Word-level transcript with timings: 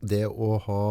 det 0.00 0.26
å 0.28 0.58
ha 0.66 0.82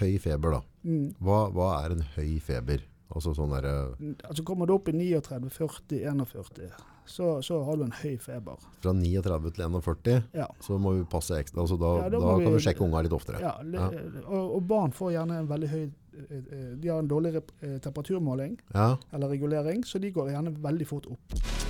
høy 0.00 0.18
feber, 0.18 0.50
da. 0.58 0.60
Mm. 0.84 1.14
Hva, 1.22 1.50
hva 1.54 1.84
er 1.84 1.94
en 1.96 2.04
høy 2.16 2.40
feber? 2.44 2.82
Altså 3.14 3.34
sånn 3.36 3.52
derre 3.52 3.94
Altså 4.26 4.42
Kommer 4.42 4.66
du 4.66 4.72
opp 4.74 4.88
i 4.88 4.92
39, 4.96 5.50
40, 5.52 6.00
41, 6.02 6.72
så, 7.06 7.26
så 7.44 7.58
har 7.66 7.76
du 7.76 7.84
en 7.84 7.92
høy 8.00 8.16
feber. 8.18 8.56
fra 8.82 8.92
39 8.96 9.52
til 9.54 9.64
41, 9.68 10.24
Ja. 10.34 10.46
så 10.60 10.78
må 10.80 10.94
vi 10.96 11.04
passe 11.04 11.36
ekstra. 11.38 11.60
Altså 11.62 11.78
da, 11.78 11.92
Ja, 12.02 12.08
da, 12.08 12.18
da 12.18 12.32
kan 12.32 12.38
vi- 12.44 12.50
du 12.56 12.58
sjekke 12.64 12.80
unga 12.84 13.02
litt 13.04 13.12
oftere. 13.12 13.40
Ja, 13.40 13.54
ja. 13.62 13.90
Og, 14.26 14.56
og 14.56 14.66
barn 14.66 14.90
får 14.90 15.12
gjerne 15.12 15.38
en 15.38 15.46
veldig 15.48 15.68
høy 15.68 15.84
eh, 15.84 16.36
eh, 16.38 16.74
De 16.80 16.88
har 16.88 16.98
en 17.04 17.08
dårlig 17.08 17.36
eh, 17.36 17.78
temperaturmåling 17.78 18.58
Ja. 18.74 18.96
eller 19.12 19.28
regulering, 19.28 19.84
så 19.84 20.00
de 20.00 20.10
går 20.10 20.30
gjerne 20.32 20.56
veldig 20.60 20.86
fort 20.86 21.06
opp. 21.12 21.63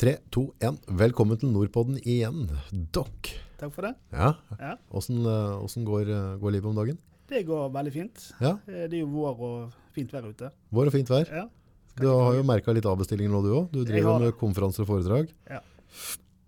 Tre, 0.00 0.14
to, 0.32 0.46
én. 0.64 0.78
Velkommen 0.96 1.36
til 1.36 1.50
Nordpodden 1.52 1.98
igjen. 2.08 2.46
Dokk. 2.88 3.28
Takk 3.60 3.72
for 3.74 3.84
det. 3.84 3.90
Ja. 4.16 4.30
Ja. 4.56 4.70
Åssen 4.96 5.18
eh, 5.28 5.82
går, 5.84 6.08
eh, 6.08 6.28
går 6.40 6.54
livet 6.54 6.68
om 6.70 6.78
dagen? 6.78 6.96
Det 7.28 7.42
går 7.44 7.66
veldig 7.74 7.90
fint. 7.92 8.22
Ja. 8.40 8.54
Eh, 8.64 8.86
Det 8.88 8.96
er 8.96 9.02
jo 9.02 9.10
vår 9.12 9.42
og 9.44 9.74
fint 9.92 10.14
vær 10.14 10.30
ute. 10.30 10.48
Vår 10.72 10.88
og 10.88 10.94
fint 10.94 11.10
vær. 11.12 11.28
Ja. 11.28 11.42
Du 12.00 12.06
har 12.08 12.38
jo 12.38 12.46
merka 12.48 12.72
litt 12.72 12.88
avbestillinger 12.88 13.28
nå, 13.28 13.42
du 13.44 13.50
òg. 13.58 13.66
Du 13.74 13.84
driver 13.84 14.14
har 14.14 14.22
med 14.22 14.38
konferanser 14.40 14.86
og 14.86 14.88
foredrag. 14.88 15.34
Ja. 15.50 15.60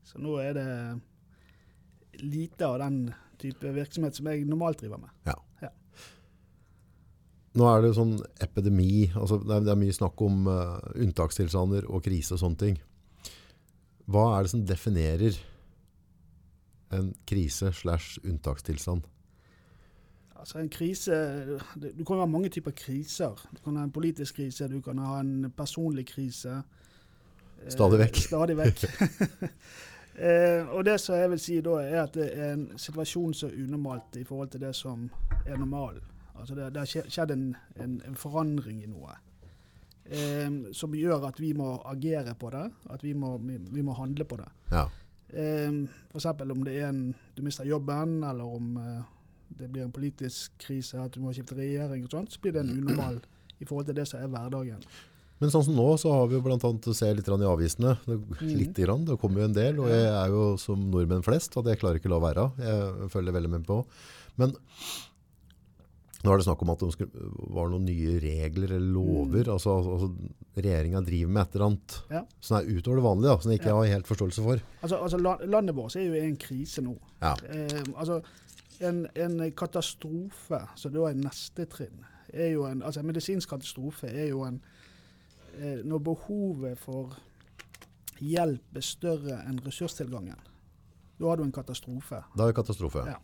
Så 0.09 0.23
nå 0.25 0.39
er 0.41 0.57
det 0.57 2.23
lite 2.23 2.65
av 2.65 2.79
den 2.81 3.11
type 3.43 3.75
virksomhet 3.77 4.17
som 4.17 4.31
jeg 4.33 4.47
normalt 4.49 4.81
driver 4.81 5.03
med. 5.03 5.13
Ja. 5.29 5.37
Nå 7.53 7.69
er 7.69 7.83
det 7.85 7.93
jo 7.93 7.99
sånn 7.99 8.17
epidemi. 8.41 9.11
altså 9.13 9.37
Det 9.45 9.59
er, 9.59 9.69
det 9.69 9.75
er 9.75 9.83
mye 9.83 9.93
snakk 9.93 10.25
om 10.25 10.49
uh, 10.49 10.81
unntakstilstander 10.97 11.85
og 11.85 12.01
krise 12.09 12.33
og 12.39 12.41
sånne 12.47 12.63
ting. 12.65 12.81
Hva 14.11 14.27
er 14.37 14.45
det 14.45 14.51
som 14.51 14.67
definerer 14.67 15.39
en 16.93 17.15
krise 17.27 17.73
slash 17.73 18.19
unntakstilstand? 18.25 19.03
Altså 20.43 20.59
en 20.59 20.69
krise, 20.69 21.13
Du 21.99 22.05
kan 22.05 22.19
ha 22.19 22.27
mange 22.27 22.49
typer 22.49 22.71
kriser. 22.71 23.49
Du 23.57 23.63
kan 23.65 23.77
ha 23.77 23.85
en 23.85 23.93
politisk 23.93 24.35
krise, 24.35 24.69
du 24.69 24.81
kan 24.81 24.99
ha 24.99 25.21
en 25.21 25.53
personlig 25.57 26.07
krise. 26.07 26.63
Eh, 27.63 27.71
Stadig 27.71 27.99
vekk. 27.99 28.17
Stadig 28.31 28.57
vekk. 28.57 28.83
eh, 30.27 30.67
og 30.69 30.85
det 30.85 31.01
som 31.01 31.15
jeg 31.15 31.31
vil 31.31 31.39
si 31.41 31.61
da, 31.61 31.77
er 31.83 32.03
at 32.03 32.15
det 32.15 32.31
er 32.35 32.53
en 32.57 32.67
situasjon 32.77 33.35
som 33.35 33.51
er 33.51 33.63
unormalt 33.65 34.17
i 34.19 34.25
forhold 34.25 34.51
til 34.51 34.61
det 34.61 34.75
som 34.77 35.11
er 35.47 35.57
normalen. 35.57 36.03
Altså 36.35 36.55
det, 36.55 36.73
det 36.75 36.83
har 36.83 37.09
skjedd 37.09 37.31
en, 37.31 37.57
en, 37.77 38.03
en 38.09 38.17
forandring 38.17 38.83
i 38.83 38.91
noe. 38.91 39.15
Eh, 40.11 40.51
som 40.75 40.95
gjør 40.97 41.29
at 41.29 41.39
vi 41.41 41.53
må 41.55 41.77
agere 41.89 42.35
på 42.39 42.51
det. 42.55 42.67
At 42.91 43.05
vi 43.05 43.15
må, 43.15 43.37
vi, 43.43 43.59
vi 43.71 43.85
må 43.87 43.95
handle 43.97 44.27
på 44.29 44.41
det. 44.41 44.49
Ja. 44.73 44.89
Eh, 45.33 45.83
F.eks. 46.13 46.27
om 46.27 46.65
det 46.67 46.79
er 46.81 46.91
en, 46.91 47.05
du 47.37 47.43
mister 47.45 47.69
jobben, 47.69 48.21
eller 48.29 48.59
om 48.59 48.75
eh, 48.81 49.07
det 49.59 49.71
blir 49.71 49.87
en 49.87 49.95
politisk 49.95 50.53
krise, 50.61 51.01
at 51.01 51.15
du 51.15 51.23
må 51.23 51.33
skifte 51.37 51.57
regjering 51.59 52.05
og 52.07 52.13
sånt, 52.13 52.35
så 52.35 52.43
blir 52.43 52.57
det 52.57 52.65
en 52.65 52.77
unormal 52.77 53.23
i 53.63 53.69
forhold 53.69 53.89
til 53.89 53.99
det 54.01 54.09
som 54.11 54.21
er 54.21 54.31
hverdagen. 54.33 54.83
Men 55.43 55.51
sånn 55.51 55.65
som 55.67 55.75
nå, 55.75 55.87
så 55.99 56.13
har 56.15 56.29
vi 56.31 56.37
jo 56.37 56.43
blant 56.45 56.63
annet 56.67 56.87
å 56.87 56.95
se 56.95 57.09
litt 57.11 57.27
i 57.27 57.47
avisene. 57.51 57.97
Mhm. 58.07 58.51
litt 58.61 58.77
grann, 58.79 59.05
det 59.05 59.19
kommer 59.19 59.43
jo 59.43 59.49
en 59.49 59.57
del, 59.57 59.81
og 59.83 59.89
jeg 59.91 60.05
er 60.07 60.29
jo 60.31 60.45
som 60.57 60.85
nordmenn 60.91 61.25
flest, 61.27 61.57
og 61.59 61.67
det 61.67 61.81
klarer 61.81 61.99
ikke 61.99 62.11
å 62.11 62.15
la 62.15 62.21
være. 62.23 62.45
Jeg 62.63 63.09
følger 63.11 63.35
veldig 63.35 63.51
med 63.51 63.65
på. 63.67 63.81
Men 64.39 64.55
nå 66.23 66.31
er 66.33 66.39
det 66.39 66.45
snakk 66.47 66.61
om 66.63 66.71
at 66.71 66.79
det 66.85 67.09
var 67.51 67.71
noen 67.73 67.85
nye 67.89 68.13
regler 68.23 68.77
eller 68.77 68.93
lover. 68.95 69.49
Altså, 69.57 69.73
altså 69.81 70.11
regjeringen 70.55 71.05
driver 71.07 71.33
med 71.35 71.43
et 71.43 71.55
eller 71.57 71.67
annet 71.67 71.97
Ja. 72.13 72.21
som 72.41 72.57
er 72.61 72.69
utover 72.71 72.97
det 73.01 73.05
vanlige, 73.09 73.29
da, 73.33 73.39
som 73.43 73.51
jeg 73.51 73.61
ikke 73.61 73.69
Ja. 73.73 73.75
har 73.81 73.91
helt 73.97 74.07
forståelse 74.07 74.43
for. 74.45 74.63
Altså, 74.83 74.97
altså 75.03 75.19
Landet 75.47 75.75
vårt 75.77 75.97
er 75.97 76.07
jo 76.07 76.15
i 76.15 76.21
en 76.29 76.37
krise 76.37 76.83
nå. 76.83 76.95
Ja. 77.21 77.35
Eh, 77.49 77.83
altså, 77.97 78.21
en, 78.81 79.07
en 79.17 79.53
katastrofe, 79.53 80.63
så 80.77 80.89
da 80.93 81.09
er 81.11 81.15
neste 81.15 81.67
trinn, 81.67 82.05
er 82.33 82.53
jo 82.53 82.65
en, 82.67 82.83
altså 82.83 83.01
en 83.01 83.07
medisinsk 83.07 83.49
katastrofe 83.51 84.07
er 84.09 84.29
jo 84.31 84.43
en 84.47 84.61
eh, 85.59 85.83
Når 85.85 85.99
behovet 85.99 86.79
for 86.79 87.17
hjelp 88.23 88.77
er 88.79 88.81
større 88.87 89.43
enn 89.49 89.59
ressurstilgangen, 89.65 90.39
da 91.19 91.29
har 91.29 91.37
du 91.37 91.43
en 91.43 91.53
katastrofe. 91.53 92.23
Da 92.37 92.45
er 92.47 92.53
det 92.53 92.57
katastrofe. 92.57 93.03
Ja. 93.07 93.19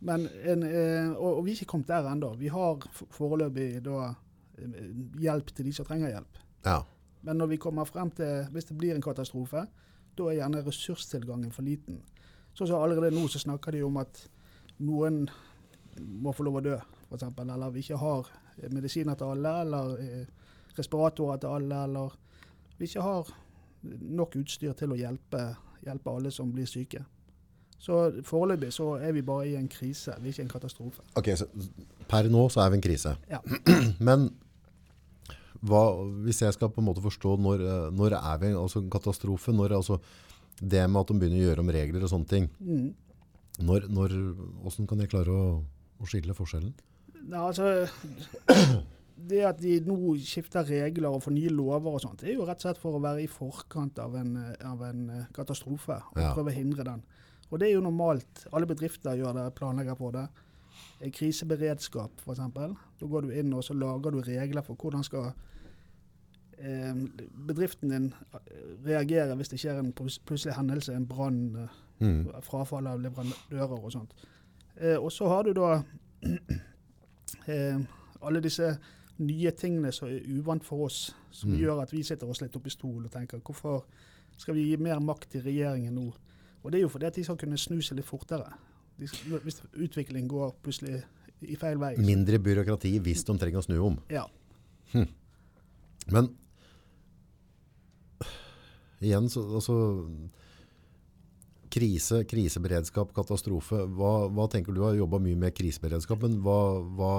Men 0.00 0.28
en, 0.48 0.62
eh, 0.64 1.10
og, 1.12 1.38
og 1.38 1.44
vi 1.44 1.52
er 1.52 1.60
ikke 1.60 1.74
kommet 1.74 1.90
der 1.90 2.08
ennå. 2.08 2.32
Vi 2.40 2.48
har 2.52 2.80
foreløpig 3.12 3.82
da 3.84 4.08
eh, 4.08 4.88
hjelp 5.20 5.52
til 5.52 5.68
de 5.68 5.74
som 5.76 5.88
trenger 5.88 6.14
hjelp. 6.14 6.40
Ja. 6.64 6.80
Men 7.26 7.36
når 7.36 7.52
vi 7.52 7.60
kommer 7.60 7.88
frem 7.88 8.12
til, 8.16 8.46
hvis 8.52 8.70
det 8.70 8.78
blir 8.80 8.96
en 8.96 9.04
katastrofe, 9.04 9.66
da 10.16 10.28
er 10.28 10.38
gjerne 10.38 10.64
ressurstilgangen 10.64 11.52
for 11.52 11.66
liten. 11.66 12.00
Sånn 12.56 12.70
som 12.70 12.80
allerede 12.80 13.12
nå 13.14 13.26
så 13.30 13.42
snakker 13.42 13.76
de 13.76 13.84
om 13.84 14.00
at 14.00 14.24
noen 14.80 15.26
må 16.00 16.32
få 16.32 16.46
lov 16.48 16.62
å 16.62 16.64
dø, 16.64 16.80
f.eks. 17.10 17.28
Eller 17.44 17.76
vi 17.76 17.84
ikke 17.84 18.00
har 18.00 18.32
eh, 18.56 18.72
medisiner 18.72 19.20
til 19.20 19.34
alle, 19.36 19.54
eller 19.66 19.94
respiratorer 20.78 21.42
til 21.42 21.58
alle, 21.58 21.84
eller 21.84 22.16
vi 22.80 22.88
ikke 22.88 23.04
har 23.04 23.32
nok 23.84 24.40
utstyr 24.40 24.72
til 24.78 24.94
å 24.94 24.96
hjelpe, 24.96 25.44
hjelpe 25.84 26.12
alle 26.16 26.32
som 26.32 26.52
blir 26.52 26.68
syke. 26.68 27.04
Så 27.80 27.96
foreløpig 28.28 28.68
så 28.76 28.90
er 29.00 29.12
vi 29.16 29.22
bare 29.24 29.46
i 29.48 29.54
en 29.56 29.68
krise, 29.72 30.12
vi 30.20 30.28
er 30.28 30.34
ikke 30.34 30.42
i 30.42 30.46
en 30.46 30.52
katastrofe. 30.52 31.00
Ok, 31.16 31.30
så 31.40 31.46
per 32.10 32.28
nå 32.28 32.42
så 32.52 32.60
er 32.64 32.70
vi 32.74 32.76
i 32.76 32.80
en 32.80 32.84
krise. 32.84 33.14
Ja. 33.30 33.38
Men 34.08 34.26
hva, 35.64 35.80
hvis 36.24 36.42
jeg 36.44 36.54
skal 36.56 36.70
på 36.72 36.80
en 36.82 36.88
måte 36.90 37.02
forstå 37.04 37.34
når, 37.40 37.64
eh, 37.64 37.86
når 37.96 38.16
er 38.20 38.38
vi 38.42 38.50
altså 38.56 38.80
en 38.82 38.90
katastrofe, 38.92 39.52
når 39.56 39.74
altså 39.80 39.98
det 40.60 40.84
med 40.92 41.00
at 41.00 41.08
de 41.12 41.16
begynner 41.20 41.40
å 41.40 41.46
gjøre 41.48 41.64
om 41.64 41.72
regler 41.72 42.04
og 42.04 42.12
sånne 42.12 42.28
ting, 42.28 42.50
Mm. 42.60 42.90
når, 43.64 43.88
når, 43.92 44.14
hvordan 44.62 44.86
kan 44.88 45.00
jeg 45.02 45.10
klare 45.12 45.32
å, 45.32 45.48
å 46.00 46.08
skille 46.08 46.36
forskjellen? 46.36 46.72
Ja, 47.30 47.46
altså, 47.48 47.88
det 49.30 49.40
at 49.44 49.58
de 49.60 49.78
nå 49.84 49.96
skifter 50.24 50.64
regler 50.68 51.10
og 51.12 51.22
får 51.24 51.34
nye 51.36 51.52
lover 51.52 51.96
og 51.96 52.00
sånt, 52.04 52.20
det 52.22 52.32
er 52.32 52.38
jo 52.38 52.46
rett 52.48 52.60
og 52.60 52.68
slett 52.68 52.80
for 52.80 52.96
å 52.96 53.02
være 53.04 53.24
i 53.24 53.28
forkant 53.30 53.98
av 54.00 54.16
en, 54.20 54.36
av 54.64 54.84
en 54.88 55.02
eh, 55.16 55.26
katastrofe 55.36 55.96
og 56.12 56.20
Ja. 56.22 56.32
prøve 56.36 56.52
å 56.52 56.56
hindre 56.56 56.84
den. 56.88 57.02
Og 57.50 57.58
det 57.60 57.68
er 57.68 57.74
jo 57.74 57.80
normalt. 57.82 58.46
Alle 58.52 58.66
bedrifter 58.66 59.16
gjør 59.18 59.32
det, 59.34 59.54
planlegger 59.58 59.94
på 59.98 60.10
det. 60.14 60.26
Eh, 61.00 61.10
Kriseberedskap, 61.12 62.10
f.eks. 62.24 62.38
Da 63.00 63.06
går 63.06 63.22
du 63.26 63.30
inn 63.34 63.52
og 63.52 63.64
så 63.64 63.74
lager 63.74 64.10
du 64.14 64.20
regler 64.22 64.62
for 64.62 64.74
hvordan 64.78 65.02
skal 65.04 65.32
eh, 66.58 66.94
bedriften 67.48 67.90
din 67.90 68.10
eh, 68.34 68.40
reagere 68.86 69.34
hvis 69.36 69.48
det 69.48 69.60
skjer 69.60 69.78
en 69.80 69.92
plutselig 69.92 70.54
hendelse, 70.56 70.94
en 70.94 71.06
brann, 71.06 71.44
eh, 71.64 71.78
Mm. 72.00 72.30
frafall 72.40 72.86
av 72.88 72.96
leverandører 73.02 73.74
og 73.84 73.90
sånt. 73.92 74.14
Eh, 74.80 74.96
og 74.96 75.10
så 75.12 75.26
har 75.28 75.42
du 75.44 75.52
da 75.52 75.82
eh, 77.46 77.78
alle 78.22 78.40
disse 78.40 78.70
nye 79.20 79.50
tingene 79.52 79.92
som 79.92 80.08
er 80.08 80.22
uvant 80.38 80.64
for 80.64 80.86
oss, 80.86 81.14
som 81.30 81.50
Mm. 81.50 81.58
gjør 81.60 81.82
at 81.82 81.92
vi 81.92 82.02
sitter 82.02 82.26
oss 82.30 82.40
litt 82.40 82.56
opp 82.56 82.66
i 82.66 82.70
stol 82.70 83.04
og 83.04 83.10
tenker 83.12 83.38
hvorfor 83.44 83.84
skal 84.38 84.54
vi 84.54 84.70
gi 84.70 84.76
mer 84.80 84.98
makt 85.00 85.28
til 85.30 85.42
regjeringen 85.42 85.94
nå? 85.94 86.12
Og 86.64 86.72
det 86.72 86.80
er 86.80 86.84
jo 86.84 86.90
fordi 86.92 87.06
at 87.08 87.14
de 87.16 87.24
skal 87.24 87.38
kunne 87.40 87.58
snu 87.58 87.80
seg 87.82 87.96
litt 88.00 88.06
fortere. 88.08 88.50
Skal- 89.00 89.40
hvis 89.46 89.62
utviklingen 89.72 90.28
går 90.28 90.54
plutselig 90.62 91.02
i 91.40 91.56
feil 91.56 91.78
vei. 91.80 91.94
Mindre 91.96 92.38
byråkrati 92.38 92.98
hvis 93.00 93.24
de 93.24 93.38
trenger 93.40 93.62
å 93.62 93.64
snu 93.64 93.78
om. 93.86 93.96
Ja. 94.12 94.26
Men 96.10 96.28
igjen, 99.00 99.28
så, 99.32 99.44
altså, 99.56 99.76
krise, 101.72 102.24
kriseberedskap, 102.28 103.12
katastrofe. 103.16 103.84
Hva, 103.96 104.28
hva 104.28 104.48
tenker 104.52 104.74
du? 104.76 104.82
Har 104.84 104.98
jobbet 104.98 105.24
mye 105.24 105.38
med 105.46 105.54
kriseberedskap, 105.56 106.20
men 106.26 106.40
hva, 106.44 106.58
hva, 106.98 107.14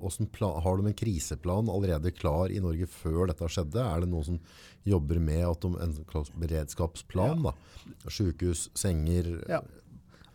hvordan 0.00 0.28
pla- 0.34 0.60
har 0.64 0.80
de 0.80 0.86
en 0.90 0.96
kriseplan 0.96 1.68
allerede 1.72 2.10
klar 2.16 2.50
i 2.52 2.60
Norge 2.62 2.86
før 2.90 3.28
dette 3.30 3.48
skjedde? 3.52 3.82
Er 3.84 4.02
det 4.04 4.10
noen 4.10 4.26
som 4.26 4.40
jobber 4.88 5.20
med 5.22 5.44
at 5.46 5.60
de, 5.64 5.70
en 5.84 5.94
slags 6.00 6.32
beredskapsplan? 6.40 7.44
Da? 7.46 7.54
Sykehus, 8.08 8.68
senger? 8.78 9.30
Ja. 9.50 9.62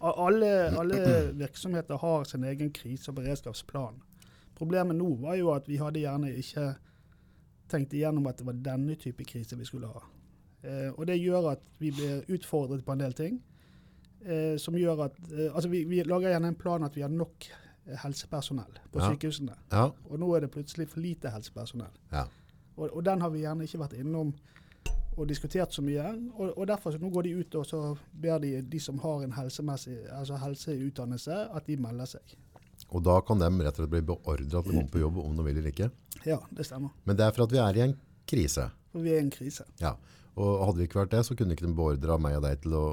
Alle, 0.06 0.50
alle 0.78 1.00
virksomheter 1.34 1.98
har 1.98 2.26
sin 2.30 2.44
egen 2.46 2.70
krise- 2.76 3.10
og 3.10 3.18
beredskapsplan. 3.20 4.02
Problemet 4.56 4.96
nå 5.00 5.16
var 5.24 5.40
jo 5.40 5.50
at 5.56 5.68
vi 5.68 5.80
hadde 5.82 6.04
gjerne 6.04 6.30
ikke 6.38 6.76
tenkt 7.72 7.96
igjennom 7.98 8.28
at 8.30 8.38
det 8.40 8.46
var 8.48 8.60
denne 8.68 8.96
type 9.02 9.26
krise 9.28 9.58
vi 9.58 9.66
skulle 9.68 9.90
ha. 9.90 10.04
Eh, 10.66 10.90
og 10.94 11.08
det 11.10 11.18
gjør 11.20 11.52
at 11.56 11.64
vi 11.82 11.92
blir 11.96 12.22
utfordret 12.38 12.86
på 12.86 12.94
en 12.94 13.02
del 13.02 13.16
ting. 13.18 13.42
Eh, 14.26 14.56
som 14.62 14.78
gjør 14.78 15.04
at 15.06 15.18
eh, 15.32 15.50
Altså, 15.52 15.70
vi, 15.70 15.84
vi 15.90 16.04
lager 16.06 16.32
gjerne 16.34 16.54
en 16.54 16.58
plan 16.58 16.86
at 16.86 16.96
vi 16.98 17.04
har 17.06 17.12
nok 17.14 17.46
helsepersonell 18.02 18.80
på 18.92 19.00
Ja. 19.00 19.12
sykehusene. 19.12 19.56
Ja, 19.72 19.86
Og 20.10 20.20
nå 20.20 20.36
er 20.36 20.40
det 20.46 20.52
plutselig 20.52 20.88
for 20.90 21.00
lite 21.02 21.30
helsepersonell. 21.30 21.92
ja. 22.12 22.26
Og, 22.78 22.90
og 22.98 23.04
den 23.06 23.22
har 23.22 23.30
vi 23.32 23.40
gjerne 23.40 23.64
ikke 23.64 23.80
vært 23.80 23.94
innom 24.00 24.34
og 25.18 25.28
diskutert 25.30 25.72
så 25.72 25.82
mye. 25.82 26.10
Og, 26.36 26.58
og 26.58 26.68
derfor 26.68 26.92
så 26.92 27.00
nå 27.00 27.10
går 27.10 27.24
de 27.24 27.30
ut 27.40 27.56
og 27.56 27.66
så 27.66 27.98
ber 28.12 28.40
de 28.44 28.62
de 28.62 28.80
som 28.80 28.98
har 29.00 29.24
en 29.24 29.32
altså 29.32 30.36
helseutdannelse, 30.42 31.38
at 31.56 31.66
de 31.68 31.78
melder 31.78 32.06
seg. 32.06 32.36
Og 32.92 33.02
da 33.04 33.22
kan 33.22 33.40
de 33.40 33.48
rett 33.64 33.80
og 33.80 33.86
slett 33.86 33.90
bli 33.94 34.02
beordret 34.02 34.50
til 34.50 34.60
å 34.60 34.64
komme 34.66 34.90
på 34.92 35.00
jobb 35.00 35.18
om 35.24 35.38
de 35.38 35.44
vil 35.48 35.58
eller 35.62 35.72
ikke. 35.72 35.88
Ja, 36.26 36.40
det 36.52 36.66
stemmer. 36.68 36.92
Men 37.06 37.16
det 37.16 37.26
er 37.26 37.32
for 37.32 37.44
at 37.48 37.52
vi 37.56 37.58
er 37.64 37.80
i 37.80 37.86
en 37.88 37.96
krise. 38.28 38.68
For 38.92 39.00
vi 39.06 39.14
er 39.16 39.22
i 39.22 39.24
en 39.24 39.32
krise. 39.32 39.64
Ja. 39.80 39.96
Og 40.36 40.66
hadde 40.68 40.78
vi 40.82 40.88
ikke 40.90 41.00
vært 41.06 41.12
det, 41.16 41.24
så 41.26 41.36
kunne 41.40 41.56
ikke 41.56 41.66
de 41.70 41.74
beordra 41.74 42.18
meg 42.20 42.36
og 42.36 42.44
deg 42.44 42.60
til 42.62 42.74
å, 42.76 42.86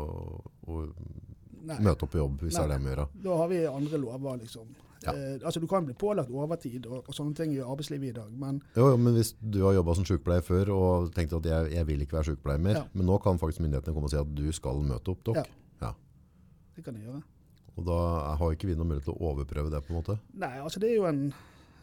å 0.69 0.87
Nei. 1.63 1.77
møte 1.85 2.07
opp 2.07 2.13
på 2.15 2.19
jobb, 2.19 2.41
hvis 2.43 2.57
det 2.57 2.63
er 2.65 2.73
det 2.73 2.81
vi 2.83 2.91
gjør. 2.93 3.05
Da 3.27 3.37
har 3.39 3.51
vi 3.53 3.61
andre 3.71 4.01
lover, 4.03 4.41
liksom. 4.43 4.73
Ja. 5.03 5.13
Eh, 5.17 5.41
altså 5.43 5.61
Du 5.61 5.67
kan 5.67 5.85
bli 5.87 5.95
pålagt 5.99 6.31
overtid 6.31 6.87
og, 6.87 7.09
og 7.09 7.15
sånne 7.17 7.35
ting 7.35 7.55
i 7.57 7.59
arbeidslivet 7.63 8.13
i 8.13 8.15
dag, 8.21 8.31
men 8.39 8.61
Jo, 8.77 8.93
jo, 8.93 8.97
men 9.03 9.17
hvis 9.17 9.33
du 9.41 9.65
har 9.65 9.75
jobba 9.75 9.97
som 9.99 10.07
sykepleier 10.07 10.45
før 10.47 10.71
og 10.77 11.11
tenkte 11.17 11.41
at 11.41 11.49
jeg, 11.51 11.73
jeg 11.75 11.89
vil 11.89 12.05
ikke 12.05 12.19
være 12.21 12.29
sykepleier 12.31 12.63
mer, 12.63 12.79
Ja. 12.79 12.85
men 12.95 13.07
nå 13.11 13.19
kan 13.23 13.41
faktisk 13.43 13.65
myndighetene 13.65 13.95
komme 13.97 14.07
og 14.11 14.15
si 14.15 14.21
at 14.21 14.35
du 14.35 14.47
skal 14.55 14.83
møte 14.87 15.11
opp, 15.15 15.25
dere. 15.27 15.47
det 16.77 16.85
kan 16.87 16.95
de 16.95 17.03
gjøre. 17.05 17.23
Og 17.77 17.85
da 17.89 17.99
har 18.41 18.53
ikke 18.55 18.69
vi 18.69 18.77
noen 18.77 18.93
mulighet 18.93 19.09
til 19.09 19.17
å 19.17 19.33
overprøve 19.33 19.71
det, 19.73 19.81
på 19.85 19.93
en 19.93 19.99
måte. 19.99 20.19
Nei, 20.41 20.55
altså 20.61 20.81
det 20.81 20.91
er 20.93 20.97
jo 20.97 21.07
en 21.09 21.23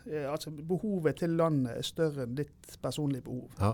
eh, 0.06 0.26
altså 0.32 0.52
Behovet 0.54 1.20
til 1.22 1.36
landet 1.38 1.78
er 1.78 1.86
større 1.88 2.26
enn 2.26 2.36
ditt 2.38 2.78
personlige 2.82 3.26
behov. 3.26 3.50
Ja. 3.60 3.74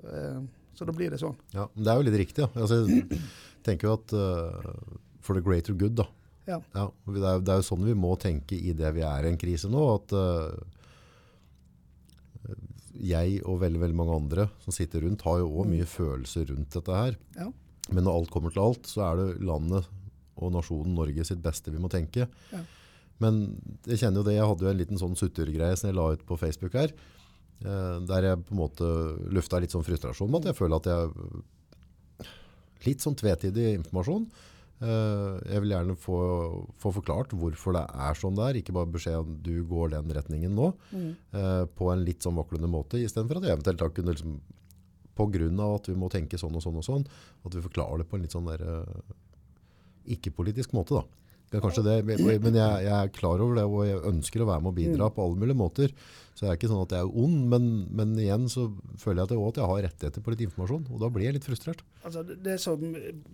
Eh, 0.00 0.40
så 0.76 0.86
da 0.88 0.94
blir 0.96 1.12
det 1.12 1.20
sånn. 1.20 1.36
Ja, 1.52 1.66
men 1.74 1.84
det 1.84 1.92
er 1.92 2.00
jo 2.00 2.06
litt 2.08 2.18
riktig. 2.22 2.44
Ja. 2.46 2.50
Altså, 2.64 2.82
jeg 2.88 3.20
tenker 3.66 3.90
jo 3.90 3.96
at 3.98 4.14
uh, 4.16 5.00
for 5.20 5.38
the 5.38 5.44
greater 5.44 5.76
good, 5.76 5.96
da. 6.00 6.08
Ja. 6.48 6.58
Ja, 6.74 6.88
det, 7.06 7.20
er, 7.20 7.40
det 7.44 7.52
er 7.52 7.60
jo 7.60 7.68
sånn 7.68 7.86
vi 7.86 7.94
må 7.94 8.14
tenke 8.20 8.56
i 8.58 8.74
det 8.76 8.90
vi 8.96 9.04
er 9.06 9.26
i 9.26 9.30
en 9.30 9.40
krise 9.40 9.70
nå. 9.70 9.82
At 9.94 10.14
uh, 10.16 10.50
jeg 13.00 13.40
og 13.44 13.60
veldig, 13.62 13.80
veldig 13.84 13.98
mange 13.98 14.16
andre 14.16 14.48
som 14.64 14.74
sitter 14.74 15.04
rundt, 15.06 15.24
har 15.26 15.40
jo 15.42 15.52
òg 15.60 15.70
mye 15.70 15.86
følelser 15.88 16.50
rundt 16.50 16.74
dette 16.76 16.96
her. 16.96 17.16
Ja. 17.38 17.48
Men 17.90 18.06
når 18.06 18.20
alt 18.20 18.34
kommer 18.34 18.54
til 18.54 18.64
alt, 18.64 18.90
så 18.90 19.04
er 19.06 19.20
det 19.20 19.46
landet 19.46 19.88
og 20.40 20.52
nasjonen 20.54 20.96
Norge 20.96 21.24
sitt 21.28 21.40
beste 21.44 21.72
vi 21.72 21.80
må 21.82 21.90
tenke. 21.92 22.26
Ja. 22.52 22.60
Men 23.20 23.40
jeg 23.84 24.00
kjenner 24.00 24.22
jo 24.22 24.26
det, 24.26 24.36
jeg 24.38 24.48
hadde 24.48 24.64
jo 24.64 24.72
en 24.72 24.80
liten 24.80 25.00
sånn 25.00 25.16
suttergreie 25.18 25.76
som 25.76 25.90
jeg 25.90 25.98
la 25.98 26.06
ut 26.14 26.22
på 26.26 26.38
Facebook 26.40 26.76
her. 26.78 26.94
Eh, 27.60 27.96
der 28.08 28.30
jeg 28.30 28.44
på 28.46 28.54
en 28.54 28.62
måte 28.62 28.86
lufta 29.36 29.60
litt 29.60 29.74
sånn 29.74 29.84
frustrasjon 29.84 30.30
med 30.32 30.46
at 30.46 30.52
jeg 30.52 30.60
føler 30.62 30.80
at 30.80 30.92
jeg 30.92 31.48
Litt 32.80 33.02
sånn 33.04 33.12
tvetidig 33.12 33.74
informasjon. 33.76 34.22
Eh, 34.80 35.40
jeg 35.52 35.60
vil 35.60 35.74
gjerne 35.74 35.94
få, 36.00 36.18
få 36.80 36.92
forklart 36.96 37.34
hvorfor 37.36 37.74
det 37.76 37.82
er 37.84 38.14
sånn 38.16 38.38
det 38.38 38.46
er, 38.46 38.58
ikke 38.62 38.72
bare 38.72 38.88
beskjed 38.94 39.18
om 39.20 39.34
du 39.44 39.62
går 39.68 39.90
den 39.92 40.08
retningen 40.16 40.54
nå, 40.56 40.70
Mm. 40.92 41.10
eh, 41.36 41.64
på 41.76 41.90
en 41.92 42.04
litt 42.06 42.24
sånn 42.24 42.38
vaklende 42.38 42.70
måte, 42.70 42.96
istedenfor 42.96 43.36
at 43.36 43.44
jeg 43.44 43.58
eventuelt 43.58 43.78
da 43.82 43.90
kunne 43.92 44.14
liksom, 44.14 44.40
av 45.60 45.74
at 45.74 45.86
vi 45.90 45.94
må 46.00 46.08
tenke 46.08 46.38
sånn 46.40 46.56
og 46.56 46.62
sånn 46.64 46.78
og 46.80 46.84
sånn, 46.86 47.04
at 47.44 47.52
vi 47.52 47.60
forklarer 47.60 47.98
det 48.00 48.08
på 48.08 48.16
en 48.16 48.22
litt 48.24 48.32
sånn 48.32 48.48
der, 48.48 48.62
eh, 48.64 50.14
ikke-politisk 50.16 50.72
måte 50.72 50.96
da. 50.96 51.04
Er 51.50 51.62
kanskje 51.64 51.82
det, 51.82 51.94
men 52.06 52.54
jeg, 52.54 52.82
jeg 52.86 52.94
er 52.94 53.08
klar 53.10 53.40
over 53.42 53.56
det, 53.58 53.64
og 53.66 53.80
jeg 53.88 54.02
ønsker 54.06 54.42
å 54.44 54.46
være 54.46 54.62
med 54.62 54.70
og 54.70 54.76
bidra 54.76 55.08
på 55.10 55.24
alle 55.24 55.38
mulige 55.40 55.58
måter. 55.58 55.94
Så 56.30 56.44
det 56.46 56.50
er 56.52 56.58
ikke 56.60 56.68
sånn 56.70 56.84
at 56.84 56.92
jeg 56.94 57.02
er 57.04 57.16
ond, 57.20 57.40
men, 57.50 57.64
men 57.90 58.12
igjen 58.22 58.44
så 58.48 58.68
føler 59.02 59.18
jeg 59.18 59.26
at 59.26 59.32
jeg, 59.34 59.40
også 59.40 59.50
at 59.50 59.58
jeg 59.58 59.70
har 59.70 59.82
rettigheter 59.88 60.22
på 60.24 60.30
litt 60.32 60.44
informasjon, 60.46 60.84
og 60.94 61.00
da 61.02 61.08
blir 61.10 61.26
jeg 61.26 61.34
litt 61.36 61.48
frustrert. 61.48 61.82
Altså 62.06 62.22
det, 62.30 62.54
som 62.62 62.84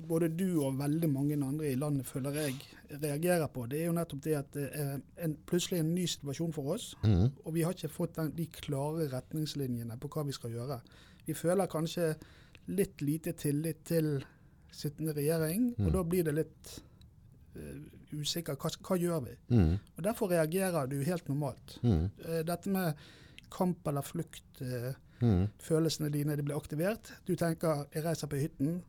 både 0.09 0.31
du 0.33 0.47
og 0.65 0.79
veldig 0.81 1.11
mange 1.13 1.37
andre 1.37 1.69
i 1.71 1.77
landet 1.79 2.09
føler 2.09 2.41
jeg 2.41 2.57
reagerer 3.05 3.47
på, 3.53 3.67
det 3.71 3.83
er 3.83 3.87
jo 3.91 3.99
nettopp 4.01 4.25
det 4.25 4.35
at 4.41 4.51
det 4.57 4.65
er 4.73 4.97
en, 5.29 5.37
plutselig 5.47 5.83
en 5.85 5.93
ny 5.95 6.09
situasjon 6.09 6.57
for 6.57 6.73
oss. 6.75 6.89
Mm. 7.05 7.29
Og 7.45 7.53
vi 7.55 7.63
har 7.69 7.77
ikke 7.77 7.93
fått 7.93 8.17
den, 8.17 8.33
de 8.41 8.49
klare 8.57 9.11
retningslinjene 9.13 10.01
på 10.01 10.09
hva 10.17 10.25
vi 10.27 10.35
skal 10.35 10.57
gjøre. 10.57 10.81
Vi 11.29 11.37
føler 11.37 11.69
kanskje 11.71 12.15
litt 12.73 13.05
lite 13.05 13.37
tillit 13.39 13.85
til 13.87 14.17
sittende 14.73 15.13
regjering, 15.17 15.75
Mm. 15.77 15.87
og 15.87 15.93
da 16.01 16.03
blir 16.05 16.25
det 16.27 16.35
litt 16.41 16.73
eh, 16.75 16.83
usikker. 18.13 18.57
Hva, 18.57 18.71
hva 18.87 18.97
gjør 18.99 19.25
vi? 19.25 19.35
Mm. 19.57 19.79
Og 19.97 20.05
Derfor 20.05 20.31
reagerer 20.31 20.87
du 20.91 21.01
helt 21.03 21.29
normalt. 21.29 21.79
Mhm. 21.83 22.11
Eh, 22.25 22.43
dette 22.47 22.71
med 22.71 22.95
kamp 23.51 23.87
eller 23.89 24.03
flukt, 24.03 24.61
eh, 24.61 24.93
Mhm. 25.21 25.49
følelsene 25.59 26.11
dine 26.13 26.37
de 26.37 26.43
blir 26.43 26.57
aktivert. 26.57 27.13
Du 27.27 27.35
tenker 27.35 27.87
'jeg 27.95 28.05
reiser 28.05 28.27
på 28.27 28.37
hytten', 28.37 28.83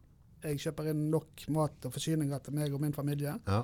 jeg 0.43 0.57
kjøper 0.59 0.89
inn 0.89 1.09
nok 1.11 1.27
mat 1.49 1.85
og 1.85 1.93
forsyninger 1.93 2.37
til 2.43 2.53
meg 2.53 2.73
og 2.73 2.81
min 2.81 2.93
familie. 2.93 3.39
Ja. 3.47 3.63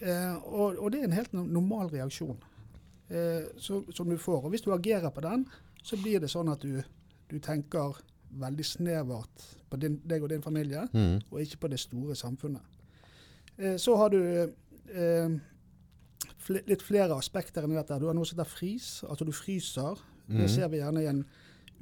Eh, 0.00 0.36
og, 0.46 0.76
og 0.78 0.92
det 0.92 1.00
er 1.00 1.04
en 1.04 1.12
helt 1.12 1.32
normal 1.32 1.88
reaksjon 1.88 2.36
eh, 3.10 3.42
så, 3.58 3.84
som 3.94 4.08
du 4.10 4.16
får. 4.18 4.42
Og 4.44 4.50
hvis 4.50 4.60
du 4.62 4.72
agerer 4.72 5.10
på 5.10 5.20
den, 5.20 5.46
så 5.82 5.96
blir 5.96 6.18
det 6.20 6.28
sånn 6.30 6.50
at 6.52 6.60
du, 6.60 6.82
du 7.30 7.38
tenker 7.38 7.96
veldig 8.30 8.64
snevert 8.64 9.56
på 9.70 9.76
din, 9.80 10.00
deg 10.06 10.22
og 10.22 10.28
din 10.28 10.42
familie, 10.42 10.88
Mhm. 10.92 11.22
og 11.30 11.40
ikke 11.40 11.56
på 11.60 11.68
det 11.70 11.78
store 11.80 12.14
samfunnet. 12.14 12.60
Eh, 13.58 13.76
så 13.76 13.96
har 13.96 14.08
du 14.12 14.20
eh, 14.22 15.36
fl 16.38 16.58
litt 16.66 16.82
flere 16.82 17.16
aspekter 17.16 17.64
enn 17.66 17.74
dette. 17.74 17.98
Du 18.00 18.06
har 18.06 18.14
noe 18.14 18.26
som 18.28 18.38
heter 18.38 18.50
frys, 18.50 19.04
altså 19.08 19.24
du 19.24 19.32
fryser. 19.32 19.98
Det 20.26 20.34
Mhm. 20.44 20.48
ser 20.48 20.68
vi 20.68 20.76
gjerne 20.80 21.02
i 21.02 21.06
en 21.06 21.24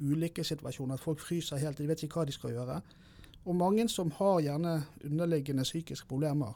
ulykkessituasjon, 0.01 0.91
at 0.91 0.99
folk 0.99 1.19
fryser 1.19 1.57
helt, 1.57 1.77
de 1.77 1.87
vet 1.87 2.03
ikke 2.03 2.19
hva 2.19 2.25
de 2.25 2.31
skal 2.31 2.51
gjøre. 2.51 2.81
Og 3.45 3.55
mange 3.55 3.87
som 3.89 4.11
har 4.11 4.41
gjerne 4.41 4.83
underliggende 5.03 5.63
psykiske 5.63 6.07
problemer, 6.07 6.53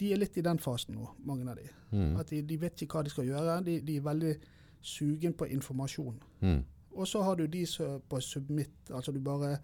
de 0.00 0.12
er 0.12 0.16
litt 0.16 0.36
i 0.36 0.40
den 0.40 0.58
fasen 0.58 0.94
nå, 0.94 1.08
mange 1.24 1.48
av 1.50 1.56
de. 1.56 1.68
Mm. 1.92 2.16
At 2.20 2.30
de, 2.30 2.42
de 2.42 2.56
vet 2.60 2.82
ikke 2.82 2.92
hva 2.98 3.02
de 3.04 3.10
skal 3.10 3.24
gjøre, 3.24 3.64
de, 3.64 3.80
de 3.80 3.96
er 3.96 4.00
veldig 4.00 4.36
sugen 4.82 5.32
på 5.32 5.44
informasjon. 5.50 6.20
Mm. 6.40 6.64
Og 6.92 7.06
så 7.06 7.22
har 7.22 7.34
du 7.36 7.46
de 7.46 7.66
som 7.66 8.00
på 8.08 8.20
submit, 8.20 8.70
altså 8.90 9.12
du 9.12 9.20
bare 9.20 9.58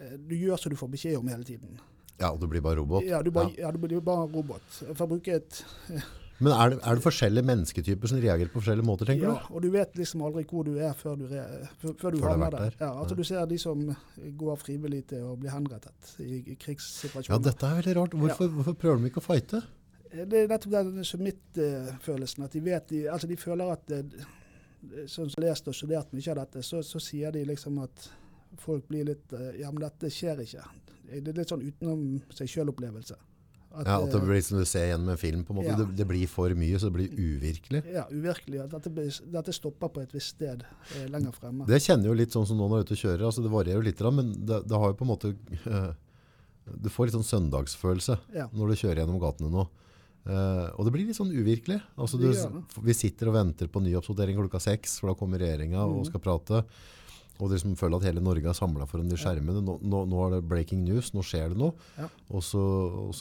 eh, 0.00 0.16
Du 0.28 0.34
gjør 0.34 0.56
som 0.56 0.70
du 0.70 0.76
får 0.76 0.88
beskjed 0.90 1.16
om 1.16 1.28
hele 1.28 1.44
tiden. 1.44 1.78
Ja, 2.20 2.30
du 2.38 2.46
blir 2.46 2.62
bare 2.62 2.78
robot. 2.78 3.06
Ja, 3.06 3.22
du, 3.22 3.30
bare, 3.34 3.50
ja. 3.58 3.72
du 3.74 3.80
blir 3.82 4.00
bare 4.04 4.28
robot. 4.30 4.66
For 4.84 5.06
å 5.06 5.10
bruke 5.16 5.40
et 5.40 5.64
Men 6.42 6.50
er 6.50 6.72
det, 6.72 6.78
er 6.82 6.98
det 6.98 7.04
forskjellige 7.04 7.46
mennesketyper 7.46 8.10
som 8.10 8.18
reagerer 8.18 8.50
på 8.50 8.58
forskjellige 8.58 8.86
måter, 8.86 9.06
tenker 9.06 9.28
Ja, 9.28 9.34
du? 9.38 9.52
og 9.54 9.62
du 9.62 9.68
vet 9.70 9.94
liksom 9.98 10.24
aldri 10.26 10.42
hvor 10.50 10.66
du 10.66 10.72
er 10.82 10.96
før 10.98 11.14
du, 11.20 11.28
re, 11.30 11.44
før, 11.78 11.94
før 12.00 12.16
du 12.16 12.24
havner 12.24 12.56
der. 12.56 12.74
Ja, 12.80 12.90
altså 12.90 13.14
Ja. 13.14 13.18
Du 13.20 13.28
ser 13.28 13.46
de 13.46 13.58
som 13.62 13.84
går 14.42 14.58
frivillig 14.58 15.04
til 15.12 15.22
å 15.28 15.36
bli 15.38 15.52
henrettet 15.52 16.16
i, 16.18 16.42
i 16.42 16.56
Ja, 16.58 17.38
dette 17.38 17.70
er 17.70 17.78
veldig 17.78 17.96
rart. 18.00 18.18
Hvorfor, 18.18 18.50
hvorfor 18.56 18.76
prøver 18.82 19.04
de 19.04 19.12
ikke 19.12 19.22
å 19.22 19.28
fighte? 19.28 19.62
Det 20.14 20.42
er 20.42 20.50
nettopp 20.50 20.74
den 20.74 21.06
submit-følelsen. 21.06 22.44
At 22.46 22.52
de 22.54 22.64
vet 22.66 22.90
de, 22.90 23.04
altså 23.10 23.30
de 23.30 23.38
føler 23.38 23.70
at 23.74 23.94
eh, 23.94 24.26
Sånn 25.08 25.30
som 25.32 25.40
lest 25.40 25.64
og 25.70 25.72
studert 25.72 26.10
mye 26.12 26.28
av 26.28 26.42
dette, 26.42 26.60
så, 26.60 26.82
så 26.84 27.00
sier 27.00 27.32
de 27.32 27.40
liksom 27.48 27.78
at 27.80 28.02
folk 28.60 28.88
blir 28.88 29.04
litt 29.04 29.32
eh, 29.32 29.60
Ja, 29.60 29.70
men 29.72 29.80
dette 29.82 30.10
skjer 30.12 30.40
ikke. 30.44 30.64
Det 31.04 31.28
er 31.30 31.38
litt 31.38 31.48
sånn 31.52 31.62
utenom 31.64 32.20
seg 32.34 32.48
sjøl-opplevelse. 32.48 33.16
Ja, 33.74 33.96
At 34.04 34.12
det 34.12 34.20
blir 34.22 34.40
som 34.46 34.58
du 34.60 34.64
ser 34.64 34.86
gjennom 34.92 35.08
en 35.10 35.18
film. 35.18 35.40
på 35.44 35.50
en 35.50 35.56
måte. 35.58 35.72
Ja. 35.72 35.76
Det, 35.80 35.96
det 35.98 36.06
blir 36.06 36.28
for 36.30 36.48
mye, 36.54 36.78
så 36.78 36.86
det 36.90 36.94
blir 36.94 37.10
uvirkelig. 37.18 37.80
Ja, 37.90 38.04
uvirkelig. 38.10 38.60
At 38.62 38.70
dette, 38.70 38.90
blir- 38.94 39.32
dette 39.34 39.52
stopper 39.52 39.88
på 39.90 40.00
et 40.04 40.12
visst 40.14 40.36
sted 40.36 40.62
eh, 40.94 41.08
lenger 41.10 41.32
fremme. 41.34 41.66
Det 41.66 41.80
kjenner 41.82 42.06
jo 42.06 42.14
litt 42.14 42.30
sånn 42.30 42.46
som 42.46 42.56
nå 42.56 42.68
når 42.70 42.76
du 42.76 42.80
er 42.84 42.86
ute 42.86 42.94
og 42.94 43.02
kjører. 43.02 43.24
altså 43.26 43.42
Det 43.42 43.50
varierer 43.50 43.82
jo 43.82 43.86
litt, 43.88 44.00
men 44.14 44.30
det, 44.46 44.60
det 44.70 44.78
har 44.78 44.92
jo 44.92 44.98
på 45.00 45.04
en 45.04 45.10
måte 45.10 45.34
Du 46.64 46.88
får 46.88 47.06
litt 47.10 47.16
sånn 47.18 47.26
søndagsfølelse 47.28 48.14
Ja. 48.32 48.46
når 48.54 48.70
du 48.72 48.74
kjører 48.80 49.02
gjennom 49.02 49.18
gatene 49.20 49.50
nå. 49.52 49.66
Eh, 50.24 50.68
og 50.78 50.86
det 50.86 50.92
blir 50.94 51.04
litt 51.10 51.18
sånn 51.18 51.34
uvirkelig. 51.34 51.82
Altså 52.00 52.16
du, 52.16 52.30
vi 52.80 52.94
sitter 52.96 53.28
og 53.28 53.34
venter 53.36 53.68
på 53.68 53.82
nyoppdatering 53.84 54.38
klokka 54.38 54.62
seks, 54.62 54.98
for 55.02 55.10
da 55.12 55.18
kommer 55.18 55.38
regjeringa 55.42 55.82
og 55.84 55.98
Mhm. 55.98 56.06
skal 56.08 56.20
prate. 56.24 56.62
Og 57.42 57.50
de 57.50 57.58
som 57.58 57.72
føler 57.78 57.98
at 57.98 58.06
hele 58.06 58.22
Norge 58.22 58.46
er 58.46 58.54
samla 58.54 58.86
foran 58.86 59.08
de 59.10 59.16
skjermene. 59.18 59.62
Nå, 59.64 59.78
nå, 59.82 60.02
nå 60.06 60.18
er 60.26 60.36
det 60.36 60.42
breaking 60.48 60.84
news, 60.86 61.08
nå 61.16 61.24
skjer 61.26 61.50
det 61.50 61.58
noe. 61.58 61.74
Ja. 61.98 62.06
Og, 62.30 62.44
så, 62.46 62.60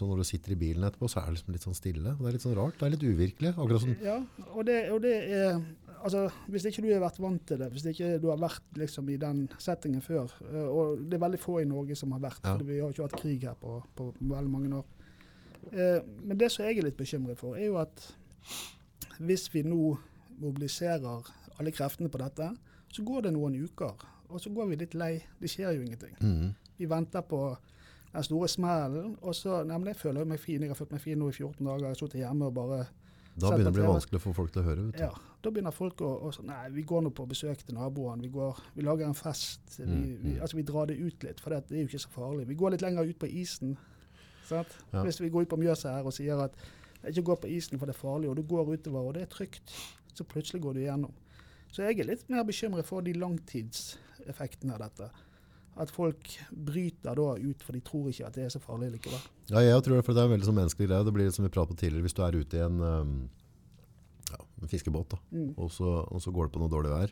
når 0.05 0.21
du 0.21 0.27
sitter 0.29 0.53
i 0.53 0.59
bilen 0.59 0.85
etterpå, 0.85 1.09
så 1.09 1.23
er 1.23 1.31
det 1.31 1.39
liksom 1.39 1.55
litt 1.55 1.65
sånn 1.65 1.77
stille. 1.77 2.13
Det 2.19 2.27
er 2.29 2.35
litt 2.37 2.45
sånn 2.45 2.57
rart. 2.59 2.77
Det 2.77 2.85
er 2.85 2.93
litt 2.93 3.05
uvirkelig. 3.07 3.53
Akkurat 3.55 3.85
sånn. 3.85 3.95
Ja, 4.05 4.19
og 4.53 4.67
det, 4.69 4.83
og 4.93 5.01
det 5.05 5.15
er 5.29 5.63
Altså, 6.03 6.25
hvis 6.51 6.65
ikke 6.67 6.81
du 6.83 6.89
har 6.91 6.99
vært 6.99 7.19
vant 7.23 7.45
til 7.47 7.61
det, 7.61 7.69
hvis 7.71 7.85
ikke 7.87 8.17
du 8.19 8.25
har 8.27 8.39
vært 8.41 8.75
liksom 8.75 9.07
i 9.07 9.15
den 9.15 9.45
settingen 9.55 10.01
før 10.03 10.33
eh, 10.49 10.65
Og 10.67 11.05
det 11.07 11.15
er 11.15 11.21
veldig 11.23 11.39
få 11.39 11.61
i 11.61 11.67
Norge 11.69 11.95
som 11.95 12.11
har 12.11 12.19
vært, 12.25 12.41
Ja. 12.43 12.57
vi 12.59 12.81
har 12.81 12.91
ikke 12.91 13.05
hatt 13.05 13.15
krig 13.21 13.45
her 13.47 13.55
på, 13.61 13.77
på 13.95 14.09
veldig 14.19 14.51
mange 14.51 14.81
år. 14.81 14.83
Eh, 15.71 16.01
men 16.27 16.35
det 16.41 16.51
som 16.51 16.65
jeg 16.67 16.81
er 16.81 16.89
litt 16.89 16.99
bekymret 16.99 17.39
for, 17.39 17.55
er 17.55 17.69
jo 17.69 17.79
at 17.79 18.03
hvis 19.23 19.47
vi 19.53 19.63
nå 19.63 19.93
mobiliserer 20.43 21.31
alle 21.55 21.71
kreftene 21.71 22.11
på 22.11 22.19
dette, 22.19 22.49
så 22.93 23.03
går 23.05 23.27
det 23.27 23.33
noen 23.33 23.55
uker, 23.57 24.01
og 24.29 24.41
så 24.41 24.51
går 24.53 24.69
vi 24.71 24.79
litt 24.83 24.97
lei. 24.97 25.13
Det 25.41 25.49
skjer 25.49 25.77
jo 25.77 25.85
ingenting. 25.85 26.13
Mm. 26.21 26.51
Vi 26.77 26.89
venter 26.89 27.25
på 27.25 27.43
den 28.13 28.25
store 28.27 28.47
smellen, 28.51 29.15
og 29.21 29.35
så 29.35 29.63
Nei, 29.65 29.77
men 29.77 29.89
jeg 29.89 29.97
føler 29.97 30.27
meg 30.29 30.41
fin. 30.41 30.61
Jeg 30.61 30.69
har 30.69 30.77
følt 30.77 30.93
meg 30.93 31.01
fin 31.01 31.17
nå 31.17 31.31
i 31.31 31.33
14 31.33 31.65
dager. 31.65 31.87
Jeg 31.87 31.95
har 31.95 32.01
sittet 32.01 32.21
hjemme 32.21 32.49
og 32.51 32.57
bare 32.57 32.83
Da 33.33 33.49
begynner 33.49 33.71
det 33.71 33.73
å 33.73 33.77
bli 33.79 33.87
vanskelig 33.89 34.21
få 34.21 34.33
folk 34.37 34.53
til 34.53 34.61
å 34.61 34.65
høre. 34.67 34.83
Vet 34.89 34.99
du. 34.99 35.05
Ja, 35.07 35.37
da 35.41 35.53
begynner 35.53 35.73
folk 35.73 36.03
å, 36.05 36.11
å 36.27 36.29
sånn, 36.35 36.51
Nei, 36.51 36.67
vi 36.75 36.83
går 36.91 37.01
nå 37.07 37.13
på 37.17 37.25
besøk 37.29 37.65
til 37.65 37.79
naboene. 37.79 38.21
Vi, 38.21 38.29
går, 38.35 38.61
vi 38.75 38.85
lager 38.85 39.09
en 39.09 39.17
fest. 39.17 39.65
Vi, 39.79 39.87
Mm, 39.87 40.03
vi, 40.03 40.35
mm. 40.35 40.37
altså, 40.45 40.59
vi 40.59 40.67
drar 40.69 40.91
det 40.91 40.99
ut 41.01 41.25
litt, 41.25 41.41
for 41.41 41.55
det, 41.55 41.63
det 41.71 41.79
er 41.79 41.81
jo 41.81 41.89
ikke 41.89 42.05
så 42.05 42.13
farlig. 42.13 42.45
Vi 42.51 42.59
går 42.61 42.75
litt 42.75 42.85
lenger 42.85 43.09
ut 43.09 43.19
på 43.19 43.31
isen. 43.41 43.73
Ja. 44.51 44.61
Hvis 45.01 45.17
vi 45.23 45.31
går 45.33 45.47
ut 45.47 45.49
på 45.49 45.57
Mjøsa 45.57 45.95
her 45.95 46.05
og 46.05 46.13
sier 46.13 46.37
at 46.45 46.53
ikke 47.09 47.25
gå 47.31 47.35
på 47.41 47.49
isen 47.51 47.79
for 47.79 47.89
det 47.89 47.95
er 47.95 47.99
farlig, 47.99 48.29
og 48.29 48.37
du 48.37 48.43
går 48.47 48.75
utover 48.75 49.09
og 49.09 49.15
det 49.17 49.25
er 49.25 49.31
trygt, 49.31 49.73
så 50.13 50.23
plutselig 50.23 50.61
går 50.61 50.77
du 50.77 50.83
igjennom. 50.83 51.13
Så 51.73 51.81
jeg 51.87 51.99
er 52.03 52.05
litt 52.11 52.27
mer 52.29 52.43
bekymret 52.45 52.85
for 52.85 53.01
de 53.01 53.13
langtidseffektene 53.17 54.75
av 54.75 54.83
dette. 54.85 55.07
At 55.81 55.89
folk 55.89 56.29
bryter 56.53 57.15
da 57.17 57.31
ut, 57.41 57.63
for 57.65 57.73
de 57.73 57.79
tror 57.81 58.11
ikke 58.11 58.27
at 58.27 58.35
det 58.37 58.43
er 58.45 58.51
så 58.53 58.61
farlig 58.61 58.91
likevel. 58.93 59.23
Ja, 59.49 59.63
jeg 59.65 59.81
tror 59.85 59.97
det, 59.97 60.03
for 60.05 60.13
det 60.13 60.21
er 60.21 60.27
en 60.29 60.35
veldig 60.35 60.45
sånn 60.51 60.59
menneskelig 60.59 60.87
greie. 60.91 61.05
Det 61.07 61.13
blir 61.15 61.25
litt 61.25 61.37
som 61.39 61.47
vi 61.47 61.53
pratet 61.55 61.73
på 61.73 61.79
tidligere, 61.81 62.05
hvis 62.05 62.13
du 62.19 62.21
er 62.21 62.37
ute 62.37 62.59
i 62.59 62.61
en, 62.61 62.77
um, 62.83 63.15
ja, 64.29 64.37
en 64.61 64.69
fiskebåt, 64.69 65.15
da, 65.15 65.17
Mm. 65.33 65.55
og, 65.57 65.71
så, 65.73 65.95
og 66.13 66.21
så 66.21 66.31
går 66.31 66.45
det 66.45 66.53
på 66.53 66.61
noe 66.61 66.69
dårlig 66.69 66.93
vær, 66.93 67.11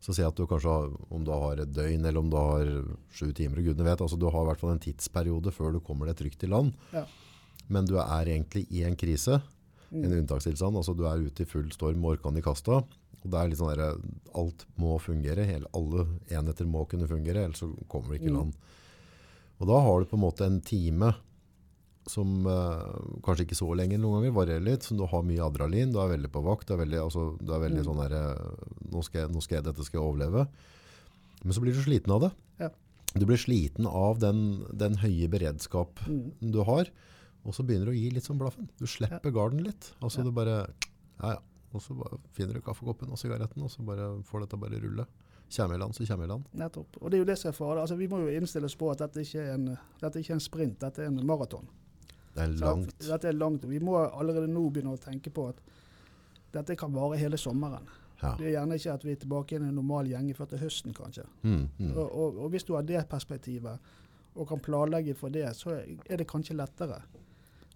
Så 0.00 0.14
si 0.14 0.22
at 0.22 0.36
du 0.38 0.46
kanskje 0.46 0.70
har, 0.70 0.92
om 1.10 1.24
du 1.26 1.32
har 1.34 1.58
et 1.58 1.72
døgn 1.74 2.04
eller 2.06 2.20
om 2.20 2.28
du 2.30 2.36
har 2.36 2.68
sju 3.10 3.32
timer, 3.34 3.58
og 3.58 3.64
gudene 3.66 3.82
vet. 3.84 3.98
Altså 4.00 4.16
du 4.16 4.28
har 4.30 4.44
i 4.44 4.46
hvert 4.46 4.60
fall 4.60 4.70
en 4.70 4.78
tidsperiode 4.78 5.50
før 5.50 5.72
du 5.74 5.80
kommer 5.82 6.06
deg 6.06 6.14
trygt 6.20 6.44
i 6.46 6.46
land. 6.46 6.72
Ja. 6.94 7.02
Men 7.68 7.84
du 7.84 7.96
er 7.98 8.24
egentlig 8.30 8.68
i 8.70 8.84
en 8.86 8.94
krise, 8.94 9.42
en 9.90 10.04
Mm. 10.06 10.20
unntakstilstand. 10.22 10.76
Altså 10.78 10.94
du 10.96 11.02
er 11.04 11.18
ute 11.18 11.42
i 11.42 11.44
full 11.50 11.68
storm, 11.72 12.04
orkan 12.04 12.36
i 12.38 12.40
kasta. 12.40 12.84
Og 13.28 13.32
det 13.34 13.40
er 13.42 13.48
litt 13.52 13.58
sånn 13.60 13.76
der, 13.76 13.98
alt 14.40 14.62
må 14.80 14.94
fungere, 15.04 15.44
hele, 15.44 15.68
alle 15.76 16.06
enheter 16.32 16.64
må 16.64 16.86
kunne 16.88 17.08
fungere, 17.10 17.44
ellers 17.44 17.60
så 17.60 17.68
kommer 17.92 18.14
vi 18.14 18.22
ikke 18.22 18.30
i 18.30 18.32
Mm. 18.32 18.38
land. 18.40 18.54
Og 19.60 19.66
da 19.68 19.80
har 19.84 20.00
du 20.00 20.06
på 20.08 20.16
en 20.16 20.22
måte 20.24 20.46
en 20.46 20.60
time 20.64 21.10
som 22.08 22.46
eh, 22.46 23.20
kanskje 23.20 23.44
ikke 23.44 23.58
så 23.58 23.68
lenge 23.76 23.98
noen 24.00 24.22
ganger, 24.22 24.32
varierer 24.32 24.64
litt, 24.64 24.82
som 24.86 24.96
du 24.96 25.04
har 25.04 25.22
mye 25.28 25.44
adrenalin, 25.44 25.92
du 25.92 25.98
er 26.00 26.16
veldig 26.16 26.30
på 26.32 26.42
vakt, 26.42 26.66
du 26.66 26.72
er 26.72 26.80
veldig, 26.86 27.00
altså, 27.04 27.36
du 27.44 27.52
er 27.52 27.60
veldig 27.68 27.82
Mm. 27.84 27.88
sånn 27.90 28.00
der, 28.08 28.14
eh, 28.16 28.64
nå 28.88 29.02
nå 29.34 29.42
skal 29.42 29.56
jeg, 29.58 29.64
dette 29.64 29.84
skal 29.84 30.00
jeg 30.00 30.08
overleve. 30.08 30.48
Men 31.44 31.52
så 31.52 31.60
blir 31.60 31.74
du 31.74 31.82
sliten 31.82 32.10
av 32.14 32.20
det. 32.22 32.32
Ja. 32.60 32.70
Du 33.14 33.26
blir 33.26 33.36
sliten 33.36 33.86
av 33.86 34.18
den, 34.20 34.64
den 34.74 34.94
høye 34.96 35.28
beredskap 35.28 36.00
Mm. 36.08 36.32
du 36.50 36.62
har, 36.64 36.86
og 37.44 37.52
så 37.52 37.62
begynner 37.66 37.86
du 37.86 37.92
å 37.92 38.00
gi 38.00 38.10
litt 38.10 38.24
sånn 38.24 38.38
blaffen. 38.38 38.68
Du 38.78 38.86
slipper 38.86 39.30
garden 39.30 39.62
litt. 39.62 39.92
Altså 40.00 40.18
Ja. 40.18 40.24
du 40.24 40.30
bare, 40.32 40.70
ja 41.22 41.28
ja, 41.32 41.38
og 41.72 41.82
så 41.84 41.96
finner 42.34 42.56
du 42.56 42.64
kaffekoppen 42.64 43.10
og 43.12 43.20
sigaretten, 43.20 43.64
og 43.64 43.72
så 43.72 43.84
bare 43.86 44.10
får 44.26 44.44
dette 44.44 44.60
bare 44.60 44.80
rulle. 44.82 45.06
Kjem 45.48 45.72
i 45.72 45.78
land, 45.80 45.94
så 45.96 46.04
kommer 46.06 46.24
i 46.24 46.28
land. 46.28 46.48
Nettopp. 46.60 46.96
Og 47.00 47.10
det 47.10 47.18
er 47.18 47.22
jo 47.22 47.28
det 47.28 47.38
som 47.40 47.48
er 47.48 47.56
farlig. 47.56 47.82
Altså, 47.82 47.96
vi 47.96 48.08
må 48.08 48.20
jo 48.20 48.32
innstille 48.36 48.68
oss 48.68 48.76
på 48.76 48.90
at 48.92 49.00
dette 49.00 49.24
ikke 49.24 49.44
er 49.44 49.54
en, 49.54 49.70
dette 50.00 50.20
ikke 50.20 50.34
er 50.34 50.36
en 50.36 50.44
sprint, 50.44 50.80
dette 50.82 51.04
er 51.04 51.12
en 51.12 51.22
maraton. 51.26 51.70
Det 52.34 52.42
er 52.42 52.52
langt. 52.52 52.60
langt. 52.64 53.06
Dette 53.06 53.30
er 53.30 53.38
langt. 53.38 53.64
Vi 53.68 53.80
må 53.80 53.96
allerede 53.96 54.50
nå 54.50 54.66
begynne 54.68 54.92
å 54.92 55.00
tenke 55.00 55.32
på 55.32 55.48
at 55.48 55.62
dette 56.52 56.76
kan 56.76 56.92
vare 56.92 57.16
hele 57.20 57.40
sommeren. 57.40 57.88
Ja. 58.20 58.34
Det 58.36 58.48
er 58.48 58.54
gjerne 58.56 58.76
ikke 58.76 58.98
at 58.98 59.06
vi 59.06 59.14
er 59.14 59.22
tilbake 59.22 59.56
i 59.56 59.60
en 59.60 59.72
normal 59.72 60.10
gjeng 60.10 60.28
før 60.36 60.50
til 60.50 60.62
høsten, 60.64 60.94
kanskje. 60.96 61.24
Mm, 61.42 61.64
mm. 61.78 61.90
Og, 61.94 62.04
og, 62.06 62.38
og 62.44 62.52
hvis 62.52 62.66
du 62.66 62.74
har 62.74 62.84
det 62.84 63.06
perspektivet, 63.08 63.90
og 64.38 64.48
kan 64.48 64.60
planlegge 64.62 65.14
for 65.18 65.34
det, 65.34 65.46
så 65.56 65.80
er 66.06 66.20
det 66.20 66.28
kanskje 66.30 66.56
lettere. 66.56 67.00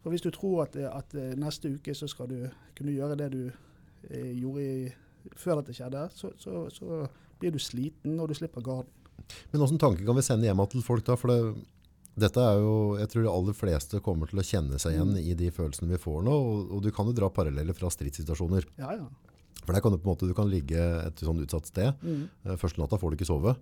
For 0.02 0.10
hvis 0.10 0.22
du 0.22 0.30
tror 0.34 0.64
at, 0.66 0.76
at 0.76 1.14
neste 1.38 1.74
uke 1.74 1.94
så 1.94 2.06
skal 2.10 2.30
du 2.30 2.38
kunne 2.78 2.94
gjøre 2.94 3.16
det 3.18 3.28
du 3.32 3.42
eh, 3.46 3.52
gjorde 4.10 4.62
i, 4.64 4.92
før 5.38 5.60
dette 5.60 5.74
skjedde, 5.76 6.06
så, 6.16 6.32
så, 6.40 6.64
så 6.74 7.04
blir 7.40 7.52
du 7.54 7.58
sliten, 7.62 8.18
og 8.20 8.28
du 8.28 8.34
slipper 8.34 8.62
garden. 8.64 8.90
Men 9.52 9.60
hvilken 9.62 9.78
tanke 9.78 10.04
kan 10.06 10.16
vi 10.18 10.22
sende 10.26 10.48
hjem 10.48 10.62
til 10.72 10.82
folk 10.82 11.04
da? 11.06 11.14
For 11.16 11.30
det, 11.30 11.64
dette 12.18 12.42
er 12.42 12.58
jo, 12.60 12.72
jeg 12.98 13.08
tror 13.12 13.22
de 13.24 13.30
aller 13.32 13.56
fleste 13.56 14.00
kommer 14.04 14.28
til 14.28 14.42
å 14.42 14.44
kjenne 14.46 14.78
seg 14.82 14.96
igjen 14.96 15.12
Mm. 15.14 15.20
i 15.22 15.34
de 15.38 15.50
følelsene 15.54 15.88
vi 15.94 16.00
får 16.02 16.22
nå, 16.26 16.32
og, 16.32 16.72
og 16.76 16.82
du 16.82 16.90
kan 16.92 17.06
jo 17.06 17.14
dra 17.16 17.30
paralleller 17.30 17.72
fra 17.78 17.88
stridssituasjoner. 17.92 18.66
Ja, 18.82 18.96
ja. 18.98 19.06
For 19.62 19.72
der 19.76 19.80
kan 19.84 19.92
du 19.94 19.98
på 20.02 20.08
en 20.10 20.14
måte, 20.16 20.26
du 20.26 20.34
kan 20.34 20.50
ligge 20.50 20.74
et 21.06 21.22
sånn 21.22 21.38
utsatt 21.44 21.66
sted. 21.70 21.94
Mm. 22.02 22.24
Eh, 22.44 22.56
Første 22.58 22.82
natta 22.82 22.98
får 22.98 23.12
du 23.14 23.16
ikke 23.20 23.30
sove, 23.30 23.54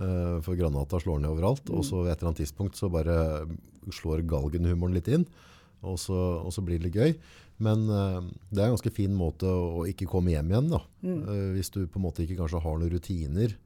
eh, 0.00 0.40
for 0.40 0.56
granata 0.56 0.96
slår 1.02 1.20
ned 1.20 1.30
overalt, 1.34 1.62
Mm. 1.68 1.76
og 1.78 1.84
så 1.84 2.06
et 2.08 2.16
eller 2.18 2.32
annet 2.32 2.40
tidspunkt 2.40 2.74
så 2.80 2.88
bare 2.90 3.46
slår 3.92 4.24
galgenhumoren 4.26 4.94
litt 4.96 5.08
inn, 5.12 5.26
og 5.82 5.98
så, 5.98 6.16
og 6.46 6.50
så 6.54 6.62
blir 6.64 6.78
det 6.80 6.88
litt 6.88 6.96
gøy. 6.96 7.14
Men 7.62 7.84
uh, 7.90 8.18
det 8.50 8.60
er 8.62 8.68
en 8.68 8.76
ganske 8.76 8.92
fin 8.94 9.14
måte 9.16 9.46
å, 9.48 9.84
ikke 9.90 10.08
komme 10.10 10.34
hjem 10.34 10.50
igjen 10.52 10.72
da. 10.72 10.82
Mm. 11.04 11.20
Uh, 11.28 11.48
hvis 11.56 11.72
du 11.74 11.84
på 11.84 12.00
en 12.00 12.06
måte 12.08 12.24
ikke 12.24 12.40
kanskje 12.40 12.62
har 12.64 12.80
noen 12.80 12.92
rutiner 12.92 13.56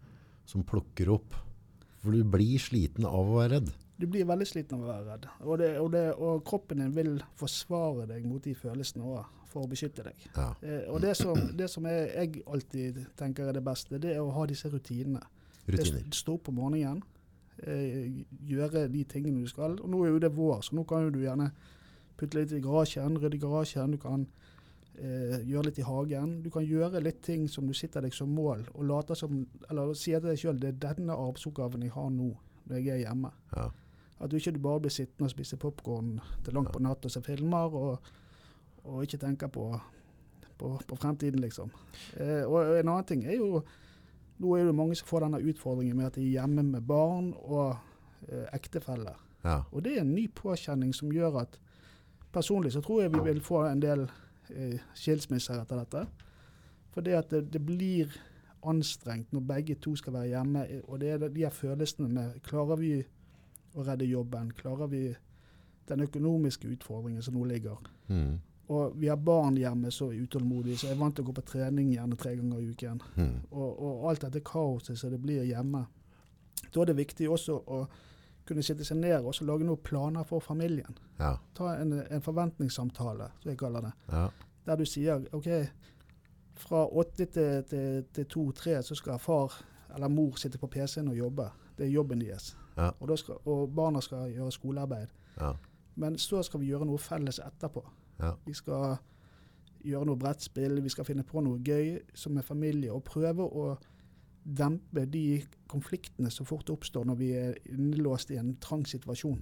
som 0.47 0.65
plukker 0.67 1.11
opp. 1.15 1.37
For 2.03 2.15
du 2.15 2.23
blir 2.37 2.61
sliten 2.63 3.07
av 3.09 3.31
å 3.31 3.41
være 3.41 3.57
redd. 3.57 3.73
Du 3.97 4.05
blir 4.13 4.27
veldig 4.29 4.47
sliten 4.47 4.77
av 4.77 4.85
å 4.85 4.91
være 4.91 5.07
redd. 5.09 5.31
Og, 5.41 5.55
det, 5.63 5.71
og, 5.81 5.89
det, 5.95 6.05
og 6.21 6.45
kroppen 6.47 6.83
din 6.85 6.93
vil 6.95 7.17
forsvare 7.41 8.05
deg 8.11 8.27
mot 8.29 8.45
de 8.45 8.53
følelsene 8.55 9.07
òg, 9.09 9.33
for 9.51 9.65
å 9.65 9.71
beskytte 9.71 10.05
deg. 10.07 10.29
Ja. 10.37 10.51
Uh, 10.61 10.85
og 10.95 11.01
det 11.07 11.17
som, 11.19 11.41
det 11.57 11.71
som 11.73 11.89
jeg, 11.89 12.13
jeg 12.13 12.45
alltid 12.45 13.03
tenker 13.19 13.49
er 13.49 13.57
det 13.57 13.65
beste, 13.67 14.01
det 14.03 14.15
er 14.15 14.23
å 14.23 14.33
ha 14.37 14.47
disse 14.49 14.71
rutinene. 14.73 15.25
Rutiner. 15.67 16.05
Stå 16.15 16.37
opp 16.37 16.53
om 16.53 16.61
morgenen, 16.61 17.01
gjøre 18.47 18.85
de 18.93 19.01
tingene 19.09 19.41
du 19.43 19.49
skal. 19.51 19.73
Og 19.83 19.89
nå 19.91 20.05
er 20.05 20.13
jo 20.13 20.21
det 20.23 20.29
vår, 20.37 20.61
så 20.63 20.77
nå 20.77 20.85
kan 20.87 21.07
jo 21.07 21.15
du 21.15 21.25
gjerne 21.25 21.49
putte 22.17 22.39
litt 22.39 22.53
i 22.57 22.63
garasjen, 22.65 23.19
rydde 23.21 23.41
garasjen. 23.41 23.95
Du 23.97 24.01
kan 24.03 24.27
eh, 24.99 25.41
gjøre 25.47 25.69
litt 25.69 25.81
i 25.81 25.87
hagen. 25.87 26.37
Du 26.45 26.51
kan 26.53 26.67
gjøre 26.67 27.03
litt 27.05 27.23
ting 27.25 27.47
som 27.53 27.67
du 27.69 27.75
sitter 27.77 28.05
deg 28.05 28.15
som 28.17 28.33
mål, 28.33 28.67
og 28.75 28.87
late 28.89 29.17
som, 29.19 29.43
eller 29.71 29.95
sier 29.99 30.23
til 30.23 30.33
deg 30.33 30.41
sjøl 30.41 30.61
det 30.63 30.73
er 30.73 30.79
denne 30.89 31.17
arbeidsoppgaven 31.17 31.87
jeg 31.87 31.95
har 31.97 32.13
nå, 32.15 32.31
når 32.67 32.79
jeg 32.81 32.95
er 32.95 33.03
hjemme. 33.05 33.33
Ja. 33.57 33.71
At 34.17 34.33
du 34.33 34.39
ikke 34.39 34.57
bare 34.65 34.87
blir 34.87 34.95
sittende 34.95 35.29
og 35.29 35.35
spise 35.35 35.59
popkorn 35.61 36.17
til 36.45 36.57
langt 36.57 36.73
på 36.73 36.81
natt 36.81 37.05
og 37.05 37.13
se 37.13 37.21
filmer, 37.25 37.75
og, 37.77 38.15
og 38.87 39.03
ikke 39.05 39.21
tenke 39.21 39.51
på, 39.53 39.69
på, 40.57 40.73
på 40.89 41.01
fremtiden, 41.01 41.43
liksom. 41.45 41.75
Eh, 42.17 42.45
og 42.47 42.79
en 42.79 42.89
annen 42.89 43.09
ting 43.09 43.27
er 43.27 43.39
jo 43.41 43.67
Nå 44.37 44.51
er 44.53 44.67
det 44.69 44.75
mange 44.77 44.93
som 44.99 45.07
får 45.09 45.23
denne 45.25 45.39
utfordringen 45.49 45.97
med 45.97 46.11
at 46.11 46.17
de 46.19 46.27
er 46.27 46.43
hjemme 46.43 46.61
med 46.69 46.83
barn 46.85 47.31
og 47.39 47.71
eh, 48.29 48.43
ektefeller. 48.53 49.17
Ja. 49.47 49.63
Og 49.71 49.81
det 49.87 49.95
er 49.95 50.03
en 50.03 50.11
ny 50.13 50.27
påkjenning 50.29 50.91
som 50.93 51.09
gjør 51.09 51.39
at 51.41 51.57
Personlig 52.37 52.75
så 52.77 52.83
tror 52.85 53.03
jeg 53.03 53.15
vi 53.15 53.25
vil 53.31 53.41
få 53.41 53.63
en 53.71 53.81
del 53.83 54.05
eh, 54.53 54.79
skilsmisser 54.95 55.61
etter 55.63 55.81
dette. 55.81 56.03
For 56.93 57.05
det 57.05 57.15
at 57.17 57.31
det, 57.33 57.47
det 57.55 57.63
blir 57.65 58.13
anstrengt 58.67 59.33
når 59.33 59.45
begge 59.49 59.77
to 59.81 59.95
skal 59.97 60.17
være 60.19 60.33
hjemme. 60.35 60.67
eh, 60.69 60.83
Og 60.85 61.01
det 61.01 61.15
er 61.15 61.29
de 61.29 61.45
her 61.47 61.55
følelsene 61.55 62.09
med 62.13 62.43
Klarer 62.45 62.77
vi 62.81 62.93
å 63.77 63.85
redde 63.87 64.09
jobben? 64.09 64.53
Klarer 64.57 64.91
vi 64.93 65.07
den 65.89 66.03
økonomiske 66.03 66.69
utfordringen 66.75 67.23
som 67.23 67.35
nå 67.39 67.45
ligger? 67.49 67.81
Mm. 68.09 68.37
Og 68.69 68.97
vi 68.99 69.07
har 69.07 69.17
barn 69.23 69.57
hjemme 69.57 69.91
så 69.95 70.09
utålmodige, 70.11 70.77
så 70.81 70.89
jeg 70.89 70.97
er 70.97 71.01
vant 71.01 71.15
til 71.15 71.23
å 71.23 71.29
gå 71.29 71.35
på 71.37 71.45
trening 71.47 71.93
gjerne 71.95 72.17
tre 72.19 72.33
ganger 72.37 72.59
i 72.59 72.73
uken. 72.73 73.03
Mm. 73.15 73.37
Og, 73.51 73.69
og 73.79 74.09
alt 74.11 74.25
dette 74.27 74.43
kaoset 74.43 74.99
som 74.99 75.13
det 75.15 75.21
blir 75.23 75.45
hjemme. 75.47 75.85
Da 76.75 76.83
er 76.83 76.91
det 76.91 76.97
viktig 76.99 77.29
også 77.31 77.61
å 77.63 77.85
kunne 78.47 78.63
sitte 78.63 78.85
seg 78.87 79.01
ned 79.01 79.25
og 79.25 79.37
lage 79.47 79.67
noen 79.67 79.83
planer 79.83 80.27
for 80.29 80.45
familien. 80.45 80.99
Ja. 81.19 81.35
Ta 81.55 81.75
en, 81.81 81.93
en 82.01 82.23
forventningssamtale, 82.23 83.31
som 83.43 83.51
jeg 83.51 83.59
kaller 83.61 83.89
det. 83.89 83.93
Ja. 84.13 84.27
Der 84.67 84.81
du 84.81 84.85
sier 84.89 85.27
OK, 85.37 85.49
fra 86.57 86.87
åtte 86.87 87.27
til, 87.27 87.65
til, 87.69 88.05
til 88.13 88.29
to-tre 88.33 88.81
så 88.83 88.97
skal 88.97 89.21
far 89.23 89.55
eller 89.95 90.09
mor 90.09 90.37
sitte 90.41 90.59
på 90.59 90.69
PC-en 90.69 91.09
og 91.09 91.17
jobbe. 91.19 91.51
Det 91.77 91.87
er 91.87 91.93
jobben 91.93 92.21
deres. 92.21 92.57
Ja. 92.77 92.91
Og, 93.01 93.19
skal, 93.19 93.41
og 93.45 93.75
barna 93.75 94.01
skal 94.01 94.31
gjøre 94.33 94.53
skolearbeid. 94.53 95.13
Ja. 95.41 95.53
Men 95.95 96.19
så 96.19 96.43
skal 96.43 96.61
vi 96.61 96.71
gjøre 96.73 96.89
noe 96.89 97.01
felles 97.01 97.39
etterpå. 97.41 97.85
Ja. 98.21 98.33
Vi 98.45 98.55
skal 98.57 98.97
gjøre 99.87 100.09
noe 100.09 100.21
brettspill, 100.21 100.81
vi 100.83 100.93
skal 100.93 101.07
finne 101.09 101.25
på 101.25 101.41
noe 101.45 101.61
gøy 101.65 102.01
som 102.15 102.37
er 102.37 102.45
familie, 102.45 102.93
og 102.93 103.05
prøve 103.07 103.47
å 103.47 103.77
dempe 104.47 105.03
de 105.11 105.43
konfliktene 105.69 106.31
som 106.31 106.47
fort 106.47 106.69
oppstår 106.71 107.05
når 107.09 107.17
vi 107.19 107.31
er 107.35 107.57
innelåst 107.73 108.31
i 108.31 108.39
en 108.39 108.55
trang 108.63 108.85
situasjon. 108.87 109.41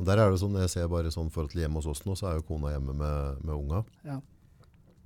Og 0.00 0.06
der 0.08 0.18
er 0.18 0.32
det 0.32 0.40
sånn, 0.42 0.56
jeg 0.58 0.70
ser 0.72 0.88
bare 0.90 1.12
sånn 1.14 1.30
forhold 1.30 1.52
til 1.52 1.62
hjemme 1.62 1.78
hos 1.78 1.86
oss 1.86 2.02
nå, 2.08 2.16
så 2.18 2.30
er 2.32 2.40
jo 2.40 2.46
kona 2.48 2.72
hjemme 2.74 2.94
med, 2.98 3.42
med 3.46 3.54
unga. 3.54 3.82
Ja. 4.08 4.16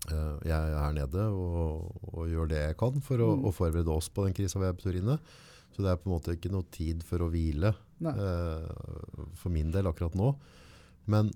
Eh, 0.07 0.37
jeg 0.47 0.55
er 0.57 0.79
her 0.81 0.95
nede 0.97 1.27
og, 1.35 1.91
og 2.15 2.31
gjør 2.31 2.49
det 2.49 2.63
jeg 2.63 2.77
kan 2.81 3.01
for 3.05 3.21
å, 3.27 3.33
Mm. 3.37 3.51
forberede 3.53 3.93
oss 3.93 4.09
på 4.09 4.25
den 4.25 4.33
krisa 4.37 4.59
vi 4.63 4.69
er 4.71 4.77
på 4.79 4.87
tur 4.87 4.97
inne. 4.97 5.19
Så 5.75 5.83
det 5.85 5.91
er 5.93 5.99
på 6.01 6.09
en 6.09 6.15
måte 6.17 6.33
ikke 6.39 6.53
noe 6.55 6.65
tid 6.73 7.03
for 7.05 7.21
å 7.21 7.29
hvile 7.29 7.75
eh, 8.01 9.35
for 9.37 9.53
min 9.53 9.71
del 9.75 9.91
akkurat 9.91 10.15
nå. 10.17 10.31
Men 11.13 11.29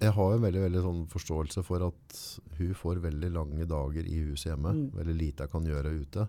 jeg 0.00 0.12
har 0.12 0.30
jo 0.32 0.36
en 0.36 0.42
veldig, 0.44 0.60
veldig 0.66 0.82
sånn 0.84 1.02
forståelse 1.08 1.62
for 1.64 1.84
at 1.86 2.16
hun 2.58 2.74
får 2.76 3.00
veldig 3.04 3.30
lange 3.32 3.64
dager 3.68 4.04
i 4.08 4.18
huset 4.26 4.50
hjemme. 4.52 4.72
Mm. 4.76 4.90
Veldig 4.98 5.14
lite 5.16 5.46
jeg 5.46 5.52
kan 5.54 5.64
gjøre 5.68 5.92
ute. 6.02 6.26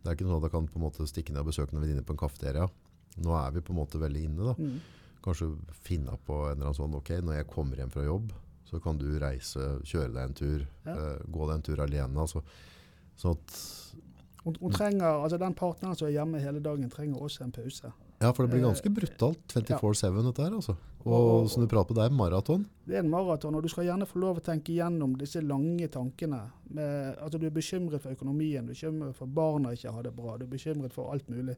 Det 0.00 0.08
er 0.08 0.16
ikke 0.16 0.28
noe 0.28 0.38
at 0.38 0.46
jeg 0.48 0.54
kan 0.54 0.68
på 0.70 0.78
en 0.80 0.84
måte 0.86 1.06
stikke 1.10 1.34
ned 1.34 1.42
og 1.42 1.50
besøke 1.50 1.74
en 1.76 1.82
venninne 1.82 2.04
på 2.06 2.14
en 2.14 2.20
kafeteria. 2.22 2.68
Nå 3.20 3.34
er 3.36 3.50
vi 3.56 3.60
på 3.66 3.74
en 3.74 3.80
måte 3.80 4.00
veldig 4.00 4.22
inne 4.28 4.46
da. 4.52 4.54
Mm. 4.56 4.78
Kanskje 5.24 5.50
finne 5.84 6.14
på 6.24 6.36
en 6.46 6.54
eller 6.54 6.70
annen 6.70 6.78
sånn, 6.78 6.94
ok, 6.96 7.10
når 7.26 7.40
jeg 7.40 7.50
kommer 7.50 7.76
hjem 7.82 7.90
fra 7.92 8.06
jobb, 8.06 8.30
så 8.70 8.78
kan 8.80 8.96
du 9.00 9.08
reise, 9.20 9.66
kjøre 9.84 10.12
deg 10.14 10.22
en 10.22 10.36
tur, 10.38 10.66
Ja. 10.86 10.94
eh, 10.94 11.24
gå 11.26 11.46
deg 11.50 11.54
en 11.58 11.62
tur 11.66 11.82
alene. 11.82 12.16
Altså, 12.22 12.42
sånn 13.18 13.36
at, 13.36 13.56
Hun, 14.44 14.54
hun 14.62 14.72
trenger, 14.72 15.18
altså 15.20 15.36
Den 15.38 15.52
partneren 15.52 15.94
som 15.98 16.06
er 16.08 16.14
hjemme 16.14 16.40
hele 16.40 16.62
dagen, 16.64 16.88
trenger 16.88 17.20
også 17.20 17.42
en 17.44 17.52
pause. 17.52 17.90
Ja, 18.20 18.32
for 18.32 18.44
det 18.46 18.50
blir 18.52 18.60
Eh, 18.62 18.68
ganske 18.68 18.90
brutalt 18.92 19.54
24-7 19.54 20.22
dette 20.26 20.42
her, 20.44 20.52
altså. 20.58 20.76
Og, 21.06 21.12
Og- 21.42 21.50
som 21.50 21.62
du 21.62 21.66
prater 21.68 21.88
på, 21.88 21.94
det 21.96 22.04
er 22.04 22.14
maraton. 22.14 22.66
Det 22.86 22.94
er 22.96 22.98
en 23.00 23.08
maraton, 23.10 23.54
og 23.54 23.62
du 23.62 23.68
skal 23.68 23.84
gjerne 23.86 24.06
få 24.06 24.18
lov 24.20 24.36
å 24.38 24.42
tenke 24.44 24.74
gjennom 24.74 25.16
disse 25.16 25.40
lange 25.40 25.88
tankene. 25.88 26.50
Med, 26.70 27.16
altså 27.18 27.38
Du 27.40 27.46
er 27.46 27.50
bekymret 27.50 28.00
for 28.02 28.10
økonomien, 28.12 28.66
du 28.66 28.72
er 28.72 28.74
bekymret 28.74 29.14
for 29.16 29.26
barna 29.26 29.70
ikke 29.72 29.90
har 29.92 30.02
det 30.02 30.14
bra, 30.14 30.36
du 30.36 30.44
er 30.44 30.50
bekymret 30.50 30.92
for 30.92 31.10
alt 31.12 31.26
mulig. 31.30 31.56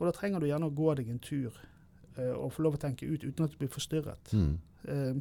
Og 0.00 0.06
Da 0.06 0.12
trenger 0.12 0.40
du 0.40 0.46
gjerne 0.46 0.70
å 0.70 0.74
gå 0.74 0.94
deg 0.96 1.08
en 1.10 1.18
tur 1.18 1.52
eh, 2.16 2.32
og 2.32 2.52
få 2.52 2.62
lov 2.62 2.74
å 2.74 2.78
tenke 2.80 3.04
ut 3.06 3.22
uten 3.24 3.44
at 3.44 3.50
du 3.50 3.56
blir 3.58 3.68
forstyrret. 3.68 4.32
Mm. 4.32 4.58
Eh, 4.88 5.14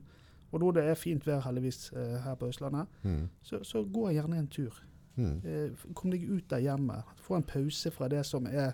og 0.53 0.62
når 0.62 0.74
det 0.74 0.84
er 0.86 0.96
fint 0.96 1.25
vær 1.27 1.41
heldigvis 1.41 1.91
eh, 1.94 2.22
her 2.24 2.36
på 2.36 2.48
Østlandet, 2.48 2.88
Mm. 3.03 3.27
så, 3.44 3.60
så 3.65 3.84
gå 3.84 4.13
gjerne 4.13 4.38
en 4.39 4.48
tur. 4.48 4.72
Mm. 5.17 5.41
Eh, 5.44 5.70
kom 5.94 6.10
deg 6.12 6.24
ut 6.29 6.48
der 6.50 6.60
hjemme. 6.63 7.03
Få 7.17 7.36
en 7.36 7.44
pause 7.44 7.91
fra 7.91 8.08
det 8.08 8.25
som 8.25 8.48
er 8.48 8.74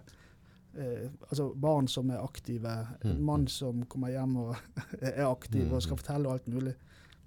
eh, 0.78 1.10
altså 1.30 1.50
barn 1.56 1.88
som 1.88 2.10
er 2.12 2.24
aktive, 2.24 2.74
en 3.04 3.18
Mm. 3.18 3.24
mann 3.26 3.48
som 3.48 3.86
kommer 3.86 4.10
hjem 4.14 4.38
og 4.38 4.56
er 5.02 5.26
aktiv 5.28 5.72
og 5.74 5.82
skal 5.82 5.98
fortelle 5.98 6.28
og 6.28 6.34
alt 6.34 6.48
mulig. 6.48 6.76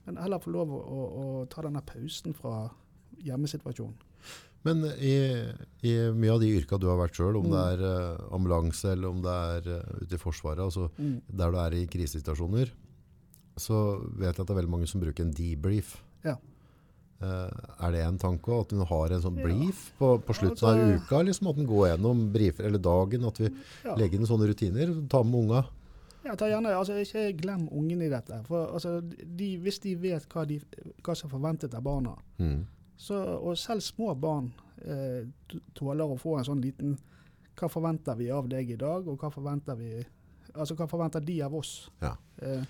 Men 0.07 0.17
heller 0.23 0.39
få 0.39 0.51
lov 0.55 0.71
å, 0.71 0.81
å, 0.81 1.07
å 1.43 1.47
ta 1.51 1.63
denne 1.63 1.83
pausen 1.83 2.35
fra 2.35 2.71
hjemmesituasjonen. 3.25 3.95
Men 4.67 4.83
i, 4.99 5.13
i 5.87 5.93
mye 6.11 6.33
av 6.35 6.41
de 6.43 6.49
yrka 6.59 6.79
du 6.83 6.89
har 6.91 6.99
vært 6.99 7.15
sjøl, 7.15 7.37
om 7.39 7.47
Mm. 7.47 7.53
det 7.53 7.63
er 7.73 7.85
eh, 7.87 8.25
ambulanse 8.35 8.91
eller 8.93 9.09
om 9.09 9.21
det 9.23 9.31
er 9.31 9.69
uh, 9.79 10.03
ute 10.03 10.15
i 10.15 10.19
Forsvaret, 10.19 10.59
altså 10.65 10.89
Mm. 10.99 11.21
der 11.29 11.51
du 11.55 11.59
er 11.63 11.77
i 11.79 11.87
krisesituasjoner, 11.87 12.73
så 13.57 13.77
vet 14.19 14.35
jeg 14.37 14.41
at 14.43 14.47
det 14.47 14.51
er 14.51 14.61
veldig 14.61 14.71
mange 14.75 14.87
som 14.91 15.01
bruker 15.01 15.23
en 15.25 15.33
debrief. 15.33 15.97
Ja. 16.25 16.35
Eh, 17.17 17.49
er 17.87 17.93
det 17.95 18.03
en 18.05 18.19
tanke 18.21 18.53
at 18.61 18.73
hun 18.77 18.83
har 18.85 19.13
en 19.17 19.23
sånn 19.25 19.39
brief 19.41 19.87
på, 19.99 20.19
på 20.21 20.35
slutten 20.37 20.69
av 20.69 20.83
uka? 21.01 21.23
Liksom, 21.25 21.49
at 21.49 21.57
den 21.57 21.67
går 21.71 21.87
gjennom 21.95 22.27
briefer 22.35 22.67
eller 22.69 22.83
dagen, 22.85 23.25
at 23.25 23.39
vi 23.41 23.49
legger 23.97 24.19
inn 24.21 24.29
sånne 24.29 24.49
rutiner, 24.51 24.93
ta 25.09 25.23
med 25.25 25.39
unga. 25.47 25.63
Ja, 26.27 26.35
ta 26.37 26.49
gjerne, 26.51 26.75
altså 26.75 26.97
Ikke 27.01 27.29
glem 27.39 27.69
ungene 27.71 28.09
i 28.09 28.13
dette. 28.13 28.43
For 28.49 28.73
altså, 28.75 28.99
de, 29.01 29.53
Hvis 29.63 29.79
de 29.85 29.95
vet 29.95 30.27
hva, 30.35 30.43
de, 30.45 30.59
hva 31.07 31.15
som 31.17 31.29
er 31.31 31.35
forventet 31.39 31.75
av 31.79 31.85
barna, 31.87 32.17
Mm. 32.43 32.67
så, 32.99 33.15
og 33.41 33.57
selv 33.57 33.81
små 33.81 34.15
barn 34.21 34.51
eh, 34.85 35.25
tåler 35.75 36.05
å 36.05 36.19
få 36.21 36.37
en 36.39 36.45
sånn 36.45 36.61
liten 36.61 36.99
Hva 37.57 37.69
forventer 37.73 38.17
vi 38.19 38.27
av 38.31 38.49
deg 38.49 38.71
i 38.75 38.77
dag, 38.77 39.07
og 39.09 39.17
hva 39.23 39.31
forventer 39.33 39.77
vi 39.79 40.05
Altså 40.55 40.75
hva 40.77 40.87
forventer 40.89 41.21
de 41.25 41.39
av 41.43 41.55
oss? 41.55 41.91
Ja. 42.03 42.13
Eh, 42.43 42.63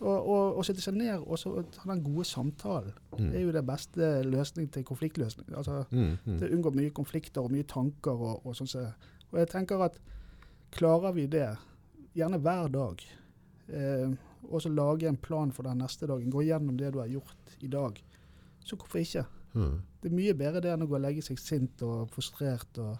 og, 0.00 0.56
og 0.56 0.64
sette 0.64 0.80
seg 0.80 0.94
ned 0.96 1.20
og 1.26 1.36
så 1.38 1.50
ta 1.74 1.82
den 1.90 2.02
gode 2.04 2.24
samtalen. 2.24 2.92
Det 3.16 3.26
er 3.26 3.40
Mm. 3.40 3.46
jo 3.46 3.52
det 3.52 3.66
beste 3.66 4.22
løsning 4.24 4.70
til 4.72 4.84
konfliktløsning. 4.84 5.50
Altså, 5.56 5.84
Mm. 5.92 6.16
Mm. 6.26 6.38
Det 6.38 6.50
unngår 6.52 6.74
mye 6.74 6.90
konflikter 6.90 7.42
og 7.42 7.50
mye 7.52 7.62
tanker 7.68 8.10
og, 8.12 8.46
og 8.46 8.54
sånn. 8.56 8.66
så- 8.68 8.92
Og 9.32 9.38
jeg 9.38 9.48
tenker 9.48 9.82
at 9.84 9.98
klarer 10.72 11.12
vi 11.14 11.26
det, 11.26 11.56
gjerne 12.16 12.40
hver 12.40 12.68
dag, 12.72 13.02
eh, 13.68 14.08
og 14.50 14.60
så 14.62 14.68
lage 14.74 15.06
en 15.08 15.16
plan 15.16 15.52
for 15.52 15.62
den 15.62 15.78
neste 15.78 16.06
dagen, 16.06 16.30
gå 16.32 16.42
gjennom 16.42 16.76
det 16.76 16.92
du 16.92 16.98
har 16.98 17.06
gjort 17.08 17.56
i 17.62 17.66
dag, 17.68 18.02
så 18.64 18.76
hvorfor 18.76 18.98
ikke? 18.98 19.26
Mm. 19.54 19.80
Det 20.02 20.10
er 20.12 20.16
mye 20.16 20.34
bedre 20.34 20.60
det 20.62 20.72
enn 20.72 20.82
å 20.82 20.88
gå 20.88 20.94
og 20.94 21.02
legge 21.02 21.22
seg 21.22 21.38
sint 21.38 21.82
og 21.82 22.08
frustrert 22.10 22.78
og, 22.78 22.96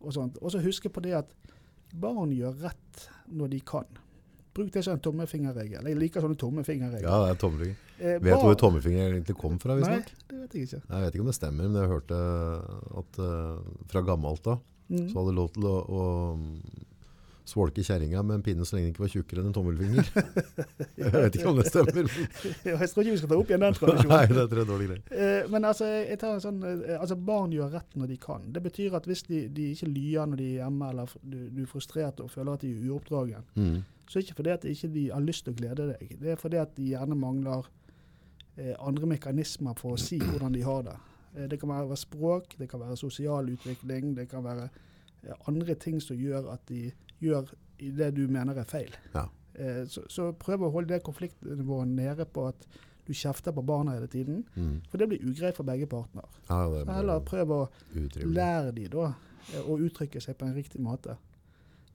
og 0.00 0.12
sånt. 0.12 0.38
Og 0.42 0.50
så 0.50 0.60
huske 0.62 0.88
på 0.88 1.02
det 1.02 1.12
at 1.12 1.26
barn 1.94 2.30
gjør 2.32 2.54
rett 2.62 3.08
når 3.30 3.50
de 3.50 3.60
kan. 3.60 3.84
Bruk 4.60 4.72
det 4.76 4.84
som 4.86 4.94
en 4.98 5.02
tommefingerregel. 5.08 5.88
Jeg 5.90 5.98
liker 6.00 6.24
sånne 6.24 6.36
tommefingerregler. 6.40 7.08
Ja, 7.08 7.18
det 7.24 7.34
er 7.34 7.40
tommefinger. 7.42 7.76
Eh, 8.00 8.16
Vet 8.20 8.40
du 8.40 8.46
hvor 8.46 8.58
tommefinger 8.60 9.06
egentlig 9.14 9.36
kom 9.40 9.58
fra? 9.60 9.74
Nei, 9.76 9.82
visstnok? 9.82 10.26
det 10.30 10.40
vet 10.44 10.54
jeg 10.58 10.68
ikke. 10.68 10.80
Jeg 10.90 11.04
vet 11.06 11.14
ikke 11.16 11.24
om 11.26 11.30
det 11.32 11.38
stemmer, 11.40 11.68
men 11.70 11.80
jeg 11.82 11.90
hørte 11.94 12.18
at 13.00 13.20
uh, 13.24 13.86
fra 13.92 14.04
gammelt 14.12 14.52
av 14.54 14.60
Mm. 14.90 15.04
så 15.06 15.20
hadde 15.20 15.32
lov 15.36 15.52
til 15.54 15.66
å, 15.70 15.74
å 15.86 16.04
svolke 17.50 17.82
kjerringa 17.84 18.22
med 18.24 18.38
en 18.38 18.44
pinne 18.46 18.64
så 18.68 18.76
lenge 18.76 18.86
den 18.88 18.94
ikke 18.94 19.02
var 19.04 19.10
tjukkere 19.12 19.42
enn 19.42 19.48
en 19.50 19.56
tommelfinger. 19.56 20.10
jeg 21.02 21.12
vet 21.16 21.38
ikke 21.38 21.50
om 21.50 21.58
det 21.60 21.66
stemmer. 21.68 22.10
jeg 22.70 22.90
tror 22.92 23.02
ikke 23.04 23.14
vi 23.16 23.20
skal 23.20 23.32
ta 23.32 23.38
opp 23.42 23.50
igjen 23.52 23.64
den 23.66 23.76
tradisjonen. 23.78 24.12
Nei, 24.14 24.22
det 24.30 24.46
tror 24.52 24.60
jeg 24.62 24.66
er 24.66 24.70
dårlig 24.70 24.88
greie. 24.90 25.02
Eh, 25.26 25.50
men 25.52 25.68
altså, 25.70 25.90
jeg 25.98 26.20
tar 26.22 26.36
en 26.38 26.44
sånn, 26.46 26.60
eh, 26.70 26.96
altså, 26.96 27.18
barn 27.30 27.54
gjør 27.56 27.74
rett 27.76 27.98
når 27.98 28.12
de 28.14 28.18
kan. 28.22 28.46
Det 28.54 28.62
betyr 28.70 28.96
at 29.00 29.08
hvis 29.10 29.24
de, 29.28 29.42
de 29.58 29.68
ikke 29.74 29.90
lyer 29.90 30.30
når 30.30 30.40
de 30.42 30.48
er 30.52 30.56
hjemme, 30.62 30.90
eller 30.94 31.16
du, 31.22 31.38
du 31.56 31.60
er 31.66 31.70
frustrert 31.74 32.22
og 32.24 32.30
føler 32.32 32.54
at 32.56 32.64
de 32.66 32.72
er 32.76 32.88
uoppdragen, 32.94 33.46
Mm. 33.58 33.82
så 34.08 34.18
er 34.18 34.22
det 34.22 34.26
ikke 34.28 34.38
fordi 34.40 34.50
at 34.54 34.62
de 34.64 34.70
ikke 34.74 34.88
har 35.14 35.22
lyst 35.26 35.44
til 35.46 35.52
å 35.54 35.58
glede 35.58 35.86
deg. 35.92 36.16
Det 36.20 36.32
er 36.32 36.38
fordi 36.40 36.58
at 36.60 36.72
de 36.76 36.88
gjerne 36.92 37.16
mangler 37.18 37.66
eh, 38.56 38.74
andre 38.78 39.08
mekanismer 39.14 39.76
for 39.78 39.96
å 39.96 40.00
si 40.00 40.18
hvordan 40.22 40.54
de 40.54 40.62
har 40.66 40.82
det. 40.86 40.96
Eh, 41.36 41.46
det 41.50 41.58
kan 41.60 41.70
være 41.72 41.96
språk, 41.98 42.56
det 42.58 42.68
kan 42.70 42.82
være 42.82 42.96
sosial 42.98 43.50
utvikling, 43.52 44.14
det 44.18 44.28
kan 44.30 44.44
være 44.44 44.66
eh, 44.70 45.34
andre 45.50 45.76
ting 45.78 46.00
som 46.02 46.18
gjør 46.18 46.50
at 46.54 46.64
de 46.70 46.88
gjør 47.20 47.50
det 47.80 48.10
du 48.16 48.26
mener 48.28 48.58
er 48.60 48.64
feil. 48.68 48.92
Ja. 49.14 49.26
Eh, 49.54 49.84
så, 49.88 50.02
så 50.08 50.30
prøv 50.32 50.62
å 50.66 50.70
holde 50.74 50.94
det 50.94 51.02
konfliktnivået 51.06 51.88
nede 51.88 52.24
på 52.28 52.46
at 52.50 52.66
du 53.06 53.14
kjefter 53.16 53.52
på 53.56 53.62
barna 53.66 53.96
hele 53.96 54.06
tiden. 54.06 54.44
Mm. 54.54 54.82
For 54.90 54.98
det 55.00 55.08
blir 55.10 55.24
ugreit 55.26 55.56
for 55.56 55.64
begge 55.66 55.86
partner. 55.90 56.28
Ja, 56.50 56.60
Så 56.68 56.92
heller 56.92 57.20
prøv 57.26 57.50
å 57.56 57.60
utrivelig. 57.96 58.34
lære 58.36 58.72
de 58.76 58.86
da 58.92 59.08
eh, 59.54 59.64
å 59.66 59.78
uttrykke 59.80 60.20
seg 60.22 60.36
på 60.38 60.46
en 60.46 60.54
riktig 60.54 60.80
måte. 60.84 61.16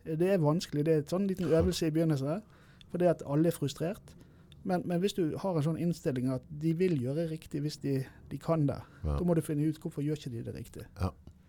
Eh, 0.05 0.15
Det 0.17 0.33
er 0.33 0.37
vanskelig. 0.43 0.83
Det 0.85 0.93
er 0.93 1.03
en 1.05 1.09
sånn 1.13 1.27
liten 1.29 1.47
øvelse 1.47 1.87
i 1.87 1.91
begynnelsen, 1.95 2.41
fordi 2.91 3.05
at 3.13 3.23
alle 3.25 3.47
er 3.53 3.55
frustrert. 3.55 4.11
Men, 4.65 4.81
men 4.89 4.99
hvis 4.99 5.13
du 5.13 5.37
har 5.37 5.55
en 5.59 5.63
sånn 5.63 5.77
innstilling 5.77 6.31
at 6.33 6.41
de 6.49 6.71
vil 6.73 6.95
gjøre 6.97 7.27
riktig 7.29 7.61
hvis 7.61 7.77
de, 7.83 7.99
de 8.31 8.37
kan 8.41 8.65
det, 8.65 8.79
Ja. 9.05 9.17
da 9.19 9.23
må 9.23 9.35
du 9.37 9.41
finne 9.45 9.67
ut 9.69 9.77
hvorfor 9.79 10.01
gjør 10.01 10.17
ikke 10.17 10.31
de 10.33 10.41
det 10.47 10.55
riktig. 10.55 10.85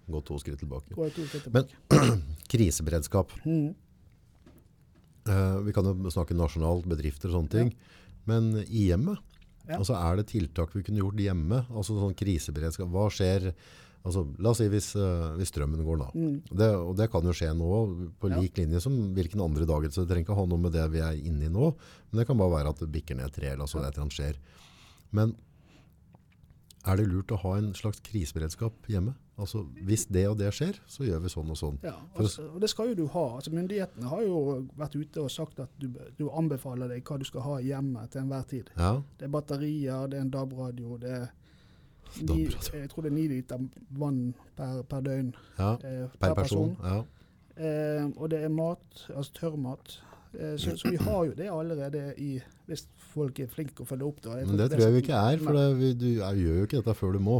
Gå 0.08 0.20
to 0.24 0.38
skritt 0.38 0.60
tilbake. 0.62 0.94
To 0.94 1.08
skritt 1.26 1.48
Men- 1.52 2.22
Kriseberedskap. 2.52 3.32
Mm. 3.44 3.74
uh, 5.28 5.58
vi 5.66 5.72
kan 5.74 5.84
jo 5.88 6.12
snakke 6.14 6.36
nasjonalt, 6.38 6.86
bedrifter 6.86 7.30
og 7.32 7.40
sånne 7.40 7.50
ting. 7.56 7.72
Men 8.26 8.52
i 8.66 8.88
hjemmet, 8.90 9.18
Ja. 9.66 9.78
altså 9.80 9.96
er 9.98 10.16
det 10.20 10.28
tiltak 10.30 10.70
vi 10.74 10.82
kunne 10.86 11.00
gjort 11.02 11.18
hjemme? 11.18 11.64
Altså 11.74 11.96
sånn 11.98 12.14
kriseberedskap. 12.14 12.86
Hva 12.88 13.08
skjer? 13.10 13.52
Altså, 14.06 14.22
la 14.38 14.50
oss 14.52 14.58
si 14.62 14.68
hvis, 14.70 14.92
uh, 14.94 15.34
hvis 15.34 15.50
strømmen 15.50 15.82
går 15.82 15.98
da. 15.98 16.06
Mm. 16.14 16.36
Det, 16.54 16.68
og 16.78 16.92
det 16.96 17.08
kan 17.10 17.22
jo 17.26 17.32
skje 17.34 17.48
nå, 17.58 17.70
på 18.20 18.30
Ja. 18.30 18.38
lik 18.38 18.54
linje 18.56 18.80
som 18.80 18.92
hvilken 19.16 19.42
andre 19.42 19.66
dag. 19.66 19.82
Så 19.90 20.06
det 20.06 20.12
trenger 20.14 20.22
ikke 20.28 20.36
å 20.36 20.42
ha 20.42 20.46
noe 20.46 20.58
med 20.62 20.72
det 20.72 20.86
vi 20.92 21.00
er 21.02 21.18
inne 21.18 21.46
i 21.46 21.50
nå. 21.50 21.74
Men 22.12 22.20
det 22.20 22.26
kan 22.28 22.38
bare 22.38 22.54
være 22.62 22.70
at 22.70 22.78
det 22.78 22.92
bikker 22.92 23.16
ned 23.18 23.26
et 23.26 23.32
tre, 23.34 23.48
eller 23.50 23.64
altså 23.66 23.82
et 23.82 23.90
eller 23.90 24.06
annet 24.06 24.14
skjer. 24.14 24.36
Men 25.10 25.34
er 26.86 26.98
det 27.00 27.06
lurt 27.10 27.32
å 27.34 27.38
ha 27.42 27.56
en 27.58 27.72
slags 27.76 28.00
kriseberedskap 28.06 28.88
hjemme? 28.90 29.14
Altså, 29.36 29.64
hvis 29.84 30.06
det 30.08 30.22
og 30.30 30.38
det 30.40 30.48
skjer, 30.56 30.78
så 30.88 31.04
gjør 31.04 31.24
vi 31.26 31.30
sånn 31.32 31.50
og 31.52 31.58
sånn. 31.60 31.80
Ja, 31.84 31.96
altså, 32.16 32.46
og 32.54 32.62
det 32.62 32.70
skal 32.72 32.92
jo 32.92 32.98
du 33.02 33.06
ha. 33.12 33.24
Altså, 33.36 33.52
myndighetene 33.52 34.08
har 34.08 34.22
jo 34.24 34.38
vært 34.78 34.96
ute 34.96 35.24
og 35.26 35.32
sagt 35.32 35.60
at 35.60 35.72
du, 35.82 35.90
du 36.16 36.30
anbefaler 36.30 36.88
deg 36.94 37.04
hva 37.04 37.18
du 37.20 37.26
skal 37.28 37.44
ha 37.44 37.58
hjemme 37.64 38.06
til 38.12 38.22
enhver 38.22 38.46
tid. 38.48 38.70
Ja, 38.78 38.94
Det 39.18 39.28
er 39.28 39.34
batterier, 39.34 40.06
det 40.08 40.20
er 40.20 40.24
en 40.24 40.32
DAB-radio, 40.32 40.96
det 41.02 41.12
er 41.18 41.26
ni, 42.22 42.46
jeg 42.46 42.88
tror 42.92 43.04
det 43.04 43.10
er 43.10 43.16
ni 43.16 43.26
liter 43.28 43.68
vann 43.98 44.22
per, 44.56 44.80
per 44.88 45.04
døgn 45.04 45.34
ja. 45.58 45.74
eh, 45.84 46.06
Per 46.22 46.34
person. 46.38 46.76
Ja. 46.80 47.02
Eh, 47.56 48.04
og 48.16 48.30
det 48.32 48.40
er 48.44 48.52
mat, 48.52 49.06
altså 49.10 49.32
tørrmat. 49.36 49.98
Eh, 50.36 50.56
så, 50.60 50.74
så 50.76 50.90
vi 50.92 50.98
har 51.00 51.24
jo 51.24 51.32
det 51.36 51.46
allerede 51.48 52.02
i 52.20 52.34
Hvis 52.66 52.82
folk 53.14 53.38
er 53.40 53.46
flinke 53.48 53.84
å 53.84 53.86
følge 53.88 54.04
opp 54.04 54.18
Da. 54.24 54.34
Men 54.44 54.58
det 54.58 54.70
tror 54.72 54.82
jeg 54.84 54.92
vi 54.96 55.02
ikke 55.04 55.20
er, 55.30 55.38
for 55.40 55.56
det, 55.56 55.62
vi, 55.78 55.92
du 55.94 56.06
jeg, 56.18 56.40
gjør 56.42 56.58
jo 56.60 56.66
ikke 56.66 56.80
dette 56.82 56.94
før 56.98 57.12
du 57.16 57.20
må. 57.24 57.36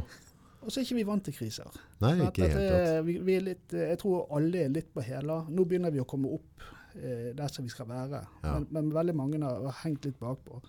Og 0.63 0.73
så 0.73 0.81
er 0.81 0.87
ikke 0.87 0.97
vi 0.99 1.05
vant 1.07 1.25
til 1.27 1.35
kriser. 1.37 1.77
Nei, 2.03 2.15
Så 2.17 2.27
at 2.27 2.39
ikke 2.39 2.49
helt 2.49 2.63
er- 2.79 3.03
Vi, 3.07 3.19
vi 3.27 3.35
er 3.37 3.45
litt, 3.51 3.75
eh, 3.75 3.89
jeg 3.93 3.99
tror 4.03 4.27
alle 4.39 4.65
er 4.65 4.73
litt 4.73 4.89
på 4.95 5.05
hæla. 5.05 5.41
Nå 5.51 5.65
begynner 5.69 5.93
vi 5.95 6.01
å 6.01 6.07
komme 6.09 6.33
opp 6.39 6.65
eh, 6.97 7.33
der 7.37 7.53
som 7.53 7.65
vi 7.67 7.71
skal 7.75 7.87
være. 7.91 8.23
Ja. 8.43 8.55
Men, 8.57 8.67
men 8.71 8.91
veldig 8.95 9.15
mange 9.15 9.43
har 9.45 9.61
har 9.69 9.77
hengt 9.85 10.05
litt 10.09 10.19
bakpå. 10.19 10.63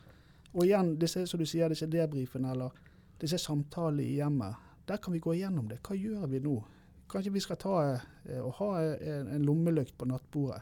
Og 0.53 0.63
igjen, 0.65 0.95
disse, 0.99 1.25
som 1.29 1.39
du 1.39 1.45
sier, 1.45 1.69
disse 1.69 1.87
debrifene 1.87 2.51
eller 2.51 2.71
disse 3.21 3.37
samtalene 3.41 4.03
i 4.03 4.15
hjemmet, 4.19 4.55
der 4.87 4.97
kan 4.97 5.13
vi 5.13 5.19
gå 5.19 5.33
igjennom 5.33 5.67
det. 5.69 5.79
Hva 5.85 5.95
gjør 5.97 6.27
vi 6.31 6.39
nå? 6.39 6.57
Kanskje 7.09 7.31
vi 7.33 7.39
skal 7.39 7.57
ta 7.61 7.73
eh, 7.95 8.41
og 8.41 8.53
ha 8.59 8.69
en, 8.83 9.27
en 9.37 9.45
lommelykt 9.47 9.95
på 9.97 10.05
nattbordet. 10.09 10.61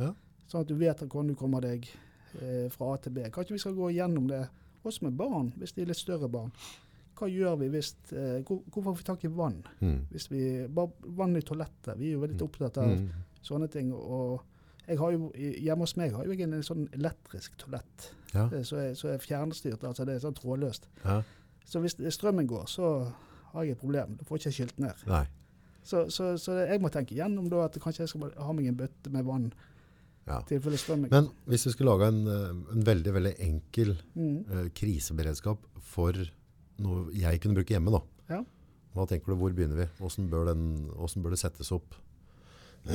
Ja. 0.00 0.12
Sånn 0.52 0.66
at 0.66 0.68
du 0.68 0.76
vet 0.76 1.00
hvordan 1.06 1.32
du 1.32 1.36
kommer 1.38 1.64
deg 1.64 1.86
eh, 2.42 2.68
fra 2.74 2.92
A 2.92 3.00
til 3.00 3.14
B. 3.16 3.24
Kanskje 3.32 3.56
vi 3.56 3.60
skal 3.62 3.76
gå 3.78 3.88
gjennom 3.96 4.26
det 4.28 4.42
også 4.84 5.06
med 5.06 5.16
barn, 5.16 5.52
hvis 5.56 5.72
de 5.76 5.82
er 5.84 5.88
litt 5.92 6.00
større 6.00 6.28
barn. 6.28 6.52
Hva 7.16 7.28
gjør 7.30 7.56
vi 7.60 7.68
hvis 7.72 7.92
eh, 8.12 8.40
hvor, 8.44 8.60
Hvorfor 8.68 8.90
får 8.92 8.96
vi 8.98 9.04
tak 9.08 9.24
i 9.24 9.30
vann? 9.32 9.60
Mm. 9.80 9.98
Hvis 10.10 10.26
vi, 10.32 10.40
bare 10.68 11.12
vann 11.22 11.36
i 11.38 11.42
toalettet. 11.46 11.94
Vi 12.00 12.10
er 12.10 12.16
jo 12.18 12.24
veldig 12.26 12.42
opptatt 12.48 12.78
av 12.82 12.88
Mm. 12.92 13.08
sånne 13.42 13.68
ting. 13.70 13.92
Og 13.94 14.42
jeg 14.88 14.98
har 14.98 15.12
jo, 15.14 15.30
hjemme 15.36 15.86
hos 15.86 15.96
meg 15.96 16.12
har 16.16 16.24
jo 16.26 16.32
jeg 16.34 16.42
en 16.48 16.62
sånn 16.66 16.88
elektrisk 16.92 17.56
toalett 17.58 18.10
Ja. 18.34 18.48
eh, 18.52 18.62
som 18.62 18.78
er, 18.78 18.90
er 19.14 19.18
fjernstyrt. 19.22 19.84
altså 19.84 20.04
Det 20.04 20.14
er 20.16 20.24
sånn 20.26 20.34
trådløst. 20.34 20.88
ja. 21.04 21.22
Så 21.64 21.80
hvis 21.80 21.94
strømmen 22.14 22.46
går, 22.50 22.66
så 22.66 23.12
har 23.52 23.62
jeg 23.64 23.72
et 23.76 23.78
problem. 23.80 24.16
Da 24.18 24.24
får 24.24 24.38
jeg 24.38 24.40
ikke 24.52 24.56
skylt 24.56 24.78
ned. 24.82 25.06
Nei. 25.06 25.26
Så, 25.82 26.10
så, 26.10 26.36
så 26.38 26.52
jeg 26.66 26.80
må 26.82 26.90
tenke 26.90 27.14
gjennom 27.14 27.48
da 27.48 27.64
at 27.64 27.78
kanskje 27.80 28.02
jeg 28.02 28.08
skal 28.08 28.32
ha 28.36 28.52
meg 28.52 28.66
en 28.66 28.76
bøtte 28.76 29.10
med 29.14 29.24
vann 29.24 29.52
Ja. 30.26 30.40
tilfelle. 30.46 31.08
Men 31.10 31.30
hvis 31.50 31.66
vi 31.66 31.72
skulle 31.74 31.90
lage 31.98 32.08
en, 32.12 32.26
eh, 32.30 32.74
en 32.76 32.84
veldig, 32.86 33.12
veldig 33.12 33.32
enkel 33.40 33.96
Mm. 34.14 34.44
uh, 34.50 34.68
kriseberedskap 34.74 35.58
for 35.80 36.12
noe 36.78 37.10
jeg 37.12 37.40
kunne 37.40 37.54
bruke 37.58 37.74
hjemme, 37.74 37.90
da. 37.90 38.00
Ja. 38.36 38.44
Hva 38.94 39.06
tenker 39.08 39.32
du, 39.32 39.36
hvor 39.36 39.52
begynner 39.52 39.76
vi? 39.76 39.86
Hvordan 39.98 40.30
bør, 40.30 40.44
den, 40.52 40.64
hvordan 40.94 41.22
bør 41.22 41.30
det 41.30 41.38
settes 41.40 41.72
opp? 41.72 41.94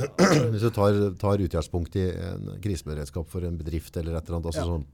Hvis 0.52 0.60
du 0.62 0.70
tar, 0.70 0.92
tar 1.18 1.38
utgangspunkt 1.40 1.96
i 1.96 2.10
en 2.12 2.58
kriseberedskap 2.64 3.26
for 3.28 3.40
en 3.48 3.56
bedrift 3.58 3.96
eller 3.96 4.16
et 4.18 4.26
eller 4.28 4.38
annet, 4.38 4.50
altså 4.52 4.64
Ja. 4.64 4.72
sånn 4.72 4.86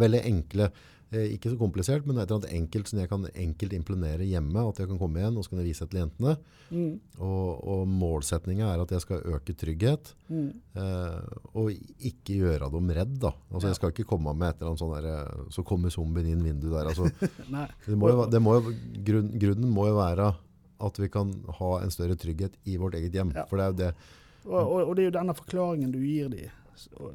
veldig 0.00 0.22
enkle, 0.26 0.70
ikke 1.12 1.50
så 1.52 1.56
komplisert, 1.58 2.06
men 2.06 2.16
et 2.18 2.24
eller 2.30 2.40
annet 2.40 2.54
enkelt 2.56 2.88
som 2.88 2.98
jeg 2.98 3.08
kan 3.08 3.26
enkelt 3.34 3.72
implementere 3.76 4.24
hjemme, 4.26 4.64
at 4.68 4.78
jeg 4.80 4.88
kan 4.88 4.98
komme 4.98 5.20
igjen 5.20 5.36
og 5.36 5.44
så 5.44 5.50
kan 5.52 5.60
jeg 5.60 5.68
vise 5.68 5.86
til 5.86 6.00
jentene. 6.00 6.32
Mm. 6.70 6.94
Og, 7.20 7.50
og 7.74 7.82
målsetningen 7.88 8.66
er 8.66 8.80
at 8.82 8.90
jeg 8.96 9.00
skal 9.04 9.22
øke 9.34 9.54
trygghet, 9.54 10.14
Mm. 10.24 10.50
eh, 10.80 11.20
og 11.54 11.68
ikke 12.00 12.38
gjøre 12.40 12.70
dem 12.72 12.88
redd 12.96 13.18
da. 13.20 13.34
Altså 13.52 13.66
Ja. 13.66 13.70
jeg 13.74 13.76
skal 13.76 13.90
ikke 13.92 14.06
komme 14.08 14.32
med 14.34 14.48
et 14.48 14.56
eller 14.62 14.70
annet 14.72 14.80
sånn 14.80 14.94
der, 14.96 15.08
eh, 15.12 15.44
så 15.52 15.62
kommer 15.62 15.90
zombien 15.92 16.26
inn 16.26 16.42
vinduet 16.42 16.72
der. 16.72 16.88
Altså, 16.88 17.10
det 17.86 17.98
må 18.00 18.08
jo, 18.10 18.24
det 18.32 18.40
må 18.42 18.54
jo, 18.56 18.72
grunn, 19.04 19.28
grunnen 19.38 19.70
må 19.70 19.86
jo 19.90 19.98
være 20.00 20.30
at 20.80 20.98
vi 20.98 21.08
kan 21.08 21.30
ha 21.60 21.70
en 21.84 21.90
større 21.92 22.16
trygghet 22.16 22.56
i 22.66 22.76
vårt 22.80 22.94
eget 22.98 23.12
hjem. 23.12 23.30
Ja. 23.36 23.44
For 23.46 23.56
det 23.60 23.64
er 23.64 23.70
jo 23.70 23.78
det. 23.84 23.92
Og, 24.44 24.58
og, 24.58 24.88
og 24.88 24.96
det 24.96 25.04
er 25.04 25.10
jo 25.12 25.18
denne 25.20 25.34
forklaringen 25.36 25.92
du 25.92 26.00
gir 26.00 26.28
dem, 26.32 26.50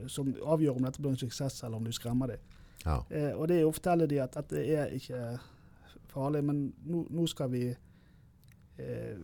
som 0.08 0.30
avgjør 0.46 0.78
om 0.78 0.86
dette 0.88 1.02
blir 1.02 1.12
en 1.12 1.20
suksess 1.20 1.64
eller 1.66 1.78
om 1.78 1.84
du 1.84 1.92
skremmer 1.92 2.28
dem. 2.36 2.40
Ja. 2.86 3.00
Eh, 3.12 3.34
og 3.36 3.48
det 3.48 3.64
forteller 3.74 4.06
de 4.08 4.22
at, 4.22 4.38
at 4.38 4.50
det 4.50 4.66
er 4.78 4.86
ikke 4.86 5.40
farlig, 6.08 6.44
men 6.44 6.74
nå, 6.86 7.08
nå 7.10 7.26
skal 7.28 7.52
vi 7.52 7.64
eh, 8.80 9.18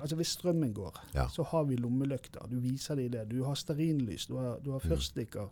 altså 0.00 0.16
Hvis 0.16 0.26
strømmen 0.38 0.72
går, 0.74 0.96
Ja. 1.14 1.28
så 1.28 1.42
har 1.42 1.64
vi 1.64 1.76
lommelykter. 1.76 2.46
Du 2.50 2.56
viser 2.60 2.94
dem 2.94 3.10
det. 3.12 3.30
Du 3.30 3.44
har 3.44 3.54
stearinlys, 3.54 4.26
du 4.26 4.36
har, 4.36 4.58
du 4.64 4.70
har 4.72 4.78
Mm. 4.78 5.48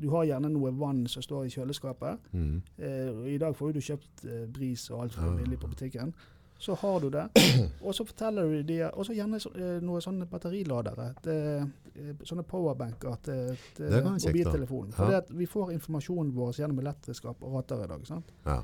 Du 0.00 0.10
har 0.10 0.24
gjerne 0.24 0.48
noe 0.48 0.70
vann 0.78 1.06
som 1.06 1.22
står 1.22 1.44
i 1.44 1.48
kjøleskapet. 1.48 2.18
Mm. 2.32 2.62
Eh, 2.78 3.34
I 3.34 3.38
dag 3.38 3.56
får 3.56 3.72
du 3.72 3.80
kjøpt 3.80 4.24
eh, 4.24 4.46
bris 4.48 4.90
og 4.90 5.02
alt 5.02 5.12
for 5.14 5.26
Ja. 5.30 5.36
billig 5.36 5.58
på 5.60 5.66
butikken. 5.68 6.14
Så 6.60 6.74
har 6.76 7.00
du 7.00 7.08
det. 7.10 7.22
Og 7.86 7.94
så 7.96 8.04
forteller 8.04 8.42
du 8.52 8.62
de 8.68 8.82
Og 8.90 9.06
så 9.08 9.14
gjerne 9.16 9.38
så, 9.40 9.48
eh, 9.56 9.78
noen 9.80 10.02
sånne 10.04 10.26
batteriladere. 10.28 11.06
Til, 11.24 11.70
eh, 11.94 12.10
sånne 12.28 12.44
powerbanker 12.44 13.16
til, 13.24 13.54
mobiltelefonen. 13.78 14.92
For 14.92 15.10
Ja. 15.14 15.20
vi 15.30 15.46
får 15.48 15.72
informasjonen 15.72 16.34
vår 16.36 16.52
gjennom 16.60 16.78
elektriske 16.82 17.28
apparater 17.32 17.84
i 17.84 17.88
dag. 17.88 18.06
sant? 18.06 18.28
Ja. 18.44 18.58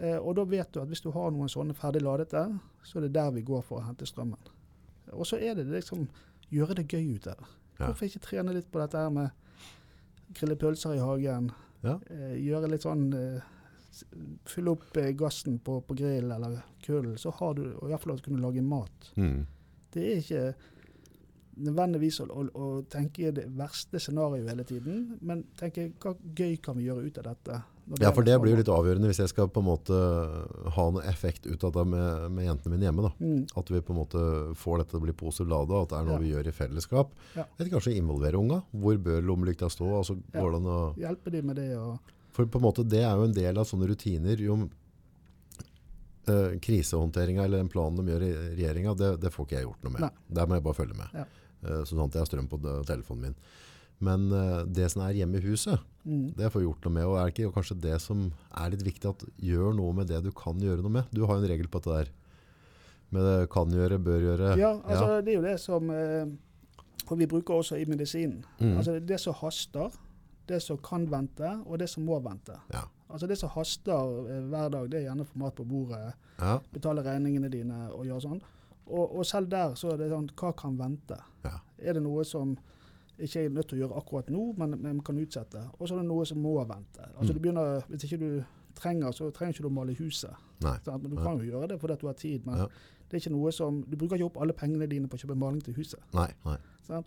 Eh, 0.00 0.18
og 0.18 0.36
da 0.36 0.44
vet 0.44 0.72
du 0.72 0.80
at 0.82 0.88
hvis 0.88 1.00
du 1.02 1.10
har 1.10 1.30
noen 1.32 1.48
sånne 1.48 1.74
ferdig 1.74 2.02
ladete, 2.04 2.44
så 2.84 2.98
er 2.98 3.00
det 3.08 3.12
der 3.14 3.30
vi 3.30 3.42
går 3.42 3.62
for 3.64 3.80
å 3.80 3.86
hente 3.88 4.06
strømmen. 4.06 4.38
Og 5.12 5.24
så 5.26 5.40
er 5.40 5.54
det 5.54 5.66
liksom 5.66 6.08
gjøre 6.52 6.74
det 6.76 6.88
gøy 6.92 7.14
ut 7.16 7.26
av 7.26 7.36
det. 7.40 7.46
Hvorfor 7.80 8.04
ikke 8.06 8.20
trene 8.20 8.52
litt 8.52 8.70
på 8.70 8.78
dette 8.82 8.98
her 9.00 9.08
med 9.10 9.30
grille 10.34 10.56
pølser 10.56 10.94
i 10.94 10.98
hagen? 10.98 11.50
Ja. 11.82 11.96
Eh, 12.10 12.36
gjøre 12.36 12.68
litt 12.70 12.82
sånn 12.84 13.08
eh, 13.14 13.40
Fylle 14.50 14.74
opp 14.74 14.96
eh, 15.00 15.12
gassen 15.18 15.58
på, 15.64 15.80
på 15.86 15.96
grill 15.98 16.30
eller 16.34 16.60
kull, 16.84 17.12
så 17.18 17.32
har 17.40 17.54
du 17.58 17.64
i 17.70 17.88
hvert 17.90 18.02
fall 18.02 18.16
å 18.16 18.22
kunne 18.24 18.42
lage 18.42 18.62
mat. 18.64 19.10
Mm. 19.16 19.46
Det 19.94 20.04
er 20.06 20.20
ikke 20.22 20.44
nødvendigvis 21.60 22.20
å, 22.22 22.28
å, 22.30 22.44
å 22.56 22.68
tenke 22.88 23.32
det 23.36 23.44
verste 23.58 24.00
scenarioet 24.00 24.48
hele 24.48 24.64
tiden, 24.64 25.02
men 25.20 25.42
tenke 25.60 25.90
hva 26.00 26.14
gøy 26.38 26.56
kan 26.62 26.78
vi 26.78 26.86
gjøre 26.86 27.10
ut 27.10 27.18
av 27.20 27.26
dette? 27.32 27.58
Ja, 27.98 28.12
for 28.14 28.22
det 28.22 28.36
blir 28.38 28.52
jo 28.54 28.60
litt 28.60 28.68
avgjørende 28.70 29.08
hvis 29.10 29.18
jeg 29.18 29.32
skal 29.32 29.48
på 29.50 29.62
en 29.64 29.66
måte 29.66 29.96
ha 30.76 30.84
noe 30.94 31.02
effekt 31.10 31.48
ut 31.50 31.64
av 31.66 31.72
det 31.74 31.84
med, 31.90 32.28
med 32.36 32.46
jentene 32.46 32.76
mine 32.76 32.86
hjemme. 32.86 33.08
da. 33.08 33.10
Mm. 33.18 33.40
At 33.58 33.72
vi 33.74 33.80
på 33.82 33.94
en 33.94 33.98
måte 33.98 34.22
får 34.60 34.78
dette 34.78 34.92
til 34.94 35.00
å 35.00 35.04
bli 35.08 35.14
positivt 35.18 35.50
lada, 35.50 35.80
at 35.82 35.90
det 35.90 35.98
er 35.98 36.06
noe 36.06 36.14
Ja. 36.14 36.22
vi 36.22 36.30
gjør 36.30 36.50
i 36.52 36.54
fellesskap. 36.54 37.16
Ja. 37.34 37.48
Eller 37.58 37.72
kanskje 37.74 37.96
involvere 37.98 38.38
unga. 38.38 38.60
Hvor 38.70 39.00
bør 39.08 39.26
lommelykta 39.26 39.72
stå? 39.74 39.90
Altså, 39.98 40.16
Ja. 40.30 40.38
det 40.38 40.60
an 40.60 40.70
å... 40.70 40.78
Hjelpe 41.02 41.34
de 41.34 41.42
med 41.42 41.58
det 41.58 41.68
og 41.80 41.98
For 42.34 42.46
på 42.46 42.60
en 42.60 42.64
måte, 42.64 42.86
det 42.86 43.02
er 43.02 43.18
jo 43.18 43.26
en 43.26 43.34
del 43.34 43.58
av 43.58 43.66
sånne 43.68 43.88
rutiner. 43.90 44.40
Jo, 44.42 44.56
eh, 46.30 46.58
krisehåndteringa 46.62 47.44
eller 47.44 47.62
den 47.62 47.72
planen 47.72 48.00
de 48.00 48.12
gjør 48.12 48.26
i 48.26 48.32
regjeringa, 48.58 48.94
det, 48.98 49.10
det 49.22 49.32
får 49.34 49.46
ikke 49.46 49.58
jeg 49.58 49.68
gjort 49.68 49.86
noe 49.86 49.96
med. 49.96 50.06
Nei. 50.06 50.12
Der 50.38 50.48
må 50.48 50.58
jeg 50.58 50.66
bare 50.66 50.78
følge 50.78 50.98
med. 50.98 51.16
Ja. 51.16 51.26
Uh, 51.60 51.82
sånn 51.84 52.00
at 52.06 52.14
jeg 52.16 52.22
har 52.22 52.28
strøm 52.30 52.48
på 52.48 52.60
telefonen 52.88 53.30
min. 53.30 53.40
Men 54.00 54.30
uh, 54.32 54.62
det 54.64 54.86
som 54.92 55.02
er 55.04 55.18
hjemme 55.18 55.36
i 55.36 55.44
huset, 55.44 55.82
mm. 56.08 56.30
det 56.38 56.48
får 56.48 56.62
jeg 56.62 56.70
gjort 56.70 56.86
noe 56.86 56.94
med. 56.96 57.08
Og 57.08 57.18
er 57.20 57.28
det 57.28 57.34
ikke 57.34 57.56
kanskje 57.58 57.76
det 57.84 57.98
som 58.00 58.30
er 58.62 58.72
litt 58.72 58.84
viktig, 58.86 59.12
at 59.12 59.26
gjør 59.44 59.76
noe 59.76 59.96
med 59.98 60.08
det 60.08 60.22
du 60.24 60.30
kan 60.36 60.60
gjøre 60.60 60.84
noe 60.86 60.94
med? 61.00 61.10
Du 61.12 61.26
har 61.26 61.36
jo 61.36 61.44
en 61.44 61.50
regel 61.52 61.68
på 61.68 61.82
dette 61.82 61.98
der. 61.98 62.14
Med 63.10 63.26
det 63.26 63.50
kan 63.52 63.74
gjøre, 63.74 63.98
bør 64.00 64.22
gjøre. 64.22 64.54
Ja, 64.60 64.76
altså 64.86 65.18
det 65.26 65.34
er 65.34 65.40
jo 65.40 65.44
det 65.44 65.56
som 65.58 65.88
uh, 65.90 66.30
Og 67.10 67.16
vi 67.18 67.26
bruker 67.28 67.58
også 67.58 67.80
i 67.80 67.88
medisinen. 67.90 68.44
Mm. 68.60 68.76
Altså 68.78 68.96
det 69.02 69.18
som 69.20 69.36
haster, 69.42 69.92
det 70.50 70.58
som 70.62 70.78
kan 70.82 71.06
vente, 71.10 71.50
og 71.66 71.78
det 71.80 71.88
som 71.92 72.04
må 72.06 72.18
vente. 72.24 72.56
Ja. 72.74 72.84
Altså 73.10 73.26
Det 73.26 73.36
som 73.38 73.50
haster 73.50 74.10
eh, 74.30 74.42
hver 74.50 74.68
dag, 74.70 74.90
det 74.90 75.00
er 75.00 75.06
gjerne 75.08 75.24
få 75.26 75.38
mat 75.42 75.54
på 75.58 75.64
bordet, 75.66 76.12
Ja. 76.40 76.58
betale 76.72 77.02
regningene 77.06 77.50
dine 77.52 77.88
og 77.92 78.04
gjøre 78.06 78.20
sånn. 78.26 78.40
Og, 78.90 79.16
og 79.18 79.26
selv 79.26 79.48
der 79.50 79.74
så 79.78 79.92
er 79.92 79.96
det 80.00 80.10
sånn 80.10 80.28
Hva 80.34 80.52
kan 80.56 80.76
vente? 80.78 81.18
Ja. 81.44 81.58
Er 81.78 81.94
det 81.94 82.02
noe 82.02 82.24
som 82.26 82.56
ikke 83.20 83.44
er 83.44 83.50
nødt 83.52 83.68
til 83.68 83.78
å 83.78 83.82
gjøre 83.84 83.98
akkurat 84.00 84.30
nå, 84.32 84.44
men, 84.58 84.78
men 84.82 85.00
kan 85.04 85.18
utsette? 85.20 85.60
Og 85.78 85.86
så 85.88 85.94
er 85.94 86.00
det 86.02 86.08
noe 86.08 86.24
som 86.26 86.38
må 86.42 86.54
vente. 86.64 87.02
Altså 87.18 87.32
Mm. 87.32 87.36
du 87.36 87.40
begynner, 87.44 87.82
Hvis 87.88 88.04
ikke 88.08 88.18
du 88.18 88.44
trenger, 88.74 89.12
så 89.12 89.30
trenger 89.30 89.52
ikke 89.54 89.62
du 89.66 89.68
å 89.68 89.74
male 89.76 89.94
huset. 89.98 90.32
Nei. 90.64 90.78
Sant? 90.84 91.02
Men 91.02 91.10
du 91.10 91.16
kan 91.22 91.38
jo 91.38 91.44
gjøre 91.50 91.68
det 91.68 91.80
fordi 91.80 91.92
at 91.92 92.00
du 92.00 92.06
har 92.06 92.14
tid. 92.14 92.46
Men 92.46 92.54
det 93.10 93.14
er 93.18 93.20
ikke 93.20 93.34
noe 93.36 93.52
som, 93.52 93.82
du 93.82 93.96
bruker 93.96 94.16
ikke 94.16 94.26
opp 94.30 94.40
alle 94.40 94.52
pengene 94.54 94.86
dine 94.88 95.08
på 95.08 95.16
å 95.18 95.20
kjøpe 95.20 95.36
maling 95.36 95.60
til 95.64 95.74
huset. 95.74 96.00
Nei. 96.14 96.28
nei. 96.44 96.56
Sant? 96.86 97.06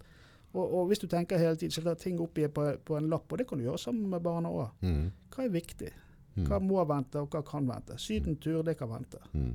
Og, 0.53 0.63
og 0.63 0.87
hvis 0.89 1.01
du 1.01 1.07
tenker 1.09 1.41
hele 1.41 1.57
tiden, 1.57 1.73
så 1.73 1.95
ting 1.97 2.19
opp 2.21 2.37
på, 2.37 2.65
på 2.85 2.97
en 2.97 3.09
lapp, 3.09 3.31
og 3.31 3.41
det 3.41 3.47
kan 3.49 3.57
du 3.57 3.65
gjøre 3.65 3.81
sammen 3.81 4.09
med 4.11 4.21
barna 4.21 4.51
òg. 4.53 4.69
Mm. 4.85 5.07
Hva 5.33 5.45
er 5.47 5.53
viktig? 5.53 5.89
Mm. 6.35 6.47
Hva 6.49 6.59
må 6.61 6.83
vente, 6.89 7.21
og 7.21 7.33
hva 7.33 7.41
kan 7.45 7.67
vente? 7.69 7.97
Sydentur, 8.01 8.61
det 8.65 8.77
kan 8.77 8.91
vente. 8.91 9.21
Mm. 9.33 9.53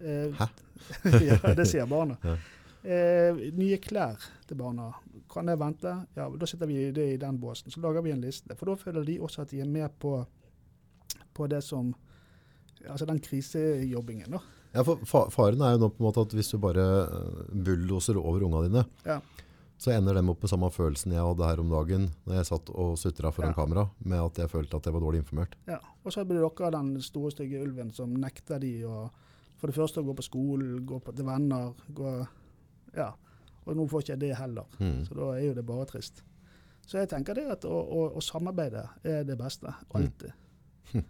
Eh, 0.00 0.38
Hæ? 0.40 0.48
ja, 1.28 1.38
det 1.56 1.68
sier 1.68 1.88
barna. 1.90 2.16
Ja. 2.24 2.36
Eh, 2.84 3.42
nye 3.56 3.78
klær 3.80 4.20
til 4.48 4.58
barna, 4.60 4.90
kan 5.32 5.48
det 5.48 5.58
vente? 5.60 5.92
Ja, 6.16 6.28
Da 6.28 6.48
setter 6.48 6.68
vi 6.68 6.90
det 6.92 7.06
i 7.14 7.20
den 7.20 7.38
båsen. 7.40 7.72
Så 7.72 7.80
lager 7.84 8.04
vi 8.04 8.12
en 8.12 8.24
liste. 8.24 8.56
For 8.56 8.68
da 8.68 8.76
føler 8.80 9.04
de 9.08 9.20
også 9.24 9.44
at 9.44 9.52
de 9.54 9.60
er 9.64 9.70
med 9.70 9.92
på, 10.00 10.18
på 11.34 11.46
det 11.52 11.62
som 11.64 11.94
Altså 12.84 13.06
den 13.08 13.16
krisejobbingen, 13.24 14.34
da. 14.34 14.38
Ja, 14.74 14.82
for 14.84 15.00
fa 15.08 15.22
Faren 15.32 15.62
er 15.64 15.70
jo 15.72 15.78
nå 15.80 15.88
på 15.94 16.02
en 16.02 16.04
måte 16.04 16.20
at 16.26 16.34
hvis 16.36 16.50
du 16.52 16.58
bare 16.60 16.82
uh, 17.08 17.46
bulldoser 17.48 18.18
over 18.20 18.44
ungene 18.44 18.66
dine, 18.68 18.82
Ja. 19.06 19.16
Så 19.78 19.90
ender 19.90 20.14
de 20.14 20.22
opp 20.30 20.42
med 20.44 20.50
samme 20.50 20.70
følelsen 20.72 21.12
jeg 21.12 21.24
hadde 21.24 21.48
her 21.48 21.60
om 21.60 21.70
dagen 21.72 22.06
når 22.24 22.38
jeg 22.38 22.46
satt 22.48 22.70
og 22.70 22.94
sutra 23.00 23.32
foran 23.34 23.50
Ja. 23.52 23.58
kamera, 23.58 23.88
med 24.04 24.22
at 24.22 24.38
jeg 24.38 24.50
følte 24.50 24.76
at 24.76 24.86
jeg 24.86 24.94
var 24.94 25.00
dårlig 25.00 25.22
informert. 25.24 25.56
Ja. 25.66 25.80
Og 26.04 26.12
så 26.12 26.24
blir 26.24 26.40
dere 26.40 26.70
den 26.70 27.00
store, 27.02 27.30
stygge 27.34 27.62
ulven 27.62 27.90
som 27.92 28.14
nekter 28.14 28.60
de 28.60 28.84
å 28.86 29.10
for 29.58 29.70
det 29.70 29.76
første 29.76 30.00
å 30.00 30.04
gå 30.04 30.14
på 30.18 30.22
skolen, 30.26 30.84
gå 30.84 30.98
på, 31.00 31.12
til 31.16 31.24
venner. 31.24 31.72
gå, 31.88 32.26
ja. 32.96 33.14
Og 33.64 33.76
nå 33.76 33.86
får 33.88 34.02
ikke 34.02 34.12
jeg 34.12 34.20
det 34.20 34.32
heller. 34.36 34.66
Mm. 34.78 35.04
Så 35.06 35.14
da 35.16 35.28
er 35.38 35.46
jo 35.46 35.54
det 35.54 35.64
bare 35.64 35.86
trist. 35.88 36.22
Så 36.84 36.98
jeg 36.98 37.08
tenker 37.08 37.34
det 37.38 37.46
at 37.48 37.64
å, 37.64 37.72
å, 37.72 38.02
å 38.18 38.20
samarbeide 38.20 38.82
er 39.02 39.24
det 39.24 39.38
beste. 39.40 39.72
Mm. 39.94 41.04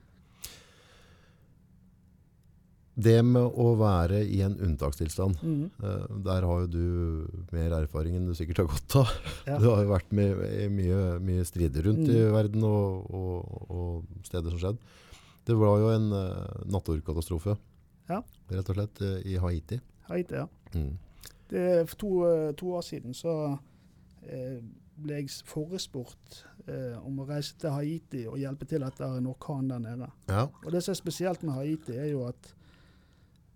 Det 2.94 3.16
med 3.26 3.42
å 3.58 3.72
være 3.74 4.20
i 4.22 4.36
en 4.46 4.52
unntakstilstand, 4.62 5.40
mm. 5.42 5.62
eh, 5.82 6.04
der 6.28 6.44
har 6.46 6.60
jo 6.62 6.68
du 6.70 7.46
mer 7.50 7.72
erfaring 7.80 8.14
enn 8.14 8.28
du 8.28 8.34
sikkert 8.38 8.60
har 8.62 8.68
godt 8.70 8.96
av. 9.00 9.14
Ja. 9.48 9.56
Du 9.58 9.66
har 9.72 9.82
jo 9.82 9.90
vært 9.90 10.12
med 10.14 10.44
i 10.46 10.68
mye, 10.70 11.00
mye 11.18 11.44
strider 11.48 11.88
rundt 11.88 12.06
i 12.06 12.20
Mm. 12.22 12.32
verden 12.36 12.62
og, 12.68 13.10
og, 13.10 13.66
og 13.74 14.22
steder 14.28 14.54
som 14.54 14.62
skjedde. 14.62 14.78
Det 15.44 15.56
var 15.58 15.82
jo 15.82 15.90
en 15.92 16.06
uh, 16.14 16.62
naturkatastrofe, 16.70 17.56
Ja. 18.08 18.22
rett 18.54 18.70
og 18.70 18.78
slett, 18.78 19.02
eh, 19.02 19.26
i 19.34 19.36
Haiti. 19.42 19.80
Haiti, 20.08 20.34
ja. 20.38 20.46
Mm. 20.74 20.94
Det, 21.50 21.88
for 21.90 21.96
to, 22.00 22.10
eh, 22.30 22.52
to 22.56 22.72
år 22.78 22.82
siden 22.86 23.14
så 23.14 23.58
eh, 24.22 24.60
ble 24.96 25.18
jeg 25.18 25.30
forespurt 25.50 26.44
eh, 26.68 26.94
om 27.04 27.18
å 27.20 27.26
reise 27.28 27.56
til 27.58 27.74
Haiti 27.74 28.22
og 28.30 28.38
hjelpe 28.38 28.68
til 28.70 28.82
etter 28.86 29.18
en 29.18 29.26
orkan 29.34 29.66
der 29.68 29.82
nede. 29.82 30.08
Ja. 30.30 30.46
Og 30.64 30.70
det 30.72 30.84
som 30.86 30.94
er 30.94 31.00
spesielt 31.02 31.42
med 31.42 31.54
Haiti, 31.58 31.96
er 31.98 32.12
jo 32.14 32.22
at 32.30 32.54
eh, 32.54 32.60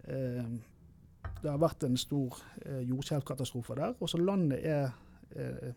det 0.07 1.51
har 1.51 1.61
vært 1.61 1.85
en 1.87 1.99
stor 1.99 2.39
eh, 2.65 2.83
jordskjelvkatastrofe 2.89 3.77
der. 3.79 3.95
Og 4.01 4.11
så 4.11 4.21
landet 4.21 4.65
er 4.67 4.91
eh, 5.37 5.75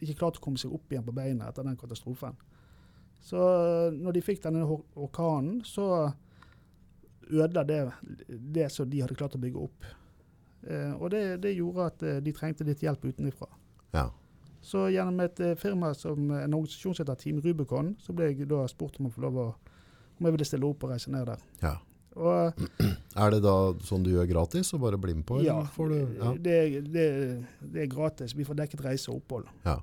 ikke 0.00 0.18
klart 0.22 0.40
å 0.40 0.44
komme 0.44 0.60
seg 0.60 0.74
opp 0.74 0.92
igjen 0.92 1.06
på 1.06 1.14
beina 1.16 1.48
etter 1.50 1.66
den 1.66 1.78
katastrofen. 1.80 2.36
Så 3.20 3.40
eh, 3.40 3.96
når 3.96 4.16
de 4.16 4.24
fikk 4.24 4.42
denne 4.44 4.66
orkanen, 4.66 5.60
så 5.66 6.10
ødela 7.30 7.64
det 7.66 7.82
det 8.28 8.70
som 8.74 8.88
de 8.90 9.02
hadde 9.02 9.18
klart 9.18 9.36
å 9.38 9.42
bygge 9.42 9.66
opp. 9.66 9.90
Eh, 10.62 10.94
og 10.96 11.10
det, 11.14 11.24
det 11.44 11.56
gjorde 11.56 11.90
at 11.90 12.06
eh, 12.06 12.22
de 12.24 12.34
trengte 12.36 12.66
litt 12.68 12.82
hjelp 12.84 13.10
utenfra. 13.10 13.50
ja. 13.96 14.10
Så 14.60 14.90
gjennom 14.92 15.22
et 15.24 15.38
eh, 15.40 15.54
firma 15.56 15.94
som 15.96 16.18
en 16.36 16.54
organisasjon 16.54 16.92
som 16.92 17.06
heter 17.06 17.16
Team 17.16 17.38
Rubicon, 17.40 17.94
så 17.96 18.12
ble 18.12 18.26
jeg 18.28 18.48
da 18.50 18.66
spurt 18.68 18.98
om 19.00 19.06
å 19.08 19.12
få 19.14 19.22
lov 19.24 19.38
å 19.40 19.46
om 20.20 20.26
jeg 20.28 20.34
ville 20.34 20.44
stille 20.44 20.68
opp 20.68 20.82
og 20.84 20.90
reise 20.92 21.08
ned 21.08 21.24
der. 21.30 21.46
ja. 21.62 21.78
Og 22.18 22.64
Er 23.20 23.30
det 23.30 23.42
da 23.44 23.54
sånn 23.86 24.02
du 24.02 24.10
gjør 24.10 24.26
gratis, 24.30 24.72
og 24.74 24.82
bare 24.82 24.98
bli 24.98 25.14
med 25.14 25.26
på? 25.28 25.38
ja, 25.44 25.60
får 25.74 25.92
du, 25.92 25.98
ja. 26.18 26.32
Det, 26.34 26.56
det, 26.90 27.06
det 27.60 27.84
er 27.84 27.90
gratis. 27.90 28.34
Vi 28.34 28.46
får 28.46 28.58
dekket 28.64 28.84
reise 28.86 29.12
og 29.12 29.22
opphold. 29.22 29.46
Ja. 29.66 29.78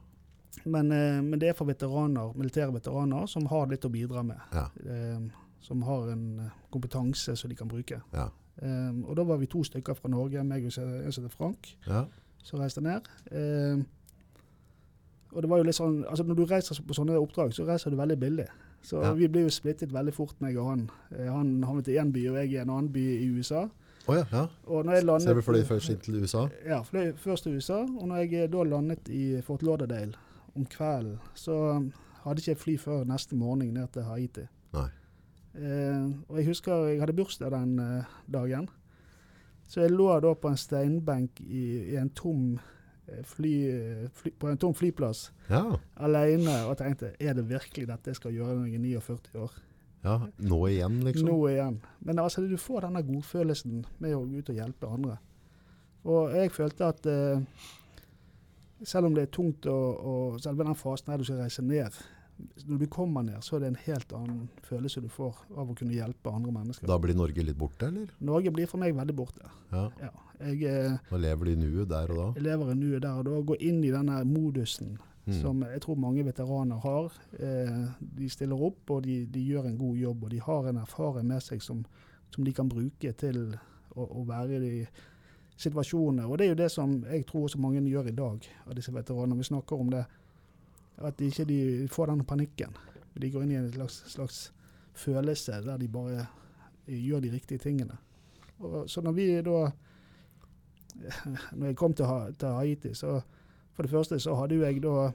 Men, 0.66 0.92
eh, 0.92 1.22
men 1.22 1.40
det 1.40 1.52
er 1.52 1.58
for 1.58 1.70
veteraner, 1.70 2.34
militære 2.36 2.74
veteraner 2.76 3.28
som 3.30 3.46
har 3.52 3.68
litt 3.72 3.86
å 3.86 3.92
bidra 3.94 4.24
med. 4.26 4.40
Ja. 4.56 4.68
Eh, 4.84 5.44
som 5.64 5.84
har 5.88 6.12
en 6.14 6.26
eh, 6.46 6.56
kompetanse 6.74 7.36
som 7.36 7.52
de 7.52 7.58
kan 7.60 7.70
bruke. 7.72 8.02
Ja. 8.14 8.30
Og 8.58 9.12
da 9.14 9.22
var 9.22 9.38
vi 9.38 9.46
to 9.46 9.60
stykker 9.62 9.94
fra 9.94 10.10
Norge, 10.10 10.42
meg 10.42 10.64
og 10.66 10.72
en 10.82 11.12
som 11.14 11.22
heter 11.22 11.30
Frank, 11.30 11.68
ja. 11.86 12.08
som 12.42 12.58
reiste 12.58 12.82
ned. 12.82 13.06
Og 15.30 15.44
det 15.44 15.52
var 15.52 15.62
jo 15.62 15.68
litt 15.68 15.78
sånn, 15.78 16.00
altså 16.10 16.26
Når 16.26 16.40
du 16.40 16.42
reiser 16.50 16.80
på 16.82 16.96
sånne 16.98 17.20
oppdrag, 17.22 17.54
så 17.54 17.68
reiser 17.68 17.94
du 17.94 18.00
veldig 18.00 18.18
billig. 18.18 18.48
Så 18.82 19.02
Ja. 19.04 19.14
vi 19.14 19.28
ble 19.28 19.42
jo 19.42 19.50
splittet 19.50 19.92
veldig 19.94 20.14
fort, 20.14 20.36
meg 20.42 20.58
og 20.58 20.70
han. 20.70 20.90
Eh, 21.12 21.26
han 21.32 21.64
havnet 21.64 21.88
i 21.88 21.98
én 21.98 22.12
by, 22.14 22.28
og 22.30 22.36
jeg 22.36 22.52
i 22.54 22.56
en 22.62 22.70
annen 22.70 22.90
by 22.94 23.00
i 23.00 23.30
USA. 23.40 23.68
Oh, 24.08 24.16
ja, 24.16 24.24
ja. 24.32 24.46
Og 24.68 24.86
når 24.86 24.94
jeg 24.94 25.04
landet, 25.06 25.28
Så 25.28 25.34
dere 25.34 25.44
fløy 25.44 25.64
først 25.66 25.90
inn 25.90 25.98
til 26.00 26.22
USA? 26.24 26.48
Ja, 26.66 26.82
fløy 26.82 27.14
først 27.16 27.44
til 27.44 27.56
USA. 27.58 27.82
Og 27.84 28.08
når 28.08 28.16
jeg 28.16 28.34
eh, 28.34 28.48
da 28.52 28.64
landet 28.64 29.10
i 29.10 29.42
Fort 29.42 29.64
Lauderdale 29.64 30.14
om 30.56 30.66
kvelden, 30.66 31.20
så 31.36 31.92
hadde 32.24 32.40
ikke 32.40 32.48
jeg 32.52 32.58
fly 32.58 32.78
før 32.78 33.04
neste 33.06 33.36
morgen 33.36 33.74
ned 33.74 33.88
til 33.94 34.04
Haiti. 34.04 34.48
Nei. 34.74 34.88
Eh, 35.56 36.06
og 36.30 36.38
jeg 36.38 36.46
husker 36.46 36.88
jeg 36.88 37.00
hadde 37.00 37.14
bursdag 37.14 37.52
den 37.52 37.80
eh, 37.80 38.04
dagen. 38.34 38.70
Så 39.68 39.82
jeg 39.82 39.92
lå 39.92 40.20
da 40.22 40.34
på 40.34 40.48
en 40.50 40.58
steinbenk 40.58 41.42
i, 41.42 41.92
i 41.92 41.96
en 41.98 42.10
tom 42.10 42.60
fly, 43.24 43.54
fly, 44.14 44.32
på 44.40 44.50
en 44.52 44.58
tom 44.62 44.74
flyplass 44.76 45.30
Ja. 45.50 45.64
alene 45.96 46.58
og 46.68 46.78
tenkte 46.78 47.14
er 47.20 47.34
det 47.38 47.46
virkelig 47.50 47.88
dette 47.88 48.12
jeg 48.12 48.20
skal 48.20 48.36
gjøre 48.36 48.58
når 48.60 48.68
jeg 48.68 48.76
er 48.76 49.00
49 49.00 49.42
år? 49.46 49.52
ja. 50.04 50.18
Nå 50.40 50.60
igjen, 50.70 51.00
liksom? 51.04 51.28
Nå 51.28 51.38
igjen. 51.50 51.80
Men 52.06 52.20
altså, 52.20 52.44
du 52.48 52.58
får 52.58 52.82
denne 52.88 53.02
godfølelsen 53.08 53.86
med 54.00 54.14
å 54.16 54.22
gå 54.28 54.40
ut 54.44 54.50
og 54.54 54.56
hjelpe 54.60 54.88
andre. 54.92 55.18
Og 56.08 56.32
jeg 56.36 56.52
følte 56.56 56.86
at 56.88 57.06
eh, 57.12 57.42
selv 58.84 59.08
om 59.10 59.16
det 59.18 59.24
er 59.28 59.32
tungt, 59.34 59.66
og, 59.66 60.06
og 60.08 60.38
selve 60.44 60.64
den 60.68 60.78
fasen 60.78 61.12
her 61.12 61.18
du 61.20 61.26
skal 61.28 61.42
reise 61.42 61.64
ned 61.66 61.96
Når 62.70 62.78
du 62.84 62.86
kommer 62.94 63.24
ned, 63.26 63.42
så 63.42 63.56
er 63.58 63.64
det 63.66 63.68
en 63.74 63.80
helt 63.88 64.12
annen 64.14 64.44
følelse 64.68 65.02
du 65.02 65.10
får 65.10 65.36
av 65.58 65.72
å 65.72 65.76
kunne 65.76 65.96
hjelpe 65.98 66.30
andre 66.30 66.52
mennesker. 66.54 66.86
Da 66.88 67.00
blir 67.02 67.18
Norge 67.18 67.42
litt 67.44 67.58
borte, 67.58 67.88
eller? 67.90 68.12
Norge 68.22 68.52
blir 68.54 68.70
for 68.70 68.78
meg 68.78 68.94
veldig 68.96 69.16
borte. 69.18 69.50
Ja. 69.74 69.88
Ja. 70.00 70.12
Jeg, 70.40 70.64
eh, 70.64 70.98
Da 71.10 71.18
lever 71.18 71.46
de 71.46 71.52
i 71.52 71.56
nuet 71.56 71.90
der 71.90 72.12
og 72.14 72.18
da? 72.18 72.26
jeg 72.40 72.44
lever 72.44 72.72
i 72.72 72.76
nuet 72.76 73.02
der 73.02 73.18
og 73.18 73.26
da. 73.26 73.42
Gå 73.42 73.56
inn 73.60 73.84
i 73.84 73.92
denne 73.92 74.24
modusen 74.26 74.98
Mm. 75.28 75.42
som 75.42 75.62
jeg 75.62 75.82
tror 75.84 75.98
mange 76.00 76.24
veteraner 76.24 76.78
har. 76.80 77.12
Eh, 77.38 77.90
de 78.00 78.30
stiller 78.30 78.56
opp, 78.64 78.90
og 78.90 79.02
de, 79.04 79.26
de 79.26 79.42
gjør 79.44 79.66
en 79.68 79.78
god 79.78 79.98
jobb. 79.98 80.24
Og 80.24 80.30
de 80.32 80.40
har 80.40 80.70
en 80.70 80.78
erfaring 80.78 81.28
med 81.28 81.42
seg 81.44 81.60
som, 81.62 81.82
som 82.32 82.46
de 82.48 82.54
kan 82.54 82.70
bruke 82.70 83.12
til 83.20 83.42
å, 83.92 84.06
å 84.08 84.24
være 84.24 84.56
i 84.56 84.60
de 84.64 84.88
situasjonene. 85.58 86.24
Og 86.30 86.38
det 86.38 86.46
er 86.48 86.54
jo 86.54 86.60
det 86.62 86.70
som 86.72 86.94
jeg 87.12 87.26
tror 87.28 87.44
også 87.48 87.60
mange 87.60 87.82
gjør 87.84 88.08
i 88.08 88.16
dag, 88.16 88.48
av 88.68 88.76
disse 88.78 88.94
veteranene. 88.96 89.38
Vi 89.42 89.44
snakker 89.50 89.76
om 89.84 89.90
det. 89.92 90.06
At 90.98 91.18
de 91.20 91.28
ikke 91.28 91.46
de 91.46 91.60
får 91.92 92.08
den 92.14 92.24
panikken. 92.26 92.78
De 93.20 93.30
går 93.34 93.44
inn 93.44 93.52
i 93.52 93.60
en 93.60 93.72
slags, 93.74 94.00
slags 94.14 94.40
følelse 94.98 95.60
der 95.66 95.78
de 95.78 95.88
bare 95.92 96.24
gjør 96.88 97.20
de 97.22 97.34
riktige 97.36 97.60
tingene. 97.68 97.98
Og, 98.60 98.88
så 98.90 99.02
når 99.04 99.12
vi 99.20 99.28
da 99.46 99.72
Når 101.58 101.66
jeg 101.72 101.76
kom 101.80 101.94
til, 101.94 102.06
til 102.40 102.48
Haiti, 102.58 102.94
så 102.94 103.20
for 103.74 103.84
det 103.86 103.92
første 103.92 104.20
så 104.20 104.36
hadde 104.36 104.56
jo 104.58 104.64
jeg 104.66 104.82
da 104.84 105.12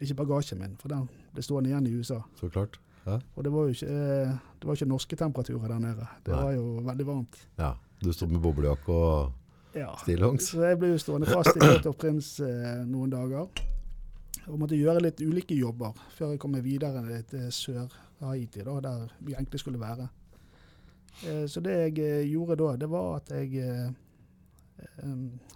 ikke 0.00 0.14
bagasjen 0.18 0.58
min, 0.60 0.74
for 0.80 0.88
den 0.92 1.06
ble 1.32 1.42
stående 1.42 1.70
igjen 1.70 1.86
i 1.88 1.94
USA. 1.96 2.18
Så 2.40 2.48
klart. 2.52 2.80
Og 3.06 3.44
det 3.44 3.52
var 3.52 3.66
jo 3.68 3.72
ikke, 3.74 3.86
eh, 3.86 4.34
det 4.60 4.68
var 4.68 4.76
ikke 4.78 4.88
norske 4.88 5.16
temperaturer 5.16 5.68
der 5.68 5.78
nede. 5.78 6.06
Det 6.24 6.32
Nei. 6.34 6.42
var 6.42 6.52
jo 6.56 6.64
veldig 6.86 7.06
varmt. 7.06 7.38
Ja. 7.58 7.72
Du 8.04 8.12
stod 8.12 8.28
med 8.32 8.40
boblejakke 8.40 8.92
og 8.92 9.32
Ja. 9.74 9.94
stillongs? 10.02 10.42
Så 10.50 10.62
jeg 10.64 10.78
ble 10.78 10.88
jo 10.94 10.98
stående 10.98 11.26
fast 11.26 11.56
i 11.56 11.60
Port-au-Prince 11.60 12.44
eh, 12.44 12.84
noen 12.88 13.10
dager. 13.10 13.46
Og 14.46 14.58
måtte 14.60 14.76
gjøre 14.76 15.00
litt 15.02 15.20
ulike 15.24 15.56
jobber 15.56 15.92
før 16.16 16.30
jeg 16.34 16.40
kom 16.42 16.52
meg 16.52 16.64
videre 16.64 17.22
til 17.28 17.46
Sør-Haiti, 17.52 18.64
der 18.64 19.08
vi 19.20 19.32
egentlig 19.34 19.60
skulle 19.60 19.80
være. 19.80 20.08
Eh, 21.26 21.46
så 21.46 21.60
det 21.64 21.76
jeg 21.94 21.98
eh, 22.04 22.26
gjorde 22.32 22.56
da, 22.60 22.76
det 22.76 22.90
var 22.90 23.16
at 23.16 23.30
jeg 23.30 23.94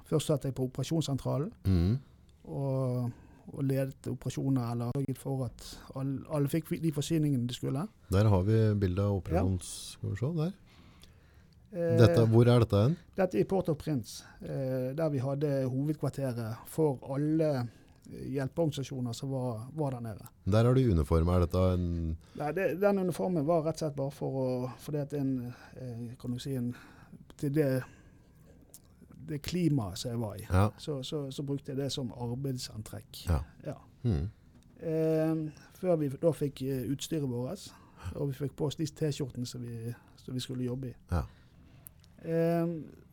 Først 0.09 0.27
satt 0.31 0.45
jeg 0.49 0.55
på 0.55 0.65
operasjonssentralen 0.69 1.51
Mm. 1.67 1.99
og, 2.45 3.11
og 3.53 3.65
ledet 3.65 4.07
operasjoner, 4.13 4.71
eller 4.73 4.91
sørget 4.97 5.19
for 5.19 5.45
at 5.47 5.67
alle, 5.97 6.21
alle 6.31 6.49
fikk 6.53 6.71
de 6.83 6.93
forsyningene 6.93 7.47
de 7.49 7.55
skulle. 7.57 7.87
Der 8.13 8.29
har 8.29 8.43
vi 8.47 8.59
bilde 8.81 9.03
av 9.03 9.17
operasjons... 9.23 9.71
Skal 9.97 10.11
vi 10.11 10.17
se, 10.21 10.33
der. 10.39 10.53
Eh, 11.73 11.97
Dette, 12.01 12.23
hvor 12.33 12.49
er 12.49 12.63
dette 12.65 12.79
hen? 12.87 12.95
Dette 13.19 13.37
er 13.37 13.45
i 13.45 13.49
Port-au-Prince, 13.49 14.23
eh, 14.41 14.95
der 14.97 15.11
vi 15.13 15.19
hadde 15.21 15.51
hovedkvarteret 15.69 16.63
for 16.73 17.03
alle 17.13 17.51
eh, 17.59 17.67
hjelpeorganisasjoner 18.33 19.13
som 19.13 19.35
var, 19.35 19.67
var 19.77 19.91
der 19.99 20.01
nede. 20.07 20.31
Der 20.49 20.65
har 20.65 20.73
du 20.75 20.81
uniform. 20.81 21.29
Er 21.29 21.45
dette 21.45 21.65
en 21.75 21.91
Nei, 22.39 22.53
det, 22.57 22.71
den 22.81 22.99
uniformen 23.05 23.45
var 23.45 23.67
rett 23.67 23.77
og 23.83 23.85
slett 23.85 23.99
bare 23.99 24.15
for 24.17 24.39
å 24.41 24.49
fordi 24.81 25.03
at 25.05 25.13
en, 25.19 25.35
kan 26.21 26.33
du 26.33 26.39
si 26.41 26.55
en, 26.57 26.71
Til 27.39 27.53
det, 27.55 27.69
det 29.29 29.43
klimaet 29.43 29.99
som 30.01 30.11
jeg 30.11 30.21
var 30.21 30.35
i, 30.41 30.47
Ja. 30.51 30.71
så, 30.79 31.03
så, 31.05 31.27
så 31.31 31.43
brukte 31.47 31.73
jeg 31.73 31.77
det 31.79 31.91
som 31.93 32.12
arbeidsantrekk. 32.12 33.25
Ja. 33.29 33.41
Ja. 33.67 33.75
Mm. 34.05 34.29
Eh, 34.81 35.51
før 35.81 35.97
vi 36.01 36.09
da 36.23 36.31
fikk 36.33 36.62
eh, 36.62 36.85
utstyret 36.93 37.29
vårt, 37.29 37.69
og 38.14 38.29
vi 38.31 38.38
fikk 38.45 38.55
på 38.57 38.67
oss 38.71 38.77
de 38.79 38.87
T-skjortene 38.87 39.47
som, 39.47 39.62
vi- 39.62 39.95
som 40.17 40.35
vi 40.35 40.41
skulle 40.41 40.64
jobbe 40.64 40.93
i. 40.93 40.95
Ja. 41.11 41.25
Eh, 42.25 42.67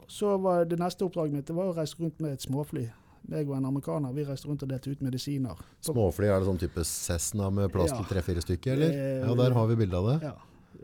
så 0.07 0.37
var 0.37 0.65
det 0.69 0.77
neste 0.79 1.05
oppdraget 1.05 1.33
mitt 1.33 1.47
det 1.49 1.55
var 1.57 1.71
å 1.71 1.75
reise 1.77 1.97
rundt 1.99 2.19
med 2.21 2.33
et 2.37 2.41
småfly. 2.45 2.85
Jeg 3.25 3.47
og 3.49 3.55
en 3.57 3.65
amerikaner 3.65 4.13
vi 4.13 4.23
reiste 4.27 4.45
rundt 4.47 4.61
og 4.61 4.69
delte 4.69 4.91
ut 4.93 4.99
medisiner. 5.01 5.57
Småfly, 5.81 6.27
er 6.29 6.39
det 6.43 6.45
sånn 6.45 6.59
type 6.61 6.83
Cessna 6.85 7.47
med 7.49 7.71
plass 7.73 7.89
til 7.95 8.05
tre-fire 8.05 8.43
stykker, 8.45 8.75
eller? 8.77 8.91
Eh, 8.93 9.23
Ja, 9.25 9.33
der 9.39 9.55
har 9.57 9.65
vi 9.71 9.75
bilde 9.81 9.97
av 9.97 10.09
det. 10.11 10.17
Ja. 10.27 10.35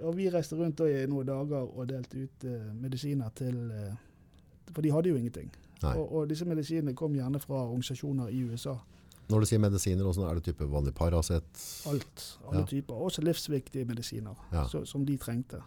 Og 0.07 0.15
vi 0.17 0.29
reiste 0.33 0.57
rundt 0.57 0.79
i 0.81 1.05
noen 1.11 1.27
dager 1.27 1.67
og 1.77 1.85
delte 1.91 2.23
ut 2.23 2.45
eh, 2.49 2.71
medisiner 2.73 3.29
til 3.37 3.59
eh, 3.69 3.93
For 4.73 4.81
de 4.81 4.91
hadde 4.91 5.09
jo 5.09 5.15
ingenting. 5.19 5.51
Og, 5.83 6.05
og 6.13 6.29
disse 6.29 6.45
medisinene 6.45 6.93
kom 6.95 7.13
gjerne 7.17 7.39
fra 7.41 7.63
organisasjoner 7.65 8.29
i 8.29 8.43
USA. 8.45 8.75
Når 9.31 9.39
du 9.39 9.45
sier 9.47 9.59
medisiner, 9.63 10.03
hvordan 10.03 10.27
er 10.29 10.35
det 10.39 10.43
type 10.49 10.65
vanlig 10.69 10.93
Paracet? 10.93 11.43
Alt. 11.87 12.25
Alle 12.49 12.59
Ja. 12.59 12.65
typer. 12.67 12.93
Også 13.07 13.21
livsviktige 13.23 13.85
medisiner 13.87 14.35
Ja. 14.51 14.65
så, 14.67 14.85
som 14.85 15.05
de 15.05 15.15
trengte. 15.17 15.61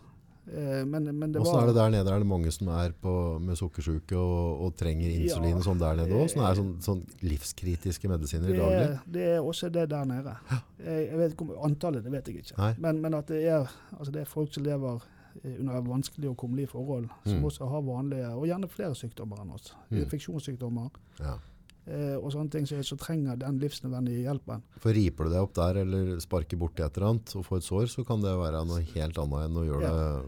Eh, 0.46 0.84
men, 0.84 1.04
men 1.18 1.32
det 1.32 1.40
Hvordan 1.40 1.62
er 1.62 1.66
det 1.66 1.74
der 1.74 1.88
nede? 1.90 2.10
Er 2.12 2.18
det 2.18 2.26
mange 2.28 2.50
som 2.52 2.68
er 2.68 2.92
på, 3.00 3.38
med 3.40 3.56
sukkersyke 3.56 4.12
og, 4.16 4.60
og 4.66 4.76
trenger 4.76 5.08
insulin 5.08 5.48
Ja. 5.54 5.56
og 5.56 5.64
sånn 5.64 5.78
der 5.80 5.96
nede 5.96 6.12
òg? 6.12 6.28
Sånn 6.28 6.44
er 6.44 6.54
sånn, 6.58 6.74
sånn 6.84 7.00
livskritiske 7.24 8.08
medisiner 8.12 8.48
i 8.48 8.52
det, 8.52 8.60
daglig? 8.60 9.00
det 9.14 9.22
er 9.34 9.40
også 9.40 9.70
det 9.72 9.88
der 9.90 10.04
nede. 10.04 10.36
Jeg, 10.84 11.08
jeg 11.08 11.18
vet 11.18 11.40
Antallet 11.64 12.04
det 12.04 12.12
vet 12.12 12.28
jeg 12.28 12.36
ikke. 12.44 12.74
Men, 12.78 13.00
men 13.00 13.14
at 13.14 13.26
det 13.32 13.40
er, 13.48 13.72
altså 13.98 14.12
det 14.12 14.20
er 14.20 14.28
folk 14.28 14.52
som 14.52 14.64
lever 14.68 15.00
eh, 15.00 15.13
under 15.44 15.80
vanskelige 15.82 16.30
og 16.30 16.36
kummerlige 16.36 16.68
forhold, 16.68 17.08
som 17.24 17.38
Mm. 17.38 17.44
også 17.44 17.68
har 17.68 17.82
vanlige, 17.82 18.28
og 18.34 18.46
gjerne 18.46 18.68
flere 18.70 18.94
sykdommer 18.94 19.40
enn 19.40 19.50
oss. 19.52 19.74
Mm. 19.90 19.98
Infeksjonssykdommer 20.04 20.90
Ja. 21.20 21.38
eh, 21.86 22.16
og 22.16 22.30
sånne 22.32 22.50
ting 22.50 22.66
som 22.66 22.78
så 22.82 22.96
trenger 22.96 23.36
den 23.38 23.58
livsnødvendige 23.58 24.22
hjelpen. 24.24 24.62
For 24.78 24.92
riper 24.92 25.24
du 25.24 25.30
deg 25.30 25.40
opp 25.42 25.54
der 25.54 25.80
eller 25.82 26.16
sparker 26.20 26.56
borti 26.56 26.82
et 26.84 26.96
eller 26.96 27.08
annet 27.10 27.36
og 27.36 27.44
får 27.44 27.56
et 27.56 27.62
sår, 27.64 27.86
så 27.88 28.06
kan 28.06 28.20
det 28.20 28.30
være 28.38 28.64
noe 28.66 28.80
helt 28.80 29.18
annet 29.18 29.44
enn 29.48 29.56
å 29.56 29.64
gjøre 29.66 29.82
Ja. 29.82 29.92
det 29.92 30.24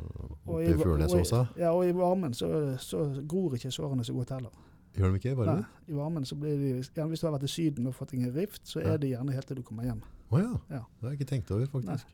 Og 0.47 0.55
oppe 0.55 0.63
i- 0.63 0.71
i 0.71 0.75
Furnesåsa. 0.75 1.49
Ja, 1.57 1.71
og 1.73 1.85
i 1.85 1.93
varmen 1.93 2.33
så, 2.35 2.77
så 2.79 3.27
gror 3.27 3.53
ikke 3.55 3.71
sårene 3.73 4.05
så 4.05 4.13
godt 4.15 4.31
heller. 4.31 4.51
Gjør 4.97 5.13
de 5.13 5.19
ikke? 5.19 5.37
Varme? 5.37 5.57
Nei, 5.57 5.65
I 5.89 5.93
varmen 5.93 6.25
så 6.25 6.35
blir 6.39 6.57
de, 6.57 6.83
gjerne 6.83 7.11
Hvis 7.11 7.21
du 7.21 7.27
har 7.31 7.39
vært 7.39 7.45
i 7.45 7.47
Syden 7.49 7.87
og 7.87 7.95
fått 7.95 8.15
en 8.15 8.33
rift, 8.33 8.65
så 8.65 8.81
Ja. 8.83 8.95
er 8.95 8.99
det 8.99 9.11
gjerne 9.11 9.33
helt 9.33 9.47
til 9.47 9.57
du 9.57 9.63
kommer 9.63 9.85
hjem. 9.85 10.01
Å 10.33 10.39
ja. 10.41 10.61
Ja. 10.71 10.79
Det 10.79 11.03
har 11.03 11.11
jeg 11.11 11.19
ikke 11.21 11.29
tenkt 11.29 11.51
over, 11.51 11.67
faktisk. 11.67 12.05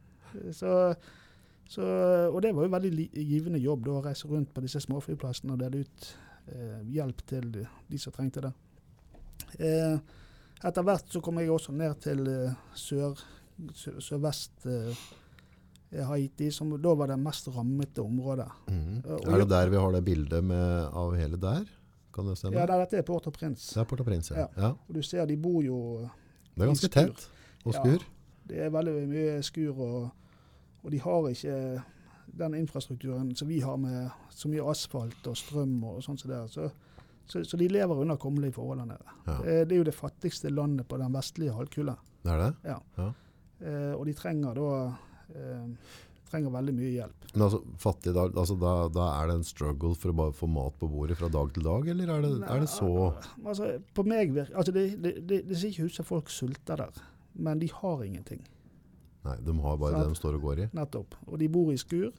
Så, 0.51 0.97
så, 1.69 1.85
og 2.29 2.43
det 2.45 2.53
var 2.57 2.67
jo 2.67 2.73
veldig 2.75 3.07
givende 3.15 3.61
jobb 3.63 3.87
da, 3.87 3.97
å 3.97 4.05
reise 4.05 4.29
rundt 4.29 4.53
på 4.53 4.65
disse 4.65 4.83
småflyplassene 4.85 5.55
og 5.55 5.63
dele 5.63 5.85
ut 5.87 6.09
eh, 6.53 6.83
hjelp 6.97 7.23
til 7.29 7.49
de, 7.55 7.65
de 7.89 8.01
som 8.01 8.15
trengte 8.15 8.45
det. 8.45 8.53
Eh, 9.59 9.97
etter 10.63 10.87
hvert 10.87 11.09
så 11.11 11.23
kom 11.25 11.41
jeg 11.41 11.51
også 11.53 11.75
ned 11.77 11.99
til 12.05 12.23
eh, 12.31 12.55
sør, 12.79 13.19
sør, 13.75 13.99
sørvest 14.05 14.67
eh, 14.71 15.05
Haiti, 16.09 16.49
som 16.55 16.71
da 16.81 16.95
var 16.97 17.13
det 17.13 17.19
mest 17.21 17.51
rammete 17.53 18.05
området. 18.05 18.49
Mm. 18.69 19.03
Er 19.05 19.43
det 19.43 19.49
der 19.51 19.73
vi 19.73 19.81
har 19.81 19.93
det 19.93 20.05
bildet 20.07 20.45
med, 20.45 20.89
av 20.97 21.17
hele 21.19 21.41
der? 21.41 21.67
Kan 22.13 22.29
det 22.29 22.39
stemme? 22.39 22.57
Ja, 22.57 22.67
det, 22.69 22.79
dette 22.85 23.01
er 23.01 23.07
Port-au-Prince. 23.09 23.73
Det 23.75 23.81
er 23.81 23.89
Port-au-Prince, 23.89 24.35
ja. 24.37 24.49
ja. 24.57 24.73
Og 24.89 24.97
du 24.97 25.03
ser 25.05 25.27
de 25.29 25.37
bor 25.41 25.61
jo 25.65 25.79
Det 26.55 26.65
er 26.65 26.73
ganske 26.73 26.91
tett 26.93 27.29
og 27.65 27.77
skur. 27.77 28.01
Ja. 28.01 28.19
Det 28.49 28.59
er 28.67 28.73
veldig 28.75 28.95
mye 29.09 29.37
skur, 29.47 29.79
og, 29.79 30.11
og 30.83 30.91
de 30.91 31.01
har 31.03 31.29
ikke 31.31 31.57
den 32.39 32.55
infrastrukturen 32.57 33.35
som 33.37 33.49
vi 33.49 33.61
har 33.61 33.77
med 33.81 34.11
så 34.31 34.51
mye 34.51 34.65
asfalt 34.73 35.27
og 35.29 35.37
strøm 35.37 35.77
og 35.85 36.01
sånn 36.05 36.19
som 36.21 36.31
det. 36.31 36.39
er. 36.39 36.53
Så, 36.53 36.69
så, 37.29 37.43
så 37.47 37.59
de 37.61 37.69
lever 37.71 38.05
under 38.05 38.19
kummerlige 38.21 38.57
forhold 38.57 38.83
der 38.83 38.93
nede. 38.95 39.17
Ja. 39.27 39.37
Det, 39.43 39.59
det 39.69 39.77
er 39.77 39.83
jo 39.83 39.89
det 39.91 39.97
fattigste 39.97 40.53
landet 40.53 40.89
på 40.89 40.99
den 41.01 41.13
vestlige 41.15 41.57
halvkule. 41.57 41.97
Det 42.23 42.33
er 42.33 42.47
det? 42.47 42.73
Eh, 43.63 43.93
og 43.95 44.07
de 44.09 44.15
trenger 44.17 44.59
da 44.59 44.71
eh, 45.35 45.93
trenger 46.33 46.55
veldig 46.55 46.75
mye 46.77 46.93
hjelp. 46.95 47.27
Men 47.35 47.45
altså, 47.47 47.61
fattig, 47.81 48.15
da, 48.17 48.25
altså, 48.31 48.57
da, 48.61 48.73
da 48.93 49.09
er 49.19 49.29
det 49.29 49.37
en 49.39 49.47
struggle 49.47 49.93
for 49.99 50.13
å 50.13 50.17
bare 50.23 50.37
få 50.37 50.49
mat 50.51 50.79
på 50.81 50.89
bordet 50.91 51.19
fra 51.21 51.29
dag 51.33 51.53
til 51.55 51.67
dag, 51.67 51.91
eller 51.93 52.15
er 52.15 52.25
det, 52.25 52.33
er 52.49 52.65
det 52.65 52.71
så 52.73 52.89
Altså, 53.43 53.75
på 53.95 54.05
meg 54.09 54.33
virker 54.33 54.57
altså 54.59 54.75
Det, 54.75 54.87
det, 55.03 55.15
det, 55.29 55.43
det 55.49 55.59
ser 55.59 55.73
ikke 55.73 55.91
ut 55.91 55.99
som 55.99 56.09
folk 56.09 56.33
sulter 56.33 56.81
der, 56.85 57.03
men 57.35 57.61
de 57.61 57.69
har 57.73 58.05
ingenting. 58.07 58.43
Nei, 59.25 59.37
de 59.47 59.55
har 59.63 59.77
bare 59.79 60.03
det 60.03 60.09
de 60.11 60.19
står 60.19 60.37
og 60.41 60.43
går 60.49 60.65
i. 60.65 60.69
Nettopp. 60.75 61.15
Og 61.29 61.39
de 61.39 61.49
bor 61.53 61.71
i 61.73 61.79
skur, 61.79 62.11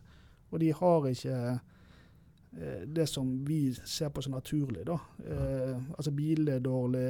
og 0.52 0.60
de 0.62 0.70
har 0.78 1.08
ikke 1.10 1.38
eh, 1.52 2.84
det 2.88 3.08
som 3.12 3.30
vi 3.48 3.74
ser 3.76 4.10
på 4.14 4.24
som 4.24 4.36
naturlig. 4.38 4.86
da. 4.88 4.98
Eh, 5.26 5.76
altså 5.98 6.12
Bilen 6.16 6.48
er 6.54 6.64
dårlig, 6.64 7.06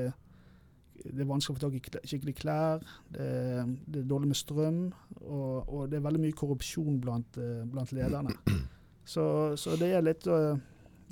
det 1.03 1.21
er 1.25 1.29
vanskelig 1.29 1.55
å 1.55 1.59
få 1.59 1.65
tak 1.67 1.77
i 1.77 2.09
skikkelig 2.09 2.35
klær, 2.39 2.83
det 3.13 3.21
er, 3.29 3.71
det 3.85 4.01
er 4.03 4.09
dårlig 4.09 4.31
med 4.31 4.39
strøm, 4.39 4.81
og, 5.21 5.69
og 5.69 5.89
det 5.91 5.99
er 5.99 6.05
veldig 6.07 6.21
mye 6.25 6.37
korrupsjon 6.37 6.99
blant, 7.03 7.37
eh, 7.41 7.63
blant 7.69 7.91
lederne. 7.95 8.33
Så, 9.03 9.23
så 9.59 9.73
det 9.75 9.89
er 9.91 9.99
litt 10.05 10.23
eh, 10.31 10.53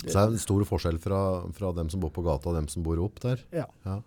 det, 0.00 0.06
Så 0.08 0.14
det 0.16 0.20
er 0.22 0.30
en 0.32 0.38
stor 0.40 0.62
forskjell 0.64 0.96
fra, 0.96 1.18
fra 1.52 1.72
dem 1.76 1.90
som 1.92 2.00
bor 2.00 2.08
på 2.16 2.22
gata 2.24 2.48
og 2.48 2.56
dem 2.56 2.64
som 2.72 2.80
bor 2.86 2.96
opp 3.04 3.20
der. 3.20 3.42
eh, 3.84 3.98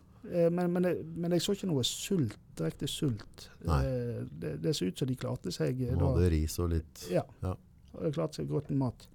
men, 0.51 0.71
men, 0.73 0.83
jeg, 0.89 1.03
men 1.15 1.35
jeg 1.35 1.41
så 1.45 1.53
ikke 1.55 1.67
noe 1.69 1.83
sult, 1.85 2.37
direkte 2.57 2.87
sult. 2.89 3.49
Eh, 3.67 4.23
det, 4.31 4.55
det 4.63 4.75
ser 4.75 4.89
ut 4.89 4.99
som 4.99 5.09
de 5.09 5.17
klarte 5.19 5.51
seg 5.53 5.81
eh, 5.85 5.93
De 5.93 6.01
hadde 6.01 6.29
ris 6.33 6.59
og 6.63 6.71
litt 6.73 7.05
Ja. 7.11 7.23
Ja. 7.43 7.53
Og 7.95 8.03
det 8.03 8.13
klarte 8.15 8.41
seg 8.41 8.49
med 8.49 8.77
mat. 8.79 9.07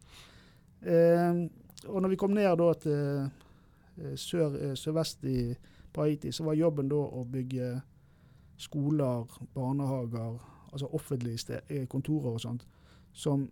Eh, 0.81 1.41
og 1.89 2.03
når 2.03 2.13
vi 2.15 2.19
kom 2.21 2.35
ned 2.37 2.51
da 2.61 2.73
til 2.81 2.95
eh, 2.95 4.15
sør, 4.17 4.57
eh, 4.57 4.75
sørvest 4.79 5.25
i 5.29 5.39
Haiti, 5.97 6.33
så 6.33 6.47
var 6.47 6.55
jobben 6.57 6.89
da 6.89 7.01
å 7.01 7.25
bygge 7.29 7.75
skoler, 8.61 9.27
barnehager, 9.55 10.39
altså 10.73 10.89
offentlige 10.97 11.39
sted, 11.43 11.61
eh, 11.69 11.87
kontorer 11.91 12.37
og 12.37 12.41
sånt, 12.41 12.67
som 13.13 13.49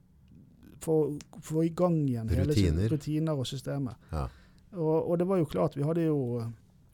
får 0.85 1.17
får 1.43 1.65
i 1.65 1.73
gang 1.75 1.97
igjen 2.07 2.29
Rutiner. 2.31 2.55
hele 2.55 2.89
rutiner 2.93 3.41
og 3.41 3.47
systemet. 3.47 3.97
Ja. 4.13 4.29
Og, 4.73 5.11
og 5.11 5.19
det 5.19 5.27
var 5.29 5.41
jo 5.41 5.49
klart, 5.51 5.77
vi 5.77 5.83
hadde 5.83 6.05
jo 6.07 6.45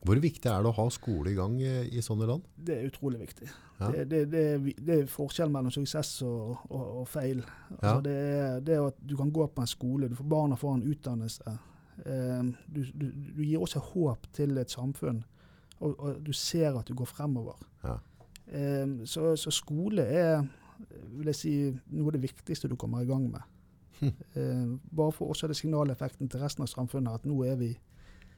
Hvor 0.04 0.18
viktig 0.20 0.50
er 0.52 0.60
det 0.64 0.68
å 0.68 0.76
ha 0.76 0.84
skole 0.92 1.30
i 1.32 1.36
gang 1.36 1.54
i, 1.64 1.70
i 1.96 2.02
sånne 2.04 2.26
land? 2.28 2.42
Det 2.60 2.74
er 2.76 2.88
utrolig 2.90 3.20
viktig. 3.22 3.46
Ja. 3.80 3.88
Det, 3.94 4.02
det, 4.10 4.18
det, 4.32 4.74
det 4.84 4.98
er 4.98 5.06
forskjell 5.08 5.48
mellom 5.52 5.72
suksess 5.72 6.10
og, 6.26 6.58
og, 6.68 6.82
og 7.00 7.06
feil. 7.08 7.40
Altså, 7.78 7.94
Ja. 7.94 7.94
det, 8.04 8.16
er, 8.34 8.58
det 8.66 8.74
er 8.76 8.88
at 8.90 8.98
du 9.00 9.14
kan 9.16 9.32
gå 9.32 9.46
på 9.48 9.64
en 9.64 9.70
skole, 9.70 10.10
du 10.12 10.16
får 10.18 10.28
barna 10.34 10.58
får 10.60 10.74
en 10.76 10.84
utdannelse. 10.92 11.54
Eh, 12.04 12.42
du, 12.74 12.82
du, 12.92 13.06
du 13.38 13.40
gir 13.46 13.62
også 13.64 13.80
håp 13.94 14.28
til 14.36 14.58
et 14.60 14.70
samfunn, 14.76 15.22
og, 15.80 15.94
og 15.98 16.20
du 16.26 16.32
ser 16.36 16.76
at 16.76 16.86
du 16.90 16.94
går 17.00 17.08
fremover. 17.08 17.64
Ja. 17.84 17.96
Eh, 18.52 19.00
så, 19.08 19.32
så 19.40 19.50
skole 19.54 20.04
er 20.04 20.44
vil 21.14 21.30
jeg 21.30 21.38
si, 21.38 21.50
noe 21.94 22.10
av 22.10 22.16
det 22.18 22.24
viktigste 22.26 22.68
du 22.68 22.74
kommer 22.76 23.00
i 23.04 23.08
gang 23.08 23.24
med. 23.30 23.42
Hm. 24.00 24.10
Eh, 24.36 24.70
bare 24.90 25.12
for 25.14 25.30
også 25.32 25.46
det 25.48 25.56
signaleffekten 25.56 26.28
til 26.28 26.42
resten 26.42 26.66
av 26.66 26.68
samfunnet 26.72 27.14
at 27.22 27.28
nå 27.30 27.36
er 27.46 27.56
vi, 27.60 27.68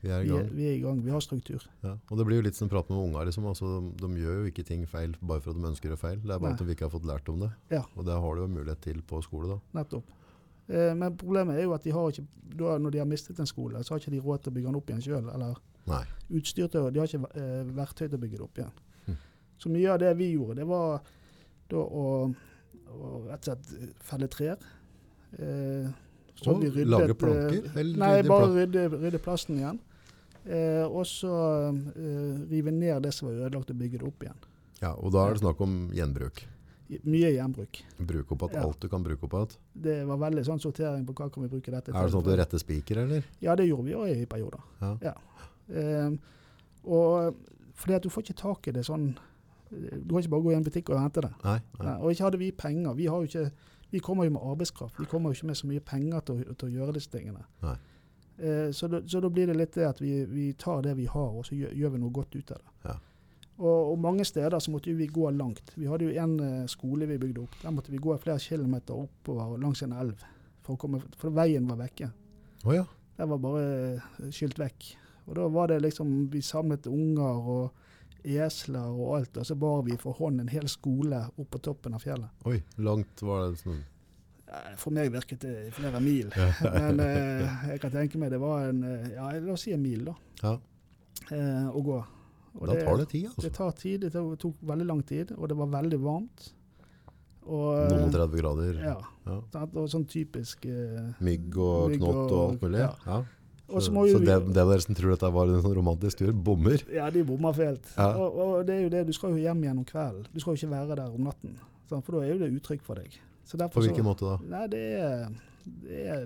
Vi 0.03 0.11
er 0.13 0.23
i 0.23 0.27
vi, 0.29 0.35
gang. 0.35 0.51
vi 0.55 0.67
er 0.69 0.75
i 0.77 0.83
gang, 0.83 0.99
vi 1.05 1.11
har 1.15 1.23
struktur. 1.25 1.65
Ja. 1.83 1.95
Og 2.11 2.19
det 2.21 2.27
blir 2.29 2.41
jo 2.41 2.45
litt 2.47 2.59
som 2.59 2.69
prat 2.71 2.89
med 2.93 2.99
unger. 3.01 3.27
Liksom. 3.29 3.47
Altså, 3.49 3.71
de, 3.81 3.95
de 4.03 4.21
gjør 4.23 4.43
jo 4.43 4.51
ikke 4.51 4.65
ting 4.69 4.85
feil 4.91 5.17
bare 5.21 5.41
for 5.43 5.55
at 5.55 5.61
de 5.61 5.71
ønsker 5.71 5.93
det 5.93 5.99
feil. 6.01 6.21
Det 6.21 6.35
er 6.35 6.43
bare 6.43 6.53
Nei. 6.53 6.59
at 6.61 6.67
de 6.67 6.77
ikke 6.77 6.87
har 6.87 6.93
fått 6.93 7.09
lært 7.09 7.31
om 7.33 7.43
det. 7.47 7.51
Ja. 7.73 7.83
Og 7.97 8.07
det 8.07 8.19
har 8.25 8.37
du 8.37 8.45
jo 8.45 8.49
mulighet 8.59 8.85
til 8.85 9.03
på 9.07 9.23
skole. 9.25 9.57
da. 9.57 9.81
Nettopp. 9.81 10.13
Eh, 10.69 10.93
men 10.99 11.17
problemet 11.19 11.57
er 11.59 11.67
jo 11.67 11.75
at 11.77 11.87
de 11.87 11.95
har 11.95 12.13
ikke, 12.13 12.27
da, 12.59 12.77
når 12.83 12.95
de 12.95 13.03
har 13.03 13.09
mistet 13.09 13.41
en 13.41 13.49
skole, 13.49 13.83
så 13.85 13.95
har 13.95 14.03
ikke 14.03 14.15
de 14.17 14.23
råd 14.25 14.45
til 14.45 14.53
å 14.53 14.57
bygge 14.59 14.71
den 14.71 14.81
opp 14.81 14.91
igjen 14.93 15.05
sjøl. 15.07 15.31
Eller 15.35 15.61
Nei. 15.87 16.03
utstyr 16.41 16.71
til 16.73 16.89
De 16.91 17.03
har 17.03 17.11
ikke 17.11 17.43
eh, 17.43 17.75
verktøy 17.77 18.07
til 18.07 18.19
å 18.19 18.25
bygge 18.25 18.41
det 18.41 18.47
opp 18.49 18.61
igjen. 18.63 18.81
Hm. 19.07 19.21
Så 19.63 19.73
mye 19.73 19.93
av 19.95 20.03
det 20.03 20.13
vi 20.19 20.33
gjorde, 20.35 20.59
det 20.61 20.67
var 20.69 21.13
da 21.71 21.83
å, 21.83 22.09
å 22.95 23.13
rett 23.31 23.49
og 23.49 23.49
slett 23.49 23.95
felle 24.07 24.29
trær. 24.31 24.67
Eh, 25.39 25.89
så 26.37 26.53
Og 26.53 26.63
vi 26.63 26.71
ryddet, 26.71 26.91
lagre 26.93 27.15
eh, 27.15 27.21
planker? 27.21 27.71
Eller 27.81 28.01
Nei, 28.03 28.11
bare 28.29 28.49
rydde, 28.53 28.89
rydde 28.93 29.21
plassen 29.25 29.57
igjen. 29.61 29.79
Eh, 30.47 30.85
og 30.85 31.07
så 31.09 31.33
eh, 31.73 32.43
rive 32.51 32.75
ned 32.75 33.03
det 33.07 33.15
som 33.17 33.31
var 33.31 33.47
ødelagt, 33.47 33.73
og 33.73 33.81
bygge 33.81 34.03
det 34.03 34.07
opp 34.07 34.27
igjen. 34.27 34.45
Ja, 34.83 34.93
og 34.93 35.15
da 35.15 35.25
er 35.25 35.35
det 35.35 35.43
snakk 35.43 35.63
om 35.65 35.79
gjenbruk. 35.97 36.45
Mye 37.03 37.33
gjenbruk. 37.35 37.81
Bruke 37.99 38.37
opp 38.37 38.45
igjen 38.47 38.61
Ja. 38.61 38.67
alt 38.69 38.81
du 38.85 38.89
kan 38.93 39.03
bruke 39.03 39.27
opp 39.27 39.33
igjen. 39.35 39.57
Det 39.89 39.97
var 40.07 40.21
veldig 40.23 40.45
sånn 40.47 40.63
sortering 40.63 41.07
på 41.09 41.17
hva 41.17 41.31
kan 41.33 41.43
vi 41.43 41.49
bruke 41.49 41.73
dette 41.73 41.91
til. 41.91 41.97
Er 41.97 42.07
det 42.07 42.13
sånn 42.13 42.23
at 42.23 42.31
du 42.31 42.37
retter 42.43 42.63
spiker, 42.63 43.03
eller? 43.03 43.25
Ja, 43.41 43.57
det 43.57 43.67
gjorde 43.67 43.89
vi 43.89 43.97
òg 43.99 44.13
i 44.13 44.27
perioder. 44.27 44.61
Ja. 45.03 45.15
Eh, 45.73 46.11
og 46.85 47.35
fordi 47.75 47.97
at 47.97 48.05
du 48.05 48.11
får 48.13 48.23
ikke 48.23 48.43
tak 48.43 48.69
i 48.69 48.77
det 48.77 48.85
sånn 48.87 49.17
Du 49.67 50.13
kan 50.15 50.23
ikke 50.23 50.31
bare 50.31 50.45
gå 50.45 50.53
i 50.53 50.55
en 50.55 50.63
butikk 50.63 50.91
og 50.95 51.01
hente 51.03 51.25
det. 51.25 51.33
Nei. 51.43 51.59
nei. 51.59 51.87
Nei, 51.89 51.95
og 51.99 52.13
ikke 52.13 52.23
hadde 52.23 52.39
vi 52.39 52.53
penger. 52.55 52.95
Vi, 52.95 53.09
har 53.11 53.19
jo 53.19 53.27
ikke, 53.27 53.51
vi 53.97 54.01
kommer 54.05 54.29
jo 54.29 54.35
med 54.35 54.45
arbeidskraft. 54.45 54.99
Vi 55.01 55.09
kommer 55.09 55.33
jo 55.33 55.39
ikke 55.39 55.47
med 55.49 55.57
så 55.57 55.69
mye 55.71 55.81
penger 55.81 56.25
til 56.29 56.41
å, 56.43 56.55
til 56.55 56.69
å 56.69 56.75
gjøre 56.75 56.95
disse 56.99 57.09
tingene. 57.15 57.47
Eh, 57.65 58.71
så, 58.77 58.91
da, 58.93 59.01
så 59.09 59.23
da 59.25 59.31
blir 59.33 59.49
det 59.49 59.57
litt 59.57 59.73
det 59.73 59.87
at 59.89 60.03
vi, 60.05 60.19
vi 60.29 60.51
tar 60.61 60.83
det 60.85 60.93
vi 60.99 61.07
har, 61.09 61.31
og 61.33 61.47
så 61.49 61.57
gjør, 61.57 61.73
gjør 61.73 61.95
vi 61.95 62.01
noe 62.03 62.13
godt 62.19 62.37
ut 62.37 62.53
av 62.53 62.61
det. 62.61 62.75
Ja. 62.91 62.97
Og, 63.57 63.93
og 63.95 64.03
mange 64.05 64.27
steder 64.29 64.59
så 64.61 64.75
måtte 64.75 64.93
vi 64.93 65.09
gå 65.09 65.31
langt. 65.33 65.73
Vi 65.81 65.89
hadde 65.89 66.11
jo 66.11 66.21
en 66.21 66.37
eh, 66.45 66.69
skole 66.69 67.09
vi 67.09 67.17
bygde 67.23 67.47
opp. 67.47 67.57
Der 67.63 67.73
måtte 67.73 67.95
vi 67.95 68.03
gå 68.05 68.19
flere 68.21 68.43
kilometer 68.43 69.01
oppover 69.07 69.57
langs 69.63 69.81
en 69.87 69.97
elv. 69.97 70.21
For, 70.67 70.77
komme, 70.77 71.01
for 71.17 71.33
veien 71.33 71.65
var 71.71 71.81
vekke. 71.81 72.11
Oh, 72.67 72.75
ja. 72.77 72.85
Den 73.17 73.33
var 73.33 73.41
bare 73.41 73.65
eh, 73.95 74.29
skylt 74.29 74.61
vekk. 74.61 74.91
Og 75.27 75.41
da 75.41 75.49
var 75.51 75.73
det 75.73 75.81
liksom 75.83 76.13
Vi 76.31 76.45
samlet 76.45 76.85
unger 76.87 77.49
og 77.57 77.86
esler 78.27 78.89
og 78.91 79.17
alt, 79.21 79.37
og 79.39 79.47
så 79.47 79.55
bar 79.55 79.83
vi 79.87 79.97
for 79.97 80.13
hånd 80.19 80.41
en 80.41 80.49
hel 80.49 80.67
skole 80.69 81.21
opp 81.39 81.51
på 81.51 81.61
toppen 81.63 81.95
av 81.95 82.03
fjellet. 82.03 82.29
Oi, 82.45 82.63
langt 82.79 83.23
var 83.23 83.51
det 83.53 83.61
sånn. 83.63 83.79
Eh, 84.47 84.75
For 84.79 84.91
meg 84.95 85.11
virket 85.15 85.41
det 85.47 85.73
flere 85.75 86.01
mil, 86.01 86.29
men 86.77 87.01
eh, 87.01 87.71
jeg 87.71 87.81
kan 87.83 87.91
tenke 87.91 88.19
meg 88.19 88.31
det 88.31 88.39
var 88.43 88.69
en 88.69 88.83
eh, 88.85 89.09
Ja, 89.15 89.31
la 89.39 89.53
oss 89.55 89.63
si 89.67 89.73
en 89.73 89.83
mil, 89.83 90.05
da. 90.11 90.15
Ja, 90.43 90.57
Eh, 91.33 91.67
å 91.75 91.81
gå. 91.83 91.97
Og 92.57 92.69
da 92.69 92.75
tar 92.85 92.97
det 93.01 93.09
tid, 93.11 93.25
altså. 93.27 93.41
det 93.43 93.53
tar 93.57 93.71
tid. 93.73 94.01
Det 94.05 94.11
tok, 94.15 94.35
tok 94.39 94.61
veldig 94.69 94.85
lang 94.87 95.01
tid, 95.03 95.33
og 95.37 95.49
det 95.51 95.57
var 95.59 95.67
veldig 95.73 95.99
varmt. 96.05 96.53
Og, 97.47 97.91
Noen 97.91 98.13
30 98.15 98.37
grader. 98.41 98.79
Ja. 98.85 98.95
Ja. 99.27 99.39
Og 99.65 99.89
sånn 99.91 100.05
typisk 100.11 100.67
eh, 100.67 101.09
Mygg 101.25 101.57
og 101.59 101.91
Mygg 101.93 102.01
knott 102.03 102.17
og 102.17 102.33
og- 102.37 102.45
alt 102.53 102.63
mulig. 102.63 102.81
ja. 102.85 102.93
Ja. 103.07 103.19
Så 103.67 103.81
Så, 103.83 103.91
så 104.13 104.19
det, 104.23 104.37
det 104.47 104.55
dere 104.55 104.81
som 104.81 104.95
tror 104.95 105.11
dette 105.17 105.31
var 105.35 105.51
en 105.51 105.63
sånn 105.65 105.75
romantisk 105.75 106.21
tur, 106.21 106.33
bommer. 106.33 106.83
Ja, 106.93 107.09
de 107.11 107.25
bommer 107.27 107.53
fælt. 107.57 107.89
Ja. 107.97 108.13
Og, 108.15 108.37
og 108.39 108.53
det 108.69 108.77
er 108.77 108.85
jo 108.85 108.93
det, 108.95 109.07
du 109.09 109.13
skal 109.17 109.35
jo 109.35 109.43
hjem 109.43 109.65
igjen 109.65 109.81
om 109.83 109.87
kvelden. 109.89 110.29
Du 110.33 110.39
skal 110.41 110.55
jo 110.55 110.61
ikke 110.61 110.71
være 110.77 110.99
der 111.01 111.11
om 111.11 111.27
natten. 111.27 111.57
For 111.91 112.15
da 112.15 112.23
er 112.23 112.35
jo 112.35 112.39
det 112.45 112.53
uttrykk 112.61 112.85
for 112.87 112.99
deg. 113.03 113.19
Så 113.47 113.59
På 113.59 113.83
hvilken 113.83 114.07
måte 114.07 114.27
da? 114.27 114.37
Nei, 114.55 114.65
det 114.71 114.83
er, 114.99 115.29
det 115.83 116.01
er 116.15 116.25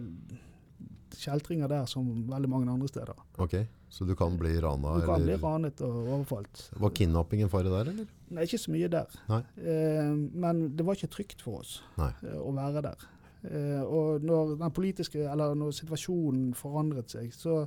kjeltringer 1.20 1.68
der 1.68 1.88
som 1.90 2.06
veldig 2.30 2.48
mange 2.50 2.70
andre 2.72 2.88
steder. 2.88 3.18
Ok, 3.40 3.56
så 3.92 4.06
du 4.08 4.14
kan 4.16 4.36
bli 4.40 4.54
rana? 4.62 4.94
Du 5.00 5.06
kan 5.08 5.24
bli 5.24 5.36
ranet 5.40 5.80
og 5.84 5.96
overfalt. 6.16 6.66
Var 6.80 6.94
kidnapping 6.96 7.44
en 7.44 7.52
fare 7.52 7.72
der, 7.72 7.90
eller? 7.92 8.08
Nei, 8.30 8.46
ikke 8.48 8.60
så 8.62 8.72
mye 8.72 8.88
der. 8.92 9.16
Nei. 9.30 9.40
Eh, 9.60 10.12
men 10.44 10.62
det 10.76 10.86
var 10.86 10.96
ikke 10.98 11.10
trygt 11.16 11.44
for 11.44 11.60
oss 11.64 11.80
Nei. 12.00 12.12
eh, 12.24 12.38
å 12.40 12.52
være 12.56 12.84
der. 12.88 13.08
Eh, 13.44 13.82
og 13.82 14.24
når 14.24 14.56
den 14.60 14.74
politiske, 14.76 15.24
eller 15.32 15.54
når 15.54 15.70
situasjonen 15.70 16.54
forandret 16.54 17.10
seg, 17.10 17.32
så, 17.34 17.64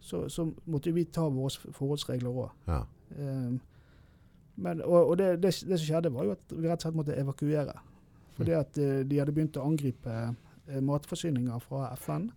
så, 0.00 0.26
så 0.28 0.46
måtte 0.66 0.94
vi 0.94 1.04
ta 1.04 1.26
våre 1.28 1.72
forholdsregler 1.74 2.42
òg. 2.44 2.50
Ja. 2.68 2.82
Men, 4.58 4.82
og 4.82 5.12
og 5.12 5.18
det, 5.18 5.30
det, 5.42 5.54
det 5.68 5.78
som 5.78 5.86
skjedde, 5.86 6.12
var 6.14 6.26
jo 6.26 6.34
at 6.34 6.50
vi 6.50 6.66
rett 6.66 6.80
og 6.80 6.88
slett 6.88 6.98
måtte 6.98 7.18
evakuere. 7.18 7.78
Fordi 8.38 8.54
at 8.54 8.78
eh, 8.78 9.00
de 9.06 9.18
hadde 9.18 9.34
begynt 9.34 9.58
å 9.58 9.66
angripe 9.66 10.18
matforsyninger 10.84 11.62
fra 11.64 11.94
FN. 11.96 12.28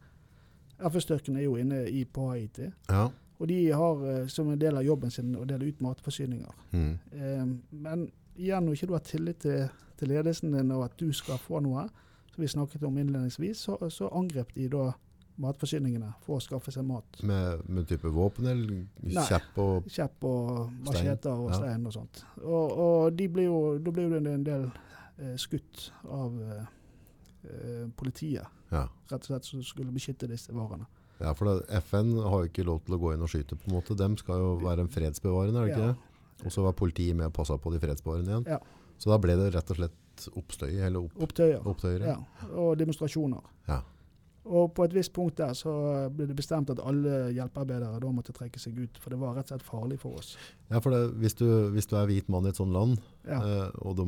FN-styrken 0.80 1.36
er 1.36 1.44
jo 1.44 1.58
inne 1.60 1.84
i 1.89 2.06
på 2.06 2.30
Haiti. 2.32 2.72
ja. 2.89 3.10
Og 3.41 3.48
de 3.50 3.72
har 3.74 4.28
som 4.30 4.52
en 4.54 4.60
del 4.62 4.78
av 4.78 4.86
jobben 4.86 5.10
sin 5.10 5.32
å 5.34 5.48
dele 5.50 5.72
ut 5.72 5.80
matforsyninger. 5.82 6.58
Mm. 6.78 6.91
Eh, 7.12 7.46
men 7.74 8.04
igjen, 8.36 8.67
når 8.67 8.78
ikke 8.78 8.89
du 8.91 8.94
har 8.94 9.06
tillit 9.08 9.39
til, 9.41 9.63
til 9.98 10.13
ledelsen 10.13 10.54
din 10.54 10.74
og 10.76 10.86
at 10.86 11.00
du 11.00 11.08
skal 11.13 11.41
få 11.41 11.62
noe, 11.65 11.88
som 12.34 12.41
vi 12.41 12.48
snakket 12.48 12.84
om 12.88 12.98
innledningsvis, 12.98 13.60
så, 13.67 13.78
så 13.91 14.08
angrep 14.15 14.54
de 14.56 14.67
da 14.72 14.91
matforsyningene 15.41 16.12
for 16.26 16.38
å 16.38 16.44
skaffe 16.44 16.72
seg 16.74 16.86
mat. 16.86 17.22
Med, 17.26 17.63
med 17.72 17.88
type 17.89 18.10
våpen 18.13 18.46
eller 18.52 18.84
Nei. 19.02 19.24
kjepp 19.28 19.58
og 19.63 19.88
Kjepp 19.89 20.26
og 20.28 20.72
macheter 20.86 21.32
og 21.34 21.54
stein 21.56 21.86
og 21.88 21.96
sånt. 21.96 22.24
Og, 22.44 22.76
og 22.86 23.15
de 23.17 23.28
ble 23.32 23.48
jo, 23.48 23.62
da 23.82 23.94
ble 23.96 24.08
det 24.12 24.22
en 24.36 24.44
del 24.46 24.67
eh, 25.17 25.36
skutt 25.41 25.88
av 26.08 26.36
eh, 26.46 26.65
eh, 27.48 27.86
politiet, 27.98 28.48
Ja. 28.72 28.86
rett 29.12 29.24
og 29.26 29.30
slett, 29.32 29.48
som 29.50 29.63
skulle 29.67 29.91
beskytte 29.96 30.30
disse 30.30 30.54
varene. 30.56 30.86
ja, 31.22 31.34
for 31.38 31.46
det, 31.52 31.65
FN 31.84 32.13
har 32.22 32.44
jo 32.46 32.50
ikke 32.52 32.63
lov 32.67 32.84
til 32.86 32.96
å 32.96 33.02
gå 33.02 33.13
inn 33.15 33.22
og 33.26 33.30
skyte, 33.30 33.56
på 33.60 33.67
en 33.70 33.76
måte. 33.80 33.98
Dem 33.98 34.15
skal 34.17 34.39
jo 34.41 34.54
være 34.63 34.86
en 34.86 34.89
fredsbevarende, 34.94 35.60
er 35.60 35.65
det 35.67 35.74
ikke 35.76 35.88
Ja. 35.88 35.94
det? 35.94 36.46
Og 36.46 36.52
så 36.56 36.63
var 36.65 36.74
politiet 36.74 37.15
med 37.15 37.28
og 37.28 37.34
passa 37.34 37.58
på 37.62 37.70
de 37.72 37.80
fredsbevarende 37.80 38.32
igjen. 38.32 38.48
Ja. 38.50 38.58
Så 38.98 39.10
da 39.12 39.17
ble 39.22 39.36
det 39.38 39.52
rett 39.54 39.70
og 39.74 39.78
slett 39.78 39.94
oppstøy, 40.29 40.69
eller 40.86 40.99
opp, 41.05 41.15
Opptøyer. 41.21 41.62
opptøyere. 41.67 42.05
Ja, 42.13 42.47
og 42.53 42.77
demonstrasjoner. 42.79 43.41
Ja. 43.67 43.79
Og 44.45 44.71
på 44.73 44.84
et 44.88 44.93
visst 44.97 45.13
punkt 45.13 45.38
der 45.38 45.53
så 45.53 45.71
ble 46.10 46.25
det 46.25 46.36
bestemt 46.36 46.69
at 46.73 46.79
alle 46.81 47.27
hjelpearbeidere 47.36 47.99
da 48.01 48.10
måtte 48.12 48.34
trekke 48.34 48.60
seg 48.60 48.77
ut, 48.79 48.97
for 48.97 49.13
det 49.13 49.19
var 49.21 49.36
rett 49.38 49.51
og 49.51 49.53
slett 49.53 49.67
farlig 49.67 49.99
for 50.01 50.17
oss. 50.17 50.31
Ja, 50.71 50.79
for 50.81 50.89
det, 50.95 51.01
hvis, 51.21 51.36
du, 51.38 51.45
hvis 51.75 51.86
du 51.86 51.95
er 51.99 52.07
hvit 52.10 52.29
mann 52.34 52.45
i 52.45 52.49
et 52.49 52.57
sånt 52.57 52.73
land, 52.73 52.97
Ja, 53.27 53.38
eh, 53.38 53.69
og 53.86 53.99
de, 53.99 54.07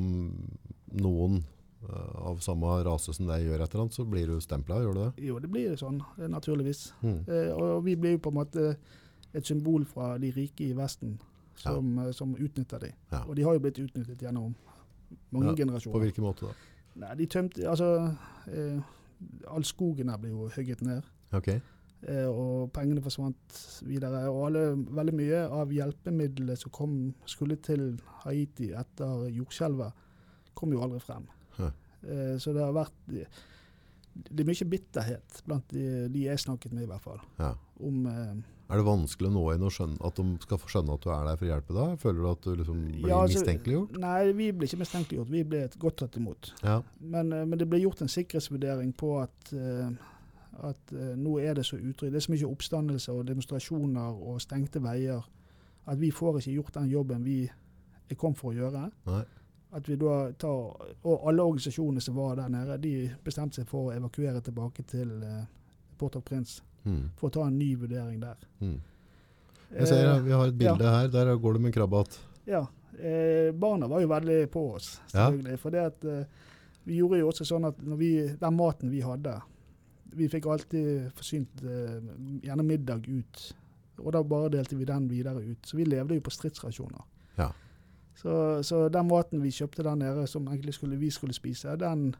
noen 0.97 1.43
eh, 1.85 2.15
av 2.31 2.41
samme 2.41 2.79
rase 2.87 3.13
som 3.13 3.29
deg 3.29 3.45
gjør 3.45 3.61
et 3.61 3.69
eller 3.75 3.85
annet, 3.85 3.93
så 3.99 4.05
blir 4.09 4.27
du 4.33 4.39
stempla, 4.41 4.81
gjør 4.81 4.97
du 4.97 5.01
det? 5.03 5.11
Jo, 5.29 5.37
det 5.43 5.51
blir 5.53 5.77
sånn, 5.77 6.01
eh, 6.17 6.25
naturligvis. 6.33 6.87
Mm. 7.05 7.19
Eh, 7.29 7.51
og 7.53 7.83
vi 7.85 7.95
blir 7.95 8.17
jo 8.17 8.23
på 8.25 8.33
en 8.33 8.39
måte 8.41 8.65
et 9.33 9.45
symbol 9.45 9.85
fra 9.85 10.15
de 10.17 10.33
rike 10.33 10.65
i 10.65 10.73
Vesten 10.77 11.19
som, 11.55 11.93
ja. 12.01 12.11
som 12.13 12.33
utnytter 12.41 12.79
dem. 12.87 12.97
Ja. 13.13 13.21
Og 13.27 13.35
de 13.37 13.45
har 13.45 13.53
jo 13.53 13.61
blitt 13.67 13.77
utnyttet 13.85 14.21
gjennom 14.25 14.55
mange 15.31 15.45
Ja, 15.47 15.51
På 15.55 15.57
generasjoner. 15.63 15.99
hvilken 15.99 16.23
måte 16.23 16.45
da? 16.45 16.53
Nei, 16.95 17.15
de 17.15 17.25
tømte 17.25 17.67
Altså, 17.69 18.15
eh, 18.47 18.79
all 19.47 19.63
skogen 19.63 20.09
her 20.09 20.17
ble 20.17 20.29
jo 20.29 20.49
hugget 20.55 20.81
ned. 20.81 21.01
Okay. 21.33 21.59
Eh, 22.03 22.27
og 22.27 22.71
pengene 22.75 23.01
forsvant 23.01 23.81
videre. 23.87 24.29
Og 24.29 24.47
alle, 24.49 24.63
veldig 24.91 25.13
mye 25.15 25.39
av 25.49 25.71
hjelpemidlene 25.71 26.57
som 26.59 26.71
kom, 26.71 27.13
skulle 27.25 27.55
til 27.55 27.99
Haiti 28.25 28.71
etter 28.75 29.29
jordskjelvet, 29.31 29.93
kom 30.53 30.71
jo 30.75 30.81
aldri 30.83 30.99
frem. 30.99 31.25
Eh, 31.59 32.35
så 32.37 32.51
det 32.53 32.61
har 32.61 32.73
vært 32.75 32.91
Det 34.13 34.41
er 34.43 34.45
mye 34.45 34.65
bitterhet 34.69 35.39
blant 35.47 35.69
de, 35.71 36.09
de 36.11 36.25
jeg 36.27 36.37
snakket 36.39 36.73
med, 36.73 36.83
i 36.83 36.85
hvert 36.91 37.01
fall. 37.01 37.21
ja. 37.39 37.53
Om 37.79 38.05
eh, 38.05 38.35
Er 38.73 38.79
det 38.81 38.87
vanskelig 38.87 39.29
å 39.29 39.33
nå 39.35 39.41
inn 39.53 39.63
og 39.67 39.73
skjønne 39.75 39.99
at 40.07 40.17
de 40.17 40.23
skal 40.41 40.57
få 40.57 40.69
skjønne 40.71 40.95
at 40.95 41.03
du 41.03 41.11
er 41.13 41.27
der 41.27 41.35
for 41.37 41.45
å 41.45 41.49
hjelpe 41.51 41.73
deg? 41.77 41.91
Føler 42.01 42.23
du 42.23 42.29
at 42.31 42.41
du 42.41 42.55
liksom 42.57 42.79
blir 42.87 43.11
Ja, 43.11 43.19
altså- 43.21 43.43
mistenkeliggjort? 43.43 43.99
Nei, 44.01 44.31
vi 44.33 44.47
ble 44.51 44.65
ikke 44.65 44.79
mistenkeliggjort. 44.81 45.29
Vi 45.29 45.43
ble 45.43 45.59
godt 45.77 45.97
tatt 45.97 46.17
imot. 46.17 46.49
Ja. 46.63 46.81
Men, 46.99 47.33
eh, 47.33 47.45
men 47.45 47.59
det 47.59 47.69
ble 47.69 47.81
gjort 47.83 48.01
en 48.01 48.07
sikkerhetsvurdering 48.07 48.95
på 48.97 49.21
at, 49.21 49.53
eh, 49.53 49.91
at 50.63 50.91
eh, 50.91 51.13
nå 51.15 51.37
er 51.39 51.53
det 51.53 51.65
så 51.65 51.77
utrygt. 51.77 52.11
Det 52.11 52.15
er 52.15 52.25
så 52.25 52.33
mye 52.33 52.49
oppstandelse 52.49 53.09
og 53.13 53.27
demonstrasjoner 53.27 54.27
og 54.27 54.41
stengte 54.41 54.81
veier 54.81 55.23
at 55.85 55.99
vi 55.99 56.09
får 56.09 56.39
ikke 56.39 56.55
gjort 56.55 56.73
den 56.73 56.89
jobben 56.89 57.23
vi 57.23 57.51
er 58.09 58.15
kom 58.15 58.33
for 58.33 58.53
å 58.53 58.57
gjøre. 58.57 58.91
Nei. 59.05 59.23
At 59.71 59.87
vi 59.87 59.95
da 59.95 60.31
tar, 60.31 60.95
Og 61.03 61.27
alle 61.27 61.43
organisasjonene 61.43 62.01
som 62.01 62.15
var 62.15 62.35
der 62.37 62.47
nede, 62.47 62.81
de 62.81 63.11
bestemte 63.23 63.53
seg 63.53 63.67
for 63.67 63.91
å 63.91 63.95
evakuere 63.95 64.41
tilbake 64.41 64.83
til 64.87 65.47
Port 65.99 66.15
of 66.15 66.23
Prince. 66.23 66.61
Mm. 66.85 67.09
for 67.15 67.29
å 67.29 67.33
ta 67.33 67.47
en 67.47 67.57
ny 67.57 67.75
vurdering 67.79 68.19
der. 68.19 68.37
Mm. 68.61 68.79
Jeg 69.73 69.87
ser 69.87 70.05
Eh, 70.15 70.21
Vi 70.21 70.31
har 70.31 70.47
et 70.47 70.57
bilde 70.57 70.83
her. 70.83 71.07
Der 71.07 71.35
går 71.35 71.53
det 71.53 71.61
med 71.61 71.73
krabbe. 71.73 72.03
Ja. 72.45 72.65
Eh, 72.99 73.51
barna 73.51 73.87
var 73.87 74.01
jo 74.01 74.07
veldig 74.07 74.51
på 74.51 74.73
oss, 74.75 74.99
Ja. 75.13 75.31
For 75.57 75.71
det 75.71 75.79
at 75.85 76.05
eh, 76.05 76.25
vi 76.85 76.97
gjorde 76.99 77.19
jo 77.19 77.29
også 77.31 77.45
sånn 77.45 77.65
at 77.65 77.77
når 77.81 77.97
vi, 77.97 78.27
den 78.39 78.55
maten 78.55 78.89
vi 78.91 79.01
hadde 79.01 79.41
Vi 80.15 80.27
fikk 80.29 80.45
alltid 80.45 81.11
forsynt 81.15 81.63
eh, 81.63 81.99
gjerne 82.45 82.63
middag 82.63 83.07
ut. 83.07 83.53
Og 83.97 84.11
da 84.13 84.21
bare 84.23 84.49
delte 84.49 84.75
vi 84.77 84.85
den 84.85 85.07
videre 85.09 85.41
ut. 85.41 85.65
Så 85.65 85.77
vi 85.77 85.85
levde 85.85 86.13
jo 86.13 86.21
på 86.21 86.29
stridsrasjoner. 86.29 87.01
Ja. 87.37 87.47
Så, 88.15 88.61
så 88.63 88.89
den 88.93 89.07
maten 89.07 89.41
vi 89.41 89.49
kjøpte 89.49 89.83
der 89.83 89.95
nede 89.95 90.27
som 90.27 90.45
egentlig 90.47 90.73
skulle, 90.75 90.97
vi 90.97 91.09
skulle 91.09 91.33
spise, 91.33 91.73
den 91.81 92.15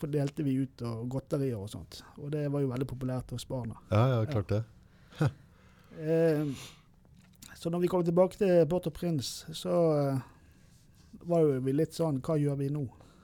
fordelte 0.00 0.44
vi 0.44 0.54
ut 0.62 0.82
og 0.86 1.08
godterier 1.12 1.56
og 1.58 1.68
sånt. 1.72 2.02
Og 2.20 2.30
det 2.34 2.44
var 2.52 2.60
jo 2.64 2.68
veldig 2.72 2.86
populært 2.90 3.30
hos 3.32 3.46
barna. 3.48 3.78
Ja, 3.90 4.02
ja, 4.16 4.24
klart 4.30 4.48
det. 4.52 4.62
Eh, 5.96 6.44
så 7.56 7.70
når 7.72 7.80
vi 7.80 7.88
kom 7.88 8.02
tilbake 8.04 8.36
til 8.36 8.66
Port 8.68 8.84
og 8.90 8.92
Prince, 8.92 9.48
så 9.56 9.72
eh, 9.96 10.18
var 11.24 11.40
jo 11.46 11.54
vi 11.64 11.72
litt 11.72 11.96
sånn 11.96 12.18
Hva 12.20 12.36
gjør 12.36 12.58
vi 12.60 12.66
nå? 12.68 12.82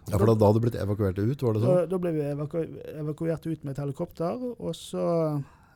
Ja, 0.08 0.16
For 0.16 0.24
da, 0.24 0.34
da 0.40 0.48
hadde 0.48 0.62
du 0.62 0.64
blitt 0.64 0.78
evakuert 0.80 1.18
ut, 1.20 1.42
var 1.44 1.52
det 1.58 1.60
Da, 1.62 1.66
sånn? 1.74 1.90
da 1.92 1.98
ble 2.00 2.12
vi 2.16 2.22
evaku 2.30 2.62
evakuert 2.96 3.44
ut 3.46 3.66
med 3.68 3.74
et 3.74 3.82
helikopter, 3.84 4.40
og 4.56 4.72
så 4.78 5.04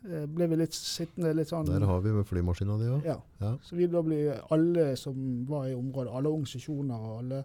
eh, 0.08 0.24
ble 0.24 0.48
vi 0.54 0.58
litt 0.62 0.74
sittende 0.78 1.34
litt 1.36 1.52
sånn 1.52 1.68
Der 1.68 1.84
har 1.86 2.00
vi 2.00 2.14
med 2.16 2.26
flymaskina 2.32 2.78
di 2.80 2.88
òg. 2.96 3.04
ja. 3.12 3.18
Ja. 3.44 3.52
Så 3.62 3.76
vi 3.76 3.90
da 3.92 4.00
ble 4.02 4.22
alle 4.56 4.88
som 4.96 5.20
var 5.52 5.68
i 5.68 5.76
området, 5.76 6.14
alle 6.16 6.32
organisasjoner 6.32 6.96
og 7.10 7.18
alle, 7.20 7.42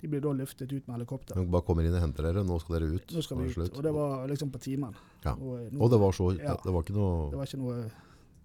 de 0.00 0.08
ble 0.08 0.20
da 0.20 0.28
løftet 0.36 0.72
ut 0.72 0.86
med 0.88 0.98
helikopter. 0.98 1.34
De 1.34 1.46
bare 1.50 1.62
kommer 1.64 1.82
inn 1.86 1.94
og 1.94 2.00
henter 2.02 2.22
dere. 2.28 2.42
Nå 2.44 2.58
skal 2.60 2.76
dere 2.80 2.94
ut. 2.98 3.12
Nå 3.16 3.22
skal 3.24 3.38
vi 3.38 3.48
ut. 3.54 3.76
Og 3.76 3.82
det 3.82 3.92
var 3.96 4.26
liksom 4.28 4.50
på 4.52 4.58
timen. 4.60 4.94
Ja. 5.24 5.32
Og, 5.34 5.58
eh, 5.60 5.70
nå- 5.72 5.80
Og 5.82 5.90
det 5.90 6.00
var 6.00 6.12
så 6.12 6.30
Ja. 6.38 6.56
Det 6.62 6.72
var 6.72 6.82
ikke 6.82 6.92
noe, 6.94 7.30
det 7.30 7.36
var 7.38 7.46
ikke 7.46 7.58
noe 7.62 7.90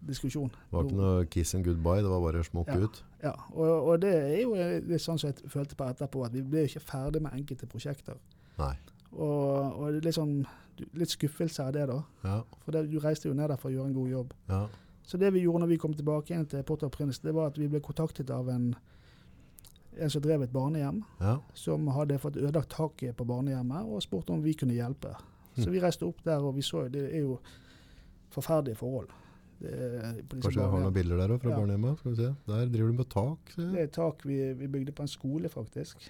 diskusjon. 0.05 0.49
det 0.49 0.71
var 0.71 0.83
ikke 0.83 0.95
noe 0.97 1.25
kiss 1.25 1.53
and 1.55 1.65
goodbye. 1.65 2.01
Det 2.01 2.09
var 2.09 2.21
bare 2.31 2.43
smokk 2.43 2.67
Ja. 2.67 2.77
ut. 2.79 3.03
Ja, 3.23 3.33
og, 3.53 3.87
og 3.87 3.99
det 4.01 4.13
er 4.13 4.41
jo 4.41 4.53
litt 4.55 5.01
sånn 5.01 5.19
som 5.19 5.29
jeg 5.29 5.35
følte 5.49 5.75
på 5.75 5.85
etterpå, 5.93 6.25
at 6.25 6.31
vi 6.33 6.41
ble 6.41 6.63
ikke 6.65 6.81
ferdig 6.81 7.21
med 7.21 7.33
enkelte 7.33 7.67
prosjekter. 7.67 8.15
Nei. 8.57 8.75
Og, 9.13 9.75
og 9.79 10.01
litt 10.01 10.15
sånn 10.15 10.45
litt 10.95 11.09
skuffelse 11.09 11.59
av 11.67 11.73
det, 11.73 11.85
da. 11.87 12.03
Ja. 12.23 12.43
For 12.63 12.71
det, 12.71 12.89
du 12.89 12.97
reiste 12.99 13.27
jo 13.29 13.33
ned 13.33 13.49
der 13.49 13.57
for 13.57 13.69
å 13.69 13.73
gjøre 13.75 13.85
en 13.91 13.93
god 13.93 14.09
jobb. 14.09 14.31
ja. 14.49 14.67
Så 15.03 15.17
det 15.19 15.33
vi 15.33 15.41
gjorde 15.41 15.59
når 15.65 15.67
vi 15.67 15.77
kom 15.77 15.93
tilbake 15.93 16.27
igjen 16.29 16.47
til 16.47 16.63
Port-au-Prince, 16.63 17.19
det 17.21 17.33
var 17.33 17.47
at 17.47 17.57
vi 17.57 17.67
ble 17.67 17.79
kontaktet 17.81 18.29
av 18.29 18.47
en, 18.47 18.75
en 20.01 20.09
som 20.09 20.21
drev 20.21 20.41
et 20.43 20.51
barnehjem, 20.53 21.03
ja. 21.21 21.37
som 21.53 21.87
hadde 21.93 22.17
fått 22.19 22.37
ødelagt 22.41 22.69
taket 22.73 23.15
på 23.17 23.25
barnehjemmet, 23.29 23.85
og 23.85 24.01
spurte 24.03 24.33
om 24.33 24.41
vi 24.43 24.53
kunne 24.57 24.73
hjelpe. 24.77 25.13
Så 25.55 25.65
Hm. 25.67 25.71
vi 25.73 25.79
reiste 25.83 26.05
opp 26.07 26.21
der, 26.23 26.39
og 26.39 26.55
vi 26.55 26.61
så 26.63 26.85
Det 26.91 27.03
er 27.13 27.19
jo 27.25 27.39
forferdelige 28.31 28.75
forhold. 28.79 29.09
Det 29.61 30.23
Kanskje 30.31 30.61
jeg 30.61 30.69
har 30.71 30.79
noen 30.81 30.93
bilder 30.93 31.17
der 31.21 31.35
òg, 31.35 31.41
fra 31.43 31.49
Ja. 31.51 31.57
barnehjemmet. 31.59 31.97
Skal 31.99 32.11
vi 32.11 32.15
se. 32.17 32.35
Der 32.47 32.65
driver 32.65 32.87
du 32.87 32.93
med 32.97 33.09
tak. 33.09 33.51
ser. 33.55 33.71
Det 33.71 33.81
er 33.81 33.87
tak 33.87 34.25
vi, 34.25 34.53
vi 34.53 34.67
bygde 34.67 34.91
på 34.91 35.01
en 35.03 35.07
skole, 35.07 35.49
faktisk. 35.49 36.09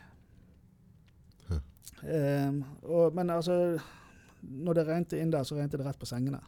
Hm. 1.49 1.59
Ehm, 2.07 2.63
og, 2.83 3.13
men 3.15 3.29
altså 3.29 3.79
Når 4.41 4.73
det 4.73 4.87
regnet 4.87 5.13
inn 5.13 5.29
der, 5.31 5.43
så 5.43 5.55
regnet 5.55 5.71
det 5.77 5.85
rett 5.85 5.99
på 5.99 6.05
sengene. 6.09 6.39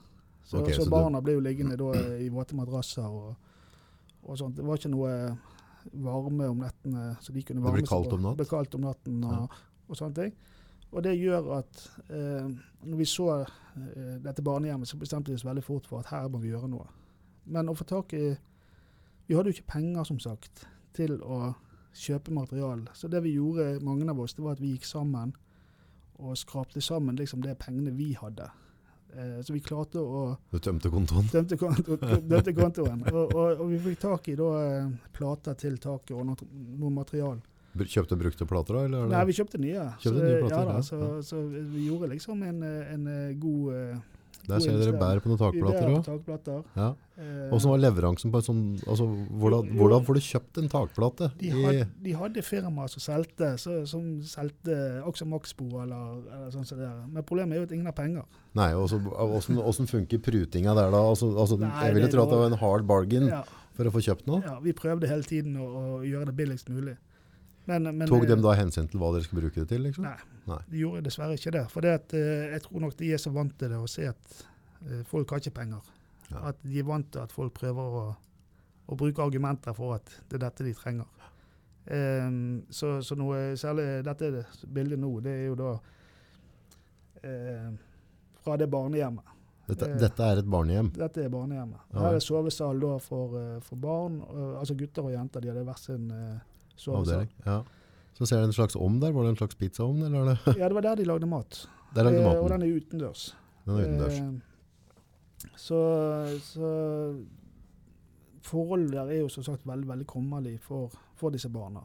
Så, 0.44 0.58
okay, 0.62 0.74
så, 0.74 0.82
så 0.82 0.86
du- 0.86 0.90
barna 0.92 1.20
ble 1.22 1.34
jo 1.34 1.40
liggende 1.40 1.78
da 1.78 1.92
i 2.18 2.30
våte 2.30 2.56
madrasser 2.56 3.06
og, 3.06 3.36
og 4.24 4.38
sånt. 4.38 4.56
Det 4.58 4.66
var 4.66 4.78
ikke 4.78 4.90
noe 4.90 5.38
varme 5.92 6.48
om 6.50 6.64
nettene. 6.64 7.16
så 7.22 7.34
de 7.34 7.44
kunne 7.44 7.62
Det 7.62 7.66
ble 7.66 7.72
varme 7.72 7.88
kaldt 7.88 8.14
om 8.14 8.26
natt? 8.26 8.38
Det 8.38 8.44
ble 8.44 8.50
kaldt 8.50 8.76
om 8.76 8.88
natten 8.88 9.24
og, 9.30 9.62
og 9.88 10.00
sånne 10.00 10.18
ting. 10.20 10.36
Og 10.94 11.02
det 11.04 11.16
gjør 11.18 11.50
at 11.58 11.80
eh, 12.14 12.50
når 12.86 12.98
vi 13.00 13.06
så 13.10 13.28
eh, 13.42 14.18
dette 14.22 14.46
barnehjemmet, 14.46 14.88
så 14.88 15.00
bestemte 15.02 15.32
vi 15.32 15.38
oss 15.40 15.46
veldig 15.46 15.64
fort 15.66 15.88
for 15.90 16.04
at 16.04 16.12
her 16.14 16.30
må 16.30 16.42
vi 16.44 16.52
gjøre 16.54 16.70
noe. 16.70 16.86
Men 17.50 17.70
å 17.70 17.76
få 17.78 17.88
tak 17.90 18.14
i 18.14 18.36
Vi 19.28 19.36
hadde 19.38 19.50
jo 19.50 19.56
ikke 19.56 19.80
penger, 19.80 20.04
som 20.04 20.20
sagt, 20.20 20.66
til 20.94 21.16
å 21.24 21.54
kjøpe 21.96 22.34
material. 22.36 22.82
Så 22.94 23.08
det 23.08 23.22
vi 23.24 23.38
gjorde, 23.38 23.80
mange 23.82 24.10
av 24.12 24.20
oss, 24.20 24.34
det 24.36 24.44
var 24.44 24.58
at 24.58 24.62
vi 24.62 24.74
gikk 24.74 24.86
sammen 24.86 25.32
og 26.20 26.36
skrapte 26.38 26.82
sammen 26.82 27.16
liksom 27.16 27.42
det 27.42 27.56
pengene 27.62 27.94
vi 27.96 28.12
hadde. 28.20 28.50
Eh, 29.14 29.40
så 29.46 29.54
vi 29.54 29.60
klarte 29.62 30.02
å 30.02 30.38
Du 30.52 30.58
tømte 30.60 30.90
kontoen. 30.90 31.28
dømte, 31.32 31.58
konto, 31.62 31.98
tømte 32.02 32.54
kontoen. 32.58 33.04
Og, 33.14 33.34
og, 33.36 33.60
og 33.62 33.68
vi 33.70 33.78
fikk 33.90 34.00
tak 34.02 34.28
i 34.34 34.36
da, 34.40 34.48
eh, 34.66 34.88
plater 35.14 35.54
til 35.60 35.78
taket 35.78 36.16
og 36.18 36.26
noe, 36.32 36.48
noe 36.80 36.90
material. 36.94 37.42
Kjøpte 37.74 38.18
brukte 38.18 38.46
plater, 38.46 38.76
da? 38.78 38.82
Eller 38.86 38.98
er 39.00 39.08
det? 39.10 39.14
Nei, 39.18 39.26
vi 39.30 39.34
kjøpte 39.34 39.60
nye. 39.62 39.86
Kjøpte 40.02 40.20
så, 40.20 40.26
nye 40.26 40.40
ja, 40.42 40.50
da, 40.50 40.74
ja. 40.78 40.82
så, 40.86 40.98
Ja. 41.02 41.22
så 41.26 41.40
vi 41.50 41.88
gjorde 41.88 42.10
liksom 42.12 42.44
en, 42.46 42.60
eh, 42.64 42.94
en 42.94 43.08
eh, 43.10 43.34
god 43.42 43.74
eh, 43.74 44.02
Der 44.48 44.60
ser 44.60 44.76
dere 44.76 44.92
bær 45.00 45.22
på 45.24 45.30
noen 45.32 45.40
takplater 45.40 45.88
òg. 46.58 46.66
Ja. 46.76 46.90
Eh, 47.16 47.54
Åssen 47.56 47.70
var 47.72 47.80
leveransen 47.80 48.32
på 48.34 48.40
en 48.42 48.46
sånn 48.48 48.62
altså, 48.90 49.06
hvordan, 49.40 49.70
hvordan 49.78 50.04
får 50.04 50.18
du 50.18 50.22
kjøpt 50.26 50.60
en 50.60 50.70
takplate? 50.72 51.30
de, 51.40 51.52
hadde, 51.54 51.86
de 52.04 52.16
hadde 52.18 52.44
firmaer 52.44 52.92
som 52.92 53.04
solgte, 53.06 53.54
som 53.62 54.08
solgte 54.28 54.76
også 55.08 55.28
Maxbo 55.30 55.70
eller, 55.84 56.20
eller 56.28 56.52
sånn 56.56 56.66
som 56.68 56.82
det 56.82 56.90
der. 56.90 57.06
Men 57.08 57.24
problemet 57.30 57.56
er 57.56 57.62
jo 57.64 57.68
at 57.70 57.76
ingen 57.78 57.88
har 57.88 57.96
penger. 57.96 58.26
nei, 58.58 58.70
åssen 58.74 59.88
funker 59.88 60.20
prutinga 60.20 60.74
der, 60.76 60.92
da? 60.92 61.04
Altså, 61.14 61.32
altså, 61.38 61.58
Nei, 61.62 61.72
jeg 61.88 61.96
ville 62.00 62.12
tro 62.12 62.26
at 62.26 62.34
det 62.34 62.42
var 62.44 62.52
en 62.52 62.60
hard 62.66 62.88
bargain 62.90 63.30
Ja, 63.32 63.44
for 63.78 63.88
å 63.90 63.94
få 63.96 64.04
kjøpt 64.06 64.28
noe. 64.28 64.42
ja, 64.46 64.60
vi 64.62 64.74
prøvde 64.76 65.08
hele 65.10 65.24
tiden 65.24 65.56
å, 65.58 65.70
å 65.70 66.04
gjøre 66.06 66.30
det 66.32 66.36
billigst 66.38 66.70
mulig. 66.74 66.98
Men, 67.66 67.88
men 67.96 68.08
Tok 68.10 68.26
de 68.28 68.36
da 68.44 68.54
hensyn 68.60 68.90
til 68.92 69.00
hva 69.00 69.14
dere 69.16 69.24
skulle 69.24 69.46
bruke 69.46 69.62
det 69.62 69.70
til? 69.72 69.86
liksom? 69.88 70.08
Nei. 70.08 70.18
Nei. 70.50 70.60
De 70.68 70.82
gjorde 70.82 71.06
dessverre 71.06 71.38
ikke 71.40 71.54
det. 71.56 71.64
For 71.72 71.86
det 71.86 71.94
at, 72.02 72.16
eh, 72.20 72.50
jeg 72.52 72.64
tror 72.66 72.84
nok 72.84 72.98
de 73.00 73.12
er 73.16 73.22
så 73.24 73.32
vant 73.32 73.56
til 73.60 73.72
det 73.72 73.80
å 73.80 73.88
se 73.88 74.10
at 74.12 74.40
eh, 74.90 75.04
folk 75.08 75.32
har 75.32 75.44
ikke 75.44 75.56
penger. 75.62 75.94
Ja. 76.30 76.50
At 76.52 76.60
de 76.64 76.82
er 76.82 76.88
vant 76.88 77.08
til 77.14 77.24
at 77.24 77.32
folk 77.32 77.56
prøver 77.56 78.00
å, 78.02 78.06
å 78.88 79.00
bruke 79.00 79.24
argumenter 79.24 79.76
for 79.78 79.96
at 79.96 80.12
det 80.28 80.42
er 80.42 80.46
dette 80.48 80.68
de 80.68 80.76
trenger. 80.76 81.08
Um, 81.84 82.64
så, 82.72 83.02
så 83.04 83.16
noe 83.20 83.58
særlig 83.60 84.06
dette 84.08 84.46
bildet 84.72 85.02
nå, 85.02 85.10
det 85.20 85.34
er 85.36 85.50
jo 85.50 85.56
da 85.60 85.72
uh, 87.28 87.74
fra 88.44 88.56
det 88.60 88.70
barnehjemmet. 88.72 89.34
Dette, 89.68 89.90
uh, 89.92 89.98
dette 90.00 90.30
er 90.30 90.40
et 90.40 90.48
barnehjem. 90.48 90.94
Dette 90.96 91.26
er 91.26 91.34
barnehjemmet. 91.34 91.84
Ja. 91.92 92.06
Her 92.06 92.18
er 92.20 92.24
sovesal 92.24 92.80
da 92.84 92.96
for, 93.04 93.36
eh, 93.40 93.60
for 93.64 93.80
barn, 93.80 94.22
uh, 94.30 94.60
altså 94.62 94.78
gutter 94.80 95.10
og 95.10 95.16
jenter. 95.16 95.44
De 95.44 95.52
hadde 95.52 95.66
hver 95.68 95.80
sin 95.80 96.10
eh, 96.74 96.80
sovesal. 96.82 97.24
Avdeling. 97.24 97.32
Ja. 97.46 97.62
Så 98.14 98.26
ser 98.30 98.38
jeg 98.44 98.52
en 98.52 98.54
slags 98.54 98.76
ovn 98.78 99.00
der. 99.02 99.12
Var 99.12 99.24
det 99.26 99.30
en 99.34 99.40
slags 99.42 99.56
pizzaovn, 99.56 100.02
eller 100.06 100.20
er 100.20 100.34
det 100.34 100.58
Ja, 100.62 100.68
det 100.68 100.76
var 100.76 100.82
der 100.82 100.96
de 100.96 101.06
lagde 101.10 101.30
mat. 101.30 101.64
Der 101.96 102.04
lagde 102.04 102.22
Eh, 102.22 102.42
og 102.44 102.50
den 102.50 102.62
er 102.62 102.76
utendørs. 102.76 103.36
Den 103.66 103.78
er 103.78 103.88
utendørs. 103.88 104.20
Eh, 104.20 104.34
så, 105.60 105.80
så 106.42 106.70
forholdet 108.44 108.94
der 108.94 109.12
er 109.12 109.20
jo 109.24 109.30
som 109.30 109.44
sagt 109.44 109.68
veldig 109.68 109.88
veldig 109.88 110.08
kummerlig 110.08 110.60
for, 110.62 110.92
for 111.16 111.30
disse 111.30 111.50
barna. 111.50 111.84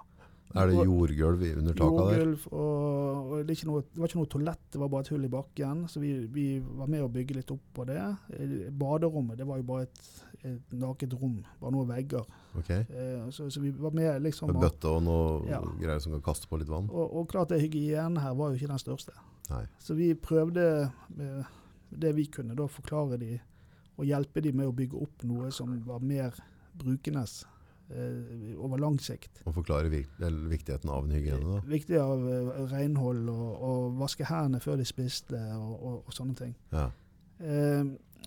Er 0.57 0.71
det 0.71 0.79
jordgulv 0.81 1.43
under 1.59 1.75
taket 1.77 1.99
der? 1.99 2.21
Jordgulv, 2.23 2.47
og, 2.57 3.33
og 3.35 3.43
det, 3.49 3.57
noe, 3.69 3.83
det 3.85 4.01
var 4.01 4.09
ikke 4.09 4.21
noe 4.21 4.31
toalett, 4.33 4.63
det 4.73 4.81
var 4.81 4.89
bare 4.95 5.05
et 5.05 5.11
hull 5.13 5.27
i 5.27 5.31
bakken. 5.33 5.83
Så 5.93 6.01
vi, 6.01 6.13
vi 6.33 6.47
var 6.63 6.89
med 6.89 7.05
å 7.05 7.11
bygge 7.13 7.37
litt 7.37 7.53
opp 7.53 7.67
på 7.77 7.85
det. 7.89 8.01
Baderommet 8.81 9.39
det 9.41 9.47
var 9.49 9.61
jo 9.61 9.67
bare 9.69 9.89
et, 9.89 10.01
et 10.49 10.73
naket 10.81 11.13
rom, 11.21 11.37
bare 11.61 11.75
noen 11.75 11.91
vegger. 11.91 12.25
Okay. 12.63 12.87
Eh, 12.89 13.27
så, 13.35 13.51
så 13.53 13.61
vi 13.61 13.75
var 13.77 13.93
med 13.97 14.23
liksom 14.25 14.53
Med 14.55 14.63
bøtte 14.65 14.89
og 14.89 15.05
noe 15.05 15.45
Ja. 15.51 15.61
greier 15.81 16.01
som 16.03 16.17
kan 16.17 16.25
kaste 16.31 16.49
på 16.49 16.61
litt 16.63 16.71
vann? 16.73 16.89
og, 16.91 17.13
og 17.21 17.29
klart 17.31 17.53
det 17.53 17.61
hygienen 17.63 18.21
her 18.23 18.35
var 18.39 18.51
jo 18.55 18.61
ikke 18.61 18.73
den 18.73 18.83
største. 18.83 19.13
Nei. 19.53 19.65
Så 19.81 19.95
vi 19.97 20.15
prøvde 20.15 20.91
med 21.13 21.45
det 21.89 22.15
vi 22.17 22.27
kunne, 22.33 22.57
da 22.57 22.67
forklare 22.69 23.17
de 23.21 23.39
og 23.99 24.07
hjelpe 24.07 24.43
de 24.45 24.53
med 24.55 24.69
å 24.71 24.75
bygge 24.77 24.99
opp 25.03 25.25
noe 25.27 25.49
som 25.55 25.73
var 25.87 26.03
mer 26.05 26.37
brukendes 26.79 27.43
over 27.89 28.77
lang 28.77 28.99
sikt. 29.01 29.43
Og 29.49 29.55
forklare 29.55 29.89
viktigheten 29.89 30.91
av 30.93 31.07
en 31.07 31.15
hygiene, 31.17 31.41
da. 31.41 31.61
Viktig 31.69 32.01
av 32.01 32.27
eh, 32.29 32.65
renhold 32.73 33.29
og, 33.33 33.47
og 33.69 34.01
vaske 34.03 34.27
hendene 34.29 34.61
før 34.61 34.77
de 34.81 34.85
spiste 34.89 35.39
og, 35.57 35.77
og, 35.79 35.95
og 36.05 36.17
sånne 36.17 36.37
ting. 36.37 36.57
Ja. 36.75 36.91
Eh, 37.41 37.85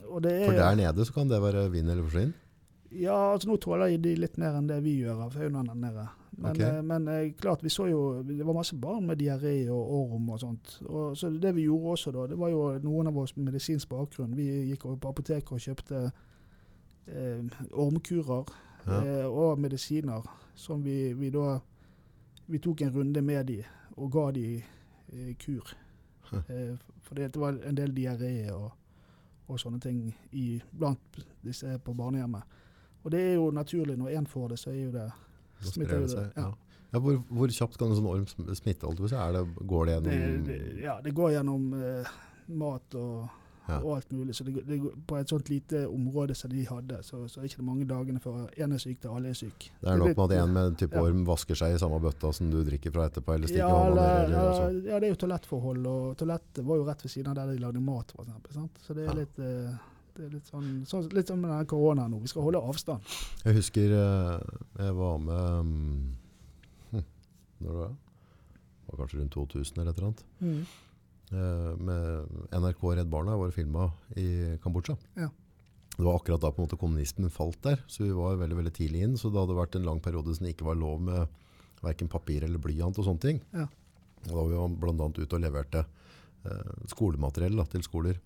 og 0.08 0.24
det 0.24 0.32
er, 0.40 0.48
For 0.48 0.58
der 0.58 0.80
nede 0.80 1.06
så 1.06 1.14
kan 1.14 1.30
det 1.30 1.42
være 1.44 1.68
vinn 1.74 1.90
eller 1.90 2.08
forsvinn? 2.08 2.34
Ja, 2.92 3.34
altså 3.34 3.48
nå 3.48 3.56
tåler 3.62 3.94
de 4.02 4.16
litt 4.20 4.36
mer 4.42 4.58
enn 4.60 4.68
det 4.68 4.82
vi 4.84 4.98
gjør 5.00 5.28
av 5.28 5.38
faunaen 5.38 5.70
der 5.70 5.78
nede. 5.80 6.08
Men, 6.32 6.52
okay. 6.56 6.66
eh, 6.66 6.82
men 6.88 7.08
eh, 7.12 7.30
klart, 7.40 7.64
vi 7.64 7.70
så 7.70 7.86
jo 7.90 8.24
Det 8.24 8.46
var 8.48 8.56
masse 8.56 8.76
barn 8.80 9.06
med 9.06 9.20
diaré 9.20 9.70
og 9.70 9.94
orm 10.00 10.30
og 10.34 10.42
sånt. 10.42 10.74
Og, 10.88 11.14
så 11.18 11.30
det 11.30 11.54
vi 11.56 11.68
gjorde 11.68 11.96
også 11.96 12.16
da, 12.16 12.26
det 12.32 12.40
var 12.40 12.52
jo 12.52 12.66
noen 12.84 13.12
av 13.12 13.22
oss 13.22 13.36
med 13.38 13.52
medisinsk 13.52 13.92
bakgrunn. 13.92 14.36
Vi 14.36 14.50
gikk 14.72 14.86
over 14.90 15.00
på 15.04 15.14
apoteket 15.14 15.54
og 15.56 15.64
kjøpte 15.64 16.04
eh, 17.08 17.64
ormkurer 17.72 18.52
Ja. 18.86 19.02
eh, 19.02 19.26
og 19.28 19.60
medisiner 19.60 20.26
som 20.56 20.84
vi, 20.84 21.14
vi 21.14 21.30
da 21.30 21.60
Vi 22.52 22.60
tok 22.60 22.82
en 22.82 22.92
runde 22.92 23.22
med 23.22 23.46
de 23.48 23.64
og 23.96 24.12
ga 24.12 24.32
de 24.32 24.58
eh, 24.58 25.36
kur. 25.40 25.70
Eh, 26.34 26.76
for 27.02 27.16
det 27.16 27.36
var 27.40 27.60
en 27.64 27.76
del 27.78 27.94
diaré 27.96 28.52
og, 28.52 28.72
og 29.48 29.60
sånne 29.60 29.80
ting 29.80 30.02
i, 30.32 30.62
blant 30.72 31.22
disse 31.46 31.78
på 31.80 31.94
barnehjemmet. 31.94 32.44
Og 33.04 33.12
det 33.12 33.22
er 33.22 33.34
jo 33.34 33.52
naturlig, 33.52 33.98
når 33.98 34.18
én 34.20 34.28
får 34.28 34.50
det, 34.50 34.60
så 34.60 34.70
er 34.70 34.84
jo 34.84 34.92
det 34.92 35.08
smitter 35.62 36.06
det. 36.08 36.26
Ja. 36.36 36.52
Hvor, 37.00 37.22
hvor 37.30 37.48
kjapt 37.48 37.78
kan 37.80 37.92
en 37.92 37.96
sånn 37.96 38.10
orm 38.12 38.56
smitte? 38.56 38.90
Er 39.16 39.38
det, 39.38 39.46
går 39.68 39.86
det 39.86 40.00
Det, 40.10 40.18
det, 40.48 40.58
ja, 40.84 40.98
det 41.04 41.14
går 41.16 41.38
gjennom 41.38 41.72
eh, 41.78 42.10
mat 42.60 42.96
og 43.00 43.30
Ja. 43.68 43.78
og 43.78 43.96
alt 43.96 44.12
mulig. 44.12 44.36
Så 44.36 44.44
det, 44.44 44.64
det, 44.68 44.80
på 45.08 45.18
et 45.18 45.30
sånt 45.30 45.50
lite 45.50 45.84
område 45.88 46.36
som 46.36 46.52
de 46.52 46.64
hadde, 46.68 46.98
så, 47.06 47.22
så 47.30 47.42
er 47.42 47.50
ikke 47.50 47.66
mange 47.66 47.86
dagene 47.88 48.22
før 48.24 48.48
én 48.58 48.74
er 48.74 48.82
syk 48.82 49.02
til 49.04 49.14
alle 49.14 49.32
er 49.32 49.38
syk. 49.38 49.68
Det 49.82 49.92
er 49.92 50.02
nok 50.02 50.18
med 50.18 50.24
at 50.26 50.36
en 50.40 50.56
med 50.56 50.72
en 50.72 50.80
type 50.82 50.98
ja. 50.98 51.06
orm 51.06 51.24
vasker 51.28 51.60
seg 51.60 51.76
i 51.76 51.80
samme 51.82 52.02
bøtta 52.04 52.34
som 52.36 52.50
du 52.52 52.60
drikker 52.68 52.94
fra 52.96 53.08
etterpå, 53.12 53.38
eller 53.38 53.52
stikker 53.52 53.64
Ja, 53.64 53.78
hånda 53.78 54.02
ned. 54.02 54.26
Eller, 54.26 54.50
ja, 54.50 54.92
ja, 54.96 55.00
det 55.00 55.10
er 55.10 55.16
jo 55.16 55.22
toalettforhold, 55.24 55.88
og 55.94 56.18
toalettet 56.20 56.66
var 56.68 56.82
jo 56.82 56.90
rett 56.90 57.06
ved 57.06 57.16
siden 57.16 57.32
av 57.32 57.40
der 57.40 57.54
de 57.54 57.64
lagde 57.64 57.86
mat, 57.86 58.14
sant? 58.52 58.84
Så 58.86 58.98
det 58.98 59.08
er 59.08 59.20
litt, 59.22 59.40
eh, 59.40 59.80
det 60.18 60.28
er 60.28 60.36
litt 60.36 60.52
sånn, 60.52 60.70
sånn 60.90 61.10
litt 61.16 61.32
som 61.32 61.42
med 61.46 61.68
koronaen 61.70 62.16
nå. 62.16 62.22
Vi 62.26 62.34
skal 62.34 62.50
holde 62.50 62.64
avstand. 62.72 63.18
Jeg 63.46 63.60
husker 63.62 63.98
eh, 64.02 64.54
jeg 64.82 64.98
var 64.98 65.20
med 65.22 65.44
hm, 65.62 67.04
Når 67.62 67.76
var 67.78 67.92
det? 67.92 67.98
Det 68.82 68.98
var 68.98 69.06
kanskje 69.06 69.20
rundt 69.22 69.36
2000 69.38 69.78
eller 69.80 69.92
et 69.92 70.00
eller 70.00 70.08
annet. 70.10 70.24
Mm. 70.42 70.64
Eh, 71.32 71.72
Med 71.80 72.32
NRK 72.54 72.84
og 72.84 72.98
Redd 73.00 73.12
Barna 73.12 73.38
var 73.40 73.54
filma 73.56 73.90
i 74.20 74.58
Kambodsja. 74.64 74.98
Ja. 75.20 75.30
Det 75.98 76.06
var 76.08 76.18
akkurat 76.18 76.42
da 76.42 76.52
på 76.52 76.62
en 76.62 76.68
måte 76.68 76.80
kommunismen 76.80 77.32
falt 77.34 77.60
der, 77.66 77.82
så 77.92 78.06
vi 78.06 78.16
var 78.16 78.40
veldig 78.40 78.58
veldig 78.58 78.74
tidlig 78.74 79.04
inn. 79.06 79.18
Så 79.20 79.30
det 79.30 79.42
hadde 79.42 79.58
vært 79.58 79.76
en 79.78 79.88
lang 79.88 80.00
periode 80.04 80.34
som 80.34 80.48
det 80.48 80.56
ikke 80.56 80.70
var 80.70 80.80
lov 80.80 81.02
med 81.04 81.40
verken 81.82 82.10
papir 82.12 82.46
eller 82.46 82.62
blyant 82.62 82.98
og 82.98 83.08
sånne 83.08 83.24
ting. 83.24 83.42
Ja. 83.54 83.68
Og 84.30 84.32
da 84.32 84.38
var 84.38 84.52
vi 84.52 84.80
bl.a. 84.82 85.10
ute 85.18 85.36
og 85.36 85.44
leverte 85.44 85.84
eh, 85.84 86.72
skolemateriell 86.94 87.60
da, 87.60 87.66
til 87.70 87.84
skoler. 87.86 88.22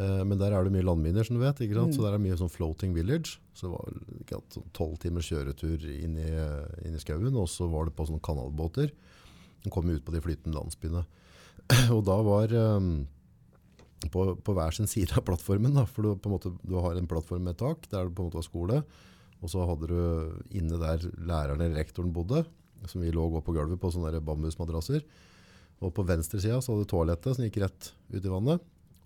Eh, 0.00 0.22
men 0.24 0.38
der 0.40 0.56
er 0.56 0.64
det 0.64 0.72
mye 0.74 0.86
landminer, 0.86 1.26
som 1.26 1.38
du 1.38 1.42
vet. 1.44 1.60
ikke 1.60 1.78
sant? 1.78 1.92
Mm. 1.92 1.96
Så 1.96 2.06
der 2.06 2.16
er 2.16 2.24
mye 2.24 2.38
sånn 2.40 2.52
floating 2.52 2.96
village. 2.96 3.38
Så 3.56 3.68
det 3.68 4.36
var 4.36 4.68
tolv 4.76 4.98
timers 5.02 5.28
kjøretur 5.28 5.84
inn 5.92 6.16
i, 6.20 6.30
inn 6.86 6.96
i 6.96 7.02
skauen, 7.02 7.36
og 7.36 7.50
så 7.52 7.68
var 7.70 7.88
det 7.88 7.96
på 7.96 8.08
sånne 8.08 8.24
kanalbåter. 8.24 8.92
Kom 9.70 9.90
ut 9.92 10.04
på 10.04 10.14
de 10.14 10.22
flytende 10.24 10.58
landsbyene. 10.58 11.04
Og 11.94 12.02
da 12.06 12.16
var 12.26 12.52
um, 12.76 12.90
på, 14.12 14.24
på 14.44 14.54
hver 14.56 14.74
sin 14.76 14.88
side 14.90 15.14
av 15.18 15.24
plattformen, 15.28 15.74
da, 15.76 15.84
for 15.88 16.04
du, 16.06 16.12
på 16.18 16.28
en 16.30 16.34
måte, 16.36 16.52
du 16.66 16.74
har 16.82 16.98
en 16.98 17.08
plattform 17.10 17.44
med 17.48 17.58
tak, 17.60 17.86
der 17.92 18.08
det 18.08 18.14
på 18.16 18.24
en 18.24 18.30
måte 18.30 18.40
var 18.40 18.46
skole, 18.48 18.80
og 19.42 19.50
så 19.50 19.64
hadde 19.66 19.88
du 19.90 20.56
inne 20.58 20.78
der 20.78 21.02
læreren 21.18 21.62
eller 21.64 21.78
rektoren 21.80 22.12
bodde, 22.14 22.44
som 22.90 23.02
vi 23.02 23.10
lå 23.14 23.24
oppe 23.28 23.44
på 23.46 23.54
gulvet 23.56 23.80
på 23.82 23.90
sånne 23.94 24.20
bambusmadrasser. 24.26 25.02
Og 25.82 25.90
på 25.96 26.04
venstre 26.06 26.38
sida 26.42 26.60
så 26.62 26.72
hadde 26.74 26.84
du 26.86 26.90
toalettet 26.92 27.34
som 27.38 27.46
gikk 27.46 27.58
rett 27.64 27.88
ut 28.14 28.22
i 28.22 28.30
vannet. 28.30 28.62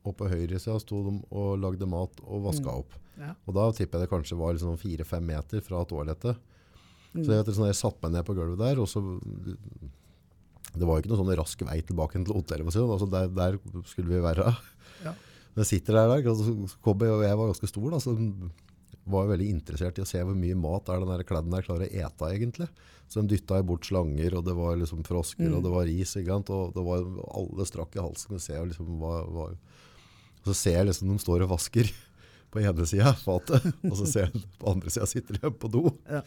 Og 0.07 0.13
på 0.17 0.29
høyre 0.29 0.59
sida 0.61 0.77
sto 0.81 1.01
de 1.07 1.15
og 1.35 1.57
lagde 1.63 1.89
mat 1.89 2.21
og 2.25 2.45
vaska 2.51 2.69
Mm. 2.69 2.83
opp. 2.83 2.99
Ja. 3.17 3.31
Og 3.49 3.55
da 3.57 3.65
tipper 3.73 3.99
jeg 3.99 4.05
det 4.07 4.13
kanskje 4.13 4.37
var 4.39 4.53
liksom 4.53 4.77
fire-fem 4.81 5.25
meter 5.25 5.61
fra 5.65 5.81
toalettet. 5.89 6.37
Mm. 7.15 7.23
Så 7.25 7.33
jeg, 7.33 7.47
sånn, 7.57 7.69
jeg 7.71 7.79
satte 7.81 8.05
meg 8.05 8.13
ned 8.19 8.27
på 8.29 8.37
gulvet 8.37 8.61
der, 8.61 8.81
og 8.81 8.89
så 8.93 9.01
Det 10.77 10.87
var 10.89 11.01
ikke 11.01 11.11
noe 11.13 11.21
sånn 11.23 11.35
rask 11.39 11.63
vei 11.67 11.81
tilbake 11.87 12.21
til 12.23 12.37
hotellet. 12.37 12.73
sånn. 12.75 12.91
Altså, 12.93 13.09
der, 13.11 13.29
der 13.33 13.59
skulle 13.89 14.13
vi 14.13 14.23
være. 14.25 14.51
Ja. 15.05 15.15
Jeg 15.57 15.69
sitter 15.71 15.97
der, 15.97 16.17
der 16.19 16.27
kom 16.85 17.01
jeg, 17.01 17.13
og 17.17 17.23
jeg 17.25 17.37
var 17.41 17.49
ganske 17.53 17.69
stor, 17.71 17.91
da, 17.95 18.01
så 18.03 18.13
var 19.07 19.23
jeg 19.25 19.31
veldig 19.37 19.49
interessert 19.55 19.99
i 20.01 20.03
å 20.03 20.09
se 20.09 20.19
hvor 20.27 20.35
mye 20.37 20.57
mat 20.59 20.89
er 20.91 20.99
den 21.01 21.13
der 21.15 21.23
kledden 21.25 21.55
der 21.55 21.63
klarer 21.65 21.87
å 21.87 21.93
ete 22.09 22.31
egentlig. 22.35 22.67
Så 23.07 23.23
de 23.23 23.37
dytta 23.37 23.61
bort 23.63 23.87
slanger, 23.87 24.35
og 24.35 24.45
det 24.49 24.57
var 24.59 24.75
liksom 24.81 25.05
frosker, 25.07 25.47
Mm. 25.47 25.57
og 25.57 25.63
det 25.63 25.73
var 25.77 25.85
ris, 25.87 26.17
ikke 26.19 26.33
sant? 26.35 26.51
og 26.51 26.75
det 26.75 26.83
var 26.85 27.07
alle 27.39 27.67
strakk 27.71 27.95
i 27.97 28.03
halsen. 28.03 28.35
Og, 28.35 28.43
ser 28.43 28.67
liksom, 28.67 28.99
hva, 28.99 29.21
hva, 29.31 29.47
og 29.55 30.51
så 30.51 30.55
ser 30.59 30.77
jeg 30.81 30.89
liksom 30.91 31.13
de 31.15 31.19
står 31.23 31.45
og 31.47 31.53
vasker 31.55 31.93
på 32.51 32.61
ene 32.67 32.87
sida 32.91 33.15
fatet, 33.23 33.65
og 33.87 33.95
så 33.97 34.07
ser 34.11 34.27
jeg 34.29 34.43
på 34.59 34.73
andre 34.75 34.91
sida 34.91 35.07
sitter 35.07 35.39
de 35.39 35.51
på 35.55 35.71
do. 35.71 35.85
Ja. 36.11 36.25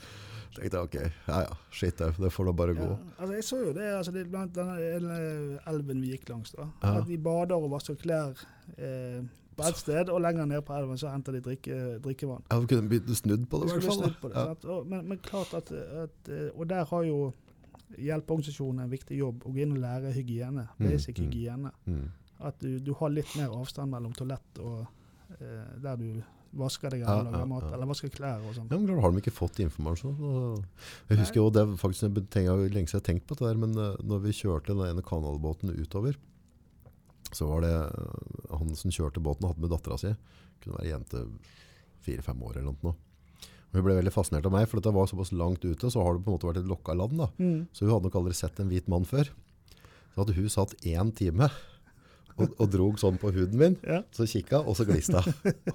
Tenkte 0.55 0.81
ok, 0.81 0.95
ja 1.27 1.41
ja, 1.45 1.57
shit, 1.71 1.97
det, 1.99 2.13
det 2.17 2.31
får 2.33 2.49
da 2.49 2.53
bare 2.61 2.75
gå. 2.77 2.87
Ja, 2.87 3.09
altså 3.17 3.33
jeg 3.35 3.47
så 3.47 3.59
jo 3.63 3.73
det, 3.75 3.89
altså 3.97 4.13
det 4.15 4.25
blant 4.31 4.55
denne 4.55 4.77
denne 4.79 5.19
elven 5.69 6.01
vi 6.01 6.13
gikk 6.15 6.29
langs. 6.29 6.55
da, 6.55 6.69
Ja. 6.83 6.95
At 7.01 7.07
de 7.07 7.17
bader 7.17 7.55
og 7.59 7.71
vasker 7.75 7.99
klær 7.99 8.39
eh, 8.77 9.21
på 9.59 9.67
ett 9.67 9.77
sted, 9.77 10.09
og 10.09 10.21
lenger 10.23 10.47
ned 10.47 10.63
på 10.65 10.73
elven 10.73 10.97
så 10.97 11.11
henter 11.11 11.35
de 11.35 11.43
drikke, 11.43 11.99
drikkevann. 12.03 12.45
Ja, 12.51 12.59
Vi 12.59 12.71
kunne 12.71 12.89
begynt 12.89 13.17
snudd 13.17 13.45
på 13.51 13.59
det, 13.59 13.69
i 13.69 13.75
hvert 13.75 13.83
fall. 13.91 14.15
på 14.21 14.31
det, 14.31 14.35
Ja. 14.35 14.55
Og, 14.75 14.87
men, 14.87 15.07
men 15.07 15.19
klart 15.23 15.53
at, 15.53 15.71
at 15.71 16.29
eh, 16.31 16.49
Og 16.55 16.69
der 16.69 16.85
har 16.85 17.03
jo 17.03 17.33
hjelpeorganisasjonen 17.97 18.83
en 18.83 18.91
viktig 18.91 19.17
jobb. 19.17 19.43
Å 19.45 19.51
gå 19.53 19.63
inn 19.63 19.75
og 19.75 19.81
lære 19.83 20.13
hygiene. 20.13 20.67
Mm, 20.77 20.87
Basic 20.87 21.19
mm. 21.19 21.25
hygiene. 21.25 21.71
Mm. 21.85 22.09
At 22.49 22.59
du, 22.61 22.79
du 22.79 22.93
har 22.99 23.11
litt 23.11 23.31
mer 23.35 23.55
avstand 23.55 23.91
mellom 23.91 24.13
toalett 24.15 24.61
og 24.63 24.85
eh, 25.39 25.71
der 25.83 25.99
du 25.99 26.21
vasker 26.57 26.93
deg 26.93 27.03
eller 27.03 27.29
lager 27.29 27.49
mat, 27.49 27.67
eller 27.73 27.89
vasker 27.89 28.11
klær 28.13 28.41
og 28.41 28.55
sånn. 28.55 28.69
Ja, 28.71 28.77
men 28.77 28.87
klart 28.87 29.03
har 29.03 29.13
de 29.13 29.21
ikke 29.21 29.35
fått 29.35 29.59
informasjon. 29.63 30.15
Jeg 31.09 31.21
husker 31.21 31.41
jo, 31.41 31.49
det 31.53 31.61
er 31.63 31.75
faktisk 31.81 32.07
en 32.07 32.31
ting 32.33 32.47
jeg 32.47 32.71
lenge 32.73 32.89
siden 32.89 33.01
har 33.01 33.07
tenkt 33.09 33.27
på 33.29 33.37
det 33.37 33.45
der, 33.45 33.59
men 33.61 33.75
eh, 33.77 33.99
når 34.09 34.23
vi 34.25 34.35
kjørte 34.39 34.73
den 34.73 34.85
ene 34.87 35.05
kanalbåten 35.05 35.73
utover, 35.75 36.17
så 37.31 37.49
var 37.51 37.65
det 37.65 37.75
eh, 37.75 38.55
han 38.55 38.73
som 38.79 38.93
kjørte 38.95 39.23
båten 39.23 39.49
hadde 39.49 39.61
med 39.61 39.73
dattera 39.75 39.99
si. 40.01 40.15
Kunne 40.63 40.79
være 40.79 40.91
jente 40.93 41.23
fire-fem 42.05 42.41
år 42.47 42.57
eller 42.57 42.71
noe. 42.71 42.95
Og 43.69 43.77
Hun 43.77 43.85
ble 43.85 43.99
veldig 43.99 44.13
fascinert 44.13 44.47
av 44.49 44.55
meg, 44.55 44.65
for 44.69 44.79
dette 44.79 44.95
var 44.95 45.09
såpass 45.09 45.33
langt 45.37 45.65
ute, 45.65 45.91
så 45.93 46.01
har 46.01 46.15
det 46.15 46.23
på 46.25 46.31
en 46.31 46.39
måte 46.39 46.49
vært 46.49 46.63
et 46.63 46.69
lokka 46.69 46.95
land. 46.97 47.19
da. 47.21 47.29
Mm. 47.37 47.67
Så 47.69 47.85
hun 47.85 47.93
hadde 47.93 48.09
nok 48.09 48.17
aldri 48.23 48.33
sett 48.37 48.61
en 48.61 48.71
hvit 48.71 48.89
mann 48.89 49.05
før. 49.05 49.29
Så 50.15 50.23
hadde 50.23 50.37
hun 50.39 50.49
satt 50.49 50.73
én 50.81 51.13
time 51.13 51.51
og, 52.39 52.53
og 52.63 52.69
drog 52.73 52.97
sånn 53.01 53.17
på 53.21 53.31
huden 53.35 53.59
min, 53.59 53.75
Ja. 53.85 53.99
så 54.15 54.25
kikka, 54.29 54.61
og 54.63 54.75
så 54.79 54.85
glista. 54.87 55.21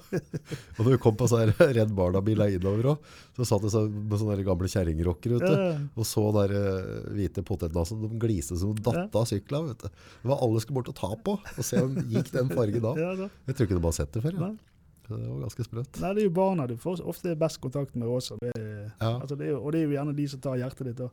og 0.77 0.81
når 0.83 0.91
vi 0.95 0.99
kom 1.03 1.15
på 1.19 1.27
sånn 1.31 1.53
Redd 1.59 1.93
Barna-bila 1.95 2.47
innover 2.53 2.91
òg, 2.95 3.09
så 3.37 3.47
satt 3.47 3.65
det 3.65 3.71
så, 3.73 3.85
med 3.89 4.17
sånne 4.21 4.37
gamle 4.47 4.69
kjerringrocker 4.71 5.37
ute. 5.37 5.51
Ja. 5.53 5.71
Og 5.95 6.07
så 6.09 6.23
der 6.39 6.55
uh, 6.55 7.09
hvite 7.15 7.43
potetnasen. 7.47 8.01
de 8.05 8.19
gliste 8.21 8.57
som 8.59 8.75
datt 8.75 9.15
av 9.15 9.27
sykla. 9.29 9.61
vet 9.69 9.85
du. 9.85 9.89
Det 10.23 10.31
var 10.31 10.41
alle 10.45 10.61
skulle 10.63 10.81
bort 10.81 10.91
og 10.93 10.97
ta 10.99 11.11
på, 11.25 11.37
og 11.41 11.65
se 11.65 11.81
om 11.83 11.95
gikk 12.11 12.31
den 12.35 12.49
fargen 12.53 12.85
av. 12.91 12.97
Jeg 13.47 13.55
tror 13.55 13.67
ikke 13.69 13.77
de 13.79 13.85
har 13.87 13.97
sett 14.01 14.15
det 14.15 14.23
før. 14.25 14.39
Ja. 14.41 14.53
Det 15.05 15.13
var 15.21 15.43
ganske 15.43 15.63
sprøtt. 15.67 15.99
Nei, 16.01 16.09
det 16.17 16.23
er 16.23 16.25
jo 16.25 16.33
barna 16.33 16.63
du 16.65 16.75
får 16.81 17.03
ofte 17.05 17.35
best 17.37 17.59
kontakt 17.61 17.93
med 17.93 18.09
også. 18.09 18.39
Det, 18.41 18.55
er- 18.57 18.89
altså 19.19 19.35
det 19.37 19.51
er 19.51 19.59
og 19.59 19.67
det 19.75 19.83
er 19.83 19.85
jo 19.91 19.93
gjerne 19.99 20.15
de 20.17 20.25
som 20.31 20.41
tar 20.41 20.57
hjertet 20.63 20.89
ditt 20.89 21.03
òg. 21.05 21.11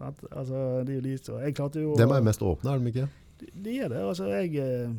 Altså, 0.00 0.60
det 0.88 0.94
jo 0.94 1.00
de 1.04 1.10
som 1.20 1.40
Jeg 1.42 1.52
klarte 1.58 1.80
jo 1.82 1.90
Dem 1.98 2.12
er 2.16 2.22
mest 2.24 2.40
åpne, 2.40 2.72
er 2.72 2.78
de 2.80 2.88
ikke? 2.92 3.08
De, 3.64 3.78
er 3.80 3.88
det. 3.88 3.96
Altså, 4.02 4.26
jeg 4.26 4.54
eh, 4.56 4.90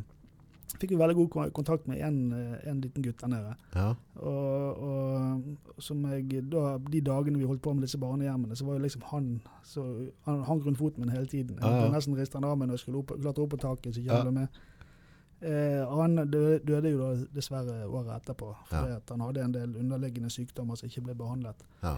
fikk 0.80 0.92
jo 0.96 0.98
veldig 1.02 1.16
god 1.16 1.52
kontakt 1.54 1.88
med 1.88 2.00
en, 2.08 2.32
eh, 2.34 2.70
en 2.72 2.82
liten 2.82 3.04
gutt 3.04 3.20
der 3.22 3.28
nede. 3.28 3.56
Ja. 3.76 3.94
Og, 4.16 4.82
og 4.88 5.82
som 5.84 6.06
jeg, 6.12 6.44
da, 6.52 6.78
de 6.92 7.02
dagene 7.02 7.40
vi 7.42 7.46
holdt 7.50 7.62
på 7.62 7.74
med 7.74 7.84
disse 7.88 7.98
barnehjemmene, 8.02 8.56
så 8.56 8.66
var 8.66 8.74
jo 8.80 8.86
liksom 8.86 9.02
han 9.12 9.42
så, 9.64 9.84
Han 10.26 10.44
hang 10.48 10.62
rundt 10.66 10.78
foten 10.80 11.04
min 11.06 11.10
hele 11.14 11.26
tiden. 11.26 11.58
Jeg 11.62 11.66
Ja, 11.70 11.86
ja. 11.86 11.92
nesten 11.92 12.16
riste 12.18 12.38
han 12.40 12.44
av 12.48 12.58
meg 12.58 12.68
når 12.70 12.80
jeg 12.80 12.86
skulle 12.86 13.00
opp, 13.04 13.14
klatre 13.22 13.44
opp 13.44 13.50
på 13.56 13.58
taket. 13.62 13.96
så 13.96 14.00
ikke 14.02 14.24
Ja. 14.26 14.32
med. 14.32 14.48
Eh, 15.42 15.96
han 15.98 16.16
døde, 16.30 16.60
døde 16.66 16.90
jo 16.92 16.98
da 17.02 17.26
dessverre 17.34 17.88
året 17.90 18.16
etterpå, 18.22 18.56
fordi 18.70 18.92
Ja. 18.92 19.00
han 19.10 19.22
hadde 19.22 19.42
en 19.44 19.52
del 19.52 19.76
underliggende 19.76 20.30
sykdommer 20.30 20.76
som 20.78 20.88
ikke 20.90 21.02
ble 21.02 21.16
behandlet. 21.16 21.56
Ja. 21.84 21.96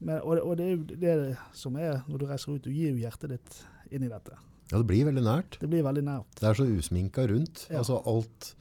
Men, 0.00 0.20
og, 0.22 0.38
og 0.42 0.56
det 0.58 0.66
er 0.66 0.76
jo 0.76 0.82
det 1.00 1.36
som 1.52 1.76
er 1.76 2.02
når 2.08 2.18
du 2.18 2.26
reiser 2.26 2.52
ut, 2.52 2.62
du 2.64 2.70
gir 2.70 2.90
jo 2.90 2.96
hjertet 3.08 3.30
ditt 3.30 3.64
inn 3.90 4.02
i 4.02 4.08
dette. 4.08 4.36
Ja, 4.72 4.78
det 4.78 4.86
blir 4.86 5.04
veldig 5.04 5.22
nært. 5.24 5.58
Det 5.60 5.68
blir 5.70 5.82
veldig 5.84 6.04
nært. 6.04 6.34
Det 6.40 6.48
er 6.48 6.54
så 6.54 6.64
usminka 6.66 7.26
rundt. 7.30 7.66
Ja. 7.70 7.78
Altså 7.78 8.00
alt 8.06 8.54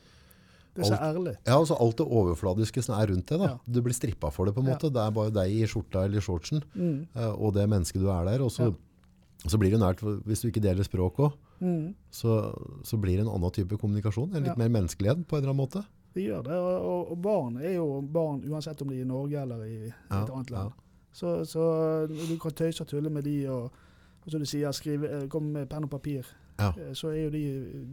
Det 0.76 0.82
er 0.82 0.88
så 0.90 0.94
Alt- 0.98 1.18
ærlig. 1.18 1.36
Ja, 1.46 1.54
altså 1.60 1.76
alt 1.80 1.98
det 1.98 2.08
overfladiske 2.08 2.82
som 2.82 2.96
er 3.00 3.06
rundt 3.12 3.28
det. 3.30 3.38
da. 3.40 3.46
Ja. 3.46 3.58
Du 3.70 3.82
blir 3.86 3.94
strippa 3.94 4.32
for 4.32 4.46
det, 4.46 4.56
på 4.56 4.62
en 4.62 4.66
Ja. 4.66 4.74
måte. 4.74 4.90
Det 4.92 4.98
er 5.04 5.12
bare 5.12 5.30
deg 5.30 5.52
i 5.52 5.68
skjorta 5.68 6.04
eller 6.06 6.20
shortsen, 6.20 6.64
Mm. 6.74 7.08
eh, 7.16 7.30
og 7.32 7.54
det 7.54 7.70
mennesket 7.70 8.02
du 8.02 8.10
er 8.10 8.26
der. 8.26 8.42
Og 8.42 8.50
så, 8.50 8.74
så 9.46 9.58
blir 9.60 9.70
det 9.70 9.80
nært, 9.80 10.00
hvis 10.26 10.42
du 10.42 10.48
ikke 10.50 10.62
deler 10.64 10.84
språk 10.84 11.16
òg, 11.18 11.34
Mm. 11.62 11.94
så, 12.12 12.52
så 12.84 12.98
blir 13.00 13.18
det 13.18 13.28
en 13.28 13.28
annen 13.36 13.52
type 13.52 13.78
kommunikasjon. 13.78 14.34
En 14.36 14.44
litt 14.44 14.58
Ja. 14.58 14.68
mer 14.68 14.70
menneskelighet 14.70 15.28
på 15.28 15.38
en 15.38 15.44
eller 15.44 15.54
annen 15.54 15.68
måte. 15.70 15.86
Det 16.16 16.24
gjør 16.28 16.44
det. 16.44 16.52
Og, 16.54 17.12
og, 17.12 17.22
barn 17.22 17.58
er 17.58 17.76
jo 17.76 18.02
barn 18.02 18.42
uansett 18.50 18.82
om 18.82 18.88
de 18.90 18.96
er 18.98 19.02
i 19.02 19.08
Norge 19.08 19.36
eller 19.42 19.64
i 19.64 19.94
Ja, 20.10 20.24
et 20.24 20.30
annet 20.32 20.50
land. 20.52 20.72
ja. 20.72 20.80
Så, 21.14 21.46
så 21.46 22.08
du 22.08 22.38
kan 22.40 22.52
tøyse 22.52 22.82
og 22.82 22.88
tulle 22.88 23.12
med 23.12 23.24
de, 23.26 23.46
og, 23.48 23.72
og 24.26 24.32
som 24.32 24.40
du 24.40 24.46
sier, 24.46 24.72
skrive, 24.72 25.28
kom 25.30 25.52
med 25.54 25.70
penn 25.70 25.84
og 25.84 25.90
papir. 25.92 26.26
Ja. 26.60 26.70
Eh, 26.78 26.94
Så 26.94 27.10
er 27.12 27.24
jo 27.26 27.30
de 27.30 27.44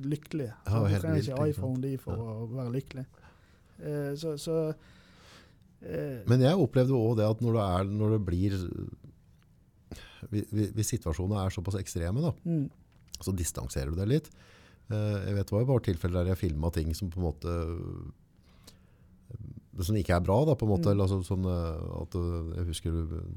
lykkelige. 0.05 0.53
Ja, 0.67 0.81
du 0.89 0.99
trenger 1.01 1.23
ikke 1.23 1.49
iPhone 1.49 1.81
de 1.83 1.97
for 1.99 2.13
Ja. 2.17 2.23
å 2.23 2.49
være 2.53 2.73
lykkelig. 2.77 3.07
Eh, 3.81 4.15
Så, 4.17 4.35
så 4.39 4.75
eh, 5.83 6.23
Men 6.29 6.41
jeg 6.41 6.55
opplevde 6.57 6.93
òg 6.93 7.17
det 7.17 7.25
at 7.31 7.41
når 7.41 7.53
det, 7.53 7.63
er, 7.63 7.85
når 7.85 8.11
det 8.19 8.25
blir 8.27 8.51
hvis- 10.31 10.91
situasjonene 10.93 11.47
er 11.47 11.51
såpass 11.51 11.75
ekstreme, 11.81 12.21
da, 12.21 12.33
mm, 12.45 12.71
så 13.21 13.33
distanserer 13.35 13.91
du 13.91 13.97
deg 13.97 14.09
litt. 14.09 14.31
Eh, 14.91 15.27
Jeg 15.27 15.35
vet 15.35 15.47
det 15.47 15.53
var 15.53 15.61
jo 15.61 15.67
bare 15.67 15.81
tilfeller 15.87 16.25
der 16.25 16.35
jeg 16.35 16.39
filma 16.51 16.71
ting 16.73 16.93
som 16.95 17.11
på 17.11 17.17
en 17.19 17.33
måte 17.33 18.13
som 19.81 19.97
ikke 19.97 20.17
er 20.17 20.21
bra, 20.21 20.45
da, 20.45 20.55
på 20.59 20.67
en 20.67 20.73
måte. 20.75 20.91
Mm. 20.91 20.93
Eller, 20.93 21.05
altså, 21.07 21.23
sånn, 21.25 21.47
eh, 21.47 22.03
at, 22.03 22.15
eh, 22.15 22.57
jeg 22.59 22.67
husker 22.67 22.91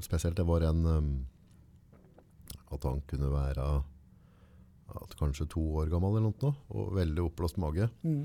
spesielt 0.04 0.36
det 0.36 0.44
var 0.46 0.60
en 0.68 0.84
At 2.74 2.82
han 2.88 3.02
kunne 3.10 3.30
være 3.32 3.66
at 4.94 5.14
kanskje 5.18 5.48
to 5.50 5.60
år 5.80 5.88
gammel 5.90 6.16
eller 6.18 6.28
noe, 6.30 6.54
og 6.70 6.92
veldig 6.94 7.24
oppblåst 7.30 7.58
mage. 7.62 7.90
mm, 8.04 8.24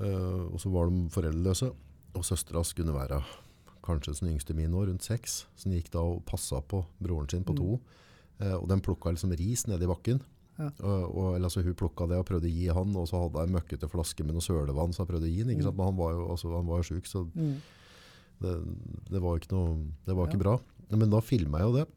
Uh, 0.00 0.48
og 0.54 0.56
så 0.62 0.70
var 0.72 0.88
de 0.88 1.10
foreldreløse. 1.12 1.66
Og 2.16 2.22
søstera 2.24 2.62
kunne 2.74 2.94
være 2.94 3.18
kanskje 3.84 4.14
den 4.20 4.30
yngste 4.32 4.54
min 4.56 4.72
år, 4.72 4.86
rundt 4.88 5.02
seks. 5.04 5.44
Så 5.54 5.68
den 5.68 5.74
gikk 5.76 5.90
da 5.92 5.98
og 6.00 6.22
passa 6.24 6.62
på 6.62 6.86
broren 7.02 7.28
sin 7.28 7.44
på 7.44 7.52
Mm. 7.52 7.56
to. 7.58 7.80
Eh, 8.40 8.54
og 8.54 8.66
den 8.68 8.80
plukka 8.80 9.10
liksom 9.12 9.30
ris 9.36 9.66
nedi 9.68 9.84
bakken. 9.86 10.22
Ja. 10.58 10.70
Og, 10.80 11.14
og, 11.16 11.34
eller, 11.36 11.44
altså, 11.50 11.62
hun 11.62 11.74
plukka 11.74 12.08
det 12.08 12.16
og 12.16 12.24
prøvde 12.26 12.48
å 12.48 12.54
gi 12.54 12.66
han, 12.72 12.96
og 12.96 13.06
så 13.08 13.20
hadde 13.28 13.38
jeg 13.44 13.48
en 13.50 13.54
møkkete 13.60 13.90
flaske 13.92 14.24
med 14.24 14.32
noe 14.34 14.40
sølevann, 14.40 14.92
så 14.96 15.04
jeg 15.04 15.08
prøvde 15.12 15.28
å 15.28 15.34
gi 15.34 15.38
han. 15.42 15.50
Ikke 15.50 15.60
Mm. 15.60 15.68
sant? 15.68 15.76
Men 15.76 15.86
han 15.86 15.96
var 15.96 16.12
jo, 16.12 16.28
altså, 16.30 16.56
han 16.56 16.66
var 16.66 16.76
jo 16.80 16.88
sjuk, 16.94 17.04
så 17.06 17.30
Mm. 17.36 17.60
det, 18.40 18.54
det 19.10 19.20
var 19.20 19.36
ikke 19.38 19.52
noe 19.52 19.76
Det 20.06 20.16
var 20.16 20.26
Ja. 20.32 20.36
bra. 20.38 20.60
Men 20.90 21.10
da 21.10 21.20
filma 21.20 21.58
jeg 21.58 21.66
jo 21.68 21.76
det. 21.76 21.88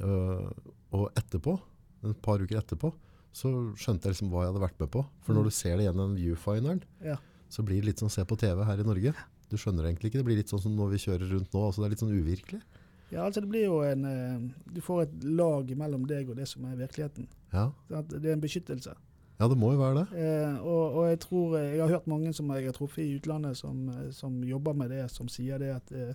Øh, 0.00 0.50
og 0.92 1.10
etterpå, 1.16 1.58
et 2.04 2.22
par 2.22 2.38
uker 2.42 2.58
etterpå, 2.58 2.92
så 3.32 3.50
skjønte 3.78 4.08
jeg 4.08 4.14
liksom 4.16 4.30
hva 4.32 4.44
jeg 4.44 4.52
hadde 4.52 4.62
vært 4.64 4.80
med 4.80 4.90
på. 4.90 5.04
For 5.22 5.32
når 5.34 5.42
Mm. 5.42 5.44
du 5.44 5.50
ser 5.50 5.76
det 5.76 5.84
gjennom 5.86 6.16
viewfinderen, 6.16 6.82
Ja. 7.04 7.16
så 7.48 7.62
blir 7.64 7.76
det 7.80 7.84
litt 7.84 7.98
sånn 8.00 8.10
se 8.10 8.24
på 8.24 8.36
TV 8.38 8.64
her 8.64 8.78
i 8.80 8.82
Norge. 8.82 9.14
Du 9.50 9.56
skjønner 9.56 9.84
egentlig 9.84 10.10
ikke. 10.10 10.18
Det 10.18 10.24
blir 10.24 10.36
litt 10.36 10.48
sånn 10.48 10.60
som 10.62 10.76
når 10.76 10.90
vi 10.90 10.96
kjører 10.98 11.30
rundt 11.30 11.50
nå. 11.52 11.60
altså 11.66 11.82
Det 11.82 11.86
er 11.86 11.90
litt 11.90 11.98
sånn 11.98 12.22
uvirkelig. 12.24 12.62
ja, 13.10 13.24
altså 13.26 13.40
det 13.40 13.48
blir 13.50 13.64
jo 13.66 13.80
en 13.82 14.04
eh, 14.04 14.52
Du 14.72 14.80
får 14.80 15.02
et 15.02 15.24
lag 15.24 15.66
mellom 15.76 16.06
deg 16.06 16.28
og 16.30 16.36
det 16.36 16.46
som 16.48 16.64
er 16.64 16.76
virkeligheten. 16.76 17.26
Ja. 17.52 17.72
At 17.90 18.08
Det 18.08 18.24
er 18.24 18.32
en 18.34 18.40
beskyttelse. 18.40 18.94
ja, 19.40 19.48
det 19.48 19.56
må 19.58 19.72
jo 19.72 19.78
være 19.78 20.06
det. 20.06 20.18
Eh, 20.18 20.58
og, 20.62 20.94
og 20.96 21.08
jeg 21.08 21.20
tror 21.20 21.56
eh, 21.58 21.72
Jeg 21.76 21.80
har 21.80 21.88
hørt 21.88 22.06
mange 22.06 22.32
som 22.34 22.48
jeg 22.50 22.64
har 22.66 22.72
truffet 22.72 22.98
i 23.04 23.18
utlandet 23.18 23.56
som, 23.56 23.88
eh, 23.88 24.10
som 24.12 24.42
jobber 24.42 24.74
med 24.74 24.90
det, 24.90 25.10
som 25.10 25.26
sier 25.28 25.58
det 25.58 25.74
at 25.76 25.92
eh, 25.92 26.14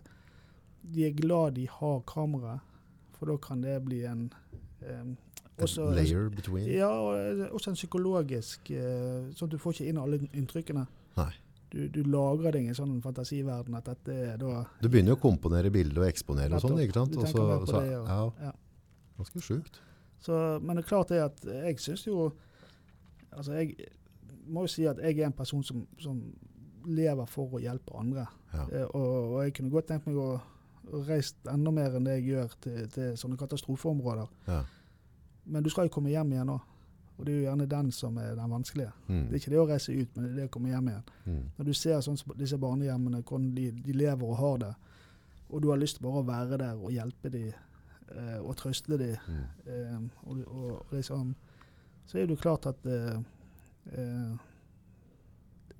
de 0.84 1.05
er 1.07 1.11
glad 1.11 1.55
de 1.55 1.65
har 1.67 2.01
kamera, 2.01 2.61
for 3.26 3.34
da 3.34 3.38
kan 3.41 3.61
det 3.65 3.80
bli 3.86 4.03
en 4.05 4.28
eh, 4.86 5.15
også, 5.63 5.88
layer 5.95 6.30
between. 6.30 6.67
Ja, 6.69 6.91
og 6.93 7.15
eh, 7.17 7.47
også 7.55 7.71
en 7.73 7.80
psykologisk 7.80 8.69
eh, 8.76 9.32
Sånn 9.34 9.49
at 9.49 9.55
du 9.55 9.57
får 9.61 9.78
ikke 9.80 9.89
inn 9.89 9.99
alle 10.01 10.19
inntrykkene. 10.32 10.86
Nei. 11.17 11.32
Du, 11.73 11.80
du 11.91 12.03
lagrer 12.07 12.53
deg 12.55 12.69
en 12.69 12.78
sånn 12.78 12.99
fantasiverden 13.03 13.76
at 13.76 13.88
dette 13.89 14.13
er 14.13 14.38
da 14.39 14.61
Du 14.80 14.86
begynner 14.88 15.15
jo 15.15 15.17
å 15.17 15.23
komponere 15.26 15.71
bilder 15.73 16.05
og 16.05 16.07
eksponere 16.11 16.55
og 16.55 16.61
sånn, 16.63 16.78
ikke 16.86 16.95
sant? 17.01 17.11
Du 17.15 17.19
Også, 17.23 17.34
på 17.41 17.67
så- 17.71 17.82
det, 17.82 17.97
og- 17.97 18.07
ja, 18.07 18.47
ja. 18.47 18.53
ganske 19.17 19.41
sjukt. 19.43 19.82
Så, 20.23 20.38
men 20.61 20.78
det 20.78 20.86
er 20.86 20.88
klart 20.89 21.09
det 21.11 21.19
at 21.26 21.41
jeg 21.45 21.80
syns 21.84 22.05
jo 22.07 22.32
Altså, 23.36 23.51
jeg 23.57 23.76
må 24.47 24.61
jo 24.63 24.67
si 24.71 24.86
at 24.88 24.97
jeg 25.03 25.19
er 25.19 25.26
en 25.28 25.34
person 25.36 25.63
som, 25.63 25.82
som 25.99 26.21
lever 26.88 27.26
for 27.28 27.57
å 27.57 27.59
hjelpe 27.59 27.91
andre. 27.99 28.23
Ja. 28.53 28.63
Eh, 28.71 28.86
og, 28.95 29.34
og 29.34 29.43
jeg 29.43 29.55
kunne 29.57 29.73
godt 29.73 29.89
tenkt 29.89 30.05
meg 30.07 30.15
å, 30.21 30.38
å 30.91 31.01
reist 31.07 31.49
enda 31.49 31.71
mer 31.73 31.97
enn 31.97 32.07
det 32.07 32.19
jeg 32.19 32.29
gjør 32.33 32.55
til, 32.63 32.79
til 32.93 33.17
sånne 33.19 33.38
katastrofeområder. 33.39 34.31
Ja. 34.47 34.61
Men 35.45 35.65
du 35.65 35.69
skal 35.73 35.89
jo 35.89 35.95
komme 35.97 36.13
hjem 36.13 36.33
igjen 36.36 36.53
òg. 36.55 36.71
Og 37.15 37.23
det 37.23 37.31
er 37.31 37.38
jo 37.38 37.43
gjerne 37.45 37.67
den 37.71 37.91
som 37.95 38.17
er 38.19 38.33
den 38.36 38.51
vanskelige. 38.51 38.91
Mm. 39.07 39.19
Det 39.27 39.38
er 39.38 39.39
ikke 39.39 39.51
det 39.53 39.59
å 39.61 39.67
reise 39.69 39.93
ut, 39.95 40.09
men 40.15 40.25
det 40.25 40.31
er 40.31 40.39
det 40.41 40.47
å 40.49 40.51
komme 40.51 40.71
hjem 40.73 40.89
igjen. 40.91 41.05
Mm. 41.23 41.43
Når 41.57 41.69
du 41.69 41.73
ser 41.79 42.01
sånn 42.03 42.17
disse 42.36 42.57
barnehjemmene, 42.59 43.21
hvordan 43.21 43.45
de, 43.55 43.69
de 43.86 43.95
lever 43.95 44.31
og 44.33 44.39
har 44.41 44.57
det, 44.65 44.73
og 45.45 45.61
du 45.63 45.69
har 45.71 45.79
lyst 45.79 45.99
til 45.99 46.07
bare 46.07 46.23
å 46.23 46.27
være 46.27 46.59
der 46.59 46.81
og 46.81 46.91
hjelpe 46.91 47.31
dem 47.31 47.53
eh, 47.53 48.39
og 48.41 48.55
trøste 48.59 48.99
dem 48.99 49.15
Mm. 49.27 49.45
Eh, 49.71 50.01
og, 50.25 50.41
og, 50.47 50.71
og 50.73 50.97
liksom, 50.97 51.31
så 52.05 52.17
er 52.17 52.27
det 52.27 52.36
jo 52.36 52.41
klart 52.41 52.65
at 52.65 52.86
eh, 52.86 53.15
eh, 53.93 54.36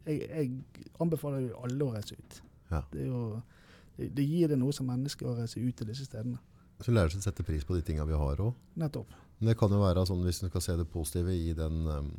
jeg, 0.06 0.22
jeg 0.30 0.88
anbefaler 1.02 1.50
jo 1.50 1.60
alle 1.66 1.86
å 1.86 1.94
reise 1.98 2.16
ut. 2.16 2.40
Ja. 2.72 2.82
Det, 2.94 3.02
er 3.02 3.10
jo, 3.10 3.42
det, 3.98 4.10
det 4.16 4.26
gir 4.28 4.48
det 4.52 4.58
noe 4.60 4.74
som 4.76 4.88
menneske 4.90 5.26
å 5.28 5.36
reise 5.38 5.60
ut 5.60 5.76
til 5.80 5.88
disse 5.88 6.06
stedene. 6.08 6.38
Så 6.84 6.92
lærer 6.92 7.10
seg 7.14 7.22
å 7.22 7.28
sette 7.30 7.44
pris 7.48 7.64
på 7.64 7.76
de 7.78 7.82
tinga 7.88 8.04
vi 8.06 8.14
har 8.20 8.42
òg. 8.44 8.54
Nettopp. 8.76 9.12
Men 9.40 9.50
det 9.52 9.58
kan 9.60 9.72
jo 9.72 9.80
være 9.80 10.04
sånn, 10.08 10.24
hvis 10.28 10.42
du 10.44 10.48
skal 10.50 10.62
se 10.64 10.76
det 10.80 10.88
positive 10.92 11.32
i 11.36 11.54
den 11.56 11.86
um, 11.88 12.10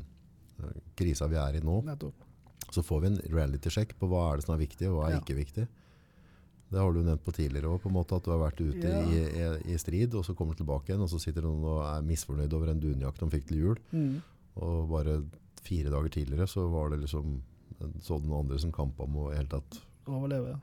krisa 0.97 1.29
vi 1.29 1.37
er 1.41 1.59
i 1.59 1.64
nå, 1.64 1.83
nettopp. 1.85 2.14
så 2.72 2.83
får 2.83 3.01
vi 3.03 3.11
en 3.12 3.18
reality-sjekk 3.35 3.93
på 4.01 4.09
hva 4.11 4.31
er 4.33 4.37
det 4.41 4.47
som 4.47 4.55
er 4.57 4.62
viktig, 4.64 4.89
og 4.91 4.97
hva 5.01 5.09
er 5.11 5.16
Ja. 5.16 5.20
ikke 5.20 5.37
viktig. 5.37 5.66
Det 6.66 6.81
har 6.83 6.93
du 6.93 6.99
nevnt 7.05 7.22
på 7.22 7.31
tidligere 7.37 7.68
òg, 7.70 7.85
at 8.16 8.24
du 8.24 8.31
har 8.33 8.41
vært 8.51 8.61
ute 8.61 8.89
Ja. 8.89 9.03
i, 9.07 9.20
i, 9.70 9.74
i 9.74 9.79
strid, 9.79 10.14
og 10.14 10.24
så 10.27 10.35
kommer 10.35 10.55
du 10.57 10.64
tilbake 10.64 10.89
igjen, 10.91 11.03
og 11.05 11.09
så 11.12 11.20
sitter 11.20 11.43
noen 11.47 11.62
og 11.62 11.85
er 11.87 12.03
misfornøyd 12.03 12.53
over 12.53 12.70
en 12.72 12.81
dunjakke 12.81 13.20
de 13.22 13.31
fikk 13.31 13.47
til 13.49 13.59
jul. 13.59 13.79
Mm. 13.93 14.22
Og 14.57 14.89
bare 14.91 15.20
fire 15.62 15.91
dager 15.93 16.09
tidligere 16.09 16.49
så 16.49 16.64
var 16.72 16.91
det 16.91 17.01
liksom 17.05 17.41
så 18.01 18.16
den 18.22 18.33
andre 18.33 18.59
som 18.59 18.72
kampa 18.72 19.05
om 19.05 19.16
å 19.20 19.33
i 19.33 19.37
hele 19.37 19.49
tatt 19.53 19.83
Overleve. 20.09 20.57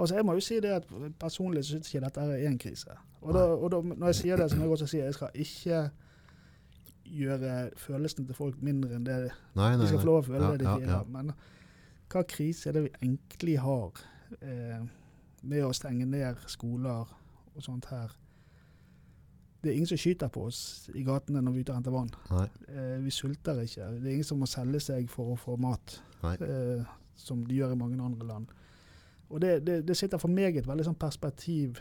Altså, 0.00 0.16
jeg 0.16 0.24
må 0.24 0.32
jo 0.38 0.40
si 0.40 0.56
det 0.64 0.70
at 0.72 0.86
Personlig 1.20 1.64
syns 1.68 1.90
jeg 1.92 2.00
ikke 2.00 2.06
dette 2.06 2.20
er 2.38 2.46
en 2.48 2.58
krise. 2.58 2.94
Og, 3.20 3.34
da, 3.36 3.42
og 3.52 3.70
da, 3.72 3.80
når 3.84 4.06
jeg 4.14 4.14
sier 4.22 4.40
det, 4.40 4.46
så 4.50 4.56
må 4.56 4.64
jeg 4.64 4.70
også 4.78 4.86
si 4.88 5.00
at 5.02 5.10
jeg 5.10 5.14
skal 5.18 5.30
ikke 5.34 5.80
gjøre 7.10 7.70
følelsene 7.76 8.26
til 8.26 8.34
folk 8.38 8.62
mindre 8.62 8.94
enn 8.96 9.04
det 9.06 9.16
Nei, 9.58 9.72
De 9.76 9.86
skal 9.88 9.98
nei. 9.98 10.02
få 10.04 10.08
lov 10.08 10.20
å 10.20 10.26
føle 10.28 10.44
Ja, 10.44 10.50
det 10.54 10.60
de 10.62 10.68
ja, 10.70 10.94
ja. 10.94 11.00
Men 11.10 11.32
hva 12.10 12.22
krise 12.26 12.70
er 12.70 12.76
det 12.78 12.84
vi 12.86 12.92
egentlig 13.02 13.56
har 13.62 14.00
eh, 14.40 14.80
med 15.42 15.66
å 15.66 15.72
stenge 15.76 16.06
ned 16.08 16.40
skoler 16.50 17.10
og 17.54 17.62
sånt 17.66 17.90
her? 17.90 18.14
Det 19.60 19.72
er 19.72 19.76
ingen 19.76 19.90
som 19.90 20.00
skyter 20.00 20.30
på 20.32 20.46
oss 20.48 20.88
i 20.96 21.02
gatene 21.04 21.42
når 21.44 21.52
vi 21.52 21.60
er 21.60 21.66
ute 21.66 21.74
og 21.74 21.80
henter 21.82 21.92
vann. 21.92 22.14
Eh, 22.70 22.96
vi 23.04 23.12
sulter 23.12 23.58
ikke. 23.60 23.90
Det 24.00 24.08
er 24.08 24.14
ingen 24.16 24.24
som 24.30 24.40
må 24.40 24.48
selge 24.48 24.80
seg 24.80 25.10
for 25.12 25.34
å 25.34 25.36
få 25.36 25.58
mat, 25.60 25.98
eh, 26.24 26.86
som 27.20 27.42
de 27.44 27.58
gjør 27.58 27.74
i 27.74 27.80
mange 27.82 28.00
andre 28.00 28.26
land. 28.30 28.54
Og 29.30 29.40
det, 29.42 29.60
det, 29.66 29.80
det 29.86 29.96
sitter 29.96 30.18
for 30.18 30.32
meg 30.32 30.58
et 30.58 30.66
veldig 30.66 30.88
sånn 30.88 30.98
perspektiv 30.98 31.78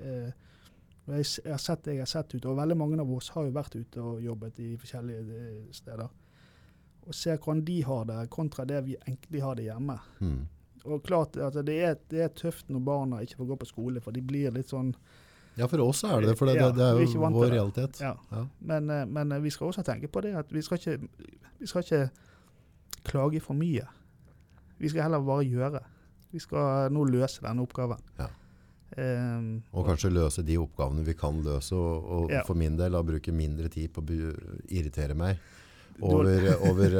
eh, 0.00 0.30
jeg, 1.10 1.26
jeg 1.44 1.52
har 1.52 1.62
sett 1.62 1.84
det 1.84 1.96
jeg 1.96 2.04
har 2.04 2.10
sett 2.10 2.34
ute, 2.34 2.46
og 2.48 2.58
veldig 2.58 2.76
mange 2.78 3.00
av 3.02 3.10
oss 3.14 3.30
har 3.34 3.46
jo 3.46 3.54
vært 3.54 3.76
ute 3.76 4.02
og 4.04 4.22
jobbet 4.24 4.60
i 4.62 4.70
forskjellige 4.80 5.40
eh, 5.40 5.60
steder. 5.74 6.08
Og 7.08 7.16
ser 7.16 7.40
hvordan 7.40 7.64
de 7.66 7.80
har 7.86 8.06
det, 8.08 8.18
kontra 8.32 8.66
det 8.68 8.82
vi 8.86 8.96
egentlig 9.00 9.42
har 9.42 9.58
det 9.58 9.66
hjemme. 9.66 9.96
Mm. 10.20 10.40
Og 10.84 11.02
klart 11.04 11.36
altså, 11.36 11.64
det 11.66 11.76
er, 11.84 11.98
det 12.08 12.22
er 12.24 12.32
tøft 12.36 12.70
når 12.72 12.84
barna 12.84 13.20
ikke 13.24 13.40
får 13.42 13.50
gå 13.50 13.58
på 13.60 13.70
skole, 13.72 14.04
for 14.04 14.16
de 14.16 14.22
blir 14.24 14.54
litt 14.54 14.72
sånn 14.72 14.94
Ja, 15.58 15.66
for 15.68 15.82
oss 15.84 16.04
er 16.06 16.22
det 16.22 16.30
det, 16.30 16.38
for 16.38 16.48
det, 16.48 16.56
Ja, 16.56 16.70
det, 16.72 16.86
er 16.86 16.98
vi 17.00 17.08
er 17.08 17.14
jo 17.16 17.30
vår 17.34 17.50
realitet. 17.52 18.00
Ja. 18.00 18.14
Ja. 18.30 18.46
Men, 18.60 18.90
eh, 18.92 19.06
men 19.06 19.32
eh, 19.32 19.42
vi 19.44 19.52
skal 19.52 19.72
også 19.72 19.84
tenke 19.86 20.08
på 20.08 20.22
det 20.24 20.36
at 20.38 20.52
vi 20.54 20.62
skal 20.64 20.80
ikke, 20.80 20.98
vi 21.60 21.68
skal 21.68 21.84
ikke 21.84 22.04
klage 23.04 23.40
for 23.44 23.58
mye. 23.58 23.88
Vi 24.80 24.88
skal 24.88 25.08
heller 25.08 25.24
bare 25.24 25.44
gjøre. 25.48 25.82
Vi 26.32 26.38
skal 26.42 26.90
nå 26.94 27.04
løse 27.10 27.42
denne 27.44 27.64
oppgaven. 27.64 27.98
Ja. 28.18 28.28
Um, 28.98 29.62
Og 29.72 29.86
kanskje 29.86 30.10
løse 30.10 30.42
de 30.42 30.56
oppgavene 30.58 31.04
vi 31.06 31.14
kan 31.14 31.36
løse, 31.46 31.76
og, 31.78 32.04
og 32.10 32.30
Ja. 32.32 32.42
for 32.46 32.58
min 32.58 32.76
del 32.78 32.90
da 32.96 33.02
bruke 33.06 33.30
mindre 33.32 33.68
tid 33.70 33.92
på 33.94 34.02
å 34.02 34.32
irritere 34.66 35.14
meg 35.14 35.38
over, 36.02 36.48
over, 36.70 36.96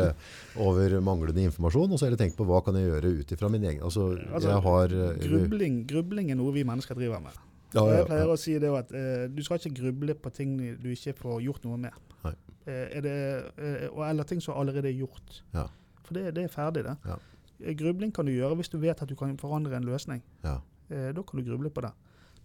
over 0.57 0.95
manglende 1.03 1.43
informasjon, 1.49 1.91
og 1.91 1.99
så 1.99 2.07
heller 2.07 2.21
tenke 2.21 2.37
på 2.39 2.47
hva 2.47 2.61
kan 2.63 2.79
jeg 2.79 2.87
gjøre 2.93 3.11
ut 3.21 3.33
ifra 3.35 3.51
min 3.51 3.65
egen 3.65 3.83
Altså, 3.83 4.11
Altså, 4.31 4.53
jeg 4.53 4.63
har 4.69 4.95
eh, 5.01 5.19
grubling, 5.25 5.81
grubling 5.91 6.31
er 6.31 6.39
noe 6.39 6.53
vi 6.55 6.63
mennesker 6.69 6.95
driver 6.95 7.23
med. 7.25 7.35
ja, 7.75 7.83
ja, 7.87 7.97
jeg 8.01 8.07
pleier 8.07 8.31
å 8.31 8.39
si 8.39 8.55
det 8.59 8.71
at 8.71 8.93
eh, 8.95 9.27
du 9.31 9.43
skal 9.47 9.59
ikke 9.59 9.75
gruble 9.83 10.15
på 10.15 10.31
ting 10.37 10.57
du 10.83 10.89
ikke 10.95 11.15
får 11.25 11.43
gjort 11.49 11.65
noe 11.67 11.77
med. 11.89 11.93
Eh, 12.69 12.87
er 13.01 13.03
det, 13.03 13.17
eh, 13.59 13.89
og 13.91 14.05
eller 14.07 14.23
ting 14.29 14.39
som 14.45 14.55
allerede 14.61 14.87
er 14.93 14.99
gjort. 15.01 15.41
Ja. 15.57 15.67
For 16.05 16.15
det, 16.15 16.35
det 16.37 16.45
er 16.45 16.53
ferdig, 16.55 16.85
det. 16.87 16.97
Eh, 17.65 17.75
Grubling 17.77 18.13
kan 18.15 18.27
du 18.27 18.33
gjøre 18.33 18.57
hvis 18.61 18.71
du 18.73 18.79
vet 18.79 19.03
at 19.03 19.09
du 19.09 19.15
kan 19.17 19.37
forandre 19.39 19.77
en 19.77 19.85
løsning. 19.89 20.23
Ja. 20.45 20.59
Eh, 20.91 21.13
da 21.13 21.23
kan 21.23 21.41
du 21.41 21.45
gruble 21.47 21.71
på 21.71 21.81
det. 21.87 21.93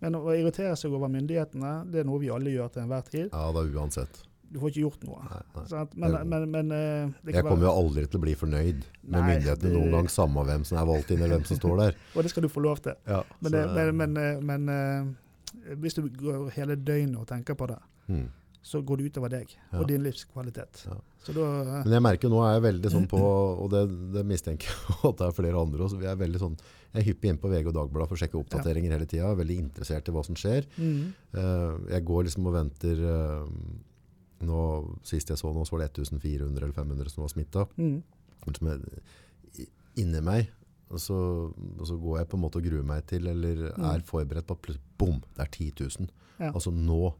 Men 0.01 0.15
å 0.19 0.27
irritere 0.35 0.75
seg 0.75 0.91
over 0.93 1.07
myndighetene, 1.09 1.85
det 1.91 2.01
er 2.03 2.07
noe 2.07 2.19
vi 2.19 2.29
alle 2.29 2.51
gjør 2.51 2.71
til 2.73 2.81
enhver 2.83 3.05
tid. 3.09 3.29
ja, 3.31 3.51
da 3.55 3.61
uansett. 3.63 4.23
Du 4.51 4.59
får 4.61 4.69
ikke 4.69 4.81
gjort 4.83 5.03
noe. 5.07 5.23
Nei, 5.25 5.39
nei. 5.55 5.87
Men, 5.95 6.27
men, 6.29 6.43
men 6.51 6.71
eh, 6.71 7.13
det 7.25 7.33
Jeg 7.33 7.43
kommer 7.47 7.65
jo 7.65 7.71
aldri 7.71 8.03
til 8.07 8.19
å 8.19 8.21
bli 8.21 8.35
fornøyd 8.37 8.83
med 9.01 9.15
Nei, 9.15 9.23
myndighetene 9.31 9.71
det- 9.71 9.73
noen 9.79 9.91
gang, 9.91 10.07
samme 10.07 10.43
hvem 10.45 10.63
som 10.63 10.77
er 10.77 10.85
valgt 10.85 11.11
inn, 11.11 11.21
eller 11.23 11.39
hvem 11.39 11.47
som 11.49 11.57
står 11.57 11.77
der. 11.81 11.95
Og 12.15 12.23
det 12.23 12.29
skal 12.31 12.43
du 12.45 12.49
få 12.53 12.61
lov 12.63 12.77
til. 12.85 12.93
Ja, 13.07 13.23
Men, 13.41 13.51
så 13.51 13.55
det, 13.55 13.63
det- 13.75 13.93
men, 13.95 14.13
men, 14.13 14.17
eh, 14.21 14.39
men 14.51 14.69
eh, 14.69 15.75
hvis 15.81 15.95
du 15.97 16.03
går 16.07 16.49
hele 16.55 16.75
døgnet 16.75 17.17
og 17.19 17.27
tenker 17.27 17.55
på 17.57 17.67
det, 17.73 17.79
mm. 18.07 18.27
Så 18.65 18.79
går 18.81 18.97
det 18.97 19.11
utover 19.11 19.29
deg 19.29 19.51
Ja. 19.53 19.77
og 19.79 19.87
din 19.91 20.01
livskvalitet. 20.01 20.79
Ja. 20.89 20.95
Så 21.25 21.33
da 21.37 21.43
eh, 21.61 21.83
Men 21.85 21.93
jeg 21.99 22.01
merker 22.05 22.29
nå 22.33 22.39
er 22.45 22.55
jeg 22.55 22.63
veldig 22.65 22.91
sånn 22.95 23.05
på, 23.11 23.19
og 23.61 23.69
det, 23.73 23.83
det 24.15 24.23
mistenker 24.25 24.71
jeg 24.73 24.97
at 25.11 25.19
det 25.21 25.27
er 25.27 25.35
flere 25.37 25.61
andre 25.61 25.85
også, 25.85 25.99
vi 26.01 26.07
er 26.09 26.17
veldig 26.17 26.41
sånn, 26.41 26.55
jeg 26.95 27.01
er 27.03 27.07
hyppig 27.11 27.29
inn 27.29 27.37
på 27.43 27.51
VG 27.51 27.67
og 27.69 27.75
Dagbladet 27.77 28.09
for 28.09 28.17
å 28.17 28.21
sjekke 28.23 28.39
oppdateringer 28.41 28.95
hele 28.95 29.05
tida, 29.11 29.33
veldig 29.37 29.57
interessert 29.67 30.09
i 30.09 30.15
hva 30.15 30.23
som 30.25 30.35
skjer. 30.39 30.65
mm, 30.77 31.05
Uh, 31.35 31.75
jeg 31.91 32.05
går 32.07 32.23
liksom 32.29 32.45
og 32.47 32.53
venter, 32.55 33.01
uh, 33.03 33.45
nå, 34.47 34.59
sist 35.03 35.29
jeg 35.29 35.37
så 35.41 35.49
nå, 35.53 35.65
så 35.67 35.75
var 35.75 35.81
det 35.85 35.89
1400 35.99 36.61
eller 36.63 36.71
500 36.77 37.09
som 37.11 37.25
var 37.25 37.33
smittet. 37.33 37.73
mm, 37.77 37.97
Som 38.55 38.67
er 38.71 38.79
inni 39.99 40.21
meg, 40.23 40.49
og 40.91 40.99
så, 41.01 41.15
og 41.79 41.85
så 41.89 41.95
går 41.99 42.19
jeg 42.21 42.29
på 42.31 42.37
en 42.37 42.43
måte 42.45 42.59
og 42.61 42.65
gruer 42.67 42.83
meg 42.87 43.05
til, 43.09 43.27
eller 43.31 43.71
Mm. 43.75 43.85
er 43.93 44.03
forberedt 44.07 44.47
på 44.47 44.55
at 44.57 44.77
bom, 44.97 45.21
det 45.35 45.43
er 45.43 45.51
10 45.51 45.71
000. 45.99 46.09
Ja. 46.39 46.51
Altså 46.51 46.71
nå, 46.71 47.13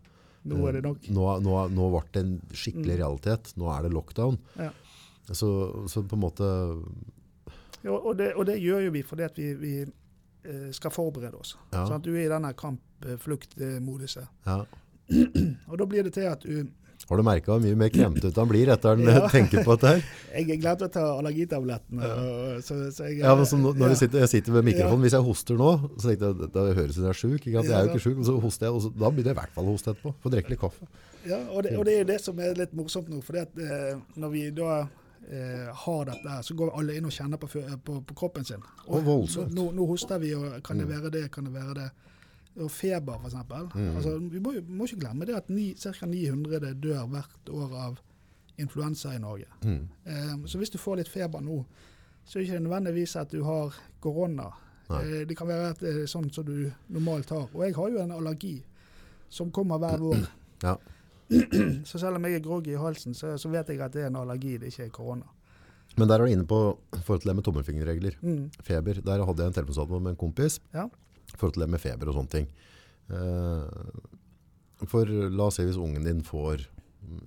Nå 0.46 0.68
er 0.70 0.72
det 0.78 0.82
Eh, 0.86 0.90
nok. 0.90 1.08
Nå, 1.10 1.28
nå, 1.42 1.54
nå 1.74 1.90
ble 1.92 2.02
det 2.14 2.22
en 2.26 2.34
skikkelig 2.54 2.96
Mm. 2.96 3.02
realitet. 3.02 3.54
Nå 3.58 3.70
er 3.74 3.84
det 3.84 3.92
lockdown. 3.94 4.38
Ja. 4.60 4.72
Så, 5.32 5.48
så 5.90 6.04
på 6.06 6.14
en 6.16 6.22
måte 6.22 6.50
Ja, 7.84 7.92
og, 7.98 8.18
det, 8.18 8.34
og 8.36 8.46
det 8.46 8.60
gjør 8.62 8.86
jo 8.86 8.92
vi 8.92 9.02
fordi 9.04 9.28
vi, 9.36 9.54
vi 9.56 9.74
eh, 10.46 10.72
skal 10.72 10.92
forberede 10.92 11.36
oss. 11.40 11.56
Ja. 11.74 11.88
at 11.96 12.02
Du 12.06 12.12
er 12.16 12.26
i 12.26 12.30
denne 12.30 12.54
kamp-flukt-moduset. 12.54 14.28
ja, 14.46 14.66
Og 15.70 15.78
da 15.78 15.86
blir 15.86 16.04
det 16.04 16.14
til 16.14 16.26
at 16.30 16.42
du 16.42 16.68
Har 17.10 17.18
du 17.18 17.24
merka 17.28 17.52
hvor 17.54 17.62
mye 17.62 17.78
mer 17.78 17.92
kremtete 17.94 18.34
han 18.42 18.50
blir 18.50 18.70
etter 18.74 18.96
han 18.96 19.04
Ja. 19.16 19.28
tenker 19.36 19.62
på 19.64 19.76
dette 19.76 19.92
her? 19.94 20.06
Jeg 20.40 20.60
glemte 20.64 20.88
å 20.88 20.92
ta 20.92 21.04
allergitablettene. 21.20 22.02
og- 22.10 22.64
Så, 22.66 22.78
så 22.96 23.06
jeg, 23.10 23.20
Ja, 23.22 23.36
men 23.36 23.46
så 23.46 23.60
når 23.62 23.78
ja. 23.78 23.88
jeg, 23.94 23.98
sitter, 24.04 24.20
jeg 24.26 24.30
sitter 24.34 24.54
ved 24.58 24.64
mikrofonen, 24.72 25.02
Hvis 25.06 25.14
jeg 25.18 25.22
hoster 25.28 25.56
nå, 25.60 25.70
så 26.02 26.10
tenkte 26.10 26.32
jeg, 26.32 26.50
da 26.56 26.66
høres 26.74 26.90
ut 26.90 26.96
som 26.98 27.04
jeg 27.06 27.14
er 27.14 27.22
sjuk. 27.22 27.46
Jeg 27.46 27.66
er 27.70 27.86
jo 27.86 27.94
ikke 27.94 28.04
sjuk, 28.08 28.16
men 28.18 28.26
så 28.26 28.38
hoster 28.42 28.66
jeg, 28.68 28.74
og 28.74 28.82
så, 28.88 28.92
da 28.96 29.10
begynner 29.14 29.32
jeg 29.34 29.38
i 29.38 29.42
hvert 29.44 29.54
fall 29.56 29.66
å 29.70 29.76
hoste 29.76 29.94
etterpå. 29.94 30.14
Får 30.26 30.34
drikke 30.36 30.50
litt 30.56 30.62
kaffe. 30.66 30.88
Ja, 31.26 31.40
og 31.52 31.64
det, 31.66 31.76
og 31.78 31.86
det 31.86 32.00
er 32.02 32.06
det 32.10 32.20
som 32.22 32.40
er 32.40 32.54
litt 32.58 32.74
morsomt 32.78 33.10
nå. 33.10 33.22
For 33.26 33.38
eh, 33.38 33.96
når 34.18 34.30
vi 34.34 34.44
da 34.58 34.72
eh, 35.30 35.70
har 35.86 36.06
dette, 36.10 36.26
her, 36.30 36.42
så 36.46 36.58
går 36.58 36.74
alle 36.78 36.98
inn 36.98 37.06
og 37.10 37.14
kjenner 37.14 37.38
på, 37.42 37.48
på, 37.86 38.00
på 38.06 38.18
kroppen 38.18 38.46
sin. 38.46 38.62
Og 38.88 39.06
voldsomt. 39.06 39.54
Nå, 39.54 39.70
nå 39.78 39.86
hoster 39.90 40.18
vi, 40.22 40.34
og 40.38 40.58
kan 40.66 40.78
det 40.82 40.90
være 40.90 41.10
det, 41.14 41.24
kan 41.34 41.46
det 41.50 41.54
være 41.54 41.78
det. 41.84 41.88
Og 42.56 42.72
feber, 42.72 43.20
f.eks. 43.20 43.36
Mm. 43.76 43.96
Altså, 43.96 44.18
vi 44.32 44.40
må, 44.40 44.54
må 44.68 44.86
ikke 44.88 45.02
glemme 45.02 45.26
det 45.28 45.36
at 45.36 45.50
ca. 45.50 46.06
900 46.08 46.74
dør 46.80 47.08
hvert 47.12 47.50
år 47.52 47.74
av 47.76 47.98
influensa 48.58 49.12
i 49.16 49.20
Norge. 49.20 49.50
Mm. 49.66 49.82
Um, 50.06 50.46
så 50.48 50.62
hvis 50.62 50.72
du 50.72 50.78
får 50.80 51.02
litt 51.02 51.12
feber 51.12 51.44
nå, 51.44 51.60
så 52.24 52.38
er 52.38 52.42
det 52.42 52.48
ikke 52.48 52.64
nødvendigvis 52.64 53.16
at 53.20 53.34
du 53.34 53.44
har 53.44 53.76
korona. 54.02 54.48
Eh, 54.90 55.28
det 55.28 55.38
kan 55.38 55.50
være 55.50 55.70
at 55.74 55.82
det 55.82 55.92
er 55.92 56.10
sånn 56.10 56.28
som 56.34 56.46
du 56.46 56.70
normalt 56.94 57.32
har. 57.34 57.48
Og 57.54 57.64
jeg 57.66 57.76
har 57.78 57.94
jo 57.94 58.02
en 58.02 58.14
allergi 58.16 58.56
som 59.30 59.52
kommer 59.54 59.82
hver 59.82 60.04
vår. 60.04 60.26
Ja. 60.64 60.78
Så 61.90 62.00
selv 62.00 62.16
om 62.16 62.24
jeg 62.26 62.38
er 62.38 62.42
groggy 62.42 62.72
i 62.74 62.80
halsen, 62.80 63.14
så, 63.14 63.34
så 63.38 63.50
vet 63.52 63.68
jeg 63.70 63.82
at 63.84 63.94
det 63.94 64.06
er 64.06 64.08
en 64.08 64.16
allergi, 64.22 64.54
det 64.58 64.70
ikke 64.72 64.86
er 64.86 64.92
korona. 64.96 65.28
Men 66.00 66.08
der 66.08 66.16
er 66.16 66.26
du 66.26 66.32
inne 66.32 66.46
på 66.48 66.60
forhold 66.96 67.22
til 67.22 67.30
det 67.30 67.36
med 67.36 67.46
tommelfingerregler. 67.46 68.16
Mm. 68.24 68.46
Feber. 68.64 69.02
Der 69.04 69.26
hadde 69.28 69.44
jeg 69.44 69.52
en 69.52 69.58
telefonsamtale 69.58 70.00
med 70.06 70.14
en 70.14 70.20
kompis. 70.22 70.58
Ja. 70.74 70.88
Forhold 71.40 71.58
til 71.58 71.66
det 71.66 71.72
med 71.74 71.84
feber 71.84 72.12
og 72.12 72.20
sånne 72.20 72.34
ting. 72.34 72.48
Eh, 73.14 74.86
for 74.90 75.08
la 75.08 75.50
oss 75.50 75.60
si 75.60 75.66
hvis 75.68 75.80
ungen 75.80 76.06
din 76.06 76.24
får 76.26 76.66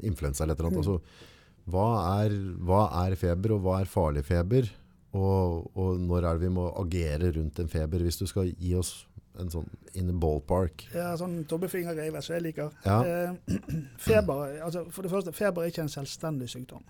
influensa 0.05 0.45
eller 0.45 0.57
et 0.57 0.61
eller 0.61 0.71
annet. 0.73 0.79
Mm. 0.79 0.85
Altså, 0.85 1.37
hva, 1.69 1.89
er, 2.25 2.37
hva 2.65 2.83
er 3.05 3.17
feber, 3.21 3.57
og 3.57 3.65
hva 3.65 3.81
er 3.83 3.91
farlig 3.91 4.25
feber? 4.29 4.71
Og, 5.17 5.69
og 5.79 6.01
når 6.05 6.25
er 6.25 6.37
det 6.37 6.47
vi 6.47 6.53
må 6.53 6.69
agere 6.81 7.33
rundt 7.37 7.61
en 7.63 7.71
feber, 7.73 8.03
hvis 8.05 8.21
du 8.21 8.27
skal 8.29 8.51
gi 8.53 8.75
oss 8.77 8.93
en 9.39 9.51
sånn 9.53 9.69
in 9.97 10.11
a 10.11 10.17
ballpark? 10.17 10.89
Ja, 10.95 11.13
sånn 11.21 11.41
tommefingerregler 11.49 12.25
som 12.25 12.37
jeg 12.37 12.49
liker. 12.49 12.73
Ja. 12.85 12.99
Eh, 13.05 13.59
feber, 14.09 14.59
altså 14.65 14.87
for 14.93 15.07
det 15.07 15.13
første, 15.13 15.35
feber 15.37 15.65
er 15.65 15.73
ikke 15.73 15.85
en 15.87 15.93
selvstendig 15.93 16.51
sykdom. 16.53 16.85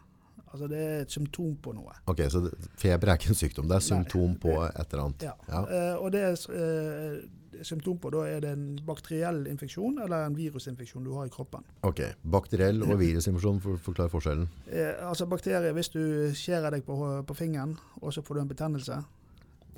Altså 0.53 0.69
Det 0.71 0.79
er 0.79 1.01
et 1.05 1.13
symptom 1.13 1.57
på 1.63 1.73
noe. 1.77 1.97
Ok, 2.11 2.23
så 2.33 2.41
det, 2.45 2.55
feber 2.81 3.13
er 3.13 3.19
ikke 3.21 3.33
en 3.35 3.41
sykdom, 3.41 3.67
det 3.69 3.77
er 3.77 3.83
Nei. 3.83 3.89
symptom 3.89 4.39
på 4.41 4.55
et 4.65 4.79
eller 4.95 5.05
annet. 5.05 5.27
Ja. 5.29 5.35
Ja. 5.49 5.61
Uh, 5.67 6.05
og 6.05 6.13
det 6.15 6.23
er 6.25 6.39
uh, 6.53 7.63
symptom 7.67 7.99
på 7.99 8.13
da 8.15 8.25
er 8.29 8.41
det 8.45 8.55
en 8.55 8.65
bakteriell 8.87 9.45
infeksjon 9.51 10.01
eller 10.05 10.27
en 10.27 10.39
virusinfeksjon 10.39 11.05
du 11.05 11.13
har 11.19 11.29
i 11.29 11.35
kroppen. 11.35 11.67
Ok, 11.87 12.03
bakteriell 12.23 12.83
og 12.87 12.97
virusinfeksjon, 13.01 13.61
for, 13.65 13.81
forklar 13.83 14.11
forskjellen. 14.13 14.49
Uh, 14.71 15.11
altså 15.11 15.29
bakterier, 15.29 15.73
Hvis 15.77 15.93
du 15.95 16.03
skjærer 16.35 16.79
deg 16.79 16.85
på, 16.89 16.99
på 17.27 17.39
fingeren 17.39 17.77
og 18.01 18.13
så 18.15 18.25
får 18.25 18.35
du 18.35 18.45
en 18.47 18.53
betennelse, 18.57 19.03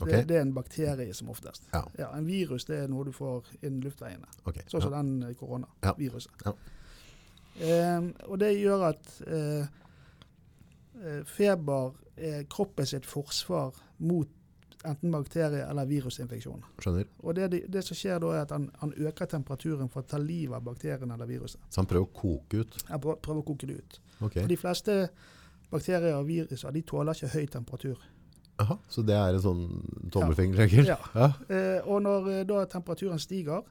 Okay. 0.01 0.23
det, 0.23 0.29
det 0.31 0.37
er 0.39 0.45
en 0.47 0.55
bakterie 0.57 1.12
som 1.12 1.29
oftest. 1.29 1.66
Ja. 1.75 2.07
en 2.16 2.25
virus 2.25 2.64
det 2.64 2.79
er 2.81 2.87
noe 2.89 3.05
du 3.05 3.11
får 3.12 3.51
inn 3.61 3.83
luftveiene. 3.85 4.31
Okay. 4.49 4.64
Sånn 4.64 4.81
som 4.81 4.95
ja. 4.95 5.03
den 5.03 5.35
koronaviruset. 5.37 6.33
Ja. 6.47 6.55
Eh, 7.61 8.07
og 8.29 8.39
det 8.41 8.55
gjør 8.57 8.87
at 8.93 9.11
eh, 9.27 9.80
feber 11.25 11.95
er 12.21 12.43
kroppen 12.53 12.87
sitt 12.87 13.07
forsvar 13.09 13.77
mot 14.05 14.29
enten 14.85 15.13
bakterie- 15.13 15.67
eller 15.71 15.85
virusinfeksjon. 15.85 16.63
Skjønner. 16.81 17.09
Og 17.19 17.37
det, 17.37 17.65
det, 17.73 17.83
som 17.85 17.97
skjer 17.97 18.21
da, 18.23 18.31
er 18.35 18.47
at 18.47 18.55
han, 18.55 18.71
han 18.81 18.93
øker 18.97 19.29
temperaturen 19.29 19.91
for 19.93 20.05
å 20.05 20.09
ta 20.09 20.21
livet 20.21 20.57
av 20.57 20.65
bakterien 20.65 21.11
eller 21.13 21.29
viruset. 21.29 21.61
Så 21.69 21.83
han 21.83 21.89
prøver 21.91 22.07
å 22.07 22.15
koke 22.17 22.63
ut. 22.63 22.79
Han 22.89 23.03
prøver 23.03 23.21
prøver 23.25 23.43
å 23.43 23.49
koke 23.51 23.69
det 23.69 23.81
ut. 23.81 24.01
Okay. 24.21 24.43
For 24.43 24.53
de 24.53 24.59
fleste 24.61 24.97
bakterier 25.71 26.17
og 26.17 26.27
viruser 26.29 26.73
de 26.75 26.85
tåler 26.89 27.19
ikke 27.19 27.33
høy 27.35 27.51
temperatur. 27.53 28.07
Aha, 28.61 28.77
så 28.93 29.03
det 29.07 29.17
er 29.17 29.37
en 29.37 29.45
sånn 29.45 29.67
tommelfingerregel? 30.13 30.89
Ja. 30.89 30.99
Ja. 31.17 31.31
Eh, 31.49 31.87
og 31.89 32.03
når 32.05 32.31
eh, 32.33 32.47
da 32.49 32.65
temperaturen 32.69 33.21
stiger, 33.21 33.65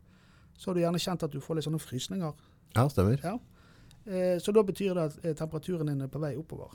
så 0.58 0.70
har 0.70 0.78
du 0.78 0.82
gjerne 0.82 1.02
kjent 1.02 1.26
at 1.26 1.34
du 1.34 1.42
får 1.44 1.60
litt 1.60 1.68
sånne 1.68 1.82
frysninger. 1.82 2.46
ja, 2.76 2.86
stemmer. 2.90 3.22
Ja. 3.24 3.36
Eh, 4.10 4.38
så 4.42 4.54
da 4.56 4.64
betyr 4.66 4.98
det 4.98 5.04
at 5.12 5.20
eh, 5.26 5.36
temperaturen 5.38 5.92
din 5.92 6.02
er 6.02 6.10
på 6.10 6.22
vei 6.22 6.34
oppover. 6.40 6.74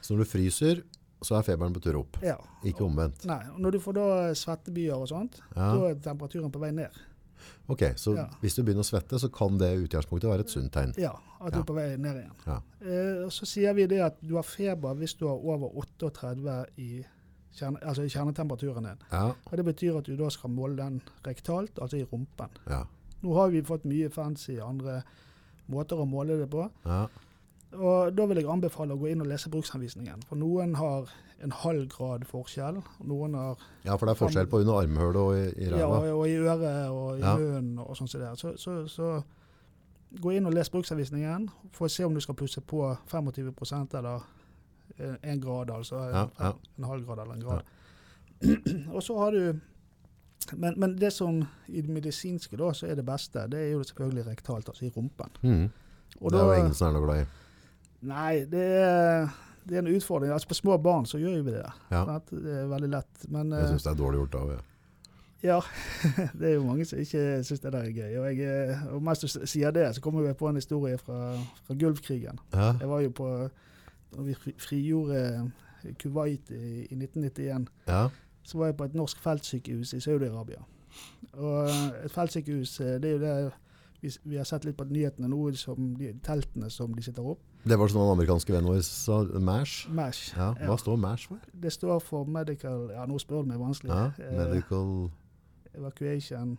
Så 0.00 0.14
når 0.14 0.24
du 0.24 0.30
fryser, 0.30 0.82
så 1.22 1.36
er 1.38 1.42
feberen 1.42 1.74
på 1.74 1.80
tur 1.84 1.98
opp. 2.00 2.16
Ja. 2.24 2.36
Ikke 2.64 2.84
omvendt. 2.86 3.24
Nei, 3.28 3.42
og 3.52 3.60
Når 3.60 3.70
du 3.72 3.78
får 3.80 3.92
da 3.94 4.34
svettebyer 4.34 4.94
og 4.96 5.08
sånt, 5.08 5.40
Ja. 5.56 5.74
da 5.76 5.90
er 5.90 5.94
temperaturen 5.94 6.50
på 6.50 6.58
vei 6.60 6.70
ned. 6.72 6.90
Ok, 7.68 7.82
så 7.96 8.14
Ja. 8.16 8.26
hvis 8.42 8.54
du 8.56 8.62
begynner 8.62 8.82
å 8.82 8.88
svette, 8.88 9.18
så 9.18 9.28
kan 9.32 9.56
det 9.58 9.68
i 9.72 9.86
utgangspunktet 9.86 10.28
være 10.28 10.40
et 10.40 10.50
sunt 10.50 10.72
tegn. 10.72 10.94
Ja, 10.98 11.12
at 11.40 11.52
du 11.52 11.58
er 11.60 11.64
på 11.64 11.74
vei 11.74 11.96
ned 11.96 12.16
igjen. 12.16 12.32
Ja. 12.46 12.60
Eh, 12.82 13.24
og 13.24 13.30
så 13.30 13.46
sier 13.46 13.72
vi 13.74 13.86
det 13.86 14.00
at 14.00 14.16
du 14.26 14.34
har 14.34 14.42
feber 14.42 14.94
hvis 14.94 15.14
du 15.18 15.26
har 15.26 15.34
over 15.36 15.68
38 15.76 16.66
i, 16.78 17.04
kjerne, 17.54 17.78
altså 17.82 18.02
i 18.04 18.08
kjernetemperaturen 18.08 18.84
din. 18.84 18.98
Ja, 19.12 19.28
Og 19.50 19.56
Det 19.56 19.64
betyr 19.64 19.98
at 19.98 20.04
du 20.04 20.16
da 20.16 20.28
skal 20.30 20.50
måle 20.50 20.76
den 20.76 21.00
rektalt, 21.24 21.78
altså 21.80 21.96
i 22.00 22.04
rumpen. 22.04 22.48
ja, 22.68 22.84
Nå 23.22 23.34
har 23.34 23.50
vi 23.50 23.60
fått 23.62 23.84
mye 23.84 24.08
fancy 24.10 24.58
andre 24.58 25.02
måter 25.68 25.96
å 25.98 26.08
måle 26.08 26.38
det 26.38 26.48
på. 26.50 26.70
ja. 26.86 27.06
Og 27.72 28.16
Da 28.16 28.24
vil 28.26 28.36
jeg 28.36 28.48
anbefale 28.50 28.94
å 28.94 28.98
gå 28.98 29.06
inn 29.12 29.20
og 29.22 29.26
lese 29.30 29.50
bruksanvisningen. 29.50 30.22
For 30.28 30.36
noen 30.36 30.74
har 30.74 31.10
en 31.42 31.52
halv 31.52 31.88
grad 31.88 32.24
forskjell. 32.26 32.76
og 32.76 33.06
Noen 33.06 33.34
har 33.34 33.56
ja, 33.84 33.94
for 33.96 34.06
det 34.06 34.14
er 34.16 34.18
forskjell 34.26 34.46
på 34.50 34.58
under 34.60 34.80
armhølet 34.82 35.16
og 35.16 35.36
i, 35.36 35.44
i 35.64 35.68
ja, 35.70 35.86
og 35.86 36.26
i 36.28 36.34
øret 36.36 36.90
og 36.90 37.18
i 37.18 37.20
Ja. 37.20 37.36
munnen 37.38 37.78
og 37.78 37.96
sånn 37.96 38.08
som 38.08 38.20
det. 38.20 38.28
er. 38.28 38.34
Så, 38.34 38.56
så, 38.56 38.88
så 38.88 39.22
gå 40.20 40.32
inn 40.36 40.46
og 40.46 40.52
les 40.54 40.68
bruksanvisningen 40.70 41.48
for 41.72 41.86
å 41.86 41.90
se 41.90 42.04
om 42.04 42.14
du 42.14 42.20
skal 42.20 42.34
plusse 42.34 42.60
på 42.60 42.96
25 43.06 43.94
eller 43.98 44.20
en- 44.98 45.18
en 45.22 45.40
grad, 45.40 45.70
altså 45.70 45.96
Ja, 46.10 46.26
ja. 46.40 46.52
en 46.78 46.84
halv 46.84 47.06
grad 47.06 47.18
eller 47.18 47.34
en 47.34 47.40
grad. 47.40 47.62
og 48.94 49.02
så 49.02 49.18
har 49.18 49.30
du 49.30 49.60
men, 50.56 50.74
men 50.80 50.96
det 50.98 51.12
som 51.12 51.44
i 51.68 51.80
det 51.80 51.90
medisinske 51.90 52.56
da, 52.56 52.72
så 52.72 52.86
er 52.90 52.94
det 52.96 53.04
beste, 53.06 53.46
det 53.48 53.60
er 53.60 53.72
jo 53.72 53.82
selvfølgelig 53.82 54.26
rektalt, 54.26 54.68
altså 54.68 54.84
i 54.84 54.88
rumpen. 54.96 55.28
Mm. 55.42 55.70
Og 56.20 56.30
det 56.32 56.40
er 56.40 56.44
jo 56.44 56.52
ingen 56.52 56.74
som 56.74 56.88
er 56.88 56.92
noe 56.98 57.06
glad 57.06 57.20
i. 57.22 57.26
Nei, 58.02 58.44
det 58.48 58.64
er, 58.80 59.28
det 59.68 59.76
er 59.76 59.82
en 59.82 59.90
utfordring. 59.96 60.32
Altså 60.32 60.48
På 60.48 60.54
små 60.56 60.76
barn 60.80 61.06
så 61.06 61.18
gjør 61.20 61.42
vi 61.44 61.52
det. 61.52 61.66
Ja. 61.92 62.18
Det 62.30 62.54
er 62.62 62.66
veldig 62.70 62.88
lett. 62.94 63.26
Men 63.28 63.52
Jeg 63.52 63.62
eh, 63.66 63.68
syns 63.74 63.84
det 63.84 63.90
er 63.92 63.98
dårlig 64.00 64.18
gjort 64.22 64.34
av 64.40 64.52
ja. 64.54 64.60
ja, 65.42 65.58
det 66.38 66.48
er 66.48 66.54
jo 66.54 66.64
mange 66.64 66.84
som 66.88 66.98
ikke 67.02 67.24
syns 67.44 67.60
det 67.60 67.72
der 67.74 67.82
er 67.84 67.92
gøy. 67.92 68.16
Og, 68.22 68.26
jeg, 68.38 68.48
er- 68.48 68.86
og 68.94 69.02
mens 69.04 69.20
du 69.24 69.28
sier 69.28 69.70
det, 69.76 69.86
så 69.96 70.00
kommer 70.04 70.24
vi 70.26 70.32
på 70.32 70.48
en 70.48 70.56
historie 70.60 70.98
fra, 70.98 71.34
fra 71.66 71.74
Gulfkrigen. 71.80 72.40
ja. 72.54 72.72
Jeg 72.80 72.88
var 72.88 73.00
jo 73.04 73.10
på 73.20 73.30
Da 74.10 74.22
vi 74.26 74.34
frigjorde 74.58 75.50
Kuwait 76.02 76.48
i, 76.50 76.86
i 76.90 76.96
1991, 76.96 77.68
Ja. 77.86 78.08
så 78.42 78.58
var 78.58 78.66
jeg 78.66 78.76
på 78.76 78.84
et 78.88 78.94
norsk 78.98 79.20
feltsykehus 79.22 79.92
i 79.94 80.00
Saudi-Arabia. 80.02 80.64
Og 81.38 81.68
et 82.04 82.10
feltsykehus, 82.10 82.80
eh, 82.80 82.96
det 83.00 83.04
er 83.04 83.12
jo 83.12 83.18
det 83.22 83.52
vi, 84.00 84.10
vi 84.24 84.36
har 84.40 84.44
sett 84.48 84.64
litt 84.64 84.76
på 84.78 84.84
nyhetene 84.88 85.28
nå, 85.28 85.38
som 85.60 85.94
de 85.98 86.12
teltene 86.24 86.70
som 86.70 86.92
de 86.96 87.02
sitter 87.02 87.22
opp. 87.22 87.40
Det 87.64 87.76
var 87.78 87.88
sånn 87.92 88.00
den 88.00 88.14
amerikanske 88.14 88.52
vennen 88.54 88.70
vår 88.72 88.80
sa, 88.86 89.18
MASH. 89.36 89.88
MASH. 89.92 90.32
Ja, 90.36 90.54
Ja. 90.58 90.66
hva 90.70 90.78
står 90.80 90.96
MASH 90.96 91.26
for? 91.28 91.38
Det 91.52 91.72
står 91.72 92.00
for 92.02 92.24
Medical 92.24 92.88
Ja, 92.94 93.04
nå 93.06 93.18
spør 93.20 93.42
du 93.44 93.48
meg 93.52 93.58
vanskelig. 93.60 93.90
Ja, 93.92 94.12
Eh, 94.18 94.38
medical 94.48 95.10
evacuation 95.74 96.58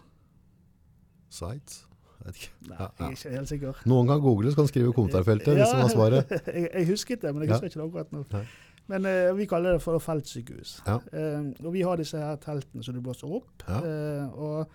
sites? 1.29 1.85
Jeg 2.21 2.27
vet 2.27 2.35
ikke. 2.37 2.51
Nei, 2.69 2.77
jeg 2.77 3.05
er 3.07 3.15
ikke 3.15 3.31
helt 3.35 3.49
sikker. 3.49 3.79
Noen 3.89 4.07
kan 4.11 4.19
google, 4.21 4.51
så 4.53 4.59
kan 4.61 4.67
skrive 4.69 4.91
i 4.91 4.93
kommentarfeltet 4.93 5.55
hvis 5.57 5.71
man 5.73 5.81
har 5.81 5.89
svaret. 5.95 6.33
jeg, 6.53 6.67
jeg 6.75 6.87
husket 6.91 7.21
det, 7.23 7.31
men 7.33 7.41
jeg 7.47 7.49
Ja. 7.49 7.55
husker 7.55 7.71
ikke 7.71 7.79
det 7.81 7.87
akkurat 7.89 8.11
nå. 8.13 8.25
Nei. 8.35 8.43
Men 8.91 9.05
eh, 9.09 9.31
vi 9.37 9.45
kaller 9.49 9.73
det 9.77 9.81
for 9.81 9.97
feltsykehus. 10.03 10.75
Ja. 10.85 10.99
Eh, 11.13 11.49
og 11.65 11.73
vi 11.73 11.81
har 11.81 11.97
disse 11.97 12.19
her 12.21 12.35
teltene 12.43 12.83
som 12.85 12.93
du 12.93 13.01
blåser 13.01 13.25
opp. 13.39 13.63
Ja. 13.67 13.79
Eh, 13.81 14.27
og 14.37 14.67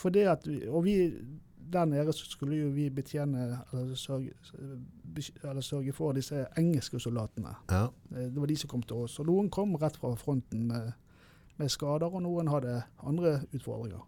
for 0.00 0.08
det 0.14 0.24
at 0.32 0.46
vi, 0.48 0.62
og 0.68 0.84
vi 0.86 0.94
der 1.72 1.84
nede 1.86 2.12
så 2.12 2.26
skulle 2.30 2.56
jo 2.56 2.68
vi 2.74 2.88
betjene 2.90 3.44
eller 3.72 3.94
sørge, 3.94 4.32
eller 5.44 5.60
sørge 5.62 5.92
for 5.92 6.12
disse 6.16 6.46
engelske 6.58 7.00
soldatene. 7.00 7.54
Ja. 7.70 7.84
Eh, 8.14 8.28
Det 8.30 8.36
var 8.40 8.46
de 8.46 8.56
som 8.56 8.68
kom 8.70 8.82
til 8.82 8.96
oss. 8.96 9.18
Og 9.20 9.26
noen 9.26 9.50
kom 9.50 9.74
rett 9.76 9.96
fra 9.96 10.14
fronten 10.16 10.66
med, 10.68 10.92
med 11.58 11.68
skader, 11.70 12.08
og 12.14 12.22
noen 12.22 12.48
hadde 12.48 12.82
andre 13.06 13.40
utfordringer. 13.54 14.00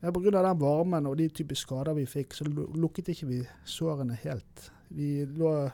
Men 0.00 0.12
Pga. 0.14 0.30
den 0.30 0.60
varmen 0.60 1.06
og 1.06 1.16
de 1.18 1.28
type 1.28 1.54
skader 1.58 1.94
vi 1.94 2.04
fikk, 2.06 2.34
så 2.34 2.44
lu- 2.46 2.68
lukket 2.78 3.08
ikke 3.08 3.26
vi 3.26 3.40
sårene 3.66 4.14
helt. 4.22 4.70
Vi 4.90 5.24
lå 5.26 5.70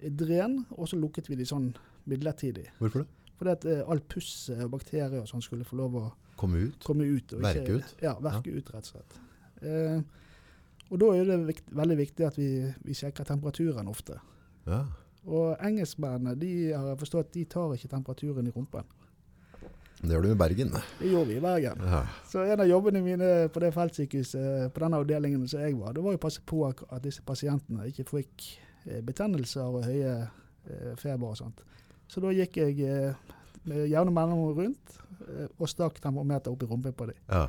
i 0.00 0.08
dren, 0.10 0.64
og 0.70 0.86
så 0.88 0.96
lukket 0.96 1.28
vi 1.28 1.34
de 1.36 1.44
sånn 1.44 1.72
midlertidig. 2.06 2.68
Hvorfor 2.78 2.98
det? 3.02 3.08
Fordi 3.38 3.50
at 3.50 3.64
eh, 3.66 3.82
alt 3.90 4.06
puss 4.08 4.48
og 4.50 4.70
bakterier 4.70 5.20
og 5.20 5.26
sånn 5.28 5.42
skulle 5.42 5.64
få 5.66 5.76
lov 5.76 5.94
å 5.98 6.04
Komme 6.38 6.60
ut? 6.68 6.84
komme 6.86 7.02
ut. 7.04 7.32
Og 7.34 7.42
Verke 7.42 7.80
ut? 7.80 7.96
Ja, 8.02 8.12
verke 8.22 8.50
ut, 8.54 8.70
rett 8.70 8.86
og 8.86 8.92
slett. 8.92 9.18
Eh, 9.62 10.00
og 10.88 11.00
da 11.02 11.10
er 11.16 11.28
det 11.28 11.38
vikt, 11.50 11.66
veldig 11.76 11.98
viktig 11.98 12.26
at 12.28 12.38
vi, 12.38 12.50
vi 12.84 12.96
sjekker 12.96 13.26
temperaturen 13.28 13.90
ofte. 13.90 14.16
Ja. 14.68 14.84
Og 15.28 15.58
engelskmennene 15.64 16.36
de 16.38 16.52
har 16.72 16.86
jeg 16.92 17.00
forstått, 17.02 17.34
de 17.34 17.44
tar 17.50 17.74
ikke 17.74 17.90
temperaturen 17.92 18.48
i 18.48 18.54
rumpen. 18.54 18.86
Det 19.98 20.14
gjør 20.14 20.28
du 20.28 20.30
i 20.30 20.38
Bergen. 20.38 20.70
Det 21.00 21.10
gjorde 21.10 21.28
vi 21.28 21.36
i 21.36 21.42
Bergen. 21.42 21.82
Ja. 21.82 22.04
Så 22.30 22.44
en 22.46 22.62
av 22.62 22.68
jobbene 22.70 23.02
mine 23.02 23.30
på 23.52 23.62
det 23.64 23.72
feltsykehuset, 23.74 24.70
på 24.72 24.84
den 24.84 24.94
avdelingen 24.94 25.48
som 25.50 25.64
jeg 25.64 25.74
var, 25.76 25.96
det 25.96 26.04
var 26.04 26.14
å 26.14 26.22
passe 26.22 26.44
på 26.46 26.62
at 26.70 27.02
disse 27.04 27.24
pasientene 27.26 27.88
ikke 27.90 28.06
fikk 28.12 28.46
eh, 28.86 29.02
betennelser 29.04 29.66
og 29.66 29.88
høye 29.88 30.14
eh, 30.22 30.92
feber 31.02 31.32
og 31.32 31.40
sånt. 31.42 31.64
Så 32.08 32.22
da 32.24 32.30
gikk 32.32 32.60
jeg 32.62 32.78
med 33.68 33.88
jevne 33.90 34.14
mellomrom 34.14 34.54
rundt 34.56 34.94
og 35.58 35.68
stakk 35.68 35.98
termometer 36.00 36.54
opp 36.54 36.62
i 36.64 36.68
rumpen 36.70 36.94
på 36.96 37.10
dem. 37.10 37.18
Ja. 37.28 37.42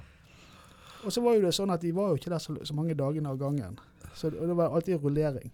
Og 1.05 1.13
så 1.15 1.23
var 1.23 1.37
jo 1.37 1.45
det 1.47 1.55
sånn 1.55 1.71
at 1.73 1.81
de 1.83 1.93
var 1.95 2.11
jo 2.11 2.19
ikke 2.19 2.33
der 2.33 2.43
så, 2.43 2.55
så 2.65 2.75
mange 2.75 2.97
dagene 2.97 3.31
av 3.31 3.39
gangen. 3.39 3.79
Så 4.17 4.31
det, 4.33 4.41
det 4.49 4.57
var 4.57 4.75
alltid 4.75 5.03
rullering. 5.03 5.51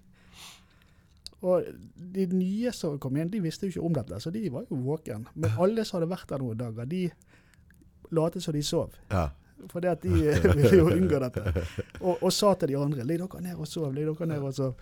Og 1.45 1.65
de 2.15 2.25
nye 2.31 2.71
som 2.73 2.97
kom 3.01 3.17
inn, 3.19 3.29
de 3.29 3.41
visste 3.43 3.67
jo 3.67 3.75
ikke 3.75 3.85
om 3.85 3.95
dette, 3.97 4.19
så 4.23 4.31
de 4.33 4.47
var 4.49 4.65
jo 4.69 4.79
våken. 4.81 5.27
Men 5.35 5.57
alle 5.61 5.85
som 5.85 5.99
hadde 5.99 6.09
vært 6.09 6.31
der 6.31 6.41
noen 6.41 6.57
dager, 6.57 6.89
de 6.89 7.03
lot 8.15 8.37
som 8.41 8.55
de 8.55 8.63
sov. 8.65 8.95
Ja. 9.11 9.27
Fordi 9.71 9.89
at 9.91 10.01
de 10.03 10.13
ville 10.57 10.73
jo 10.73 10.89
unngå 10.89 11.21
dette. 11.21 11.65
Og, 12.01 12.17
og 12.17 12.33
sa 12.33 12.55
til 12.57 12.73
de 12.73 12.79
andre 12.79 13.05
ligg 13.05 13.21
dere 13.21 13.43
ned 13.45 13.61
og 13.61 13.69
sov', 13.69 13.93
ligg 13.93 14.09
dere 14.09 14.29
ned 14.33 14.45
og 14.45 14.57
sov. 14.57 14.75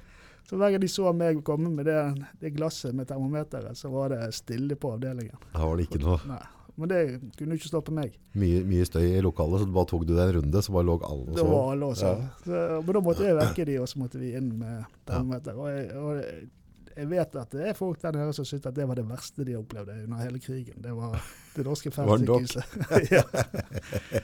Så 0.43 0.57
hver 0.59 0.73
gang 0.73 0.81
de 0.83 0.89
så 0.91 1.11
meg 1.15 1.39
komme 1.47 1.69
med 1.71 1.87
det, 1.87 1.99
det 2.41 2.51
glasset 2.55 2.95
med 2.95 3.07
termometeret, 3.07 3.77
så 3.79 3.91
var 3.91 4.11
det 4.11 4.33
stille 4.35 4.75
på 4.75 4.91
avdelingen. 4.95 5.39
Her 5.55 5.69
var 5.69 5.79
det 5.79 5.87
ikke 5.87 6.01
noe 6.03 6.19
Nei. 6.27 6.41
Men 6.75 6.89
det 6.89 6.99
kunne 7.37 7.53
ikke 7.53 7.69
stoppe 7.69 7.93
meg. 7.93 8.15
mye, 8.33 8.63
mye 8.65 8.85
støy 8.89 9.03
i 9.17 9.21
lokalet, 9.21 9.61
så 9.61 9.67
bare 9.75 9.89
tok 9.91 10.07
du 10.09 10.15
deg 10.15 10.23
en 10.31 10.35
runde, 10.39 10.61
så 10.65 10.73
bare 10.73 10.87
lå 10.89 10.95
alle 11.05 11.27
og 11.29 11.35
Det 11.37 11.43
var 11.45 11.95
sov. 11.99 12.17
Ja. 12.23 12.29
Så, 12.47 12.81
men 12.87 12.93
da 12.97 13.01
måtte 13.05 13.27
jeg 13.27 13.37
vekke 13.37 13.65
de, 13.69 13.75
og 13.83 13.87
så 13.91 13.99
måtte 14.01 14.17
vi 14.23 14.31
inn 14.39 14.49
med 14.57 14.83
termometer. 15.05 15.53
Og 15.59 15.69
jeg, 15.69 15.91
og 15.97 16.17
jeg- 16.23 17.07
vet 17.09 17.35
at 17.41 17.49
det 17.49 17.67
er 17.69 17.73
folk 17.73 18.01
der 18.01 18.11
nede 18.13 18.33
som 18.37 18.45
syns 18.45 18.65
at 18.69 18.75
det 18.77 18.87
var 18.87 18.95
det 18.95 19.05
verste 19.09 19.45
de 19.45 19.55
opplevde 19.57 19.95
under 20.03 20.17
hele 20.25 20.39
krigen. 20.39 20.81
Det 20.81 20.91
var 20.93 21.17
det 21.55 21.65
norske 21.65 21.89
var 21.95 22.17
feltsykehuset. 22.17 22.63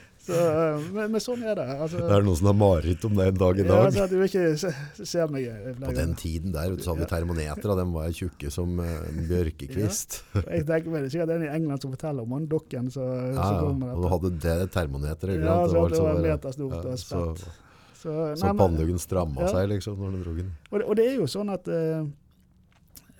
ja. 0.20 0.34
Så, 0.34 0.36
eh, 0.36 0.88
men, 0.92 1.12
men 1.14 1.22
sånn 1.24 1.42
er 1.48 1.54
det. 1.56 1.64
Altså, 1.80 2.00
Det 2.04 2.12
er 2.16 2.24
noen 2.26 2.36
som 2.36 2.48
har 2.50 2.56
mareritt 2.60 3.04
om 3.08 3.14
det 3.16 3.26
en 3.30 3.38
dag 3.40 3.58
i 3.58 3.64
ja, 3.64 3.68
dag. 3.70 3.86
altså 3.88 4.06
du 4.10 4.16
ikke 4.26 4.42
se, 4.60 4.72
ser 5.08 5.32
meg 5.32 5.46
eh, 5.48 5.70
På 5.80 5.94
den 5.96 6.12
tiden 6.20 6.52
der 6.52 6.76
så 6.78 6.92
hadde 6.92 7.06
vi 7.06 7.10
termometer, 7.14 7.72
og 7.72 7.80
de 7.80 7.86
var 7.94 8.12
tjukke 8.18 8.52
som 8.52 8.76
eh, 8.84 8.92
en 9.08 9.22
bjørkekvist. 9.30 10.20
Jeg 10.54 10.66
tenker 10.68 10.92
meg 10.92 11.08
det 11.08 11.24
er 11.24 11.34
en 11.38 11.46
i 11.48 11.50
England 11.54 11.82
som 11.86 11.94
forteller 11.96 12.26
om 12.28 12.36
han 12.36 12.46
dokken 12.50 12.92
som 12.92 13.08
Ja, 13.08 13.32
ja. 13.34 13.58
kom 13.64 13.80
med 13.80 13.96
Og 13.96 14.04
du 14.04 14.08
hadde 14.12 14.32
det 14.44 14.70
termometeret. 14.76 15.40
Ja, 15.40 15.56
så 15.66 15.88
det 15.88 15.98
var 16.04 16.14
en 16.14 16.22
bare- 16.22 16.28
meter 16.28 16.56
stort 16.56 16.78
og 16.84 16.98
spent. 17.00 17.44
så. 17.46 17.58
Så, 18.00 18.12
så 18.40 18.54
panneluggen 18.56 18.98
stramma 18.98 19.42
Ja. 19.44 19.48
seg 19.52 19.68
liksom 19.74 19.98
når 20.00 20.12
du 20.14 20.20
dro 20.24 20.32
den. 20.38 20.52
Og 20.70 20.78
det, 20.78 20.86
og 20.88 20.96
det 20.96 21.04
er 21.04 21.16
jo 21.18 21.26
sånn 21.28 21.50
at 21.52 21.66
uh, 21.68 22.06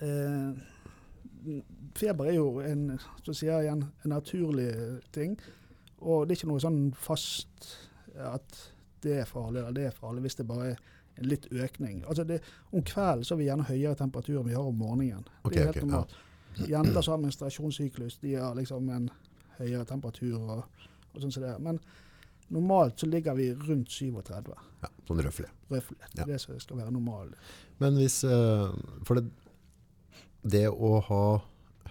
uh, 0.00 0.52
Feber 1.96 2.30
er 2.30 2.36
jo 2.38 2.60
en, 2.64 2.86
så 3.26 3.34
sier 3.36 3.50
jeg 3.58 3.66
igjen, 3.66 3.82
en 4.04 4.12
naturlig 4.14 4.70
ting. 5.12 5.34
Og 6.00 6.26
det 6.26 6.34
er 6.34 6.40
ikke 6.40 6.50
noe 6.52 6.62
sånn 6.62 6.80
fast 6.96 7.68
at 8.16 8.56
det 9.04 9.18
er 9.22 9.28
farlig 9.28 9.60
eller 9.62 9.76
det 9.76 9.84
er 9.90 9.96
farlig, 9.96 10.22
hvis 10.26 10.36
det 10.40 10.46
bare 10.48 10.70
er 10.72 10.80
en 11.20 11.28
litt 11.28 11.46
økning. 11.52 12.02
Altså 12.08 12.24
det, 12.24 12.40
Om 12.72 12.82
kvelden 12.86 13.24
så 13.24 13.34
har 13.34 13.38
vi 13.40 13.46
gjerne 13.48 13.66
høyere 13.68 13.96
temperatur 13.98 14.40
enn 14.40 14.48
vi 14.48 14.54
har 14.56 14.66
om 14.68 14.76
morgenen. 14.80 15.24
Okay, 15.44 15.56
det 15.56 15.60
er 15.62 15.66
helt 15.66 15.76
ok, 15.76 15.82
ja. 15.82 15.86
normalt. 15.86 16.14
Jenter 16.70 17.02
som 17.06 17.12
har 17.14 17.22
menstruasjonssyklus, 17.24 18.18
de 18.22 18.34
har 18.34 18.54
liksom 18.58 18.88
en 18.90 19.10
høyere 19.60 19.84
temperatur 19.88 20.38
og, 20.40 20.64
og 21.14 21.20
sånn 21.22 21.32
som 21.32 21.44
det. 21.44 21.52
er. 21.54 21.60
Men 21.62 21.78
normalt 22.50 22.98
så 23.00 23.06
ligger 23.08 23.36
vi 23.38 23.50
rundt 23.54 23.92
37, 23.92 24.50
Ja, 24.82 24.88
sånn 25.08 25.22
røflig. 25.22 25.50
Røflig. 25.70 25.98
Det 26.00 26.18
Ja. 26.18 26.22
er 26.24 26.32
det 26.32 26.40
som 26.40 26.58
skal 26.60 26.80
være 26.80 26.90
normalt. 26.96 27.36
Men 27.78 27.94
hvis 28.00 28.22
eh, 28.24 28.72
For 29.04 29.14
det, 29.20 29.30
det 30.42 30.66
å 30.70 31.00
ha 31.06 31.22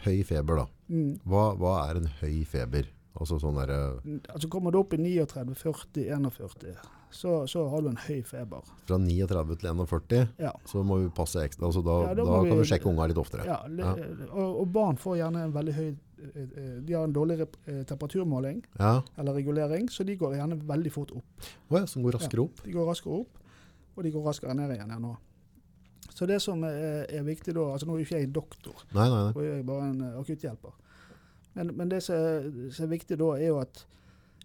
høy 0.06 0.24
feber, 0.26 0.64
da. 0.64 0.66
Mm. 0.90 1.20
Hva, 1.26 1.54
hva 1.60 1.74
er 1.90 2.00
en 2.02 2.10
høy 2.22 2.44
feber? 2.50 2.88
Altså 3.20 3.36
sånn 3.42 3.58
derre 3.60 3.78
Altså 4.32 4.48
Kommer 4.50 4.72
du 4.72 4.80
opp 4.80 4.94
i 4.96 4.98
39, 4.98 5.54
40, 5.60 6.06
41, 6.08 6.78
så, 7.12 7.32
så 7.50 7.64
har 7.72 7.82
du 7.82 7.90
en 7.90 7.98
høy 8.06 8.20
feber. 8.24 8.62
Fra 8.88 8.98
39 9.02 9.58
til 9.60 9.70
41, 9.74 10.28
Ja. 10.40 10.52
så 10.70 10.84
må 10.86 11.00
vi 11.02 11.10
passe 11.10 11.42
ekstra. 11.44 11.66
Altså 11.68 11.82
da, 11.84 11.96
Ja, 12.08 12.14
da, 12.14 12.24
da 12.24 12.28
må 12.30 12.44
kan 12.46 12.58
vi- 12.58 12.62
vi 12.62 12.68
sjekke 12.70 12.88
unga 12.92 13.08
litt 13.08 13.18
oftere. 13.18 13.46
ja, 13.46 13.58
Ja. 13.68 13.96
Og, 14.32 14.62
og 14.62 14.72
barn 14.72 14.96
får 14.98 15.18
gjerne 15.18 15.44
en 15.44 15.52
veldig 15.54 15.74
høy 15.74 15.88
eh, 15.90 16.42
eh, 16.44 16.80
De 16.86 16.94
har 16.94 17.04
en 17.04 17.14
dårlig 17.14 17.40
eh, 17.42 17.84
temperaturmåling 17.84 18.64
eller 19.18 19.34
regulering, 19.34 19.90
så 19.90 20.06
de 20.06 20.16
går 20.16 20.36
gjerne 20.38 20.62
veldig 20.68 20.92
fort 20.92 21.12
opp. 21.12 21.26
Oh, 21.72 21.86
som 21.86 22.04
går 22.04 22.14
raskere 22.20 22.44
opp. 22.46 22.64
De 22.64 22.72
går 22.72 22.86
raskere 22.88 23.20
opp, 23.20 23.40
og 23.98 24.04
de 24.04 24.12
går 24.12 24.24
raskere 24.24 24.54
ned 24.56 24.70
igjen 24.78 24.96
nå. 25.02 25.18
Så 26.14 26.28
det 26.28 26.42
som 26.42 26.62
er, 26.64 27.06
er 27.10 27.24
viktig 27.24 27.54
da 27.54 27.62
altså 27.74 27.86
Nå 27.88 27.94
er 27.96 28.00
jo 28.04 28.06
ikke 28.06 28.20
jeg 28.20 28.32
doktor, 28.34 28.76
Nei, 28.94 29.08
nei, 29.10 29.32
nei. 29.32 29.44
jeg 29.46 29.60
er 29.60 29.64
bare 29.64 29.90
en 29.90 30.02
eh, 30.02 30.20
akutthjelper. 30.20 30.74
Men, 31.54 31.72
men 31.78 31.90
det 31.90 32.04
som 32.06 32.16
er, 32.16 32.50
som 32.72 32.86
er 32.86 32.94
viktig 32.94 33.18
da, 33.20 33.32
er 33.38 33.48
jo 33.50 33.60
at 33.64 33.86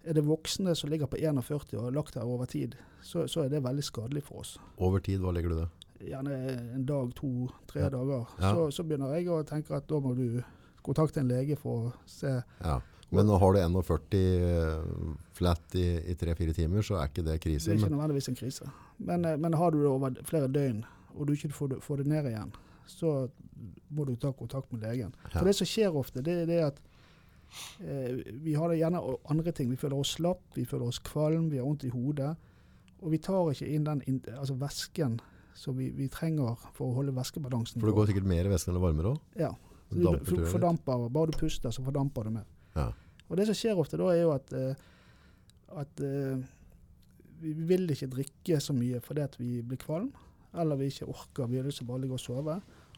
er 0.04 0.12
det 0.18 0.24
voksne 0.26 0.74
som 0.76 0.90
ligger 0.92 1.08
på 1.08 1.16
41 1.20 1.76
og 1.78 1.84
har 1.86 1.94
lagt 1.96 2.14
der 2.14 2.24
over 2.28 2.44
tid, 2.50 2.74
så, 3.02 3.26
så 3.28 3.44
er 3.44 3.48
det 3.52 3.62
veldig 3.64 3.84
skadelig 3.84 4.22
for 4.26 4.42
oss. 4.42 4.56
Over 4.78 5.00
tid, 5.04 5.20
hva 5.24 5.32
legger 5.32 5.54
du 5.54 5.60
det? 5.64 5.70
gjerne 6.04 6.34
en 6.74 6.82
dag, 6.84 7.14
to, 7.16 7.48
tre 7.70 7.80
Ja. 7.86 7.88
dager, 7.88 8.26
Ja. 8.40 8.50
så, 8.52 8.66
så 8.70 8.82
begynner 8.84 9.14
jeg 9.16 9.28
å 9.32 9.38
tenke 9.48 9.72
at 9.76 9.86
da 9.88 10.00
må 10.04 10.10
du 10.16 10.42
kontakte 10.84 11.20
en 11.22 11.28
lege 11.30 11.56
for 11.56 11.86
å 11.86 11.92
se 12.06 12.42
Ja. 12.60 12.80
Men 13.14 13.28
har 13.28 13.52
du 13.54 13.58
41 13.60 14.14
eh, 14.18 15.14
flat 15.32 15.74
i, 15.78 15.84
i 16.10 16.14
3-4 16.18 16.54
timer, 16.56 16.82
så 16.82 16.96
er 16.98 17.08
ikke 17.08 17.22
det 17.24 17.38
Det 17.40 17.54
er 17.68 17.76
ikke 17.78 17.90
nødvendigvis 17.94 18.28
en 18.28 18.34
krise. 18.36 18.68
Men, 18.98 19.24
eh, 19.24 19.36
men 19.36 19.54
har 19.54 19.70
du 19.70 19.78
det 19.80 19.86
over 19.88 20.10
flere 20.24 20.48
døgn, 20.48 20.84
og 21.14 21.26
du 21.26 21.32
ikke 21.32 21.52
får 21.54 21.68
det, 21.68 21.82
får 21.82 21.96
det 22.02 22.06
ned 22.06 22.26
igjen, 22.26 22.52
så 22.86 23.28
må 23.90 24.04
du 24.04 24.16
ta 24.16 24.32
kontakt 24.32 24.72
med 24.72 24.82
legen. 24.82 25.14
For 25.32 25.44
det 25.44 25.54
som 25.56 25.66
skjer 25.66 25.94
ofte, 25.96 26.20
det 26.26 26.50
er 26.50 26.66
at 26.66 26.80
vi 28.44 28.54
har 28.58 28.68
det 28.72 28.78
gjerne 28.80 29.00
andre 29.30 29.52
ting. 29.54 29.70
Vi 29.70 29.76
føler 29.78 29.98
oss 30.00 30.16
slapp, 30.18 30.42
vi 30.56 30.64
føler 30.66 30.88
oss 30.90 30.98
kvalm, 31.04 31.50
vi 31.52 31.58
har 31.60 31.66
vondt 31.68 31.84
i 31.86 31.92
hodet. 31.92 32.32
Og 33.04 33.10
vi 33.12 33.18
tar 33.22 33.50
ikke 33.52 33.68
inn 33.68 33.84
den 33.84 34.00
altså 34.38 34.56
væsken 34.58 35.18
som 35.54 35.76
vi, 35.78 35.90
vi 35.94 36.08
trenger 36.10 36.56
for 36.74 36.88
å 36.90 36.94
holde 36.96 37.12
væskebalansen. 37.14 37.78
for 37.80 37.86
det 37.90 37.94
går 37.94 38.08
sikkert 38.10 38.26
mer 38.26 38.48
væske 38.50 38.72
enn 38.72 38.80
varmere 38.82 39.12
òg. 39.14 39.20
Ja. 39.38 39.52
Det 39.90 39.98
Du 40.00 40.02
damper, 40.08 40.24
tror 40.26 40.42
f- 40.46 40.52
fordamper, 40.56 41.08
bare 41.14 41.30
du 41.30 41.38
puster, 41.38 41.70
så 41.70 41.84
fordamper 41.84 42.24
det 42.26 42.32
mer. 42.32 42.46
Ja. 42.74 42.88
Og 43.28 43.36
det 43.38 43.46
som 43.46 43.54
skjer 43.54 43.78
ofte 43.78 43.96
da, 44.00 44.08
er 44.10 44.22
jo 44.24 44.32
at, 44.34 44.52
eh, 44.52 44.74
at 45.78 46.00
eh, 46.00 46.42
vi 47.44 47.52
vil 47.68 47.86
ikke 47.92 48.08
drikke 48.10 48.58
så 48.60 48.74
mye 48.74 48.98
fordi 49.04 49.28
vi 49.38 49.60
blir 49.62 49.78
kvalm, 49.78 50.10
eller 50.54 50.76
vi 50.80 50.88
ikke 50.90 51.06
orker, 51.12 51.46
vi 51.50 51.56
har 51.60 51.64
lyst 51.68 51.78
til 51.82 51.86
å 51.86 51.92
bare 51.92 52.02
ligge 52.02 52.14
og 52.18 52.20
sove. 52.24 52.56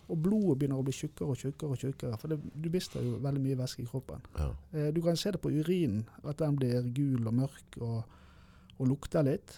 Og 0.08 0.18
blodet 0.22 0.58
begynner 0.60 0.78
å 0.78 0.84
bli 0.86 0.92
tjukkere 0.94 1.32
og 1.34 1.36
tjukkere, 1.40 1.70
og 1.74 1.78
tjukkere, 1.82 2.18
for 2.20 2.30
det, 2.30 2.38
du 2.54 2.68
mister 2.70 3.02
jo 3.02 3.16
veldig 3.24 3.40
mye 3.42 3.56
væske 3.58 3.82
i 3.82 3.86
kroppen. 3.90 4.20
Ja. 4.38 4.50
Eh, 4.72 4.90
du 4.94 5.00
kan 5.02 5.16
se 5.18 5.32
det 5.34 5.40
på 5.42 5.50
urinen, 5.50 6.04
at 6.22 6.38
den 6.38 6.56
blir 6.56 6.86
gul 6.94 7.26
og 7.26 7.34
mørk 7.34 7.78
og, 7.80 8.04
og 8.78 8.86
lukter 8.86 9.26
litt. 9.26 9.56